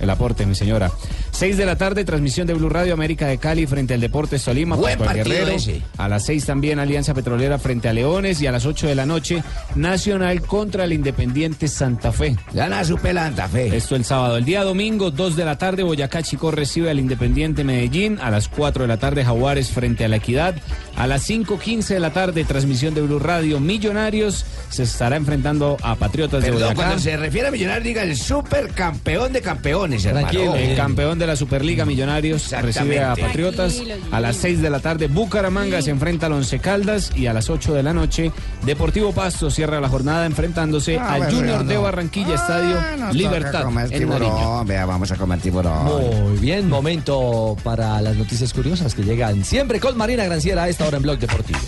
el 0.00 0.10
aporte, 0.10 0.46
mi 0.46 0.54
señora. 0.54 0.90
6 1.32 1.56
de 1.56 1.66
la 1.66 1.76
tarde, 1.76 2.04
transmisión 2.04 2.46
de 2.46 2.54
Blue 2.54 2.68
Radio 2.68 2.94
América 2.94 3.26
de 3.26 3.38
Cali 3.38 3.66
frente 3.66 3.94
al 3.94 4.00
Deportes 4.00 4.44
Tolima. 4.44 4.76
Buen 4.76 4.98
Pascual 4.98 5.16
partido 5.16 5.36
Guerrero. 5.36 5.56
ese. 5.56 5.82
A 5.96 6.08
las 6.08 6.24
6 6.26 6.46
también 6.46 6.78
Alianza 6.78 7.14
Petrolera 7.14 7.58
frente 7.58 7.88
a 7.88 7.92
Leones 7.92 8.40
y 8.40 8.46
a 8.46 8.52
las 8.52 8.66
8 8.66 8.86
de 8.86 8.94
la 8.94 9.06
noche 9.06 9.42
Nacional 9.74 10.42
contra 10.42 10.84
el 10.84 10.92
Independiente 10.92 11.68
Santa 11.68 12.12
Fe. 12.12 12.36
Gana 12.52 12.84
su 12.84 12.96
Santa 12.98 13.48
Fe. 13.48 13.76
Esto 13.76 13.96
el 13.96 14.04
sábado. 14.04 14.36
El 14.36 14.44
día 14.44 14.62
domingo, 14.62 15.10
2 15.10 15.36
de 15.36 15.44
la 15.44 15.58
tarde, 15.58 15.82
Boyacá 15.82 16.22
Chico 16.22 16.50
recibe 16.50 16.90
al 16.90 17.00
Independiente 17.00 17.64
Medellín. 17.64 18.18
A 18.20 18.30
las 18.30 18.48
4 18.48 18.84
de 18.84 18.88
la 18.88 18.98
tarde, 18.98 19.24
Jaguares 19.24 19.70
frente 19.70 20.04
a 20.04 20.08
la 20.08 20.16
Equidad. 20.16 20.54
A 20.96 21.06
las 21.06 21.28
5.15 21.28 21.88
de 21.88 22.00
la 22.00 22.12
tarde, 22.12 22.44
transmisión 22.44 22.94
de 22.94 23.02
Blue 23.02 23.18
Radio 23.18 23.60
Millonarios. 23.60 24.44
Se 24.70 24.84
estará 24.84 25.16
enfrentando 25.16 25.76
a 25.82 25.96
Patriotas 25.96 26.42
de 26.42 26.50
Boyacá. 26.50 26.74
cuando 26.74 26.98
se 26.98 27.16
refiere 27.16 27.48
a 27.48 27.50
Millonario, 27.50 27.84
diga 27.84 28.02
el 28.02 28.16
supercampeón 28.16 29.32
de 29.32 29.40
campeones, 29.40 29.83
hermano. 29.92 30.28
Tranquilo, 30.28 30.54
el 30.54 30.76
campeón 30.76 31.18
de 31.18 31.26
la 31.26 31.36
Superliga 31.36 31.84
Millonarios 31.84 32.50
recibe 32.52 33.00
a. 33.02 33.14
Patriotas. 33.14 33.82
A 34.10 34.20
las 34.20 34.36
6 34.36 34.62
de 34.62 34.70
la 34.70 34.80
tarde, 34.80 35.08
Bucaramanga 35.08 35.82
se 35.82 35.90
enfrenta 35.90 36.26
al 36.26 36.32
Once 36.32 36.58
Caldas. 36.58 37.12
Y 37.16 37.26
a 37.26 37.32
las 37.32 37.50
8 37.50 37.74
de 37.74 37.82
la 37.82 37.92
noche, 37.92 38.32
Deportivo 38.64 39.12
Pasto 39.12 39.50
cierra 39.50 39.80
la 39.80 39.88
jornada 39.88 40.26
enfrentándose 40.26 40.98
Ah, 40.98 41.14
al 41.14 41.32
Junior 41.34 41.62
no. 41.62 41.70
de 41.70 41.76
Barranquilla, 41.76 42.34
Estadio 42.34 42.74
Nos 42.74 42.98
toca 42.98 43.12
Libertad. 43.12 43.66
tiburón, 43.90 44.66
vea, 44.66 44.86
vamos 44.86 45.10
a 45.10 45.16
comer 45.16 45.40
tiburón. 45.40 45.84
Muy 45.84 46.38
bien, 46.38 46.68
momento 46.68 47.56
para 47.62 48.00
las 48.00 48.16
noticias 48.16 48.52
curiosas 48.52 48.94
que 48.94 49.02
llegan 49.02 49.44
siempre 49.44 49.80
con 49.80 49.96
Marina 49.96 50.24
Granciera 50.24 50.64
a 50.64 50.68
esta 50.68 50.86
hora 50.86 50.96
en 50.98 51.02
Blog 51.02 51.18
Deportivo. 51.18 51.58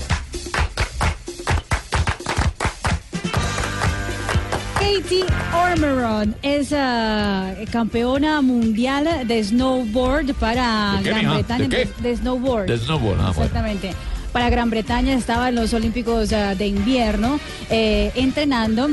Katie 4.97 5.24
Ormeron 5.53 6.34
es 6.40 6.72
ah, 6.72 7.53
campeona 7.70 8.40
mundial 8.40 9.26
de 9.26 9.44
snowboard 9.44 10.32
para 10.34 10.94
¿De 10.97 11.03
qué, 11.03 11.09
Gran 11.11 11.20
mija? 11.20 11.34
Bretaña. 11.34 11.68
¿De 11.99 12.16
snowboard. 12.16 12.66
De 12.66 12.78
snowboard, 12.78 13.20
ah, 13.20 13.32
bueno. 13.34 13.44
Exactamente. 13.44 13.92
Para 14.32 14.49
Gran 14.49 14.70
Bretaña 14.70 15.12
estaba 15.12 15.51
en 15.51 15.57
los 15.57 15.74
Olímpicos 15.74 16.32
ah, 16.32 16.55
de 16.55 16.66
invierno 16.66 17.38
eh, 17.68 18.11
entrenando. 18.14 18.88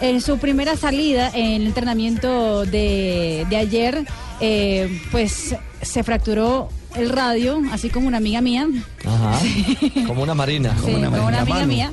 En 0.00 0.20
su 0.20 0.38
primera 0.38 0.76
salida 0.76 1.28
en 1.34 1.62
el 1.62 1.66
entrenamiento 1.66 2.64
de, 2.64 3.44
de 3.50 3.56
ayer, 3.56 4.04
eh, 4.40 5.02
pues 5.10 5.56
se 5.82 6.04
fracturó 6.04 6.68
el 6.94 7.08
radio, 7.10 7.60
así 7.72 7.90
como 7.90 8.06
una 8.06 8.18
amiga 8.18 8.40
mía. 8.40 8.68
Ajá. 9.04 9.40
Como 10.06 10.22
una 10.22 10.34
marina. 10.34 10.74
Sí, 10.84 10.92
como 10.92 11.26
una 11.26 11.40
amiga 11.40 11.66
mía. 11.66 11.92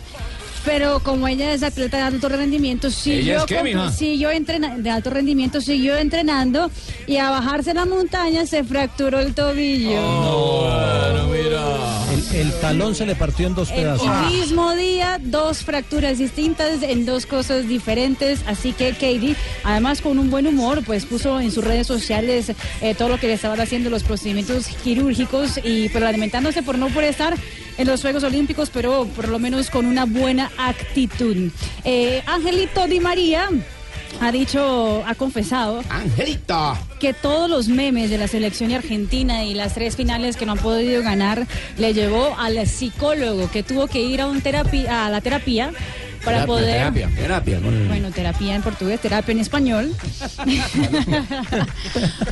Pero 0.66 1.00
como 1.02 1.28
ella 1.28 1.54
es 1.54 1.62
atleta 1.64 1.98
de 1.98 2.04
alto 2.04 2.28
rendimiento, 2.28 2.88
¿Ella 2.88 2.96
siguió, 2.96 3.46
qué, 3.46 3.62
siguió 3.96 4.32
entrena- 4.32 4.78
de 4.78 4.90
alto 4.90 5.12
rendimiento, 5.12 5.62
siguió 5.62 5.96
entrenando 5.96 6.72
y 7.08 7.18
a 7.18 7.30
bajarse 7.30 7.74
la 7.74 7.86
montaña 7.86 8.46
se 8.48 8.64
fracturó 8.64 9.20
el 9.20 9.36
tobillo. 9.36 9.92
El, 9.92 11.75
el 12.36 12.52
talón 12.60 12.96
se 12.96 13.06
le 13.06 13.16
partió 13.16 13.48
en 13.48 13.56
dos 13.56 13.70
El 13.72 13.82
pedazos. 13.82 14.32
mismo 14.32 14.76
día, 14.76 15.20
dos 15.22 15.64
fracturas 15.64 16.18
distintas 16.18 16.84
en 16.84 17.06
dos 17.06 17.26
cosas 17.26 17.68
diferentes. 17.68 18.42
Así 18.48 18.74
que 18.74 18.92
Katie, 18.92 19.36
además 19.64 20.02
con 20.02 20.20
un 20.20 20.30
buen 20.30 20.48
humor, 20.48 20.84
pues 20.86 21.06
puso 21.06 21.40
en 21.40 21.52
sus 21.52 21.64
redes 21.64 21.88
sociales 21.88 22.52
eh, 22.82 22.96
todo 22.96 23.10
lo 23.10 23.20
que 23.20 23.28
le 23.28 23.34
estaban 23.34 23.60
haciendo 23.60 23.90
los 23.90 24.04
procedimientos 24.04 24.68
quirúrgicos 24.84 25.60
y 25.64 25.90
pero 25.90 26.06
lamentándose 26.06 26.62
por 26.64 26.78
no 26.78 26.90
poder 26.90 27.10
estar 27.10 27.36
en 27.78 27.88
los 27.88 28.02
Juegos 28.02 28.24
Olímpicos, 28.24 28.70
pero 28.70 29.06
por 29.16 29.28
lo 29.28 29.40
menos 29.40 29.70
con 29.70 29.86
una 29.86 30.06
buena 30.06 30.52
actitud. 30.58 31.52
Eh, 31.84 32.22
Angelito 32.26 32.88
Di 32.88 33.00
María 33.00 33.50
ha 34.22 34.32
dicho, 34.32 35.04
ha 35.06 35.16
confesado. 35.16 35.82
Angelito. 35.90 36.78
Que 37.00 37.14
todos 37.14 37.50
los 37.50 37.68
memes 37.68 38.10
de 38.10 38.18
la 38.18 38.28
selección 38.28 38.72
argentina 38.72 39.44
y 39.44 39.54
las 39.54 39.74
tres 39.74 39.96
finales 39.96 40.38
que 40.38 40.46
no 40.46 40.54
han 40.54 40.60
podido 40.60 41.04
ganar 41.04 41.48
le 41.78 41.94
llevó 41.94 42.36
al 42.38 42.66
psicólogo 42.68 43.50
que 43.52 43.64
tuvo 43.64 43.88
que 43.88 44.02
ir 44.02 44.22
a, 44.22 44.28
un 44.28 44.42
terapia, 44.42 45.06
a 45.06 45.10
la 45.10 45.22
terapia 45.22 45.72
para 46.26 46.38
Terapia, 46.46 46.46
poder. 46.56 46.74
terapia, 46.74 47.10
terapia, 47.16 47.60
con- 47.62 47.88
Bueno, 47.88 48.12
terapia 48.12 48.56
en 48.56 48.62
portugués, 48.62 49.00
terapia 49.00 49.32
en 49.32 49.40
español. 49.40 49.94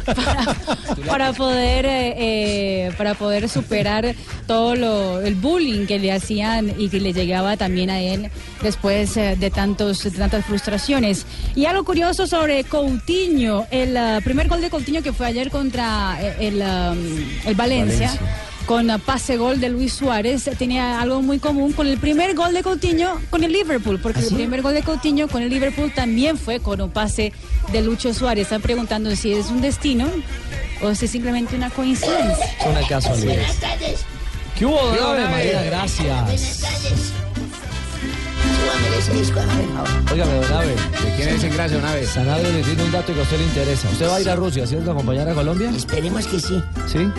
para, 0.05 0.53
para 1.07 1.33
poder 1.33 1.85
eh, 1.85 2.13
eh, 2.17 2.91
para 2.97 3.13
poder 3.13 3.47
superar 3.49 4.15
todo 4.47 4.75
lo, 4.75 5.21
el 5.21 5.35
bullying 5.35 5.85
que 5.85 5.99
le 5.99 6.11
hacían 6.11 6.73
y 6.77 6.89
que 6.89 6.99
le 6.99 7.13
llegaba 7.13 7.55
también 7.57 7.89
a 7.89 7.99
él 8.01 8.29
después 8.61 9.15
eh, 9.17 9.35
de 9.39 9.49
tantos 9.51 10.03
de 10.03 10.11
tantas 10.11 10.45
frustraciones. 10.45 11.25
Y 11.55 11.65
algo 11.65 11.83
curioso 11.83 12.27
sobre 12.27 12.63
Coutinho, 12.63 13.65
el 13.71 13.95
ah, 13.97 14.19
primer 14.23 14.47
gol 14.47 14.61
de 14.61 14.69
Coutinho 14.69 15.01
que 15.01 15.13
fue 15.13 15.27
ayer 15.27 15.49
contra 15.49 16.17
eh, 16.21 16.47
el, 16.47 16.61
ah, 16.61 16.93
el 17.45 17.55
Valencia. 17.55 18.07
Valencia. 18.07 18.19
Con 18.65 18.89
ah, 18.89 18.97
pase 18.97 19.35
gol 19.35 19.59
de 19.59 19.69
Luis 19.69 19.93
Suárez, 19.93 20.49
tenía 20.57 21.01
algo 21.01 21.21
muy 21.21 21.39
común 21.39 21.73
con 21.73 21.85
el 21.85 21.97
primer 21.97 22.33
gol 22.33 22.53
de 22.53 22.63
Coutinho 22.63 23.19
con 23.29 23.43
el 23.43 23.51
Liverpool, 23.51 23.99
porque 23.99 24.21
el 24.21 24.33
primer 24.33 24.61
gol 24.61 24.73
de 24.73 24.83
Coutinho 24.83 25.27
con 25.27 25.43
el 25.43 25.49
Liverpool 25.49 25.91
también 25.93 26.37
fue 26.37 26.59
con 26.59 26.79
un 26.79 26.89
pase 26.89 27.33
de 27.73 27.81
Lucho 27.81 28.13
Suárez. 28.13 28.43
Están 28.43 28.61
preguntando 28.61 29.13
si 29.15 29.33
es 29.33 29.47
un 29.47 29.61
destino 29.61 30.07
o 30.81 30.95
si 30.95 31.05
es 31.05 31.11
simplemente 31.11 31.55
una 31.55 31.69
coincidencia. 31.69 32.45
Una 32.65 32.87
casualidad. 32.87 33.35
¿Qué 34.57 34.65
hubo, 34.65 34.77
¿Qué 34.93 34.99
hubo, 34.99 35.07
Ave 35.07 35.23
Ave? 35.23 35.31
María? 35.31 35.63
Gracias. 35.63 36.63
Súbame 38.63 38.97
ese 38.97 39.13
disco, 39.13 39.39
hágame 39.41 39.63
el 39.63 39.69
favor. 39.69 40.13
Óigame, 40.13 40.33
don 40.35 40.53
Ave. 40.53 40.67
¿De 40.67 41.15
quién 41.17 41.29
es 41.29 41.43
en 41.43 41.53
gracia, 41.53 41.77
don 41.77 41.85
Ave? 41.85 42.05
Sanabria 42.05 42.49
le 42.49 42.63
tiene 42.63 42.83
un 42.83 42.91
dato 42.93 43.13
que 43.13 43.19
a 43.19 43.23
usted 43.23 43.39
le 43.39 43.43
interesa. 43.43 43.89
¿Usted 43.89 44.07
va 44.07 44.15
a 44.15 44.21
ir 44.21 44.29
a 44.29 44.35
Rusia, 44.35 44.65
¿cierto? 44.65 44.91
¿A 44.91 44.93
acompañar 44.93 45.27
a 45.27 45.33
Colombia? 45.33 45.69
Esperemos 45.69 46.27
que 46.27 46.39
sí. 46.39 46.63
¿Sí? 46.87 47.11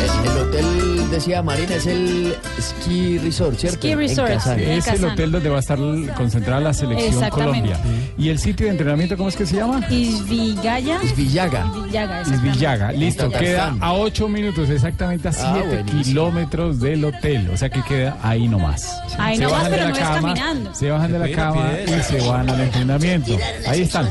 El 0.00 0.38
hotel, 0.38 1.10
decía 1.10 1.42
Marina, 1.42 1.74
es 1.74 1.86
el 1.86 2.36
Ski 2.60 3.18
Resort, 3.18 3.58
¿cierto? 3.58 3.78
Ski 3.78 3.94
Resort, 3.96 4.30
En 4.30 4.38
Kazán. 4.38 4.58
sí. 4.58 4.64
Es 4.64 4.86
el 4.86 4.92
Kazán. 4.94 5.10
hotel 5.10 5.32
donde 5.32 5.48
va 5.48 5.56
a 5.56 5.60
estar 5.60 5.78
concentrada 6.16 6.60
la 6.60 6.72
selección. 6.72 7.28
Colombia. 7.30 7.78
¿Y 8.16 8.28
el 8.28 8.38
sitio 8.38 8.66
de 8.66 8.72
entrenamiento 8.72 9.16
cómo 9.16 9.28
es 9.28 9.36
que 9.36 9.44
se 9.46 9.56
llama? 9.56 9.80
Isvigaya. 9.90 11.00
Isvillaga. 11.02 11.66
Isvillaga, 11.74 12.20
Es 12.20 12.28
exactamente. 12.28 12.58
Villaga, 12.58 12.92
listo, 12.92 13.30
queda 13.30 13.76
a 13.80 13.92
8 13.94 14.28
minutos, 14.28 14.70
exactamente 14.70 15.28
a 15.28 15.32
7 15.32 15.84
Ah, 15.88 16.02
kilómetros 16.04 16.80
del 16.80 17.04
hotel, 17.04 17.50
o 17.52 17.56
sea 17.56 17.68
que 17.68 17.82
queda 17.82 18.16
ahí 18.22 18.46
nomás. 18.48 19.00
Ahí 19.18 19.36
se 19.36 19.42
nomás, 19.42 19.58
bajan 19.64 19.70
de 19.72 19.76
pero 19.78 19.88
la 19.88 19.90
no 19.90 19.96
es 19.96 20.02
cama, 20.02 20.34
caminando. 20.34 20.74
se 20.74 20.90
bajan 20.90 21.12
de 21.12 21.18
la 21.18 21.30
cama 21.32 21.70
y 21.86 22.02
se 22.02 22.20
van 22.28 22.50
al 22.50 22.60
entrenamiento. 22.60 23.36
Ahí 23.66 23.82
están. 23.82 24.08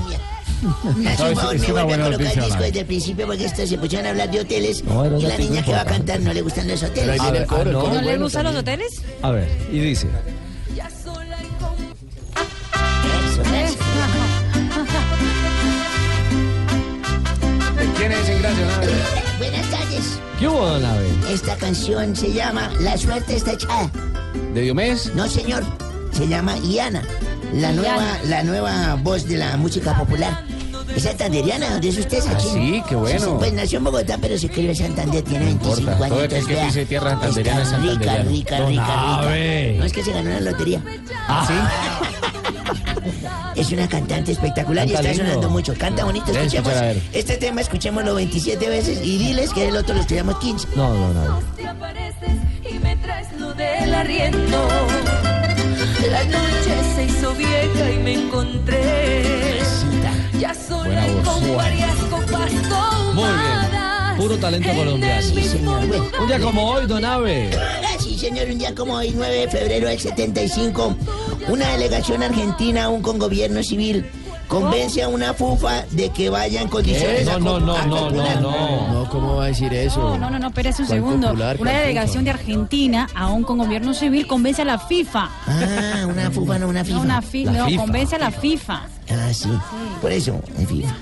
No, 0.62 1.28
es- 1.28 1.38
favor, 1.40 1.56
es 1.56 1.62
me 1.62 1.72
una 1.72 1.74
vuelve 1.74 1.80
a 1.82 1.84
buena 1.84 2.04
colocar 2.06 2.20
noticia, 2.26 2.40
el 2.42 2.46
disco 2.46 2.60
¿no? 2.60 2.66
desde 2.66 2.80
el 2.80 2.86
principio 2.88 3.26
porque 3.28 3.46
esto 3.46 3.68
se 3.68 3.78
pusieron 3.78 4.08
a 4.08 4.10
hablar 4.10 4.32
de 4.32 4.40
hoteles 4.40 4.84
No, 4.84 5.20
y 5.20 5.24
la 5.24 5.38
niña 5.38 5.64
que 5.64 5.72
va 5.72 5.82
a 5.82 5.86
cantar 5.86 6.20
no 6.22 6.34
le 6.34 6.42
gustan 6.42 6.68
los 6.68 6.82
hoteles. 6.84 7.16
El 7.16 7.22
Ah, 7.22 7.46
coro 7.48 7.72
¿No 7.72 7.88
es 7.88 7.94
le 7.96 8.02
bueno 8.04 8.24
gustan 8.26 8.44
los 8.46 8.56
hoteles? 8.56 9.02
A 9.22 9.32
ver, 9.32 9.48
y 9.72 9.80
dice. 9.80 10.08
Eso, 13.28 13.44
gracias. 13.44 13.78
¿De 17.78 17.86
quién 17.98 18.12
es 18.12 18.30
en 18.30 18.40
gracia, 18.42 18.66
don 18.66 18.74
Ave? 18.74 18.94
Buenas 19.38 19.70
tardes. 19.70 20.20
¿Qué 20.40 20.48
hubo, 20.48 20.66
don 20.68 20.86
Ave? 20.86 21.08
Esta 21.30 21.56
canción 21.58 22.16
se 22.16 22.34
llama 22.34 22.72
La 22.80 22.98
suerte 22.98 23.36
está 23.36 23.54
echada. 23.54 23.92
¿De 24.54 24.62
Diomedes? 24.62 25.14
No, 25.16 25.28
señor. 25.28 25.64
Se 26.12 26.28
llama 26.28 26.58
Iana. 26.60 27.04
La 27.54 27.72
nueva, 27.72 28.18
la 28.26 28.44
nueva 28.44 28.96
voz 29.02 29.28
de 29.28 29.38
la 29.38 29.58
música 29.58 29.96
popular. 29.98 30.44
Es 30.96 31.04
santanderiana, 31.04 31.70
¿dónde 31.72 31.90
es 31.90 31.98
usted, 31.98 32.20
Ah, 32.28 32.32
Sachin? 32.32 32.54
sí, 32.54 32.84
qué 32.90 32.96
bueno. 32.96 33.20
Sí, 33.20 33.26
sí, 33.26 33.32
pues 33.38 33.54
nació 33.54 33.78
en 33.78 33.84
Bogotá, 33.84 34.18
pero 34.20 34.38
se 34.38 34.48
en 34.48 34.76
Santander, 34.76 35.24
tiene 35.24 35.46
25 35.46 35.80
importa, 35.80 36.06
años. 36.06 36.10
todo 36.18 36.24
aquel 36.26 36.48
que 36.48 36.56
pise 36.56 36.86
tierra 36.86 37.10
santanderiana 37.12 37.62
es 37.62 37.72
rica, 37.82 38.16
rica, 38.18 38.58
rica, 38.66 39.22
rica. 39.22 39.78
No 39.78 39.86
es 39.86 39.94
que 39.94 40.04
se 40.04 40.12
ganó 40.12 40.30
la 40.32 40.40
lotería. 40.40 40.82
¿Ah, 41.28 41.48
Es 43.56 43.72
una 43.72 43.88
cantante 43.88 44.32
espectacular 44.34 44.88
y 44.88 44.92
está 44.94 45.02
lindo. 45.02 45.24
sonando 45.26 45.50
mucho. 45.50 45.74
Canta 45.78 46.04
bonito. 46.06 46.32
Escuchemos 46.32 46.72
este 47.12 47.38
tema, 47.38 47.62
escuchémoslo 47.62 48.14
27 48.16 48.70
veces 48.70 49.00
y 49.04 49.18
diles 49.18 49.52
que 49.52 49.68
el 49.70 49.76
otro 49.78 49.96
lo 49.96 50.02
estudiamos 50.02 50.38
15. 50.40 50.68
No, 50.76 50.94
no, 50.94 51.14
no. 51.14 51.40
Te 51.56 51.66
apareces 51.68 52.30
y 52.70 52.78
me 52.80 52.96
traes 52.98 53.28
lo 53.40 53.54
del 53.56 53.94
arriendo. 53.96 54.68
La 56.10 56.24
noche 56.26 56.84
se 56.96 57.06
hizo 57.06 57.34
vieja 57.34 57.92
y 57.92 57.98
me 57.98 58.14
encontré. 58.14 59.60
Ya 60.40 60.54
sola 60.54 61.08
y 61.08 61.14
con 61.24 61.58
varias 61.58 61.96
copas 62.10 62.52
Muy 62.52 62.54
bien. 62.54 62.70
tomadas. 62.70 64.18
Puro 64.18 64.38
talento 64.38 64.70
En 64.70 64.78
colombiano. 64.78 65.22
Sí, 65.34 65.44
señor. 65.44 65.82
Un 66.22 66.28
día 66.28 66.40
como 66.40 66.70
hoy, 66.72 66.86
don 66.86 67.04
Ave. 67.04 67.50
Sí, 68.00 68.18
señor, 68.18 68.48
un 68.50 68.58
día 68.60 68.74
como 68.76 68.94
hoy, 68.94 69.12
9 69.16 69.36
de 69.36 69.48
febrero 69.50 69.88
del 69.90 70.00
75, 70.00 70.96
una 71.50 71.70
delegación 71.72 72.24
argentina, 72.24 72.86
aún 72.86 73.02
con 73.02 73.18
gobierno 73.20 73.62
civil, 73.64 74.06
convence 74.48 75.02
a 75.04 75.08
una 75.10 75.34
fufa 75.34 75.86
de 75.92 76.10
que 76.10 76.30
vaya 76.30 76.62
en 76.62 76.68
condiciones 76.70 77.26
No, 77.26 77.34
a 77.34 77.40
no, 77.40 77.60
no, 77.60 77.76
a 77.76 77.86
no, 77.86 78.10
no, 78.10 78.42
no. 78.42 78.94
No, 78.94 79.10
¿cómo 79.10 79.36
va 79.38 79.46
a 79.46 79.48
decir 79.48 79.74
eso? 79.74 80.00
No, 80.02 80.18
no, 80.18 80.30
no, 80.30 80.40
no, 80.40 80.48
espérese 80.48 80.82
un 80.84 80.88
¿Cuál 80.88 81.00
segundo. 81.00 81.28
popular, 81.30 81.58
Una 81.60 81.80
delegación 81.80 82.24
de 82.24 82.32
Argentina, 82.32 83.08
aún 83.16 83.44
con 83.44 83.58
gobierno 83.58 83.94
civil, 83.94 84.26
convence 84.28 84.62
a 84.62 84.66
la 84.66 84.80
FIFA. 84.80 85.30
Ah, 85.48 86.06
una 86.10 86.32
fufa, 86.32 86.58
no 86.60 86.68
una 86.70 86.84
FIFA. 86.84 86.96
No, 86.98 87.02
una 87.04 87.22
fi- 87.22 87.46
La 87.46 87.52
no, 87.52 87.66
FIFA. 87.68 87.82
convence 87.82 88.16
a 88.16 88.20
la 88.20 88.32
FIFA. 88.32 88.82
Ah, 89.10 89.34
sí. 89.34 89.50
Por 90.02 90.12
eso, 90.12 90.40
en 90.58 90.68
FIFA. 90.68 90.96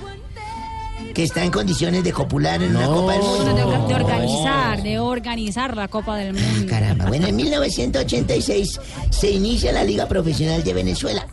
que 1.14 1.22
está 1.22 1.42
en 1.42 1.50
condiciones 1.50 2.04
de 2.04 2.12
copular 2.12 2.62
en 2.62 2.76
una 2.76 2.86
Copa 2.88 3.12
del 3.12 3.22
No, 3.22 3.26
Mundo. 3.28 3.54
de, 3.54 3.64
orga- 3.64 3.86
de 3.86 3.94
organizar, 3.94 4.82
de 4.82 4.98
organizar 4.98 5.74
la 5.74 5.88
Copa 5.88 6.14
del 6.16 6.34
Mundo. 6.34 6.66
Caramba, 6.68 7.06
bueno, 7.06 7.26
en 7.26 7.36
1986 7.36 8.78
se 9.10 9.30
inicia 9.30 9.72
la 9.72 9.82
Liga 9.82 10.06
Profesional 10.08 10.62
de 10.62 10.74
Venezuela, 10.74 11.26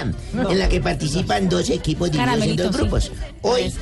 en 0.00 0.58
la 0.58 0.68
que 0.68 0.80
participan 0.80 1.48
12 1.48 1.74
equipos 1.74 2.10
divididos 2.10 2.42
en 2.44 2.56
dos 2.56 2.66
sí. 2.68 2.72
grupos. 2.80 3.12
Hoy, 3.42 3.72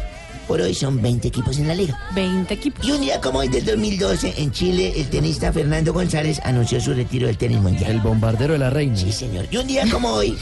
por 0.47 0.61
hoy 0.61 0.75
son 0.75 1.01
20 1.01 1.29
equipos 1.29 1.59
en 1.59 1.69
la 1.69 1.75
liga. 1.75 1.99
20 2.15 2.53
equipos. 2.55 2.87
Y 2.87 2.93
un 2.93 3.01
día 3.01 3.21
como 3.21 3.39
hoy 3.41 3.49
del 3.49 3.65
2012, 3.65 4.35
en 4.39 4.53
Chile, 4.53 4.93
el 4.97 5.09
tenista 5.09 5.53
Fernando 5.53 5.93
González 5.93 6.41
anunció 6.45 6.81
su 6.81 6.93
retiro 6.95 7.27
del 7.27 7.37
tenis 7.39 7.61
mundial. 7.61 7.91
El 7.91 8.01
bombardero 8.01 8.53
de 8.53 8.59
la 8.59 8.71
reina. 8.71 8.97
Sí, 8.97 9.11
señor. 9.13 9.47
Y 9.51 9.57
un 9.57 9.67
día 9.67 9.85
como 9.91 10.11
hoy, 10.11 10.37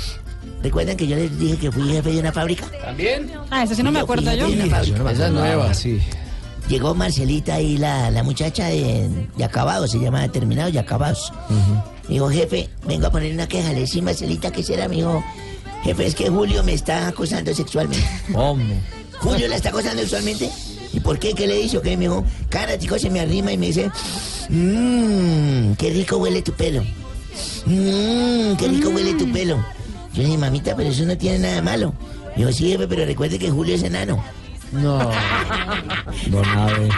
¿recuerdan 0.63 0.97
que 0.97 1.07
yo 1.07 1.17
les 1.17 1.39
dije 1.39 1.57
que 1.57 1.71
fui 1.73 1.89
jefe 1.89 2.11
de 2.11 2.21
una 2.21 2.33
fábrica? 2.33 2.67
¿También? 2.85 3.31
Ah, 3.51 3.63
eso 3.63 3.75
sí 3.75 3.83
no 3.83 3.93
me 3.93 4.01
acuerdo 4.01 4.33
yo. 4.35 4.49
una 4.49 4.67
fábrica. 4.67 5.11
Esa 5.13 5.27
es 5.27 5.33
nueva, 5.33 5.75
sí. 5.75 6.01
Llegó 6.69 6.95
Marcelita 6.95 7.61
y 7.61 7.77
la, 7.77 8.11
la 8.11 8.23
muchacha 8.23 8.67
de, 8.67 9.09
de 9.37 9.45
acabados, 9.45 9.91
se 9.91 9.99
llama 9.99 10.27
terminado 10.29 10.69
y 10.71 10.79
acabados. 10.79 11.33
Me 12.09 12.15
dijo, 12.15 12.29
jefe, 12.31 12.69
vengo 12.87 13.07
a 13.07 13.11
poner 13.11 13.33
una 13.33 13.47
queja. 13.49 13.73
Le 13.73 13.81
dije, 13.81 14.01
Marcelita, 14.01 14.51
¿qué 14.51 14.63
será? 14.63 14.89
Me 14.89 14.97
dijo, 14.97 15.23
jefe, 15.83 16.07
es 16.07 16.15
que 16.15 16.29
Julio 16.29 16.63
me 16.63 16.75
está 16.75 17.09
acosando 17.09 17.55
sexualmente. 17.55 18.07
¿Cómo? 18.33 18.65
¿Julio 19.19 19.49
la 19.49 19.57
está 19.57 19.69
acosando 19.69 20.01
sexualmente? 20.01 20.51
¿Y 20.93 21.01
por 21.01 21.19
qué? 21.19 21.33
¿Qué 21.33 21.47
le 21.47 21.61
hizo? 21.61 21.81
¿Qué? 21.81 21.97
Me 21.97 22.05
dijo, 22.05 22.25
cada 22.49 22.77
tico 22.77 22.99
se 22.99 23.11
me 23.11 23.21
arrima 23.21 23.53
y 23.53 23.59
me 23.59 23.67
dice, 23.67 23.91
mmm, 24.49 25.73
qué 25.75 25.91
rico 25.91 26.17
huele 26.19 26.43
tu 26.43 26.53
pelo. 26.53 26.83
Mmm, 27.65 28.57
qué 28.57 28.69
rico 28.69 28.91
huele 28.91 29.15
tu 29.15 29.31
pelo. 29.33 29.57
Yo 30.13 30.23
le 30.23 30.25
dije, 30.25 30.39
mamita, 30.39 30.77
pero 30.77 30.91
eso 30.91 31.05
no 31.05 31.17
tiene 31.17 31.39
nada 31.39 31.55
de 31.55 31.63
malo. 31.63 31.95
Me 32.31 32.45
dijo, 32.45 32.53
sí, 32.53 32.71
jefe, 32.71 32.87
pero 32.87 33.05
recuerde 33.07 33.39
que 33.39 33.51
Julio 33.51 33.75
es 33.75 33.83
enano. 33.83 34.23
No. 34.73 34.99
Don 36.29 36.45
Abe. 36.45 36.89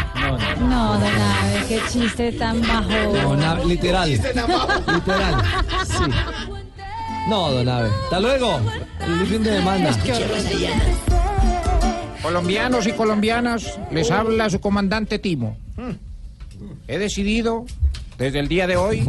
No, 0.61 0.93
don 0.95 1.03
Abe, 1.03 1.65
qué 1.69 1.81
chiste 1.91 2.33
tan 2.33 2.61
bajo. 2.63 2.89
Don 3.13 3.43
Abe, 3.43 3.67
literal. 3.67 4.11
Literal. 4.11 5.43
Sí. 5.85 6.54
No, 7.29 7.51
don 7.51 7.69
Abe. 7.69 7.89
Hasta 8.05 8.21
luego. 8.21 8.61
El 9.01 9.27
fin 9.27 9.43
de 9.43 9.51
demanda. 9.53 9.97
Colombianos 12.23 12.87
y 12.87 12.93
colombianas, 12.93 13.79
les 13.91 14.11
habla 14.11 14.49
su 14.51 14.61
comandante 14.61 15.19
Timo. 15.19 15.57
He 16.89 16.99
decidido, 16.99 17.67
desde 18.19 18.41
el 18.41 18.49
día 18.49 18.67
de 18.67 18.77
hoy, 18.77 19.07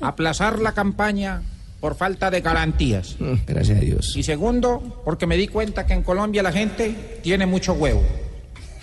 aplazar 0.00 0.58
la 0.58 0.72
campaña 0.72 1.42
por 1.80 1.96
falta 1.96 2.30
de 2.30 2.40
garantías. 2.40 3.16
Gracias 3.46 3.78
a 3.78 3.80
Dios. 3.80 4.16
Y 4.16 4.22
segundo, 4.22 5.02
porque 5.04 5.26
me 5.26 5.36
di 5.36 5.48
cuenta 5.48 5.86
que 5.86 5.94
en 5.94 6.02
Colombia 6.02 6.42
la 6.42 6.52
gente 6.52 7.20
tiene 7.22 7.46
mucho 7.46 7.72
huevo. 7.74 8.02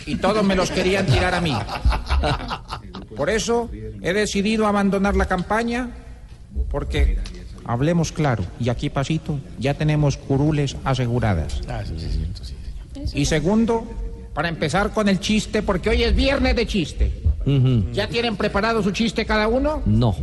Y 0.06 0.16
todos 0.16 0.44
me 0.44 0.56
los 0.56 0.72
querían 0.72 1.06
tirar 1.06 1.36
a 1.36 1.42
mí. 1.42 1.56
Por 3.16 3.30
eso 3.30 3.70
he 4.02 4.14
decidido 4.14 4.68
abandonar 4.68 5.16
la 5.16 5.26
campaña, 5.26 5.90
porque, 6.70 7.18
hablemos 7.68 8.12
claro, 8.12 8.44
y 8.60 8.70
aquí 8.70 8.90
pasito, 8.90 9.40
ya 9.60 9.74
tenemos 9.74 10.18
curules 10.18 10.76
aseguradas. 10.84 11.62
Y 13.14 13.26
segundo, 13.26 13.86
para 14.34 14.50
empezar 14.50 14.92
con 14.92 15.10
el 15.10 15.20
chiste, 15.20 15.62
porque 15.62 15.90
hoy 15.90 16.04
es 16.04 16.16
viernes 16.16 16.56
de 16.56 16.66
chiste. 16.66 17.22
¿Ya 17.94 18.08
tienen 18.08 18.36
preparado 18.36 18.84
su 18.84 18.92
chiste 18.92 19.26
cada 19.26 19.48
uno? 19.48 19.82
No. 19.86 20.16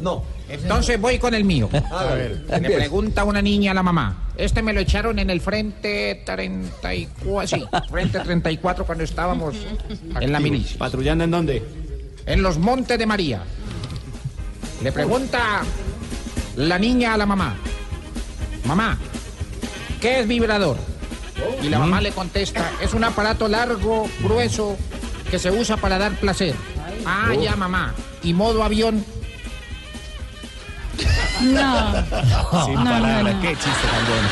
No. 0.00 0.24
Entonces 0.48 1.00
voy 1.00 1.18
con 1.18 1.34
el 1.34 1.44
mío. 1.44 1.68
A 1.90 2.04
ver. 2.14 2.44
Le 2.60 2.70
pregunta 2.70 3.24
una 3.24 3.40
niña 3.40 3.70
a 3.70 3.74
la 3.74 3.82
mamá. 3.82 4.30
Este 4.36 4.62
me 4.62 4.72
lo 4.72 4.80
echaron 4.80 5.18
en 5.18 5.30
el 5.30 5.40
frente 5.40 6.22
34, 6.26 7.46
sí, 7.46 7.64
frente 7.88 8.18
34 8.18 8.84
cuando 8.84 9.04
estábamos 9.04 9.54
en 10.20 10.32
la 10.32 10.40
milicia. 10.40 10.76
¿Patrullando 10.76 11.24
en 11.24 11.30
dónde? 11.30 11.62
En 12.26 12.42
los 12.42 12.58
Montes 12.58 12.98
de 12.98 13.06
María. 13.06 13.42
Le 14.82 14.92
pregunta 14.92 15.62
la 16.56 16.78
niña 16.78 17.14
a 17.14 17.16
la 17.16 17.26
mamá. 17.26 17.56
Mamá, 18.64 18.96
¿qué 20.00 20.20
es 20.20 20.28
vibrador? 20.28 20.76
Y 21.62 21.68
la 21.68 21.78
mamá 21.78 22.00
le 22.00 22.12
contesta, 22.12 22.70
es 22.80 22.94
un 22.94 23.04
aparato 23.04 23.48
largo, 23.48 24.08
grueso, 24.20 24.76
que 25.30 25.38
se 25.38 25.50
usa 25.50 25.76
para 25.76 25.98
dar 25.98 26.12
placer. 26.18 26.54
Ah, 27.04 27.32
ya 27.40 27.56
mamá. 27.56 27.92
¿Y 28.22 28.32
modo 28.32 28.62
avión? 28.64 29.04
No. 31.42 31.92
Sin 32.64 32.74
No, 32.74 32.84
palabras, 32.84 33.24
no, 33.24 33.32
no. 33.34 33.40
qué 33.42 33.48
chiste 33.48 33.88
tan 33.90 34.06
bueno. 34.08 34.28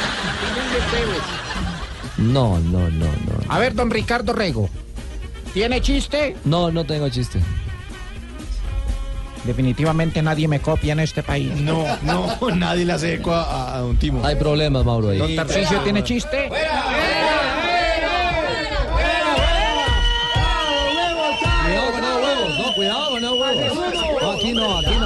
No, 2.19 2.59
no, 2.59 2.89
no, 2.91 3.07
no. 3.07 3.53
A 3.53 3.59
ver, 3.59 3.75
don 3.75 3.91
Ricardo 3.91 4.33
Rego, 4.33 4.71
¿tiene 5.53 5.81
chiste? 5.81 6.37
No, 6.45 6.71
no 6.71 6.85
tengo 6.85 7.09
chiste. 7.09 7.41
Definitivamente 9.45 10.23
nadie 10.23 10.47
me 10.47 10.61
copia 10.61 10.93
en 10.93 11.01
este 11.01 11.23
país. 11.23 11.53
No, 11.61 11.85
no, 12.03 12.37
nadie 12.55 12.85
le 12.85 12.93
hace 12.93 13.15
eco 13.15 13.33
a, 13.35 13.79
a 13.79 13.83
Timo. 13.99 14.25
Hay 14.25 14.37
problemas, 14.37 14.85
Mauro, 14.85 15.11
ahí. 15.11 15.19
Don 15.19 15.35
Tarcicio 15.35 15.81
tiene 15.81 16.05
chiste. 16.05 16.49
¡Fuera, 16.49 16.83
fuera! 16.83 17.53
Huevos, 21.65 22.59
no, 22.59 22.75
cuidado, 22.75 23.21
no, 23.21 23.35
huevos. 23.35 23.79
Aquí 24.37 24.53
no, 24.53 24.79
aquí 24.79 24.95
no. 25.01 25.02